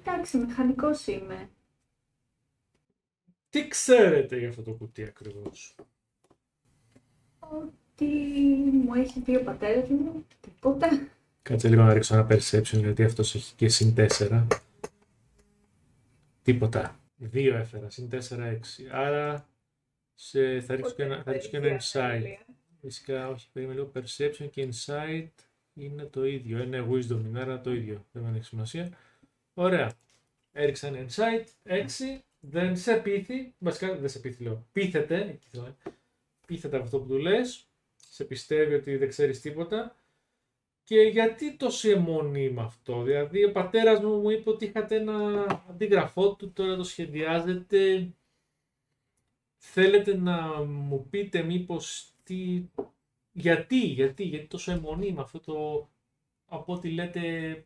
Εντάξει, 0.01 0.39
μηχανικός 0.39 1.07
είμαι. 1.07 1.49
Τι 3.51 3.69
ξέρετε 3.69 4.39
για 4.39 4.49
αυτό 4.49 4.63
το 4.63 4.73
κουτί 4.73 5.03
ακριβώς; 5.03 5.75
Ότι 7.99 8.11
μου 8.85 8.95
έχει 8.95 9.21
πει 9.21 9.37
ο 9.37 9.43
πατέρας 9.43 9.89
μου, 9.89 10.27
τίποτα. 10.41 11.09
Κάτσε 11.43 11.69
λίγο 11.69 11.83
να 11.83 11.93
ρίξω 11.93 12.15
ένα 12.15 12.27
perception 12.31 12.79
γιατί 12.79 13.05
αυτός 13.05 13.35
έχει 13.35 13.55
και 13.55 13.69
συν 13.69 13.95
4. 14.19 14.47
Τίποτα. 16.43 17.01
2 17.33 17.53
έφερα, 17.53 17.91
συν 17.91 18.09
4, 18.13 18.17
6. 18.19 18.57
Άρα 18.93 19.49
σε, 20.15 20.61
θα 20.61 20.75
ρίξω 20.75 20.95
και 20.95 21.03
ένα, 21.03 21.23
θα 21.23 21.33
ρίξω 21.33 21.49
και 21.49 21.57
ένα 21.57 21.81
insight. 21.81 22.23
Φυσικά, 22.81 23.29
όχι, 23.29 23.49
περίμενε 23.53 23.79
λίγο. 23.79 23.93
Perception 23.95 24.49
και 24.51 24.69
insight 24.71 25.29
είναι 25.75 26.03
το 26.05 26.25
ίδιο. 26.25 26.63
Είναι 26.63 26.87
wisdom, 26.91 27.21
είναι 27.27 27.41
άρα 27.41 27.61
το 27.61 27.73
ίδιο. 27.73 28.07
Δεν 28.13 28.35
έχει 28.35 28.45
σημασία. 28.45 28.93
Ωραία. 29.55 29.93
Έριξα 30.53 30.87
ένα 30.87 31.07
insight, 31.07 31.45
6. 31.63 31.83
Δεν 32.41 32.77
σε 32.77 32.97
πείθει. 32.97 33.55
Βασικά 33.59 33.97
δεν 33.97 34.09
σε 34.09 34.19
πείθει, 34.19 34.43
λέω. 34.43 34.67
Πείθεται. 34.73 35.17
εκεί 35.17 35.49
θέλω, 35.51 35.67
ε. 35.67 35.91
Πείθεται 36.47 36.77
από 36.77 36.85
αυτό 36.85 36.99
που 36.99 37.07
του 37.07 37.19
λες. 37.19 37.69
Σε 38.17 38.25
πιστεύει 38.25 38.75
ότι 38.75 38.97
δεν 38.97 39.09
ξέρεις 39.09 39.41
τίποτα. 39.41 39.97
Και 40.83 41.01
γιατί 41.01 41.57
τόση 41.57 41.91
αιμονή 41.91 42.51
με 42.51 42.63
αυτό. 42.63 43.03
Δηλαδή, 43.03 43.45
ο 43.45 43.53
πατέρας 43.53 44.01
μου 44.01 44.21
μου 44.21 44.31
είπε 44.31 44.51
ότι 44.51 44.65
είχατε 44.65 44.97
ένα 44.97 45.47
αντίγραφό 45.71 46.35
του, 46.35 46.53
τώρα 46.53 46.77
το 46.77 46.85
σχεδιάζετε. 46.85 48.11
Θέλετε 49.57 50.17
να 50.17 50.65
μου 50.65 51.07
πείτε 51.11 51.43
μήπως 51.43 52.13
τι... 52.23 52.65
Γιατί, 53.33 53.79
γιατί, 53.79 54.25
γιατί 54.25 54.47
τόσο 54.47 54.73
αιμονή 54.73 55.13
με 55.13 55.21
αυτό 55.21 55.41
το, 55.41 55.89
από 56.47 56.73
ό,τι 56.73 56.91
λέτε, 56.91 57.65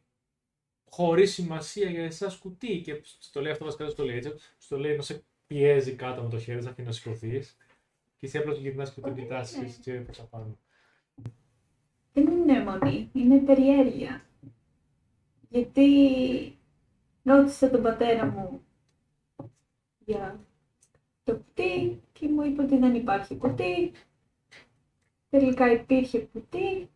χωρίς 0.91 1.33
σημασία 1.33 1.91
για 1.91 2.05
εσάς 2.05 2.37
κουτί. 2.37 2.81
Και 2.81 3.01
στο 3.05 3.41
λέει 3.41 3.53
αυτό 3.53 3.65
βασικά 3.65 3.85
δεν 3.85 3.93
στο 3.93 4.05
λέει 4.05 4.17
έτσι, 4.17 4.33
στο 4.59 4.79
λέει 4.79 4.97
να 4.97 5.03
σε 5.03 5.25
πιέζει 5.47 5.95
κάτω 5.95 6.23
με 6.23 6.29
το 6.29 6.39
χέρι, 6.39 6.63
να 6.63 6.75
να 6.79 6.93
σηκωθείς. 6.93 7.57
Και 8.21 8.27
εσύ 8.27 8.39
απλώς 8.39 8.59
γυρνάς 8.59 8.93
και 8.93 9.01
τον 9.01 9.13
Όχι, 9.13 9.23
κοιτάς 9.23 9.57
ναι. 9.57 9.69
και 9.81 9.93
προς 9.93 10.21
απάνω. 10.21 10.59
Δεν 12.13 12.27
είναι 12.27 12.59
αιμονή, 12.59 13.11
είναι 13.13 13.39
περιέργεια. 13.39 14.25
Γιατί 15.49 16.59
ρώτησα 17.23 17.71
τον 17.71 17.83
πατέρα 17.83 18.27
μου 18.27 18.65
για 19.99 20.45
το 21.25 21.37
κουτί 21.37 22.03
και 22.13 22.29
μου 22.29 22.43
είπε 22.43 22.63
ότι 22.63 22.79
δεν 22.79 22.95
υπάρχει 22.95 23.37
κουτί. 23.37 23.93
Τελικά 25.31 25.73
υπήρχε 25.73 26.19
κουτί. 26.21 26.91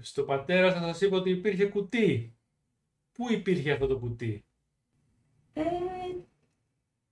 Στο 0.00 0.22
πατέρα 0.22 0.72
σας 0.72 0.80
σας 0.84 1.00
είπε 1.00 1.16
ότι 1.16 1.30
υπήρχε 1.30 1.66
κουτί. 1.66 2.36
Πού 3.12 3.32
υπήρχε 3.32 3.72
αυτό 3.72 3.86
το 3.86 3.98
κουτί; 3.98 4.44
Ε, 5.52 5.62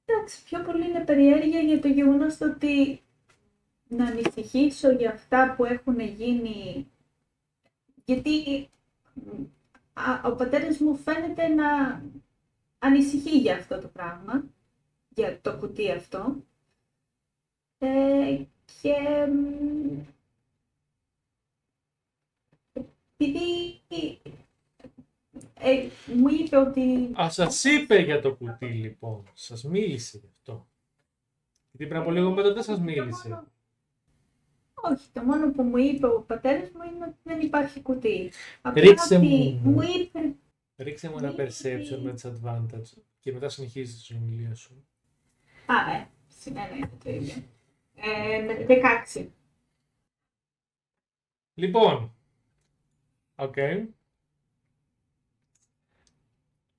εντάξει, 0.04 0.44
πιο 0.44 0.62
πολύ 0.62 0.88
είναι 0.88 1.04
περιέργεια 1.04 1.60
για 1.60 1.80
το 1.80 1.88
γεγονός 1.88 2.36
το 2.36 2.46
ότι 2.46 3.02
να 3.88 4.06
ανησυχήσω 4.06 4.90
για 4.90 5.10
αυτά 5.10 5.54
που 5.56 5.64
έχουν 5.64 6.00
γίνει 6.00 6.86
γιατί 8.04 8.68
α, 9.92 10.20
ο 10.24 10.36
πατέρας 10.36 10.78
μου 10.78 10.96
φαίνεται 10.96 11.48
να 11.48 12.02
ανησυχεί 12.78 13.38
για 13.38 13.56
αυτό 13.56 13.80
το 13.80 13.88
πράγμα, 13.88 14.44
για 15.08 15.40
το 15.40 15.58
κουτί 15.58 15.90
αυτό. 15.90 16.36
Ε, 17.78 18.44
και 18.82 18.94
επειδή 23.16 23.80
ε, 25.62 25.88
μου 26.14 26.28
είπε 26.28 26.56
ότι... 26.56 27.10
Α, 27.22 27.30
σας 27.30 27.64
είπε 27.64 27.98
για 27.98 28.20
το 28.20 28.34
κουτί 28.34 28.66
λοιπόν. 28.66 29.24
Σας 29.34 29.64
μίλησε 29.64 30.18
γι' 30.18 30.28
αυτό. 30.36 30.66
Γιατί 31.70 31.86
πριν 31.86 32.00
από 32.00 32.10
λίγο 32.10 32.30
μετά 32.30 32.52
δεν 32.52 32.62
σας 32.62 32.80
μίλησε. 32.80 33.42
Όχι, 34.74 35.08
το 35.12 35.22
μόνο 35.22 35.50
που 35.52 35.62
μου 35.62 35.76
είπε 35.76 36.06
ο 36.06 36.22
πατέρας 36.22 36.70
μου 36.70 36.80
είναι 36.94 37.04
ότι 37.04 37.16
δεν 37.22 37.40
υπάρχει 37.40 37.82
κουτί. 37.82 38.32
Απλά 38.62 38.82
Ρίξε 38.82 39.16
ότι 39.16 39.26
μου. 39.62 39.70
μου 39.70 39.80
είπε... 39.82 40.34
Ρίξε 40.76 41.10
μου 41.10 41.18
ένα 41.18 41.30
Μίλησε. 41.32 41.78
perception 41.78 41.98
με 42.02 42.14
disadvantage 42.22 43.02
και 43.20 43.32
μετά 43.32 43.48
συνεχίζεις 43.48 43.94
τη 43.96 44.00
συνομιλία 44.00 44.54
σου. 44.54 44.86
Α, 45.66 45.92
ε, 45.96 46.08
συν 46.28 46.52
ένα 46.52 46.76
είναι 46.76 46.90
το 47.04 47.10
ίδιο. 47.10 47.34
Ε, 47.94 48.38
με 48.42 48.66
16. 49.14 49.26
Λοιπόν, 51.54 52.14
οκ. 53.36 53.54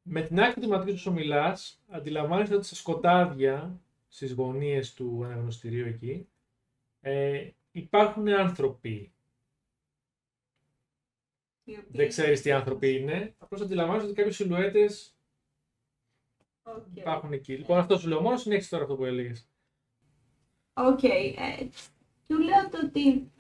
Με 0.04 0.22
την 0.22 0.40
άκρη 0.40 0.62
του 0.62 0.68
ματιού 0.68 0.98
σου 0.98 1.12
μιλάς, 1.14 1.84
αντιλαμβάνεσαι 1.90 2.56
ότι 2.56 2.66
στα 2.66 2.76
σκοτάδια, 2.76 3.80
στις 4.08 4.34
γωνίες 4.34 4.94
του 4.94 5.22
αναγνωστηρίου 5.26 5.86
εκεί, 5.88 6.28
ε, 7.02 7.50
υπάρχουν 7.72 8.28
άνθρωποι. 8.28 9.14
οι 11.66 11.72
οποίοι- 11.78 11.88
Δεν 11.92 12.08
ξέρεις 12.08 12.42
τι 12.42 12.52
άνθρωποι 12.52 12.96
είναι, 12.96 13.36
απλώς 13.38 13.62
αντιλαμβάνεσαι 13.62 14.06
ότι 14.06 14.16
κάποιες 14.16 14.36
σιλουέτες 14.36 15.16
Οκ. 16.64 16.86
υπάρχουν 16.94 17.34
εκεί. 17.34 17.58
Λοιπόν, 17.58 17.78
αυτό 17.78 17.98
σου 17.98 18.08
λέω, 18.08 18.22
μόνο 18.22 18.38
συνέχισε 18.38 18.70
τώρα 18.70 18.84
αυτό 18.84 18.96
που 18.96 19.06
έλεγες. 19.06 19.48
Οκ. 20.74 21.04
ε, 21.04 21.68
του 22.28 22.40
λέω 22.40 22.70
το 22.70 22.80
ότι 22.86 23.32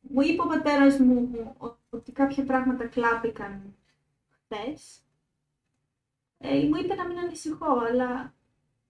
μου 0.00 0.20
είπε 0.20 0.42
ο 0.42 0.46
πατέρας 0.46 0.98
μου 0.98 1.30
ότι 1.88 2.12
κάποια 2.12 2.44
πράγματα 2.44 2.86
κλάπηκαν 2.88 3.76
χθες. 4.28 5.02
Ε, 6.38 6.62
μου 6.62 6.76
είπε 6.76 6.94
να 6.94 7.06
μην 7.06 7.18
ανησυχώ, 7.18 7.78
αλλά 7.78 8.34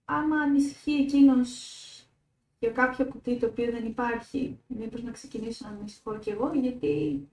άμα 0.04 0.36
ανησυχεί 0.40 0.92
εκείνος 0.92 1.76
για 2.58 2.70
κάποιο 2.70 3.04
κουτί 3.06 3.38
το 3.38 3.46
οποίο 3.46 3.70
δεν 3.70 3.86
υπάρχει, 3.86 4.58
μήπως 4.66 5.02
να 5.02 5.10
ξεκινήσω 5.10 5.68
να 5.68 5.76
ανησυχώ 5.76 6.18
κι 6.18 6.30
εγώ, 6.30 6.52
γιατί 6.54 7.28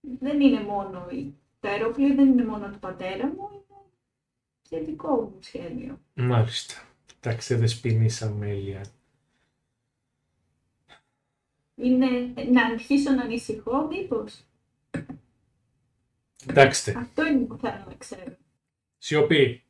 δεν 0.00 0.40
είναι 0.40 0.60
μόνο 0.62 1.08
η- 1.10 1.34
το 1.60 1.68
αεροπλοίο, 1.68 2.14
δεν 2.14 2.28
είναι 2.28 2.44
μόνο 2.44 2.70
του 2.70 2.78
πατέρα 2.78 3.26
μου, 3.26 3.48
είναι 3.52 3.62
και 4.62 4.78
δικό 4.78 5.14
μου 5.20 5.36
σχέδιο. 5.40 6.00
Μάλιστα. 6.14 6.74
Εντάξει, 7.20 7.54
δεσποινής 7.54 8.22
αμέλεια. 8.22 8.84
Είναι 11.74 12.08
να 12.50 12.64
αρχίσω 12.66 13.10
να 13.10 13.22
ανησυχώ, 13.22 13.86
μήπως. 13.86 14.44
Κοιτάξτε, 16.36 16.94
Αυτό 16.98 17.26
είναι 17.26 17.44
που 17.44 17.56
θέλω 17.56 17.84
να 17.88 17.94
ξέρω. 17.94 18.36
Σιωπή. 18.98 19.64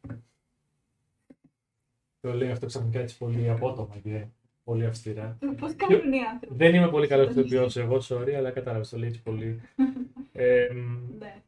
Το 2.21 2.33
λέω 2.33 2.53
αυτό 2.53 2.67
ξαφνικά 2.67 3.01
έτσι 3.01 3.19
πολύ 3.19 3.51
απότομα 3.51 3.99
και 3.99 4.27
πολύ 4.65 4.87
αυστηρά. 4.87 5.39
Πώς 5.59 5.75
κάνουν 5.77 6.13
οι 6.13 6.23
άνθρωποι; 6.25 6.55
Δεν 6.57 6.75
είμαι 6.75 6.89
πολύ 6.91 7.07
καλός 7.07 7.31
ηθοποιός 7.31 7.77
εγώ, 7.77 7.99
sorry, 8.09 8.31
αλλά 8.33 8.51
κατάλαβες, 8.51 8.89
το 8.89 8.99
λέει 8.99 9.09
έτσι 9.09 9.23
πολύ. 9.23 9.61
Ε, 10.33 10.69
μ, 10.73 11.17
Ναι. 11.19 11.43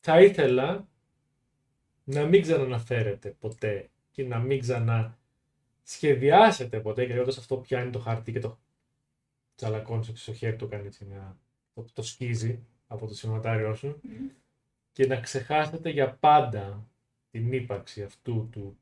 θα 0.00 0.22
ήθελα 0.22 0.88
να 2.04 2.26
μην 2.26 2.42
ξαναναφέρετε 2.42 3.36
ποτέ 3.40 3.90
και 4.10 4.24
να 4.24 4.38
μην 4.38 4.60
ξανασχεδιάσετε 4.60 6.80
ποτέ 6.80 7.06
και 7.06 7.20
όταν 7.20 7.34
αυτό 7.38 7.56
πιάνει 7.56 7.90
το 7.90 7.98
χαρτί 7.98 8.32
και 8.32 8.38
το 8.40 8.58
τσαλακώνεις 9.54 10.10
στο 10.14 10.32
χέρι 10.32 10.56
του, 10.56 10.68
κάνει 10.68 10.86
έτσι 10.86 11.04
μια... 11.04 11.36
το, 11.74 11.84
το 11.92 12.02
σκίζει 12.02 12.64
από 12.86 13.06
το 13.06 13.14
σημαντάριό 13.14 13.74
σου 13.74 14.00
Μμ. 14.02 14.26
Και 14.92 15.06
να 15.06 15.20
ξεχάσετε 15.20 15.90
για 15.90 16.14
πάντα 16.14 16.86
την 17.30 17.52
ύπαρξη 17.52 18.02
αυτού 18.02 18.48
του, 18.52 18.78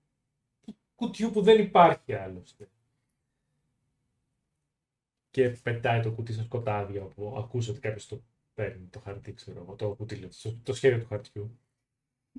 του 0.61 0.77
κουτιού 0.95 1.31
που 1.31 1.43
δεν 1.43 1.61
υπάρχει 1.61 2.15
άλλωστε. 2.15 2.69
Και 5.31 5.49
πετάει 5.49 6.03
το 6.03 6.13
κουτί 6.13 6.33
στα 6.33 6.43
σκοτάδια 6.43 7.03
όπου 7.03 7.35
ακούς 7.39 7.69
ότι 7.69 7.81
κάποιος 7.81 8.07
το 8.07 8.23
παίρνει 8.55 8.87
το 8.87 9.01
χαρτί, 9.01 9.33
ξέρω 9.33 9.61
εγώ, 9.61 9.75
το 9.75 9.95
κουτί, 9.95 10.17
λέω, 10.17 10.29
το, 10.43 10.59
το 10.63 10.73
σχέδιο 10.73 10.99
του 10.99 11.07
χαρτιού. 11.07 11.59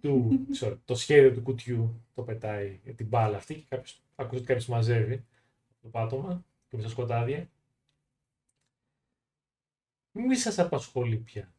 Του, 0.02 0.30
sorry, 0.60 0.78
το 0.86 0.96
σχέδιο 0.96 1.34
του 1.34 1.42
κουτιού 1.42 2.06
το 2.14 2.24
πετάει 2.24 2.80
για 2.84 2.94
την 2.94 3.08
μπάλα 3.08 3.38
αυτή 3.38 3.56
και 3.56 3.66
κάποιος, 3.70 4.02
ακούς 4.16 4.38
ότι 4.38 4.48
κάποιος 4.48 4.68
μαζεύει 4.68 5.26
το 5.82 5.88
πάτωμα 5.88 6.44
και 6.68 6.76
με 6.76 6.82
στα 6.82 6.92
σκοτάδια. 6.92 7.50
Μη 10.12 10.36
σας 10.36 10.60
απασχολεί 10.60 11.18
πια. 11.18 11.54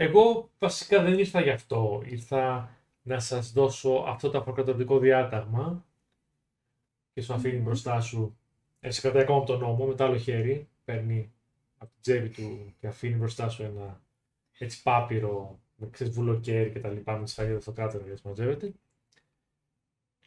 Εγώ 0.00 0.50
βασικά 0.58 1.02
δεν 1.02 1.18
ήρθα 1.18 1.40
γι' 1.40 1.50
αυτό. 1.50 2.02
Ήρθα 2.04 2.70
να 3.02 3.20
σας 3.20 3.52
δώσω 3.52 4.04
αυτό 4.06 4.30
το 4.30 4.38
αποκατορτικό 4.38 4.98
διάταγμα 4.98 5.84
και 7.12 7.22
σου 7.22 7.32
αφήνει 7.32 7.56
Μμμ. 7.56 7.64
μπροστά 7.64 8.00
σου. 8.00 8.38
Ε, 8.80 8.90
σε 8.90 9.00
κρατάει 9.00 9.22
ακόμα 9.22 9.38
από 9.38 9.46
τον 9.46 9.60
νόμο, 9.60 9.86
με 9.86 9.94
το 9.94 10.04
άλλο 10.04 10.16
χέρι 10.16 10.68
παίρνει 10.84 11.32
από 11.78 11.90
την 11.92 12.00
τσέπη 12.00 12.28
του 12.28 12.74
και 12.78 12.86
αφήνει 12.86 13.14
μπροστά 13.14 13.48
σου 13.48 13.62
ένα 13.62 14.00
έτσι 14.58 14.82
πάπυρο 14.82 15.60
με 15.76 15.88
ξέρεις, 15.90 16.12
βουλοκαίρι 16.12 16.70
και 16.70 16.80
τα 16.80 16.88
λοιπά 16.88 17.16
με 17.16 17.24
τη 17.24 17.30
σφαγή 17.30 17.60
στο 17.60 17.72
κάτω 17.72 17.98
για 17.98 18.12
να 18.22 18.30
μαζεύετε. 18.30 18.72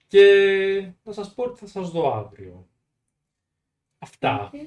Και 0.07 0.93
να 1.03 1.11
σας 1.11 1.33
πω 1.33 1.43
ότι 1.43 1.59
θα 1.59 1.67
σας 1.67 1.91
δω 1.91 2.13
αύριο. 2.13 2.67
Αυτά. 3.99 4.51
Οκ. 4.53 4.59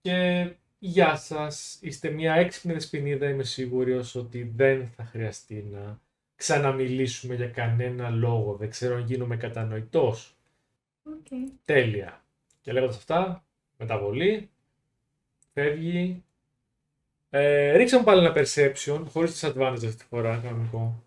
Και 0.00 0.56
γεια 0.86 1.16
σας. 1.16 1.78
Είστε 1.80 2.10
μια 2.10 2.34
έξυπνη 2.34 2.72
δεσποινίδα. 2.72 3.28
Είμαι 3.28 3.42
σίγουρος 3.42 4.14
ότι 4.14 4.52
δεν 4.56 4.86
θα 4.86 5.04
χρειαστεί 5.04 5.68
να 5.72 6.00
ξαναμιλήσουμε 6.36 7.34
για 7.34 7.48
κανένα 7.48 8.10
λόγο. 8.10 8.54
Δεν 8.54 8.70
ξέρω 8.70 8.96
αν 8.96 9.04
γίνομαι 9.04 9.36
κατανοητός. 9.36 10.36
Οκ. 11.02 11.26
Τέλεια. 11.64 12.24
Και 12.60 12.72
λέγοντας 12.72 12.96
αυτά, 12.96 13.44
μεταβολή, 13.78 14.50
φεύγει. 15.52 16.24
Ε, 17.30 17.76
ρίξε 17.76 17.98
μου 17.98 18.04
πάλι 18.04 18.24
ένα 18.24 18.34
perception, 18.36 19.04
χωρίς 19.08 19.44
disadvantage 19.44 19.72
αυτή 19.74 19.94
τη 19.96 20.04
φορά, 20.04 20.40
κανονικό. 20.44 21.02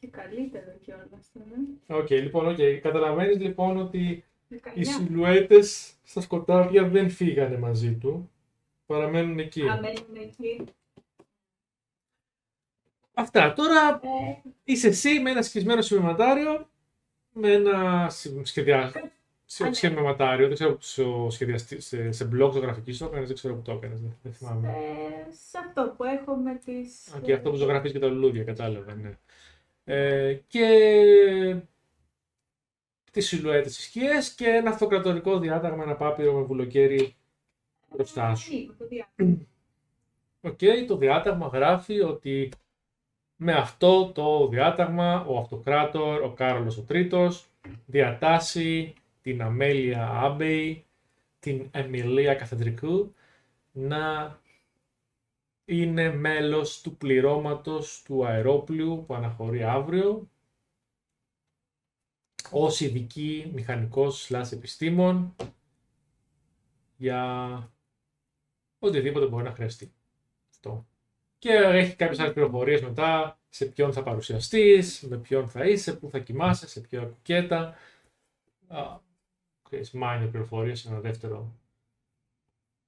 Και 0.00 0.06
καλύτερο 0.06 0.72
κιόλας 0.84 1.30
τώρα. 1.32 2.00
Οκ, 2.00 2.10
λοιπόν, 2.10 2.48
οκ. 2.48 2.58
Καταλαβαίνεις 2.82 3.38
λοιπόν 3.38 3.76
ότι 3.76 4.24
οι 4.48 4.60
19. 4.64 4.84
σιλουέτες 4.84 5.92
στα 6.04 6.20
σκοτάδια 6.20 6.88
δεν 6.88 7.10
φύγανε 7.10 7.58
μαζί 7.58 7.92
του. 7.92 8.30
Παραμένουν 8.88 9.38
εκεί. 9.38 9.68
Α, 9.68 9.80
μένουν 9.80 10.16
εκεί. 10.22 10.64
Αυτά. 13.14 13.52
Τώρα 13.52 14.00
Ε, 14.02 14.48
είσαι 14.64 14.88
εσύ 14.88 15.20
με 15.20 15.30
ένα 15.30 15.42
σκισμένο 15.42 15.82
σημειωματάριο, 15.82 16.68
με 17.32 17.52
ένα 17.52 18.06
συ- 18.10 18.46
σχεδιά... 18.46 18.92
σε- 19.44 19.64
Α, 19.64 19.68
ναι. 19.68 19.74
Σχηματάριο, 19.74 20.46
δεν 20.46 20.54
ξέρω 20.54 20.72
που 20.72 20.78
το 20.96 21.26
σχεδιαστή, 21.30 21.80
σε, 21.80 22.12
σε 22.12 22.28
μπλοκ 22.32 22.50
ζωγραφική 22.52 22.98
το 22.98 23.04
έκανες, 23.04 23.26
δεν 23.26 23.36
ξέρω 23.36 23.54
που 23.54 23.62
το 23.62 23.72
έκανες, 23.72 24.00
δεν, 24.00 24.16
δεν 24.22 24.32
θυμάμαι. 24.32 24.68
ε, 24.68 25.32
σε 25.32 25.58
αυτό 25.58 25.94
που 25.96 26.04
έχω 26.04 26.34
με 26.34 26.54
τις... 26.64 27.14
Α, 27.14 27.20
και 27.20 27.32
αυτό 27.32 27.50
που 27.50 27.56
ζωγραφίζεις 27.56 27.92
και 27.92 28.02
τα 28.02 28.06
λουλούδια, 28.12 28.44
κατάλαβα, 28.44 28.94
ναι. 28.94 29.18
Ε, 29.84 30.34
και 30.46 30.66
τις 33.12 33.26
σιλουέτες 33.26 33.72
στις 33.72 33.84
σκιές 33.84 34.34
και 34.34 34.46
ένα 34.48 34.70
αυτοκρατορικό 34.70 35.38
διάταγμα, 35.38 35.82
ένα 35.82 35.96
πάπυρο 35.96 36.32
με 36.32 36.42
βουλοκέρι 36.42 37.16
μπροστά 37.90 38.34
σου. 38.34 38.52
Λίγο, 38.52 38.74
το 38.78 38.86
διάβασα. 38.86 39.46
Οκ, 40.40 40.86
το 40.86 40.96
διάταγμα 40.96 41.46
γράφει 41.46 42.00
ότι 42.00 42.50
με 43.36 43.52
αυτό 43.52 44.12
το 44.12 44.48
διάταγμα 44.48 45.24
ο 45.24 45.38
αυτοκράτωρ, 45.38 46.22
ο 46.22 46.32
Κάρολος 46.32 46.78
ο 46.78 46.82
Τρίτος, 46.82 47.46
διατάσσει 47.86 48.94
την 49.22 49.42
Αμέλεια 49.42 50.08
Άμπεϊ, 50.08 50.84
την 51.38 51.68
Εμιλία 51.70 52.34
Καθεδρικού, 52.34 53.14
να 53.72 54.38
είναι 55.64 56.12
μέλος 56.14 56.80
του 56.80 56.96
πληρώματος 56.96 58.02
του 58.02 58.26
αερόπλου 58.26 59.04
που 59.06 59.14
αναχωρεί 59.14 59.62
αύριο 59.62 60.28
ως 62.50 62.80
ειδική 62.80 63.50
μηχανικός 63.54 64.22
σλάς 64.22 64.52
επιστήμων 64.52 65.34
για 66.96 67.72
οτιδήποτε 68.78 69.26
μπορεί 69.26 69.44
να 69.44 69.52
χρειαστεί. 69.52 69.92
Αυτό. 70.50 70.86
Και 71.38 71.52
έχει 71.52 71.96
κάποιες 71.96 72.18
άλλες 72.18 72.32
πληροφορίες 72.32 72.82
μετά 72.82 73.38
σε 73.48 73.64
ποιον 73.64 73.92
θα 73.92 74.02
παρουσιαστείς, 74.02 75.02
με 75.02 75.16
ποιον 75.16 75.48
θα 75.48 75.64
είσαι, 75.64 75.92
πού 75.92 76.10
θα 76.10 76.18
κοιμάσαι, 76.18 76.68
σε 76.68 76.80
ποια 76.80 77.00
κουκέτα. 77.00 77.74
Α, 78.68 78.98
ξέρεις, 79.62 79.90
μάνιο 79.90 80.28
πληροφορίες 80.28 80.80
σε 80.80 80.88
ένα 80.88 81.00
δεύτερο 81.00 81.52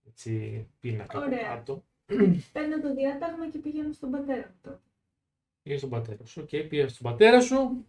έτσι, 0.08 0.66
πίνακα 0.80 1.18
από 1.18 1.26
Ωραία. 1.26 1.54
κάτω. 1.54 1.84
Παίρνω 2.52 2.80
το 2.80 2.94
διάταγμα 2.94 3.50
και 3.50 3.58
πηγαίνω 3.58 3.92
στον 3.92 4.10
πατέρα 4.10 4.46
μου 4.46 4.58
τότε. 4.62 4.78
Πήγε 5.62 5.76
στον 5.76 5.90
πατέρα 5.90 6.24
σου. 6.24 6.40
Οκ, 6.42 6.48
πήγε 6.48 6.88
στον 6.88 7.10
πατέρα 7.10 7.40
σου. 7.40 7.84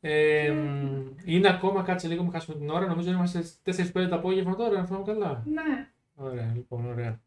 Ε, 0.00 0.50
μ, 0.50 1.14
είναι 1.24 1.48
ακόμα, 1.48 1.82
κάτσε 1.82 2.08
λίγο, 2.08 2.22
μην 2.22 2.32
χάσουμε 2.32 2.56
την 2.56 2.70
ώρα. 2.70 2.86
Νομίζω 2.86 3.10
είμαστε 3.10 3.44
4-5 3.64 4.06
το 4.08 4.14
απόγευμα 4.14 4.56
τώρα, 4.56 4.78
να 4.78 4.86
θυμάμαι 4.86 5.04
καλά. 5.04 5.42
Ναι. 5.46 5.92
Ωραία, 6.14 6.52
λοιπόν, 6.54 6.86
ωραία. 6.86 7.20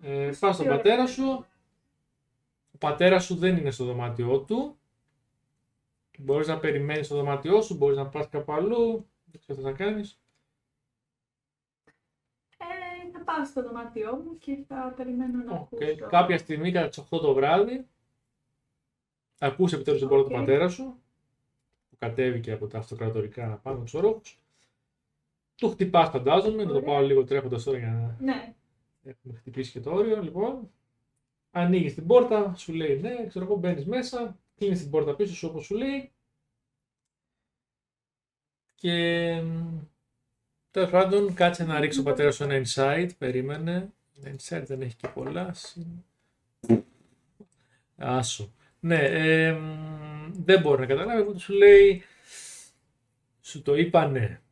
Ε, 0.00 0.26
Πόση 0.26 0.38
πας 0.40 0.54
στον 0.54 0.66
ώρα 0.66 0.76
πατέρα 0.76 0.96
είναι; 1.02 1.06
σου. 1.10 1.46
Ο 2.74 2.78
πατέρας 2.78 3.24
σου 3.24 3.36
δεν 3.36 3.56
είναι 3.56 3.70
στο 3.70 3.84
δωμάτιό 3.84 4.40
του. 4.40 4.76
Μπορείς 6.18 6.46
να 6.46 6.58
περιμένεις 6.58 7.06
στο 7.06 7.14
δωμάτιό 7.16 7.62
σου, 7.62 7.74
μπορείς 7.76 7.96
να 7.96 8.08
πας 8.08 8.28
κάπου 8.28 8.52
αλλού. 8.52 9.06
Δεν 9.24 9.40
ξέρω 9.40 9.58
τι 9.58 9.64
θα 9.64 9.72
κάνεις. 9.72 10.20
Ε, 12.58 13.10
θα 13.12 13.24
πάω 13.24 13.44
στο 13.44 13.62
δωμάτιό 13.62 14.16
μου 14.16 14.38
και 14.38 14.64
θα 14.68 14.92
περιμένω 14.96 15.44
να 15.44 15.52
Οκ. 15.52 15.60
ακούσω. 15.60 16.06
Κάποια 16.08 16.38
στιγμή 16.38 16.72
κατά 16.72 16.88
τις 16.88 16.98
8 16.98 17.20
το 17.20 17.34
βράδυ 17.34 17.86
ακούς 19.38 19.72
επιτέλους 19.72 20.00
την 20.00 20.08
πόρτα 20.08 20.28
του 20.28 20.34
Οκ. 20.34 20.40
πατέρα 20.40 20.68
σου 20.68 20.84
που 21.90 21.96
κατέβηκε 21.98 22.52
από 22.52 22.66
τα 22.66 22.78
αυτοκρατορικά 22.78 23.60
πάνω 23.62 23.82
τους 23.82 23.94
ορόφους. 23.94 24.41
Του 25.62 25.70
χτυπάς 25.70 26.08
φαντάζομαι, 26.08 26.62
να 26.64 26.68
το 26.70 26.76
Ωραία. 26.76 26.86
πάω 26.88 27.02
λίγο 27.02 27.24
τρέχοντας 27.24 27.62
τώρα 27.62 27.78
για 27.78 27.88
να 27.88 28.16
Ναι. 28.20 28.54
έχουμε 29.04 29.34
χτυπήσει 29.34 29.72
και 29.72 29.80
το 29.80 29.90
όριο. 29.94 30.22
Λοιπόν, 30.22 30.70
ανοίγεις 31.50 31.94
την 31.94 32.06
πόρτα, 32.06 32.54
σου 32.56 32.72
λέει 32.72 33.00
ναι, 33.00 33.26
ξέρω 33.26 33.44
εγώ, 33.44 33.56
μπαίνεις 33.56 33.86
μέσα, 33.86 34.38
κλείνεις 34.58 34.80
την 34.80 34.90
πόρτα 34.90 35.14
πίσω 35.14 35.34
σου 35.34 35.48
όπως 35.50 35.64
σου 35.64 35.74
λέει. 35.76 36.10
Και 38.74 39.42
τέλος 40.70 40.90
πάντων, 40.90 41.34
κάτσε 41.34 41.64
να 41.64 41.80
ρίξει 41.80 42.00
ο 42.00 42.02
πατέρας 42.02 42.34
σου 42.34 42.42
ένα 42.44 42.62
insight, 42.66 43.08
περίμενε. 43.18 43.92
Ένα 44.22 44.36
insight 44.36 44.64
δεν 44.66 44.80
έχει 44.82 44.96
και 44.96 45.08
πολλά. 45.08 45.52
συν- 45.52 45.86
Άσο. 47.96 48.52
Ναι, 48.80 48.98
ε, 48.98 49.52
μ, 49.52 50.30
δεν 50.32 50.60
μπορεί 50.60 50.80
να 50.80 50.86
καταλάβει, 50.86 51.20
οπότε 51.20 51.38
σου 51.38 51.52
λέει, 51.52 52.02
σου 53.40 53.62
το 53.62 53.74
είπανε. 53.74 54.42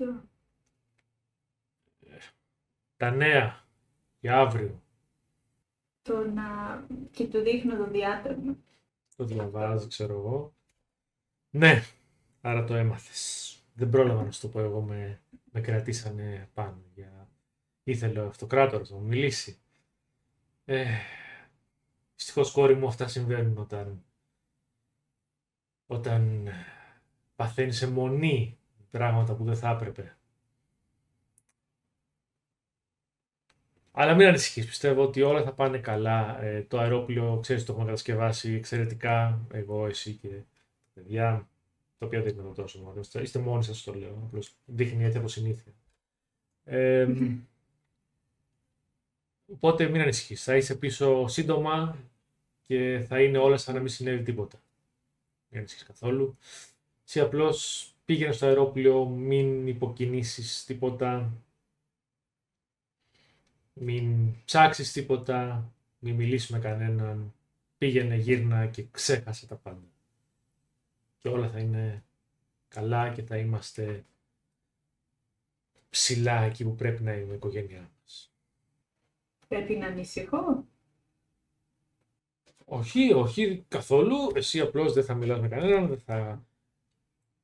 Ποιο. 0.00 0.22
Τα 2.96 3.10
νέα 3.10 3.64
για 4.20 4.38
αύριο. 4.38 4.82
Το 6.02 6.30
να... 6.30 6.86
και 7.10 7.26
του 7.26 7.40
δείχνω 7.40 7.76
το 7.76 7.90
διάταγμα. 7.90 8.56
Το 9.16 9.24
διαβάζει, 9.24 9.88
ξέρω 9.88 10.14
εγώ. 10.14 10.54
Ναι, 11.50 11.82
άρα 12.40 12.64
το 12.64 12.74
έμαθες. 12.74 13.54
Δεν 13.74 13.90
πρόλαβα 13.90 14.24
να 14.24 14.30
σου 14.30 14.40
το 14.40 14.48
πω 14.48 14.60
εγώ, 14.60 14.80
με, 14.80 15.20
με 15.44 15.60
κρατήσανε 15.60 16.48
πάνω. 16.54 16.82
Για... 16.94 17.28
Ήθελε 17.82 18.20
ο 18.20 18.26
αυτοκράτορας 18.26 18.90
να 18.90 18.96
μου 18.96 19.06
μιλήσει. 19.06 19.58
Ε, 20.64 20.86
δυστυχώς 22.14 22.52
κόρη 22.52 22.74
μου 22.74 22.86
αυτά 22.86 23.08
συμβαίνουν 23.08 23.58
όταν, 23.58 24.04
όταν 25.86 26.48
παθαίνεις 27.36 27.82
αιμονή 27.82 28.59
πράγματα 28.90 29.34
που 29.34 29.44
δεν 29.44 29.56
θα 29.56 29.70
έπρεπε. 29.70 30.16
Αλλά 33.92 34.14
μην 34.14 34.26
ανησυχείς, 34.26 34.66
πιστεύω 34.66 35.02
ότι 35.02 35.22
όλα 35.22 35.42
θα 35.42 35.52
πάνε 35.52 35.78
καλά. 35.78 36.42
Ε, 36.42 36.62
το 36.62 36.78
αερόπλαιο, 36.78 37.38
ξέρεις, 37.42 37.64
το 37.64 37.72
έχουμε 37.72 37.86
κατασκευάσει 37.86 38.52
εξαιρετικά. 38.52 39.40
Εγώ, 39.52 39.86
εσύ 39.86 40.12
και 40.14 40.28
τα 40.28 40.44
παιδιά. 40.94 41.48
Το 41.98 42.06
οποίο 42.06 42.22
δεν 42.22 42.32
είναι 42.34 42.42
το 42.42 42.52
τόσο 42.52 42.78
μόνος. 42.80 43.06
Είστε- 43.06 43.22
Είστε 43.22 43.38
μόνοι 43.38 43.64
σας, 43.64 43.82
το 43.82 43.94
λέω. 43.94 44.22
Απλώς 44.26 44.54
δείχνει 44.64 45.04
έτσι 45.04 45.18
από 45.18 45.28
συνήθεια. 45.28 45.72
Ε, 46.64 47.08
οπότε 49.52 49.88
μην 49.88 50.00
ανησυχείς. 50.00 50.42
Θα 50.42 50.56
είσαι 50.56 50.74
πίσω 50.74 51.26
σύντομα 51.28 51.96
και 52.66 53.04
θα 53.08 53.22
είναι 53.22 53.38
όλα 53.38 53.56
σαν 53.56 53.74
να 53.74 53.80
μην 53.80 53.88
συνέβη 53.88 54.22
τίποτα. 54.22 54.62
Μην 55.48 55.58
ανησυχείς 55.58 55.84
καθόλου. 55.86 56.36
Εσύ 57.06 57.20
απλώς 57.20 57.89
πήγαινε 58.10 58.32
στο 58.32 58.46
αερόπλαιο, 58.46 59.06
μην 59.06 59.66
υποκινήσεις 59.66 60.64
τίποτα, 60.64 61.32
μην 63.72 64.34
ψάξεις 64.44 64.92
τίποτα, 64.92 65.72
μην 65.98 66.14
μιλήσεις 66.14 66.50
με 66.50 66.58
κανέναν, 66.58 67.34
πήγαινε, 67.78 68.16
γύρνα 68.16 68.66
και 68.66 68.84
ξέχασε 68.90 69.46
τα 69.46 69.54
πάντα. 69.56 69.88
Και 71.18 71.28
όλα 71.28 71.50
θα 71.50 71.58
είναι 71.58 72.04
καλά 72.68 73.12
και 73.12 73.22
θα 73.22 73.36
είμαστε 73.36 74.04
ψηλά 75.90 76.42
εκεί 76.42 76.64
που 76.64 76.74
πρέπει 76.74 77.02
να 77.02 77.12
είναι 77.12 77.32
η 77.32 77.34
οικογένειά 77.34 77.90
μας. 78.00 78.32
Πρέπει 79.48 79.76
να 79.76 79.86
ανησυχώ. 79.86 80.64
Όχι, 82.64 83.12
όχι 83.12 83.64
καθόλου. 83.68 84.30
Εσύ 84.34 84.60
απλώς 84.60 84.92
δεν 84.92 85.04
θα 85.04 85.14
μιλάς 85.14 85.40
με 85.40 85.48
κανέναν, 85.48 85.88
δεν 85.88 86.00
θα 86.00 86.44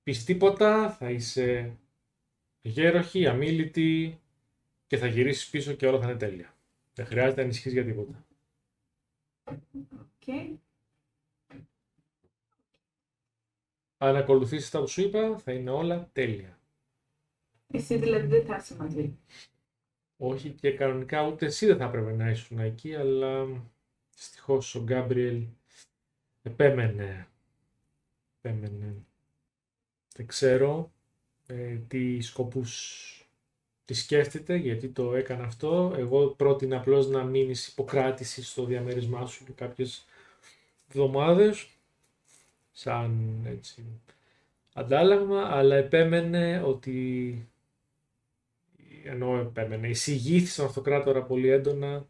πεις 0.06 0.24
τίποτα, 0.24 0.90
θα 0.90 1.10
είσαι 1.10 1.76
αγέρωχη, 2.62 3.26
αμίλητη 3.26 4.20
και 4.86 4.96
θα 4.96 5.06
γυρίσεις 5.06 5.50
πίσω 5.50 5.72
και 5.72 5.86
όλα 5.86 6.00
θα 6.00 6.08
είναι 6.08 6.18
τέλεια. 6.18 6.54
Δεν 6.94 7.06
χρειάζεται 7.06 7.36
να 7.36 7.42
ανησυχείς 7.42 7.72
για 7.72 7.84
τίποτα. 7.84 8.26
Οκ. 9.44 10.56
Αν 13.96 14.16
ακολουθήσεις 14.16 14.70
τα 14.70 14.80
που 14.80 14.88
σου 14.88 15.00
είπα, 15.00 15.38
θα 15.38 15.52
είναι 15.52 15.70
όλα 15.70 16.10
τέλεια. 16.12 16.58
Εσύ 17.66 17.98
δηλαδή 17.98 18.26
δεν 18.26 18.44
θα 18.44 18.56
είσαι 18.56 18.76
μαζί. 18.76 19.18
Όχι 20.16 20.50
και 20.50 20.72
κανονικά 20.72 21.26
ούτε 21.26 21.46
εσύ 21.46 21.66
δεν 21.66 21.76
θα 21.76 21.84
έπρεπε 21.84 22.12
να 22.12 22.30
ήσουν 22.30 22.58
εκεί, 22.58 22.94
αλλά 22.94 23.46
δυστυχώς 24.14 24.74
ο 24.74 24.82
Γκάμπριελ 24.82 25.46
επέμενε. 26.42 27.28
Επέμενε. 28.40 29.06
Δεν 30.16 30.26
ξέρω 30.26 30.92
ε, 31.46 31.76
τι 31.88 32.20
σκοπούς 32.20 33.10
τι 33.84 33.94
σκέφτεται, 33.94 34.56
γιατί 34.56 34.88
το 34.88 35.14
έκανε 35.14 35.42
αυτό. 35.42 35.94
Εγώ 35.96 36.26
πρότεινα 36.26 36.76
απλώς 36.76 37.08
να 37.08 37.24
μείνεις 37.24 37.68
υποκράτηση 37.68 38.42
στο 38.42 38.64
διαμέρισμά 38.64 39.26
σου 39.26 39.44
για 39.44 39.54
κάποιες 39.56 40.06
εβδομάδες, 40.88 41.68
σαν 42.72 43.40
έτσι 43.46 43.84
αντάλλαγμα, 44.72 45.42
αλλά 45.42 45.76
επέμενε 45.76 46.62
ότι 46.62 47.48
ενώ 49.04 49.36
επέμενε, 49.36 49.88
εισηγήθη 49.88 50.46
στον 50.46 50.66
αυτοκράτορα 50.66 51.22
πολύ 51.22 51.48
έντονα, 51.48 52.06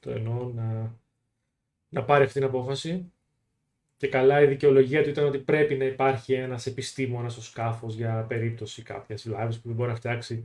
το 0.00 0.10
εννοώ 0.10 0.52
να, 0.54 0.94
να 1.88 2.04
πάρει 2.04 2.24
αυτή 2.24 2.38
την 2.38 2.48
απόφαση. 2.48 3.12
Και 4.04 4.10
καλά 4.10 4.40
η 4.42 4.46
δικαιολογία 4.46 5.02
του 5.02 5.08
ήταν 5.08 5.24
ότι 5.24 5.38
πρέπει 5.38 5.74
να 5.74 5.84
υπάρχει 5.84 6.32
ένας 6.32 6.66
επιστήμονας 6.66 7.32
στο 7.32 7.42
σκάφος 7.42 7.94
για 7.94 8.24
περίπτωση 8.28 8.82
κάποιας 8.82 9.28
βλάβης 9.28 9.60
που 9.60 9.68
δεν 9.68 9.76
μπορεί 9.76 9.90
να 9.90 9.96
φτιάξει 9.96 10.44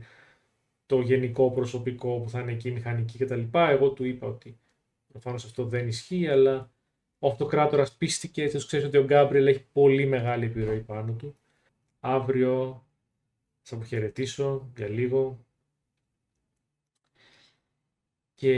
το 0.86 1.00
γενικό 1.00 1.50
προσωπικό 1.50 2.20
που 2.20 2.28
θα 2.28 2.40
είναι 2.40 2.52
εκεί 2.52 2.70
μηχανική 2.70 3.18
κτλ. 3.18 3.42
Εγώ 3.52 3.90
του 3.90 4.04
είπα 4.04 4.26
ότι 4.26 4.58
προφανώς 5.08 5.44
αυτό 5.44 5.64
δεν 5.64 5.88
ισχύει, 5.88 6.28
αλλά 6.28 6.70
ο 7.18 7.28
αυτοκράτορας 7.28 7.96
πίστηκε, 7.96 8.42
έτσι 8.42 8.56
ώστε 8.56 8.68
ξέρεις 8.68 8.86
ότι 8.86 8.96
ο 8.96 9.04
Γκάμπριελ 9.04 9.46
έχει 9.46 9.66
πολύ 9.72 10.06
μεγάλη 10.06 10.44
επιρροή 10.44 10.80
πάνω 10.80 11.12
του. 11.12 11.36
Αύριο 12.00 12.84
θα 13.62 13.74
αποχαιρετήσω 13.74 14.70
για 14.76 14.88
λίγο 14.88 15.44
και 18.34 18.52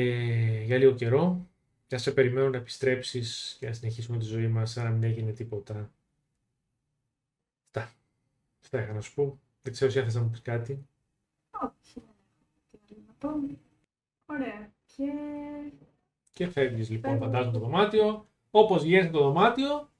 για 0.65 0.79
λίγο 0.79 0.95
καιρό 0.95 1.51
και 1.93 1.99
σε 1.99 2.13
περιμένω 2.13 2.49
να 2.49 2.57
επιστρέψεις 2.57 3.57
και 3.59 3.67
να 3.67 3.73
συνεχίσουμε 3.73 4.19
τη 4.19 4.25
ζωή 4.25 4.49
μας 4.49 4.71
σαν 4.71 4.85
να 4.85 4.91
μην 4.91 5.03
έγινε 5.03 5.33
τίποτα. 5.33 5.93
Αυτά. 7.65 7.93
Αυτά 8.63 8.83
είχα 8.83 8.93
να 8.93 9.01
σου 9.01 9.15
πω. 9.15 9.41
Δεν 9.63 9.73
ξέρω 9.73 9.93
αν 9.97 10.05
θες 10.05 10.15
να 10.15 10.21
μου 10.23 10.31
πεις 10.31 10.43
κάτι. 10.43 10.87
Όχι, 11.51 11.93
δεν 11.95 12.05
έχω 12.73 12.85
τι 12.87 12.95
άλλο 12.95 13.05
να 13.07 13.13
πω. 13.13 13.59
Ωραία. 14.27 14.73
Και 14.97 15.13
Και 16.33 16.49
φεύγεις 16.49 16.91
λοιπόν, 16.91 17.11
Φεύγω. 17.13 17.27
φαντάζομαι, 17.27 17.53
το 17.53 17.59
δωμάτιο. 17.59 18.27
Όπως 18.51 18.83
βγαίνεις 18.83 19.07
από 19.09 19.19
το 19.19 19.25
δωμάτιο, 19.25 19.91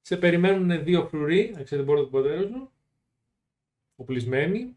σε 0.00 0.16
περιμένουν 0.16 0.84
δύο 0.84 1.06
φρουροί, 1.08 1.54
έξω 1.58 1.76
την 1.76 1.84
πόρτα 1.86 2.04
του 2.04 2.10
πατέρα 2.10 2.42
σου, 2.48 2.70
οπλισμένοι, 3.96 4.76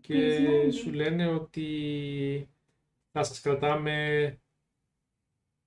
και 0.00 0.14
Οπλισμένοι. 0.14 0.72
σου 0.72 0.92
λένε 0.92 1.26
ότι 1.26 2.48
θα 3.12 3.22
σας 3.22 3.40
κρατάμε 3.40 4.38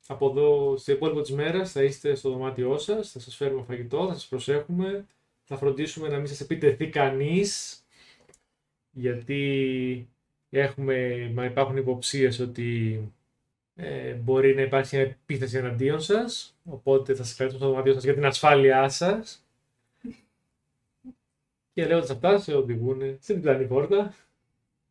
από 0.08 0.30
εδώ 0.30 0.78
στο 0.78 0.92
υπόλοιπο 0.92 1.22
της 1.22 1.32
μέρας, 1.32 1.72
θα 1.72 1.84
είστε 1.84 2.16
στο 2.16 2.30
δωμάτιό 2.30 2.78
σας, 2.78 3.12
θα 3.12 3.20
σας 3.20 3.36
φέρουμε 3.36 3.64
φαγητό, 3.64 4.08
θα 4.08 4.14
σας 4.14 4.28
προσέχουμε, 4.28 5.06
θα 5.44 5.58
φροντίσουμε 5.58 6.08
να 6.08 6.18
μην 6.18 6.28
σας 6.28 6.42
επιτεθεί 6.42 6.90
κανείς, 6.90 7.82
γιατί 8.92 10.10
έχουμε, 10.50 11.30
μα 11.34 11.46
υπάρχουν 11.46 11.78
υποψίες 11.78 12.40
ότι 12.40 13.02
ε, 13.76 14.14
μπορεί 14.14 14.56
να 14.56 14.62
υπάρξει 14.62 14.96
μια 14.96 15.06
επίθεση 15.06 15.58
εναντίον 15.58 16.02
σας, 16.02 16.58
οπότε 16.64 17.16
θα 17.16 17.24
σας 17.24 17.36
κρατήσουμε 17.36 17.64
στο 17.64 17.72
δωμάτιο 17.72 17.94
σας 17.94 18.04
για 18.04 18.14
την 18.14 18.26
ασφάλειά 18.26 18.90
σας. 18.90 19.46
Και 21.74 21.86
λέγοντας 21.86 22.10
αυτά, 22.10 22.40
σε 22.40 22.54
οδηγούν 22.54 23.18
στην 23.22 23.36
διπλανή 23.36 23.66
πόρτα. 23.66 24.16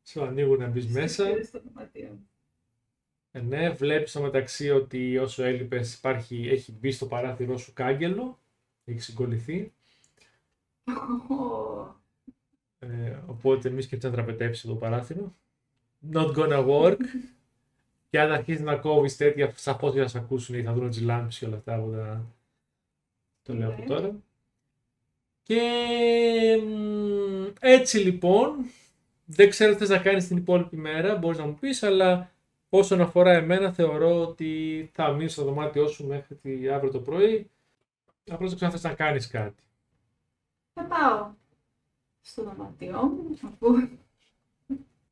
Σου 0.04 0.22
ανοίγουν 0.22 0.58
να 0.58 0.66
μπεις 0.66 0.86
μέσα. 0.86 1.24
Στο 1.44 1.60
δωμάτιο. 1.64 2.18
Ε, 3.36 3.40
ναι, 3.40 3.70
βλέπεις 3.70 4.10
στο 4.10 4.20
μεταξύ 4.20 4.70
ότι 4.70 5.18
όσο 5.18 5.42
έλειπες 5.44 6.00
έχει 6.28 6.72
μπει 6.72 6.90
στο 6.90 7.06
παράθυρό 7.06 7.56
σου 7.58 7.72
κάγκελο. 7.72 8.38
Έχει 8.84 8.98
συγκολληθεί. 9.00 9.72
Ω, 10.84 11.94
Ε, 12.78 13.18
οπότε 13.26 13.70
μη 13.70 13.82
σκέφτεσαι 13.82 14.14
να 14.16 14.22
τραπετέψει 14.22 14.66
το 14.66 14.74
παράθυρο. 14.74 15.34
Not 16.12 16.34
gonna 16.36 16.66
work. 16.68 16.96
και 18.10 18.20
αν 18.20 18.32
αρχίσει 18.32 18.62
να 18.62 18.76
κόβεις 18.76 19.16
τέτοια, 19.16 19.52
σαφώς 19.56 19.94
θα 19.94 20.08
σε 20.08 20.18
ακούσουν 20.18 20.54
ή 20.58 20.62
θα 20.62 20.72
δουν 20.72 20.90
τις 20.90 21.00
λάμπε 21.00 21.28
και 21.28 21.46
όλα 21.46 21.56
αυτά. 21.56 21.74
από 21.74 21.90
τα- 21.90 22.26
Το 23.42 23.54
λέω 23.54 23.68
από 23.68 23.80
Ναι. 23.80 23.86
τώρα. 23.86 24.16
Και 25.42 25.60
μ, 26.66 27.52
έτσι 27.60 27.98
λοιπόν, 27.98 28.54
δεν 29.24 29.50
ξέρω 29.50 29.72
τι 29.72 29.78
θες 29.78 29.88
να 29.88 29.98
κάνεις 29.98 30.26
την 30.26 30.36
υπόλοιπη 30.36 30.76
μέρα, 30.76 31.16
μπορείς 31.16 31.38
να 31.38 31.46
μου 31.46 31.54
πεις, 31.60 31.82
αλλά 31.82 32.30
όσον 32.68 33.00
αφορά 33.00 33.32
εμένα 33.32 33.72
θεωρώ 33.72 34.20
ότι 34.20 34.90
θα 34.94 35.10
μείνεις 35.12 35.32
στο 35.32 35.44
δωμάτιό 35.44 35.86
σου 35.88 36.06
μέχρι 36.06 36.34
τη- 36.34 36.68
αύριο 36.68 36.90
το 36.92 37.00
πρωί. 37.00 37.50
Απλώς 38.30 38.48
δεν 38.48 38.56
ξέρω 38.58 38.70
αν 38.72 38.78
θες 38.78 38.90
να 38.90 38.94
κάνεις 38.96 39.28
κάτι. 39.28 39.62
Θα 40.74 40.82
πάω 40.84 41.30
στο 42.20 42.42
δωμάτιό 42.42 43.02
μου, 43.02 43.38
αφού 43.46 43.88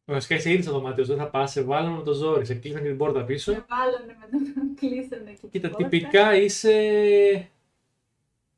Βασικά 0.07 0.35
είσαι 0.35 0.51
ήδη 0.53 0.63
στο 0.63 0.73
δωμάτιο, 0.73 1.05
σου, 1.05 1.11
δεν 1.15 1.21
θα 1.25 1.31
πας, 1.31 1.51
σε 1.51 1.63
βάλανε 1.63 1.97
με 1.97 2.03
το 2.03 2.13
ζόρι, 2.13 2.45
σε 2.45 2.55
κλείσαν 2.55 2.83
και 2.83 2.89
την 2.89 2.97
πόρτα 2.97 3.25
πίσω. 3.25 3.53
με 3.53 3.65
βάλανε 3.69 4.17
με 4.21 4.27
τον 4.55 4.75
κλείσανε 4.79 5.31
και 5.31 5.37
την 5.41 5.51
Κοίτα, 5.51 5.69
πόρτα. 5.71 5.89
τυπικά 5.89 6.37
είσαι 6.37 7.49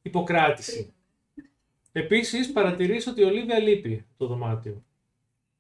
υποκράτηση. 0.03 0.93
Επίσης 1.93 2.53
παρατηρείς 2.53 3.07
ότι 3.07 3.21
η 3.21 3.25
Ολίβια 3.25 3.59
λείπει 3.59 4.07
το 4.17 4.27
δωμάτιο. 4.27 4.83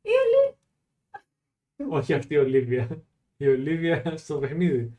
Η 0.02 0.08
Ολίβια. 0.24 1.96
Όχι 1.98 2.14
αυτή 2.14 2.34
η 2.34 2.38
Ολίβια. 2.38 2.88
Η 3.36 3.48
Ολίβια 3.48 4.16
στο 4.16 4.38
παιχνίδι. 4.38 4.98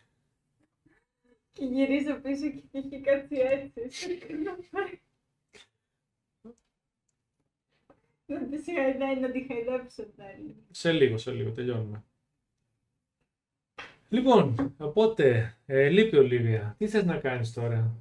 Και 1.52 1.66
γυρίζω 1.66 2.16
πίσω 2.20 2.50
και 2.50 2.64
έχει 2.72 3.02
κάτσει 3.02 3.36
έτσι. 3.36 3.82
Να 8.26 8.48
τη 8.48 8.74
χαϊδάει, 8.74 9.20
να 9.20 9.32
τη 9.32 9.46
χαϊδέψω 9.48 10.04
πάλι. 10.04 10.56
Σε 10.72 10.92
λίγο, 10.92 11.18
σε 11.18 11.32
λίγο, 11.32 11.52
τελειώνουμε. 11.52 12.04
Λοιπόν, 14.10 14.76
οπότε, 14.78 15.58
ε, 15.66 15.90
λείπει 15.90 16.16
η 16.16 16.20
Ολίβια. 16.20 16.76
Τι 16.78 16.88
θες 16.88 17.06
να 17.06 17.18
κάνεις 17.18 17.54
τώρα; 17.54 17.96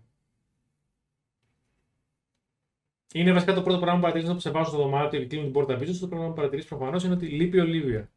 Είναι 3.12 3.32
βασικά 3.32 3.54
το 3.54 3.62
πρώτο 3.62 3.78
πράγμα 3.78 3.94
που 3.94 4.00
παρατηρείς 4.00 4.28
όταν 4.28 4.40
σε 4.40 4.50
βάζω 4.50 4.68
στο 4.68 4.76
δωμάτιο 4.78 5.20
και 5.20 5.26
κλείνω 5.26 5.44
την 5.44 5.52
πόρτα 5.52 5.76
πίσω. 5.76 5.92
σου, 5.92 6.00
Το 6.00 6.08
πράγμα 6.08 6.28
που 6.28 6.34
παρατηρείς 6.34 6.66
προφανώς 6.66 7.04
είναι 7.04 7.14
ότι 7.14 7.26
λείπει 7.28 7.56
η 7.56 7.60
Ολίβια. 7.60 8.10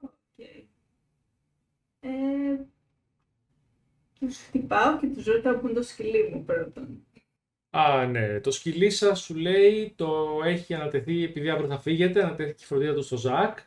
Οκ. 0.00 0.10
Ε, 2.00 2.66
τους 4.26 4.38
χτυπάω 4.38 4.98
και 4.98 5.06
τους 5.06 5.24
ρωτάω 5.24 5.58
που 5.58 5.66
είναι 5.66 5.74
το 5.74 5.82
σκυλί 5.82 6.30
μου 6.32 6.44
πρώτον. 6.44 7.06
Α, 7.70 8.06
ναι. 8.06 8.40
Το 8.40 8.50
σκυλί 8.50 8.90
σας 8.90 9.20
σου 9.20 9.34
λέει 9.34 9.92
το 9.96 10.40
έχει 10.44 10.74
ανατεθεί 10.74 11.24
επειδή 11.24 11.50
αύριο 11.50 11.68
θα 11.68 11.78
φύγετε. 11.78 12.22
Ανατέθηκε 12.22 12.62
η 12.62 12.66
φροντίδα 12.66 12.94
του 12.94 13.02
στο 13.02 13.16
Ζακ. 13.16 13.58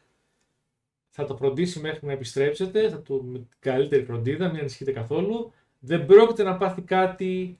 Θα 1.10 1.26
το 1.26 1.36
φροντίσει 1.38 1.80
μέχρι 1.80 2.06
να 2.06 2.12
επιστρέψετε. 2.12 2.90
Θα 2.90 3.02
του 3.02 3.24
με 3.26 3.38
την 3.38 3.48
καλύτερη 3.60 4.04
φροντίδα, 4.04 4.50
μην 4.50 4.60
ανησυχείτε 4.60 4.92
καθόλου. 4.92 5.54
Δεν 5.80 6.06
πρόκειται 6.06 6.44
να 6.44 6.58
πάθει 6.58 6.82
κάτι 6.82 7.60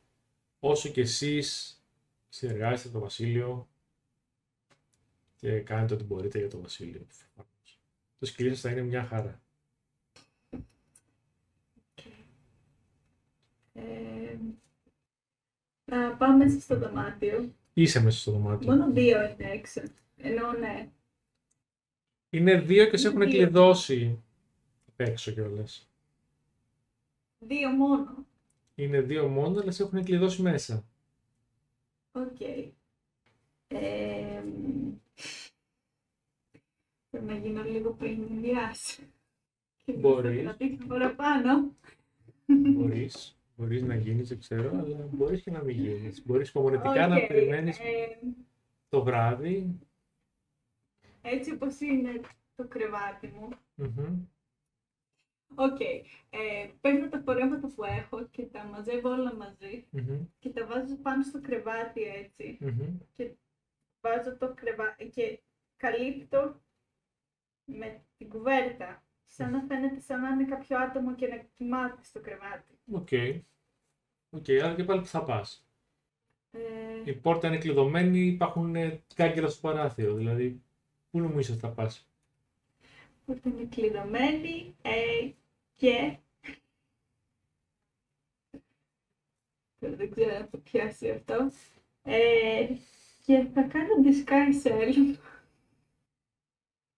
όσο 0.60 0.90
και 0.90 1.02
εσείς 1.02 1.78
συνεργάζεστε 2.30 2.90
το 2.90 3.00
Βασίλειο 3.00 3.68
και 5.36 5.60
κάνετε 5.60 5.94
ό,τι 5.94 6.04
μπορείτε 6.04 6.40
για 6.40 6.50
το 6.50 6.62
Βασίλειο. 6.62 7.08
Το 8.20 8.26
σκυλί 8.26 8.50
σας 8.50 8.60
θα 8.60 8.70
είναι 8.72 8.82
μια 8.82 9.04
χαρά. 9.04 9.42
Ε, 13.74 14.38
να 15.92 16.16
πάω 16.18 16.38
μέσα 16.38 16.60
στο 16.60 16.78
δωμάτιο. 16.80 17.52
Είσαι 17.74 18.02
μέσα 18.02 18.20
στο 18.20 18.32
δωμάτιο. 18.32 18.72
Μόνο 18.76 18.92
δύο 18.92 19.22
είναι 19.22 19.52
έξω. 19.52 19.82
Ενώ 20.18 20.52
ναι. 20.52 20.90
Είναι 22.30 22.60
δύο 22.60 22.90
και 22.90 22.98
σε 22.98 23.08
έχουν 23.08 23.20
Δύο. 23.20 23.30
κλειδώσει 23.30 24.24
απ' 24.88 25.00
έξω 25.00 25.32
κιόλας. 25.32 25.90
Δύο 27.40 27.70
μόνο. 27.70 28.26
Είναι 28.76 29.02
δύο 29.02 29.28
μόνο, 29.28 29.60
αλλά 29.60 29.72
σε 29.72 29.84
έχουν 29.84 30.04
κλειδώσει 30.04 30.42
μέσα. 30.42 30.84
Οκ. 32.12 32.40
Ε, 33.68 34.44
Πρέπει 37.10 37.26
να 37.26 37.36
γίνω 37.38 37.64
λίγο 37.64 37.92
πριν 37.94 38.22
ενδιάσει. 38.30 39.04
Και 39.86 39.92
Μπορείς. 39.92 40.44
Να 40.44 40.54
δείχνω 40.54 40.86
παραπάνω. 40.88 41.72
Μπορείς, 42.46 43.37
μπορείς 43.58 43.84
να 43.84 43.96
γίνεις, 43.96 44.28
δεν 44.28 44.40
ξέρω, 44.40 44.70
αλλά 44.78 45.08
μπορείς 45.12 45.42
και 45.42 45.52
να 45.52 45.64
μην 45.64 45.76
γίνεις. 45.80 46.26
Μπορείς 46.26 46.50
υπομονετικά 46.50 47.08
να 47.08 47.16
Οκ, 47.16 47.28
περιμένεις 47.28 47.80
ε, 47.80 48.20
το 48.90 49.04
βράδυ. 49.04 49.80
έτσι 51.22 51.52
όπως 51.54 51.80
είναι 51.80 52.22
το 52.56 52.68
κρεβάτι 52.68 53.28
μου. 53.28 53.50
Μμμ. 53.76 54.26
Οκ. 55.56 55.80
Ε, 55.80 56.70
παίρνω 56.82 57.10
τα 57.10 57.20
φορέματα 57.20 57.68
που 57.76 57.84
έχω 57.84 58.28
και 58.28 58.46
τα 58.46 58.64
μαζεύω 58.64 59.10
όλα 59.10 59.36
μαζί 59.36 59.86
Μμμ. 59.90 60.26
και 60.40 60.50
τα 60.50 60.66
βάζω 60.66 60.96
πάνω 60.96 61.24
στο 61.24 61.42
κρεβάτι 61.42 62.02
έτσι. 62.04 62.58
Μμμ. 62.62 62.98
Βάζω 64.02 64.38
το 64.38 64.54
κρεβάτι 64.54 65.10
και 65.10 65.40
καλύπτω 65.78 66.62
με 67.66 68.02
την 68.18 68.30
κουβέρτα. 68.30 69.02
Σαν 69.26 69.52
να 69.52 69.62
φαίνεται 69.62 70.00
σαν 70.00 70.22
να 70.22 70.30
είναι 70.30 70.46
κάποιο 70.46 70.78
άτομο 70.78 71.16
και 71.16 71.28
να 71.28 71.38
κοιμάται 71.38 72.04
στο 72.04 72.20
κρεβάτι. 72.20 72.77
Ok. 72.92 73.08
Ok, 74.30 74.46
άρα 74.64 74.76
και 74.76 74.84
πάλι 74.84 75.02
που 75.02 75.08
θα 75.08 75.24
πας. 75.24 75.68
Ε, 76.52 76.60
Η 77.06 77.14
πόρτα 77.14 77.48
είναι 77.48 77.58
κλειδωμένη, 77.58 78.20
υπάρχουν 78.20 78.76
ε, 78.76 79.04
κάγκελα 79.16 79.48
στο 79.50 79.62
παράθυρο, 79.62 80.14
δηλαδή 80.16 80.62
πού 81.12 81.20
νομίζεις 81.20 81.52
ότι 81.52 81.60
θα 81.60 81.70
πας; 81.72 82.10
που 83.26 83.42
είναι 83.46 83.66
κλειδωμένη 83.66 84.76
ε, 84.82 85.32
και... 85.76 86.18
Δεν 89.80 90.12
ξέρω 90.12 90.36
αν 90.36 90.48
θα 90.48 90.58
πιάσει 90.58 91.10
αυτό. 91.10 91.52
Ε, 92.04 92.68
και 93.26 93.48
θα 93.54 93.62
κάνω 93.64 93.94
disguise 94.04 94.68
self. 94.68 95.16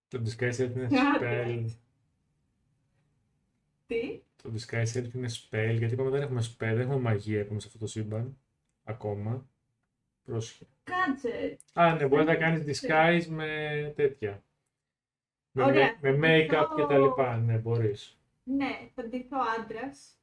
Το 0.07 0.21
disguise 0.25 0.53
self 0.53 0.71
είναι 0.75 0.89
Άντε. 1.15 1.45
spell. 1.45 1.65
Τι; 3.87 4.21
Το 4.43 4.51
disguise 4.53 4.97
self 4.97 5.13
είναι 5.13 5.27
spell, 5.29 5.75
γιατί 5.77 5.93
είπαμε 5.93 6.09
δεν 6.09 6.21
έχουμε 6.21 6.41
spell, 6.41 6.55
δεν 6.57 6.79
έχουμε 6.79 6.97
μαγεία 6.99 7.41
ακόμα 7.41 7.59
σε 7.59 7.67
αυτό 7.67 7.79
το 7.79 7.87
σύμπαν. 7.87 8.37
Ακόμα. 8.83 9.47
Πρόσχε. 10.25 10.65
Κάτσε. 10.83 11.57
Α, 11.73 11.93
ναι, 11.95 12.07
μπορεί 12.07 12.23
να 12.23 12.35
κάνεις 12.35 12.81
disguise 12.81 13.25
με 13.27 13.47
τέτοια. 13.95 14.43
Με, 15.51 15.63
Ωραία. 15.63 15.97
με, 16.01 16.11
με 16.11 16.37
make-up 16.37 16.55
Αυτό- 16.55 16.75
και 16.75 16.93
τα 16.93 16.97
λοιπά, 16.97 17.37
ναι, 17.37 17.57
μπορείς. 17.57 18.17
Ναι, 18.43 18.89
θα 18.95 19.03
ντυθώ 19.03 19.37
άντρας. 19.59 20.13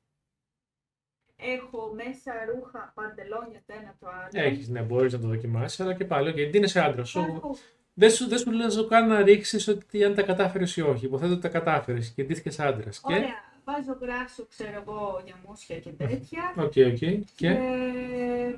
Έχω 1.36 1.93
μέσα 1.94 2.32
ρούχα, 2.55 2.93
παντελόνια 2.94 3.62
το 3.66 3.74
ένα 3.80 3.97
το 4.01 4.06
άλλο. 4.09 4.47
Έχεις, 4.47 4.68
ναι, 4.68 4.80
μπορείς 4.82 5.12
να 5.12 5.18
το 5.18 5.26
δοκιμάσεις, 5.26 5.80
αλλά 5.80 5.94
και 5.94 6.05
πάλι, 6.05 6.30
okay, 6.30 6.55
είναι 6.55 6.66
σε 6.66 6.80
άντρα 6.80 7.05
σου. 7.05 7.18
Έχω 7.18 7.56
Δεν 7.94 8.10
σου, 8.10 8.28
δεν 8.28 8.38
σου 8.38 8.51
λέω 8.51 8.64
να 8.66 8.70
σου 8.72 8.86
κάνω 8.86 9.06
να 9.14 9.22
ρίξεις 9.22 9.68
ότι 9.68 10.05
αν 10.05 10.14
τα 10.14 10.22
κατάφερες 10.22 10.76
ή 10.76 10.80
όχι. 10.80 11.05
Υποθέτω 11.06 11.32
ότι 11.32 11.43
τα 11.43 11.48
κατάφερες 11.48 12.10
και 12.10 12.24
ντύθηκες 12.24 12.59
άντρας. 12.60 13.01
Και, 13.01 13.14
Ωραία, 13.14 13.45
βάζω 13.66 13.93
γράσο, 14.01 14.47
ξέρω 14.47 14.80
εγώ, 14.80 15.22
για 15.24 15.34
μούσια 15.47 15.78
και 15.80 15.90
τέτοια. 15.90 16.55
ok, 16.56 16.73
ok, 16.93 17.24
και, 17.36 17.48
Ε, 17.48 18.55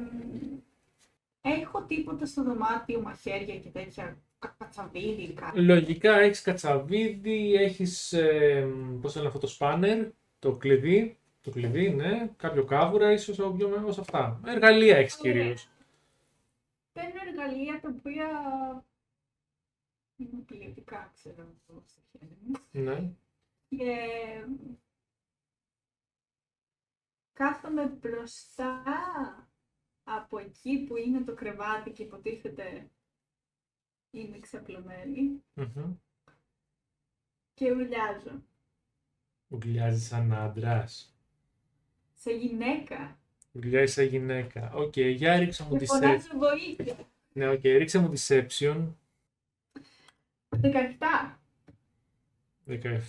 έχω 1.43 1.82
τίποτα 1.82 2.26
στο 2.26 2.43
δωμάτιο, 2.43 3.01
μαχαίρια 3.01 3.59
και 3.59 3.68
τέτοια 3.68 4.16
κα- 4.39 4.55
κατσαβίδι, 4.59 5.32
κάτι. 5.32 5.60
λογικά 5.60 6.18
έχεις 6.18 6.43
κατσαβίδι, 6.43 7.55
έχεις, 7.55 8.12
ε, 8.12 8.68
πώς 9.01 9.14
λένε 9.16 9.26
αυτό 9.26 9.39
το 9.39 9.47
spanner, 9.47 10.06
το 10.39 10.52
κλειδί, 10.56 11.16
το 11.43 11.51
κλειδί, 11.51 11.90
ναι, 11.90 12.30
κάποιο 12.36 12.64
κάβουρα, 12.64 13.12
ίσως 13.12 13.39
όποιο 13.39 13.82
ως 13.86 13.98
αυτά. 13.98 14.40
Εργαλεία 14.47 14.97
έχεις 14.97 15.18
Ωραία. 15.20 15.32
κυρίως. 15.32 15.68
Παίρνω 16.93 17.20
εργαλεία 17.28 17.80
τα 17.80 17.94
οποία 17.98 18.26
είναι 20.16 20.43
ποιοτικά, 20.47 21.10
ξέρω 21.14 21.35
εγώ, 21.68 21.82
στο 21.86 22.01
χέρι 22.12 22.36
μου. 22.44 22.52
Ναι. 22.70 23.10
Και 23.68 23.97
κάθομαι 27.39 27.86
μπροστά 27.86 28.82
από 30.05 30.39
εκεί 30.39 30.78
που 30.78 30.97
είναι 30.97 31.20
το 31.20 31.35
κρεβάτι 31.35 31.90
και 31.90 32.02
υποτίθεται 32.02 32.90
είμαι 34.10 34.39
ξαπλωμένη 34.39 35.43
Μμμ. 35.55 35.94
και 37.55 37.70
ουρλιάζω. 37.73 38.43
Ουρλιάζεις 39.48 40.06
σαν 40.06 40.32
άντρας. 40.32 41.15
Σε 42.15 42.31
γυναίκα. 42.31 43.19
Ουρλιάζεις 43.52 43.94
σαν 43.94 44.05
γυναίκα. 44.05 44.73
Οκ, 44.74 44.97
για 44.97 45.39
ρίξε 45.39 45.65
μου 45.65 45.70
Και 45.73 45.78
τη 45.78 45.86
σετ. 45.86 46.02
φωνάζω 46.02 46.39
βοήθεια. 46.39 46.97
Ναι, 47.32 47.48
οκ, 47.48 47.62
ρίξε 47.62 47.98
μου 47.98 48.12
deception. 48.16 48.86
17. 50.60 51.39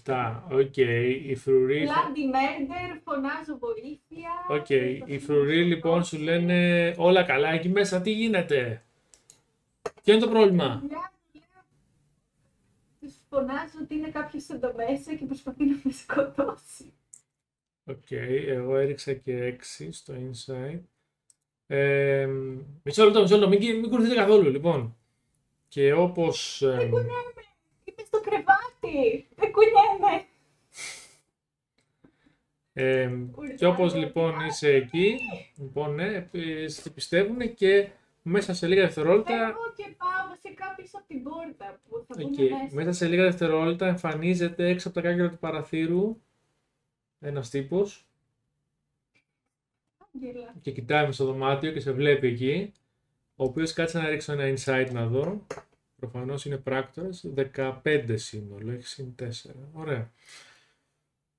17. 0.06 0.44
Οκ, 0.52 0.78
οι 1.28 1.36
φρουροί. 1.36 1.86
θα- 1.86 1.94
Bloody 1.94 2.18
murder, 2.36 3.00
φωνάζω 3.04 3.58
βοήθεια. 3.58 4.30
Οκ, 4.50 4.70
οι 5.10 5.20
φρουροί 5.20 5.64
λοιπόν 5.64 6.04
σου 6.04 6.18
λένε 6.18 6.94
όλα 6.98 7.24
καλά 7.24 7.50
εκεί 7.50 7.70
μέσα, 7.70 8.02
τι 8.02 8.12
γίνεται; 8.12 8.84
Ποιο 10.04 10.14
είναι 10.14 10.24
το 10.24 10.30
πρόβλημα; 10.30 10.84
Τους 13.00 13.14
φωνάζω 13.30 13.78
ότι 13.82 13.96
είναι 13.96 14.10
κάποιος 14.10 14.48
εδώ 14.50 14.74
μέσα 14.76 15.14
και 15.14 15.26
προσπαθεί 15.26 15.64
να 15.66 15.80
με 15.84 15.92
σκοτώσει. 15.92 16.94
Οκ, 17.86 18.12
εγώ 18.12 18.76
έριξα 18.78 19.14
και 19.14 19.56
6 19.78 19.90
στο 19.92 20.14
insight. 20.14 20.80
Ε, 21.68 22.28
μισό 22.84 23.04
λεπτό, 23.06 23.22
μισό 23.22 23.38
λεπτό, 23.38 23.50
μην, 23.50 23.80
μην 23.80 23.90
κουνηθείτε 23.90 24.16
καθόλου 24.16 24.50
λοιπόν. 24.52 24.96
Και 25.68 25.94
όπως... 25.94 26.62
ε, 26.62 26.68
Δεν 26.76 26.90
κουνιέμαι. 26.90 27.12
Είμαι 27.84 28.04
στο 28.06 28.22
κρεβάτι. 28.22 28.59
Δεν 29.36 29.52
κουνιέμαι. 29.52 30.26
ε, 32.74 33.12
και 33.58 33.66
όπως 33.66 33.96
λοιπόν 33.96 34.46
είσαι 34.46 34.70
εκεί, 34.74 35.18
λοιπόν, 35.58 35.96
ναι, 35.96 36.30
ε, 36.32 36.68
σε 36.68 36.90
πιστεύουν 36.90 37.54
και 37.54 37.90
μέσα 38.22 38.54
σε 38.54 38.68
λίγα 38.68 38.82
δευτερόλεπτα 38.82 39.38
Φεύγω 39.46 39.74
και 39.76 39.96
πάω 39.98 40.36
σε 40.42 40.50
κάποιος 40.54 40.90
από 40.94 41.04
την 41.08 41.24
πόρτα 41.24 41.80
που 41.90 42.06
θα 42.08 42.16
μπουν 42.18 42.32
Εκεί, 42.34 42.50
μέσα. 42.50 42.76
μέσα 42.76 42.92
σε 42.92 43.08
λίγα 43.08 43.24
δευτερόλεπτα 43.24 43.88
εμφανίζεται 43.88 44.68
έξω 44.70 44.88
από 44.88 45.02
τα 45.02 45.08
κάγκελα 45.08 45.30
του 45.30 45.38
παραθύρου 45.38 46.22
ένας 47.20 47.50
τύπος 47.50 48.08
Άγγελα. 50.16 50.54
και 50.62 50.72
κοιτάει 50.72 51.06
μες 51.06 51.16
στο 51.16 51.26
δωμάτιο 51.26 51.72
και 51.72 51.80
σε 51.80 51.92
βλέπει 51.92 52.28
εκεί 52.28 52.72
ο 53.36 53.44
οποίος 53.44 53.74
κάτσε 53.74 53.98
να 54.00 54.10
ρίξω 54.10 54.32
ένα 54.34 54.54
insight 54.56 54.90
να 54.92 55.06
δω 55.08 55.46
προφανώς 56.00 56.46
είναι 56.46 56.58
πράκτορας 56.58 57.26
15 57.54 58.14
σύνολο, 58.18 58.72
έχει 58.72 58.88
συν 58.88 59.16
4 59.16 59.56
ωραία. 59.74 60.12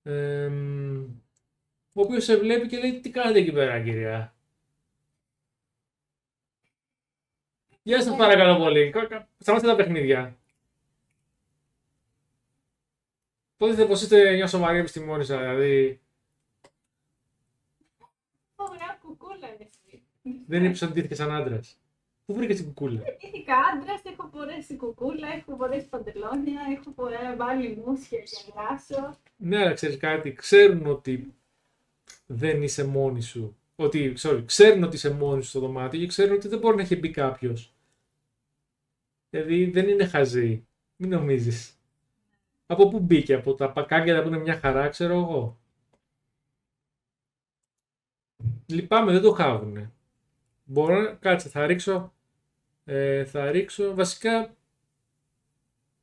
Εμ, 0.02 1.02
ο 1.92 2.00
οποίος 2.02 2.24
σε 2.24 2.36
βλέπει 2.36 2.66
και 2.66 2.78
λέει 2.78 3.00
τι 3.00 3.10
κάνετε 3.10 3.38
εκεί 3.38 3.52
πέρα 3.52 3.82
κυρία; 3.82 4.34
Γεια 7.82 8.02
σας 8.02 8.16
παρακαλώ 8.16 8.56
πολύ, 8.56 8.90
Κα- 8.90 9.06
κα- 9.06 9.28
σταμάστε 9.38 9.68
τα 9.68 9.76
παιχνίδια. 9.76 10.38
Πότε 13.56 13.86
πως 13.86 14.02
είστε 14.02 14.32
μια 14.34 14.46
σοβαρή 14.46 14.78
επιστημόνισσα, 14.78 15.38
δηλαδή. 15.38 16.00
Ωραία 18.56 18.98
κουκούλα 19.02 19.48
είναι 19.54 19.68
εσύ. 19.72 20.02
δεν 20.46 20.64
είπες 20.64 20.82
ότι 20.82 20.92
ντύθηκες 20.92 21.16
σαν 21.16 21.30
άντρας. 21.32 21.79
Πού 22.30 22.36
βρήκες 22.36 22.56
την 22.56 22.66
κουκούλα; 22.66 23.02
Ήθηκα 23.18 23.54
άντρας, 23.56 24.02
έχω 24.04 24.30
φορέσει 24.32 24.76
κουκούλα, 24.76 25.28
έχω 25.28 25.56
φορέσει 25.56 25.88
παντελόνια, 25.88 26.60
έχω 26.78 26.90
φορέ- 26.96 27.36
βάλει 27.36 27.82
μουσια 27.86 28.18
για 28.18 28.52
γλάσο. 28.54 29.16
Ναι, 29.36 29.58
αλλά 29.58 29.72
ξέρεις 29.72 29.96
κάτι, 29.96 30.32
ξέρουν 30.32 30.86
ότι 30.86 31.34
δεν 32.26 32.62
είσαι 32.62 32.84
μόνη 32.84 33.22
σου. 33.22 33.56
Ότι, 33.76 34.14
sorry, 34.18 34.42
ξέρουν 34.46 34.82
ότι 34.82 34.96
είσαι 34.96 35.10
μόνη 35.10 35.42
σου 35.42 35.48
στο 35.48 35.60
δωμάτιο 35.60 36.00
και 36.00 36.06
ξέρουν 36.06 36.34
ότι 36.34 36.48
δεν 36.48 36.58
μπορεί 36.58 36.76
να 36.76 36.82
έχει 36.82 36.96
μπει 36.96 37.10
κάποιος. 37.10 37.74
Δηλαδή 39.30 39.70
δεν 39.70 39.88
είναι 39.88 40.06
χαζή. 40.06 40.66
Μην 40.96 41.10
νομίζεις. 41.10 41.78
Από 42.66 42.88
πού 42.88 42.98
μπήκε, 43.00 43.34
από 43.34 43.54
τα 43.54 43.72
πακάκια 43.72 44.22
που 44.22 44.28
είναι 44.28 44.38
μια 44.38 44.58
χαρά, 44.58 44.88
ξέρω 44.88 45.12
εγώ. 45.14 45.58
Λυπάμαι, 48.66 49.12
δεν 49.12 49.22
το 49.22 49.32
χάβουνε. 49.32 49.92
Μπορώ 50.64 51.00
να... 51.00 51.14
Κάτσε, 51.14 51.48
θα 51.48 51.66
ρίξω... 51.66 52.12
Ε, 52.92 53.24
θα 53.24 53.50
ρίξω... 53.50 53.94
Βασικά... 53.94 54.54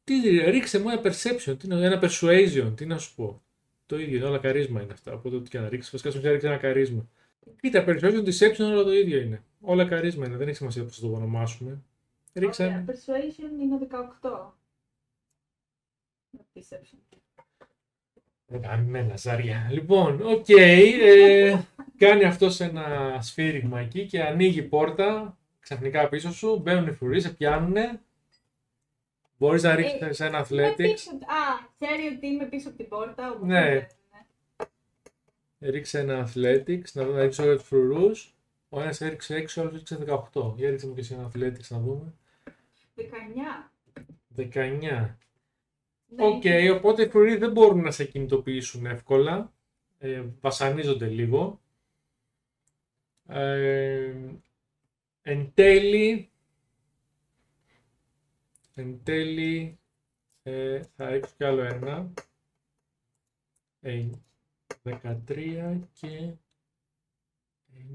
Τι 0.03 0.37
ρίξε 0.49 0.79
μου 0.79 0.89
ένα 0.89 1.01
perception, 1.03 1.55
τι 1.59 1.67
να, 1.67 1.75
ένα 1.85 1.99
persuasion, 2.03 2.73
τι 2.75 2.85
να 2.85 2.97
σου 2.97 3.15
πω. 3.15 3.41
Το 3.85 3.99
ίδιο, 3.99 4.17
είναι 4.17 4.25
όλα 4.25 4.37
καρίσμα 4.37 4.81
είναι 4.81 4.93
αυτά. 4.93 5.13
Οπότε 5.13 5.35
ό,τι 5.35 5.49
και 5.49 5.59
να 5.59 5.69
ρίξεις, 5.69 5.91
βασικά 5.91 6.11
σου 6.11 6.21
ρίξει 6.21 6.47
ένα 6.47 6.57
καρίσμα. 6.57 7.07
Κοίτα, 7.61 7.83
persuasion, 7.87 8.23
deception, 8.25 8.59
όλα 8.59 8.83
το 8.83 8.93
ίδιο 8.93 9.19
είναι. 9.19 9.43
Όλα 9.61 9.85
καρίσμα 9.85 10.25
είναι, 10.25 10.37
δεν 10.37 10.47
έχει 10.47 10.57
σημασία 10.57 10.83
πώς 10.83 10.99
το 10.99 11.07
ονομάσουμε. 11.07 11.81
Ρίξε 12.33 12.63
Ωραία, 12.63 12.75
ένα. 12.75 12.85
persuasion 12.87 13.61
είναι 13.61 13.87
18. 14.21 14.53
Perception. 16.53 17.17
Καμένα 18.61 19.17
ζάρια. 19.17 19.67
Λοιπόν, 19.71 20.21
οκ. 20.21 20.49
ε, 20.49 21.59
κάνει 21.97 22.23
αυτό 22.23 22.49
ένα 22.59 23.17
σφύριγμα 23.21 23.79
εκεί 23.79 24.05
και 24.05 24.21
ανοίγει 24.23 24.59
η 24.59 24.63
πόρτα 24.63 25.37
ξαφνικά 25.67 26.09
πίσω 26.09 26.31
σου. 26.33 26.59
Μπαίνουν 26.59 26.87
οι 26.87 26.91
φρουροί, 26.93 27.21
σε 27.21 27.29
πιάνουνε. 27.33 28.01
Μπορείς 29.37 29.63
να 29.63 29.75
ρίξεις 29.75 30.19
Ε, 30.19 30.25
ένα 30.25 30.47
Είμαι 30.51 30.69
athletics. 30.69 30.75
πίσω, 30.75 31.09
α, 31.11 31.67
ξέρει 31.79 32.15
ότι 32.15 32.27
είμαι 32.27 32.45
πίσω 32.45 32.67
από 32.67 32.77
την 32.77 32.87
πόρτα. 32.87 33.31
οπότε 33.31 33.45
Ναι. 33.45 33.69
δεν- 33.69 33.87
Ρίξε 35.71 35.99
ένα 35.99 36.27
athletics, 36.27 36.91
να 36.93 37.03
δούμε 37.05 37.17
να 37.17 37.23
ρίξει 37.23 37.41
όλα 37.41 37.55
τους 37.55 37.67
φρουρούς. 37.67 38.35
Ο 38.69 38.81
ένας 38.81 39.01
έριξε 39.01 39.35
6, 39.35 39.57
ο 39.57 39.61
άλλος 39.61 39.73
έριξε 39.73 39.95
18. 39.95 40.53
Για 40.57 40.69
ρίξε 40.69 40.87
μου 40.87 40.93
και 40.93 40.99
εσύ 40.99 41.13
ένα 41.13 41.31
athletics 41.35 41.67
να 41.69 41.79
δούμε. 41.79 42.13
19. 42.95 43.71
19. 44.35 45.17
Ναι, 46.09 46.25
Οκ, 46.25 46.43
οπότε 46.73 47.03
οι 47.03 47.09
φρουροί 47.09 47.35
δεν 47.35 47.51
μπορούν 47.51 47.81
να 47.81 47.91
σε 47.91 48.05
ακινητοποιήσουν 48.05 48.85
εύκολα. 48.85 49.53
Ε, 49.99 50.23
βασανίζονται 50.41 51.05
λίγο. 51.07 51.61
Ε, 53.27 54.13
εν 55.29 55.51
τέλει, 55.53 56.29
εν 58.75 59.03
τέλει 59.03 59.79
ε, 60.43 60.81
θα 60.95 61.09
ρίξω 61.09 61.33
κι 61.37 61.43
άλλο 61.43 61.61
ένα. 61.61 62.13
Ε, 63.81 64.05
13 64.83 65.79
και 65.93 66.33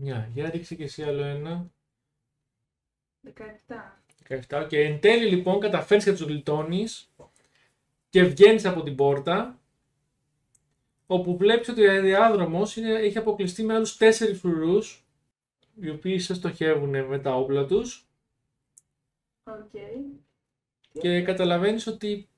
9. 0.03 0.29
Για 0.33 0.51
ρίξε 0.51 0.75
και 0.75 0.83
εσύ 0.83 1.03
άλλο 1.03 1.23
ένα. 1.23 1.71
17. 4.29 4.43
17. 4.49 4.67
Και 4.69 4.81
εν 4.81 5.01
τέλει 5.01 5.27
λοιπόν 5.27 5.61
καταφέρεις 5.61 6.05
και 6.05 6.11
τους 6.11 6.21
γλιτώνεις 6.21 7.13
και 8.09 8.23
βγαίνεις 8.23 8.65
από 8.65 8.83
την 8.83 8.97
πόρτα 8.97 9.61
όπου 11.07 11.37
βλέπεις 11.37 11.69
ότι 11.69 11.87
ο 11.87 12.03
διάδρομος 12.03 12.77
είναι, 12.77 12.93
έχει 12.93 13.19
αποκλειστεί 13.19 13.63
με 13.63 13.75
άλλους 13.75 13.97
τέσσερις 13.97 14.39
φρουρούς 14.39 15.02
οι 15.75 15.91
οποίοι 15.91 16.19
σε 16.19 16.35
στοχεύουν 16.35 17.07
με 17.07 17.19
τα 17.19 17.35
όπλα 17.35 17.67
τους 17.67 18.07
Οκ. 19.45 19.71
και 20.93 21.23
καταλαβαίνεις 21.23 21.87
ότι 21.87 22.29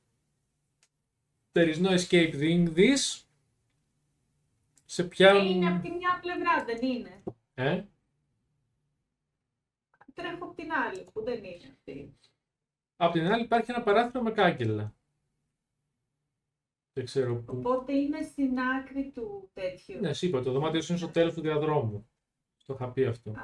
there 1.52 1.74
is 1.74 1.82
no 1.82 1.90
escape 1.98 2.34
doing 2.34 2.74
this 2.76 3.24
σε 4.84 5.02
Είναι 5.02 5.10
πιάνουν... 5.10 5.66
από 5.66 5.82
τη 5.82 5.90
μια 5.90 6.18
πλευρά, 6.20 6.64
δεν 6.64 6.82
είναι; 6.82 7.22
Ε; 7.54 7.84
Τρέχω 10.14 10.44
από 10.44 10.54
την 10.54 10.72
άλλη, 10.72 11.06
που 11.12 11.22
δεν 11.22 11.44
είναι 11.44 11.68
αυτή. 11.70 12.16
Απ' 12.96 13.12
την 13.12 13.26
άλλη 13.26 13.42
υπάρχει 13.42 13.70
ένα 13.70 13.82
παράθυρο 13.82 14.22
με 14.22 14.30
κάγκελα. 14.30 14.94
Δεν 16.92 17.04
ξέρω 17.04 17.36
πού. 17.36 17.56
Οπότε 17.56 17.92
είμαι 17.92 18.22
στην 18.22 18.58
άκρη 18.60 19.10
του 19.14 19.50
τέτοιου. 19.54 20.00
Ναι, 20.00 20.12
σου 20.12 20.26
είπα, 20.26 20.42
το 20.42 20.52
δωμάτιο 20.52 20.80
σου 20.80 20.92
είναι 20.92 21.00
στο 21.00 21.10
τέλος 21.10 21.34
του 21.34 21.40
διαδρόμου. 21.40 22.08
Το 22.66 22.74
είχα 22.74 22.88
πει 22.88 23.04
αυτό. 23.04 23.30
Α, 23.30 23.34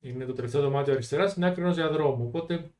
Είναι 0.00 0.24
το 0.24 0.32
τελευταίο 0.32 0.60
δωμάτιο 0.62 0.92
αριστεράς 0.92 1.30
στην 1.30 1.44
άκρη 1.44 1.62
ενό 1.62 1.72
διαδρόμου. 1.72 2.26
Οπότε 2.26 2.70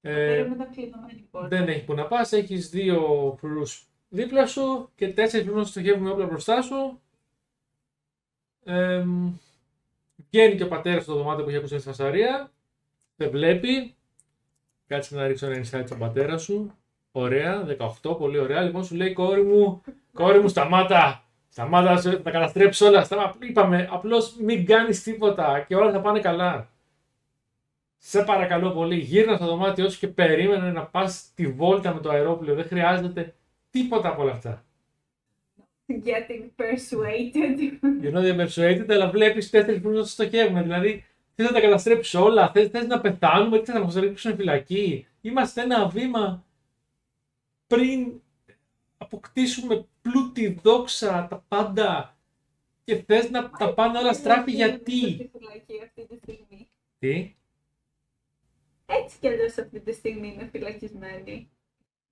πέρα 0.00 0.34
ε, 0.34 0.48
με 0.48 0.56
τα 0.56 0.64
κλειδωμένη 0.64 1.28
πόρτα. 1.30 1.48
δεν 1.48 1.68
έχει 1.68 1.84
που 1.84 1.94
να 1.94 2.06
πας. 2.06 2.32
Έχεις 2.32 2.68
δύο 2.68 3.00
φρουρού 3.38 3.62
δίπλα 4.08 4.46
σου 4.46 4.90
και 4.94 5.12
τέσσερις 5.12 5.46
φρουρού 5.46 5.60
να 5.60 5.66
στοχεύουν 5.66 6.02
με 6.02 6.10
όπλα 6.10 6.26
μπροστά 6.26 6.62
σου. 6.62 7.00
Ε, 8.64 9.04
βγαίνει 10.30 10.56
και 10.56 10.62
ο 10.62 10.68
πατέρας 10.68 11.02
στο 11.02 11.14
δωμάτιο 11.14 11.44
που 11.44 11.48
έχει 11.50 11.58
ακούσει 11.58 11.76
τη 11.76 11.82
φασαρία. 11.82 12.52
Δεν 13.16 13.30
βλέπει. 13.30 13.94
Κάτσε 14.86 15.14
να 15.14 15.26
ρίξω 15.26 15.46
ένα 15.46 15.64
insight 15.64 15.82
στον 15.86 15.98
πατέρα 15.98 16.38
σου. 16.38 16.72
Ωραία, 17.12 17.66
18, 18.02 18.18
πολύ 18.18 18.38
ωραία. 18.38 18.62
Λοιπόν, 18.62 18.84
σου 18.84 18.94
λέει 18.94 19.12
κόρη 19.12 19.42
μου, 19.42 19.82
κόρη 20.12 20.40
μου, 20.40 20.48
σταμάτα. 20.48 21.24
Σταμάτα, 21.56 21.96
σε- 21.96 22.10
θα 22.10 22.22
τα 22.22 22.30
καταστρέψεις 22.30 22.86
όλα. 22.86 23.04
Σταμά... 23.04 23.34
Είπαμε, 23.38 23.88
απλώς 23.90 24.36
μην 24.40 24.66
κάνεις 24.66 25.02
τίποτα 25.02 25.64
και 25.68 25.74
όλα 25.76 25.92
θα 25.92 26.00
πάνε 26.00 26.20
καλά. 26.20 26.68
Σε 27.98 28.22
παρακαλώ 28.22 28.70
πολύ, 28.70 28.96
γύρνα 28.96 29.36
στο 29.36 29.46
δωμάτιό 29.46 29.88
σου 29.88 29.98
και 29.98 30.08
περίμενε 30.08 30.70
να 30.70 30.84
πας 30.84 31.30
τη 31.34 31.46
βόλτα 31.46 31.94
με 31.94 32.00
το 32.00 32.10
αερόπλαιο. 32.10 32.54
Δεν 32.54 32.64
χρειάζεται 32.64 33.34
τίποτα 33.70 34.08
από 34.08 34.22
όλα 34.22 34.32
αυτά. 34.32 34.64
Getting 35.88 36.44
persuaded. 36.56 37.58
You 38.02 38.12
know 38.12 38.22
they're 38.22 38.46
persuaded, 38.46 38.86
αλλά 38.88 39.10
βλέπεις 39.10 39.50
τέσσερις 39.50 39.80
που 39.80 39.88
να 39.90 40.04
στοχεύουν. 40.04 40.62
Δηλαδή, 40.62 41.04
θες 41.34 41.46
να 41.46 41.52
τα 41.52 41.60
καταστρέψεις 41.60 42.14
όλα, 42.14 42.50
θες 42.50 42.86
να 42.86 43.00
πεθάνουμε, 43.00 43.58
θες 43.64 43.74
να 43.74 43.80
μας 43.80 43.94
ρίξουν 43.94 44.36
φυλακή. 44.36 45.06
Είμαστε 45.20 45.62
ένα 45.62 45.88
βήμα 45.88 46.44
πριν 47.66 48.12
αποκτήσουμε 48.96 49.86
πλούτη, 50.02 50.58
δόξα, 50.62 51.26
τα 51.30 51.44
πάντα. 51.48 52.18
Και 52.84 52.96
θες 52.96 53.30
να 53.30 53.50
τα 53.50 53.74
πάνε 53.74 53.98
όλα 53.98 54.12
στράφη 54.12 54.50
γιατί; 54.50 54.98
Στη 54.98 55.30
φυλακή 55.32 55.80
αυτή 55.82 56.06
τη 56.06 56.16
στιγμή. 56.16 56.68
Τι; 56.98 57.34
Έτσι 58.86 59.18
κι 59.20 59.28
αλλιώς 59.28 59.58
αυτή 59.58 59.80
τη 59.80 59.92
στιγμή 59.92 60.32
είναι 60.32 60.48
φυλακισμένη. 60.52 61.50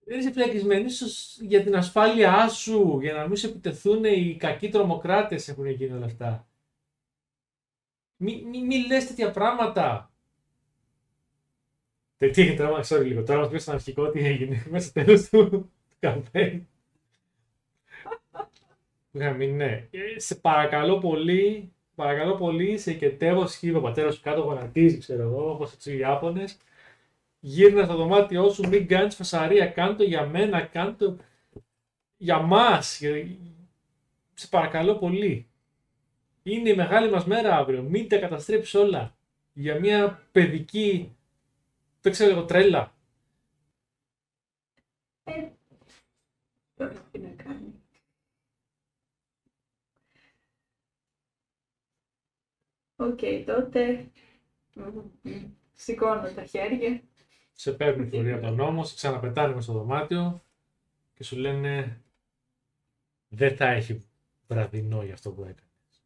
Δεν 0.04 0.18
είσαι 0.18 0.32
φυλακισμένη 0.32 0.84
ίσως 0.84 1.38
για 1.40 1.62
την 1.62 1.76
ασφάλειά 1.76 2.48
σου, 2.48 2.98
για 3.00 3.12
να 3.12 3.26
μην 3.26 3.36
σε 3.36 3.46
επιτεθούν 3.46 4.04
οι 4.04 4.36
κακοί 4.36 4.68
τρομοκράτες 4.68 5.48
έχουν 5.48 5.66
γίνει 5.66 5.92
όλα 5.92 6.06
αυτά. 6.06 6.46
Μη, 8.16 8.42
μη, 8.42 8.62
μη 8.62 8.86
λες 8.86 9.06
τέτοια 9.06 9.30
πράγματα. 9.30 10.12
Τε, 12.16 12.30
τι 12.30 12.42
έγινε 12.42 12.56
τώρα, 12.56 12.82
sorry 12.84 13.04
λίγο. 13.04 13.22
Τώρα 13.22 13.38
μας 13.38 13.48
πεις 13.48 13.62
στον 13.62 13.74
αρχικό 13.74 14.10
τι 14.10 14.18
έγινε 14.18 14.66
μέσα 14.70 14.88
στο 14.88 15.02
τέλος 15.02 15.28
του, 15.28 15.48
του 16.00 16.22
campaign. 19.12 19.18
Που 19.18 19.18
είχα 19.18 19.32
μείνει, 19.32 19.52
ναι. 19.52 19.88
Ε, 19.90 20.18
Σε 20.20 20.34
παρακαλώ 20.36 20.98
πολύ, 20.98 21.72
παρακαλώ 21.94 22.36
πολύ, 22.36 22.78
σε 22.78 22.94
κετεύω 22.94 23.46
σχήμα, 23.46 23.78
ο 23.78 23.82
πατέρας 23.82 24.14
σου 24.14 24.20
κάτω 24.22 24.40
γονατίζει, 24.40 24.98
ξέρω 24.98 25.22
εγώ, 25.22 25.52
όπως 25.52 25.76
τους 25.76 25.86
Ιάπωνες. 25.86 26.58
Γύρνα 27.40 27.84
στο 27.84 27.96
δωμάτιό 27.96 28.50
σου, 28.50 28.68
μην 28.68 28.88
κάνεις 28.88 29.14
φασαρία, 29.16 29.66
κάνε 29.66 29.94
το 29.96 30.04
για 30.04 30.26
μένα, 30.26 30.62
κάνε 30.66 30.92
το 30.92 31.16
για 32.16 32.38
μας. 32.40 33.00
Για- 33.00 33.26
Σε 34.34 34.48
παρακαλώ 34.48 34.96
πολύ. 34.98 35.46
Είναι 36.42 36.70
η 36.70 36.74
μεγάλη 36.76 37.10
μας 37.10 37.26
μέρα 37.26 37.56
αύριο, 37.56 37.82
μην 37.82 38.08
τα 38.08 38.18
καταστρέψεις 38.18 38.74
όλα. 38.74 39.16
Για 39.52 39.80
μια 39.80 40.28
παιδική, 40.32 41.16
δεν 42.00 42.12
ξέρω 42.12 42.30
εγώ, 42.30 42.44
τρέλα. 42.44 42.94
Ε, 45.24 45.48
τώρα 46.74 46.92
τι 47.12 47.18
να 47.18 47.28
κάνει. 47.30 47.74
Οκ, 53.02 53.20
τότε 53.46 54.10
μ, 54.74 54.80
μ, 55.22 55.30
σηκώνω 55.72 56.32
τα 56.34 56.44
χέρια. 56.44 57.00
Σε 57.52 57.72
παίρνουν 57.72 58.08
φορεί 58.08 58.32
από 58.32 58.46
τον 58.46 58.54
ώμο, 58.54 58.84
σε 58.84 58.94
ξαναπετάνε 58.94 59.54
μες 59.54 59.64
στο 59.64 59.72
δωμάτιο 59.72 60.42
και 61.14 61.24
σου 61.24 61.36
λένε 61.36 62.00
δεν 63.28 63.56
θα 63.56 63.66
έχει 63.66 64.02
βραδινό 64.46 65.02
για 65.02 65.14
αυτό 65.14 65.30
που 65.30 65.40
έκανες. 65.40 66.04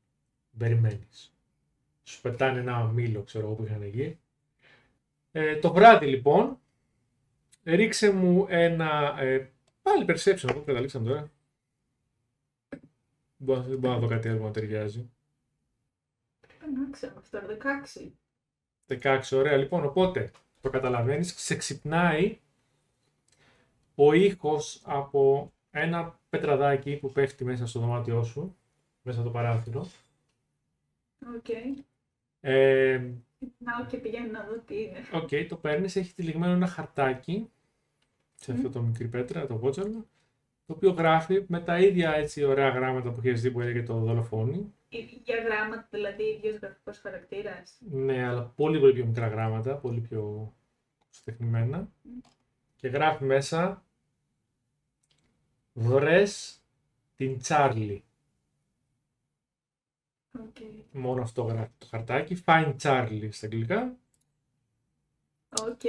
Περιμένεις. 0.59 1.35
Σου 2.03 2.21
πετάνε 2.21 2.61
ένα 2.61 2.85
μήλο, 2.85 3.23
ξέρω 3.23 3.45
εγώ, 3.47 3.55
που 3.55 3.65
είχαν 3.65 3.83
εκεί. 3.83 4.19
Ε, 5.33 5.57
το 5.57 5.73
βράδυ 5.73 6.07
λοιπόν, 6.07 6.59
ρίξε 7.65 8.13
μου 8.13 8.47
ένα, 8.49 9.21
ε, 9.21 9.53
πάλι 9.83 10.05
perception, 10.09 10.51
που 10.53 10.65
καταλήξαμε 10.65 11.09
τώρα. 11.09 11.31
Δεν 12.69 12.81
μπορώ, 13.37 13.63
δεν 13.63 13.79
μπορώ 13.79 13.95
να 13.95 14.01
δω 14.01 14.07
κάτι 14.07 14.29
άλλο 14.29 14.39
που 14.39 14.45
να 14.45 14.51
ταιριάζει. 14.51 15.11
Να 16.75 16.91
ξέρω, 16.91 17.13
αυτό 17.19 17.39
είναι 17.39 17.47
16. 17.47 18.13
16, 19.03 19.21
ωραία. 19.33 19.57
Λοιπόν, 19.57 19.85
οπότε 19.85 20.31
το 20.61 20.71
καταλαβαίνεις, 20.71 21.35
σε 21.37 21.57
ξυπνάει 21.57 22.39
ο 23.95 24.13
ήχος 24.13 24.83
από 24.85 25.53
ένα 25.71 26.19
πετραδάκι 26.29 26.97
που 26.97 27.13
πέφτει 27.13 27.45
μέσα 27.45 27.67
στο 27.67 27.81
δωμάτιό 27.81 28.23
σου, 28.23 28.57
μέσα 29.03 29.21
στο 29.21 29.31
παράθυρο. 29.31 29.87
Οκ. 31.37 31.49
Ε, 32.41 32.99
Να 33.59 33.87
και 33.89 33.97
πηγαίνω 33.97 34.31
να 34.31 34.45
δω 34.45 34.59
τι 34.59 34.83
είναι. 34.83 34.99
Οκ, 35.13 35.29
το 35.49 35.57
παίρνεις, 35.57 35.97
έχει 35.97 36.15
τυλιγμένο 36.15 36.53
ένα 36.53 36.67
χαρτάκι 36.67 37.51
σε 38.35 38.53
αυτό 38.53 38.69
Μμ. 38.69 38.73
το 38.73 38.83
μικρή 38.83 39.09
πέτρα, 39.09 39.47
το 39.47 39.59
βότσαλο, 39.59 40.07
το 40.67 40.73
οποίο 40.73 40.91
γράφει 40.91 41.45
με 41.49 41.61
τα 41.61 41.79
ίδια 41.81 42.15
έτσι 42.15 42.45
ωραία 42.45 42.69
γράμματα 42.69 43.11
που 43.13 43.21
έχεις 43.25 43.41
δει 43.43 43.51
που 43.51 43.61
έλεγε 43.61 43.83
το 43.83 43.99
δολοφόνι. 43.99 44.75
Ε, 44.89 44.99
Για 44.99 45.43
γράμματα, 45.43 45.89
δηλαδή 45.91 46.23
ίδιο 46.23 46.59
γραφικό 46.63 46.93
χαρακτήρας. 47.03 47.79
Ναι, 47.81 48.27
αλλά 48.27 48.43
πολύ 48.43 48.81
πολύ 48.81 48.93
πιο 48.93 49.07
μικρά 49.07 49.29
γράμματα, 49.29 49.77
πολύ 49.77 50.01
πιο 50.01 50.55
στεχνημένα. 51.11 51.89
Και 52.77 52.89
γράφει 52.89 53.25
μέσα 53.25 53.85
«Βρες 55.73 56.61
την 57.17 57.39
Τσάρλι». 57.39 58.05
Οκ. 60.41 60.57
Μόνο 60.91 61.23
αυτό 61.23 61.43
γράφει 61.43 61.71
το 61.79 61.87
χαρτάκι. 61.87 62.43
Find 62.47 62.77
Charlie 62.83 63.29
στα 63.31 63.47
αγγλικά. 63.47 63.97
Οκ. 65.63 65.81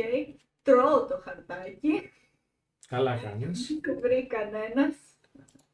Τρώω 0.62 1.06
το 1.06 1.22
χαρτάκι. 1.24 2.12
Καλά 2.88 3.18
κάνεις. 3.18 3.80
Το 3.82 4.00
βρει 4.00 4.28
κανένας. 4.28 4.96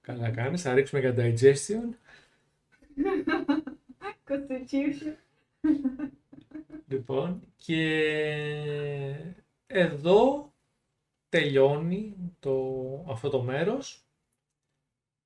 Καλά 0.01 0.31
κάνεις. 0.31 0.61
Θα 0.61 0.73
ρίξουμε 0.73 1.01
για 1.01 1.15
digestion. 1.17 2.02
Constitution. 4.27 5.15
Λοιπόν, 6.87 7.41
και 7.55 7.85
εδώ 9.67 10.53
τελειώνει 11.29 12.15
το, 12.39 12.55
αυτό 13.09 13.29
το 13.29 13.41
μέρος. 13.41 13.97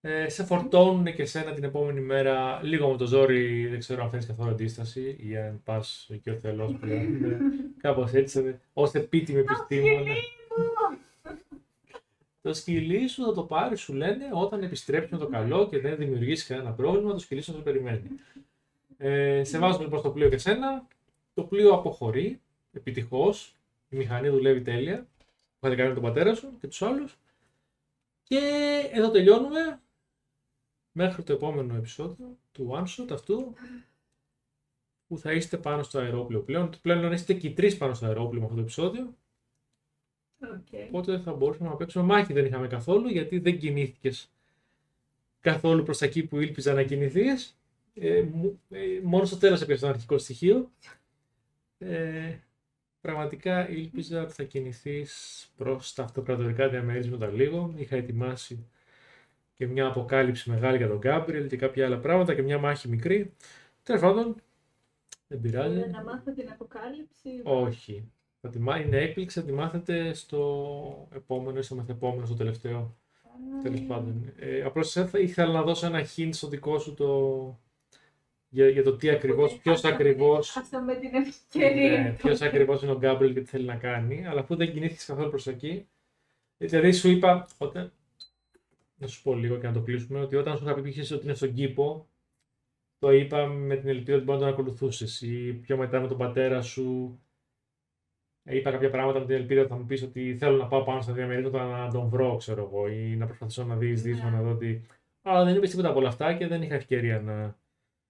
Ε, 0.02 0.30
σε 0.30 0.44
φορτώνουν 0.44 1.14
και 1.14 1.26
σένα 1.26 1.54
την 1.54 1.64
επόμενη 1.64 2.00
μέρα 2.02 2.64
λίγο 2.64 2.92
με 2.92 2.98
το 2.98 3.06
ζόρι, 3.06 3.68
δεν 3.68 3.80
ξέρω 3.80 4.04
αν 4.04 4.10
φέρνεις 4.10 4.28
καθόλου 4.28 4.50
αντίσταση 4.50 5.18
ή 5.20 5.38
αν 5.38 5.62
πας 5.64 6.08
εκεί 6.12 6.30
ο 6.30 6.36
θελός 6.36 6.76
πλέον. 6.80 7.24
Ε, 7.24 7.38
Κάπως 7.78 8.14
έτσι, 8.14 8.60
ως 8.74 8.94
επίτιμη 8.94 9.40
επιστήμονα. 9.40 10.14
Το 12.48 12.54
σκυλί 12.54 13.08
σου 13.08 13.24
θα 13.24 13.34
το 13.34 13.44
πάρει, 13.44 13.76
σου 13.78 13.94
λένε, 13.94 14.30
όταν 14.34 14.64
επιστρέψει 14.64 15.14
με 15.14 15.20
το 15.20 15.28
καλό 15.28 15.68
και 15.68 15.80
δεν 15.80 15.98
δημιουργήσει 15.98 16.46
κανένα 16.46 16.72
πρόβλημα, 16.72 17.14
το 17.14 17.20
σκυλί 17.20 17.42
σου 17.42 17.52
θα 17.52 17.58
σε 17.58 17.64
περιμένει. 17.64 18.10
Ε, 18.98 19.44
σε 19.44 19.60
βάζουμε 19.60 19.84
λοιπόν 19.84 20.00
στο 20.00 20.10
πλοίο 20.10 20.30
και 20.30 20.38
σένα. 20.38 20.88
Το 21.34 21.44
πλοίο 21.44 21.74
αποχωρεί, 21.74 22.42
επιτυχώς. 22.72 23.56
Η 23.90 23.96
μηχανή 23.96 24.30
δουλεύει 24.30 24.62
τέλεια. 24.62 25.08
Που 25.60 25.66
είχατε 25.66 25.76
κάνει 25.76 25.88
με 25.88 25.94
τον 25.94 26.04
πατέρα 26.04 26.36
σου 26.36 26.58
και 26.60 26.68
τους 26.68 26.82
άλλους. 26.82 27.18
Και 28.24 28.40
εδώ 28.94 29.12
τελειώνουμε. 29.12 29.82
Μέχρι 30.92 31.24
το 31.24 31.34
επόμενο 31.34 31.76
επεισόδιο 31.76 32.38
του 32.52 32.70
One 32.74 32.86
Shot 32.86 33.12
αυτού. 33.12 33.54
Που 35.08 35.18
θα 35.18 35.32
είστε 35.32 35.58
πάνω 35.58 35.84
στο 35.84 36.00
αερόπλοιο 36.00 36.42
πλέον. 36.42 36.70
Πλέον 36.82 37.12
είστε 37.12 37.34
και 37.34 37.48
οι 37.48 37.54
τρεις 37.54 37.78
πάνω 37.78 37.94
στο 37.94 38.06
αερόπλοιο 38.06 38.40
με 38.40 38.46
αυτό 38.46 38.56
το 38.56 38.62
επεισόδιο. 38.62 39.16
Οκ. 40.42 40.68
Οπότε 40.88 41.20
θα 41.20 41.34
μπορούσαμε 41.34 41.70
να 41.70 41.76
παίξουμε 41.76 42.06
μάχη. 42.06 42.34
Δεν 42.34 42.46
είχαμε 42.46 42.68
καθόλου 42.68 43.08
γιατί 43.08 43.40
δεν 43.40 43.58
κινήθηκες 43.60 44.32
καθόλου 45.42 45.84
προς 45.84 45.98
τα 45.98 46.06
εκεί 46.06 46.24
που 46.26 46.40
ήλπιζα 46.40 46.74
να 46.74 46.84
κινηθείς. 46.84 47.58
Ε, 47.94 48.22
μου- 48.22 48.62
ε, 48.70 48.80
μόνο 49.04 49.26
στο 49.26 49.38
τέλος 49.38 49.62
έπιασες 49.62 49.84
το 49.84 49.90
αρχικό 49.90 50.18
στοιχείο. 50.18 50.72
Ε, 51.78 52.36
πραγματικά 53.02 53.70
ήλπιζα 53.70 54.22
ότι 54.22 54.34
θα 54.34 54.44
κινηθείς 54.44 55.48
προς 55.58 55.94
τα 55.94 56.04
αυτοκρατορικά 56.04 56.70
διαμερίσματα 56.70 57.28
λίγο. 57.28 57.74
Είχα 57.78 57.96
ετοιμάσει 57.96 58.66
και 59.54 59.68
μια 59.68 59.86
αποκάλυψη 59.86 60.50
μεγάλη 60.50 60.78
για 60.78 60.88
τον 60.88 60.98
Γκάμπριελ 60.98 61.48
και 61.48 61.58
κάποια 61.58 61.86
άλλα 61.86 61.98
πράγματα 62.00 62.36
και 62.36 62.42
μια 62.42 62.58
μάχη 62.58 62.88
μικρή. 62.88 63.34
Τέλος 63.84 64.02
πάντων, 64.02 64.36
δεν 65.28 65.42
πειράζει. 65.42 65.74
Θέλω 65.80 65.92
να 65.92 66.04
μάθω 66.04 66.32
την 66.32 66.50
αποκάλυψη; 66.52 67.30
Όχι. 67.44 68.12
Θα 68.42 68.50
τη 68.50 68.60
μά- 68.60 68.86
είναι 68.86 68.98
έκπληξη, 68.98 69.40
θα 69.40 69.46
τη 69.46 69.52
μάθετε 69.52 70.14
στο 70.14 71.08
επόμενο 71.16 71.58
ή 71.60 71.62
στο 71.62 71.76
μεθεπόμενο, 71.76 72.26
στο 72.26 72.36
τελευταίο. 72.36 72.96
Τέλος 73.64 73.82
πάντων. 73.82 74.34
Ε, 74.40 74.62
Απλώς 74.62 74.96
ήθελα 75.14 75.52
να 75.52 75.62
δώσω 75.64 75.86
ένα 75.86 76.06
hint 76.16 76.30
στο 76.32 76.48
δικό 76.48 76.80
σου 76.80 76.94
το. 76.94 77.60
Για, 78.50 78.70
για 78.70 78.84
το 78.84 78.96
τι 78.96 79.10
ακριβώς, 79.10 79.58
ποιος 79.58 79.84
ακριβώ. 79.84 80.40
Χάσαμε 80.44 80.96
την 80.96 81.10
ευκαιρία. 81.14 82.02
Ναι, 82.02 82.12
ποιος 82.18 82.42
ακριβώς 82.42 82.82
είναι 82.82 82.92
ο 82.92 82.98
Γκάμπριλ 82.98 83.34
και 83.34 83.40
τι 83.42 83.50
θέλει 83.50 83.66
να 83.66 83.76
κάνει. 83.76 84.26
Αλλά 84.28 84.40
αφού 84.40 84.56
δεν 84.56 84.72
κινήθηκες 84.72 85.06
καθόλου 85.06 85.30
προς 85.30 85.48
εκεί. 85.48 85.88
Δηλαδή 86.58 86.92
σου 86.92 87.10
είπα. 87.10 87.48
Όταν, 87.58 87.92
να 88.96 89.08
σου 89.08 89.22
πω 89.24 89.36
λίγο 89.36 89.58
και 89.58 89.68
να 89.68 89.74
το 89.74 89.82
κλείσουμε. 89.82 90.20
Ότι 90.20 90.36
όταν 90.36 90.58
σου 90.58 90.64
είχα 90.64 90.74
πει 90.82 90.90
π.χ. 90.90 91.12
ότι 91.12 91.24
είναι 91.26 91.34
στον 91.34 91.54
κήπο. 91.54 92.08
Το 93.00 93.12
είπα 93.12 93.46
με 93.48 93.76
την 93.76 93.90
ελπίδα 93.90 94.16
ότι 94.16 94.26
μπορεί 94.26 94.40
να 94.40 94.46
τον 94.46 94.54
ακολουθούσες. 94.54 95.22
Ή 95.22 95.54
πιο 95.54 95.78
μετά 95.78 96.00
με 96.00 96.08
τον 96.08 96.18
πατέρα 96.18 96.62
σου. 96.62 97.20
Ε, 98.50 98.56
Είπα 98.56 98.72
κάποια 98.72 98.90
πράγματα 98.90 99.20
με 99.20 99.26
την 99.26 99.36
ελπίδα 99.36 99.62
ότι 99.62 99.70
θα 99.70 99.76
μου 99.76 99.86
πεις 99.86 100.04
ότι 100.04 100.36
θέλω 100.40 100.58
να 100.58 100.68
πάω 100.68 100.84
πάνω 100.84 101.02
στα 101.02 101.14
διαμερίσματα 101.14 101.66
να 101.66 101.92
τον 101.92 102.08
βρω, 102.10 102.36
ξέρω 102.38 102.64
εγώ, 102.72 102.88
ή 102.88 103.16
να 103.16 103.26
προσπαθήσω 103.26 103.64
να 103.64 103.76
διεισδύσω, 103.76 104.24
Ναι. 104.24 104.30
να 104.30 104.42
δω 104.42 104.50
ότι. 104.52 104.86
Αλλά 105.22 105.44
δεν 105.44 105.56
είπε 105.56 105.68
τίποτα 105.68 105.90
από 105.90 106.00
όλα 106.00 106.08
αυτά 106.08 106.34
και 106.34 106.48
δεν 106.48 106.62
είχα 106.62 106.76
ευκαιρία 106.76 107.20
να. 107.22 107.56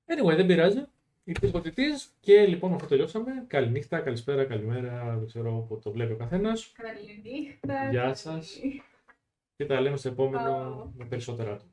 Anyway, 0.06 0.36
δεν 0.36 0.46
πειράζει. 0.46 0.86
Ήρθες 1.24 1.52
ποτητή 1.52 1.84
και 2.20 2.46
λοιπόν 2.46 2.70
με 2.70 2.76
αυτό 2.76 2.88
τελειώσαμε. 2.88 3.32
Καληνύχτα, 3.48 4.00
καλησπέρα, 4.00 4.46
καλημέρα. 4.46 5.16
Δεν 5.18 5.28
ξέρω 5.28 5.66
πού 5.68 5.80
το 5.84 5.92
βλέπει 5.92 6.12
ο 6.12 6.16
καθένας. 6.16 6.72
Καληνύχτα. 6.72 7.90
Γεια 7.90 8.14
σας. 8.14 8.60
Και 9.56 9.66
τα 9.66 9.82
λέμε 9.82 9.98
στο 9.98 10.10
επόμενο 10.10 10.84
Ciao. 10.86 10.90
με 10.98 11.06
περισσότερα 11.06 11.52
άτομα. 11.52 11.72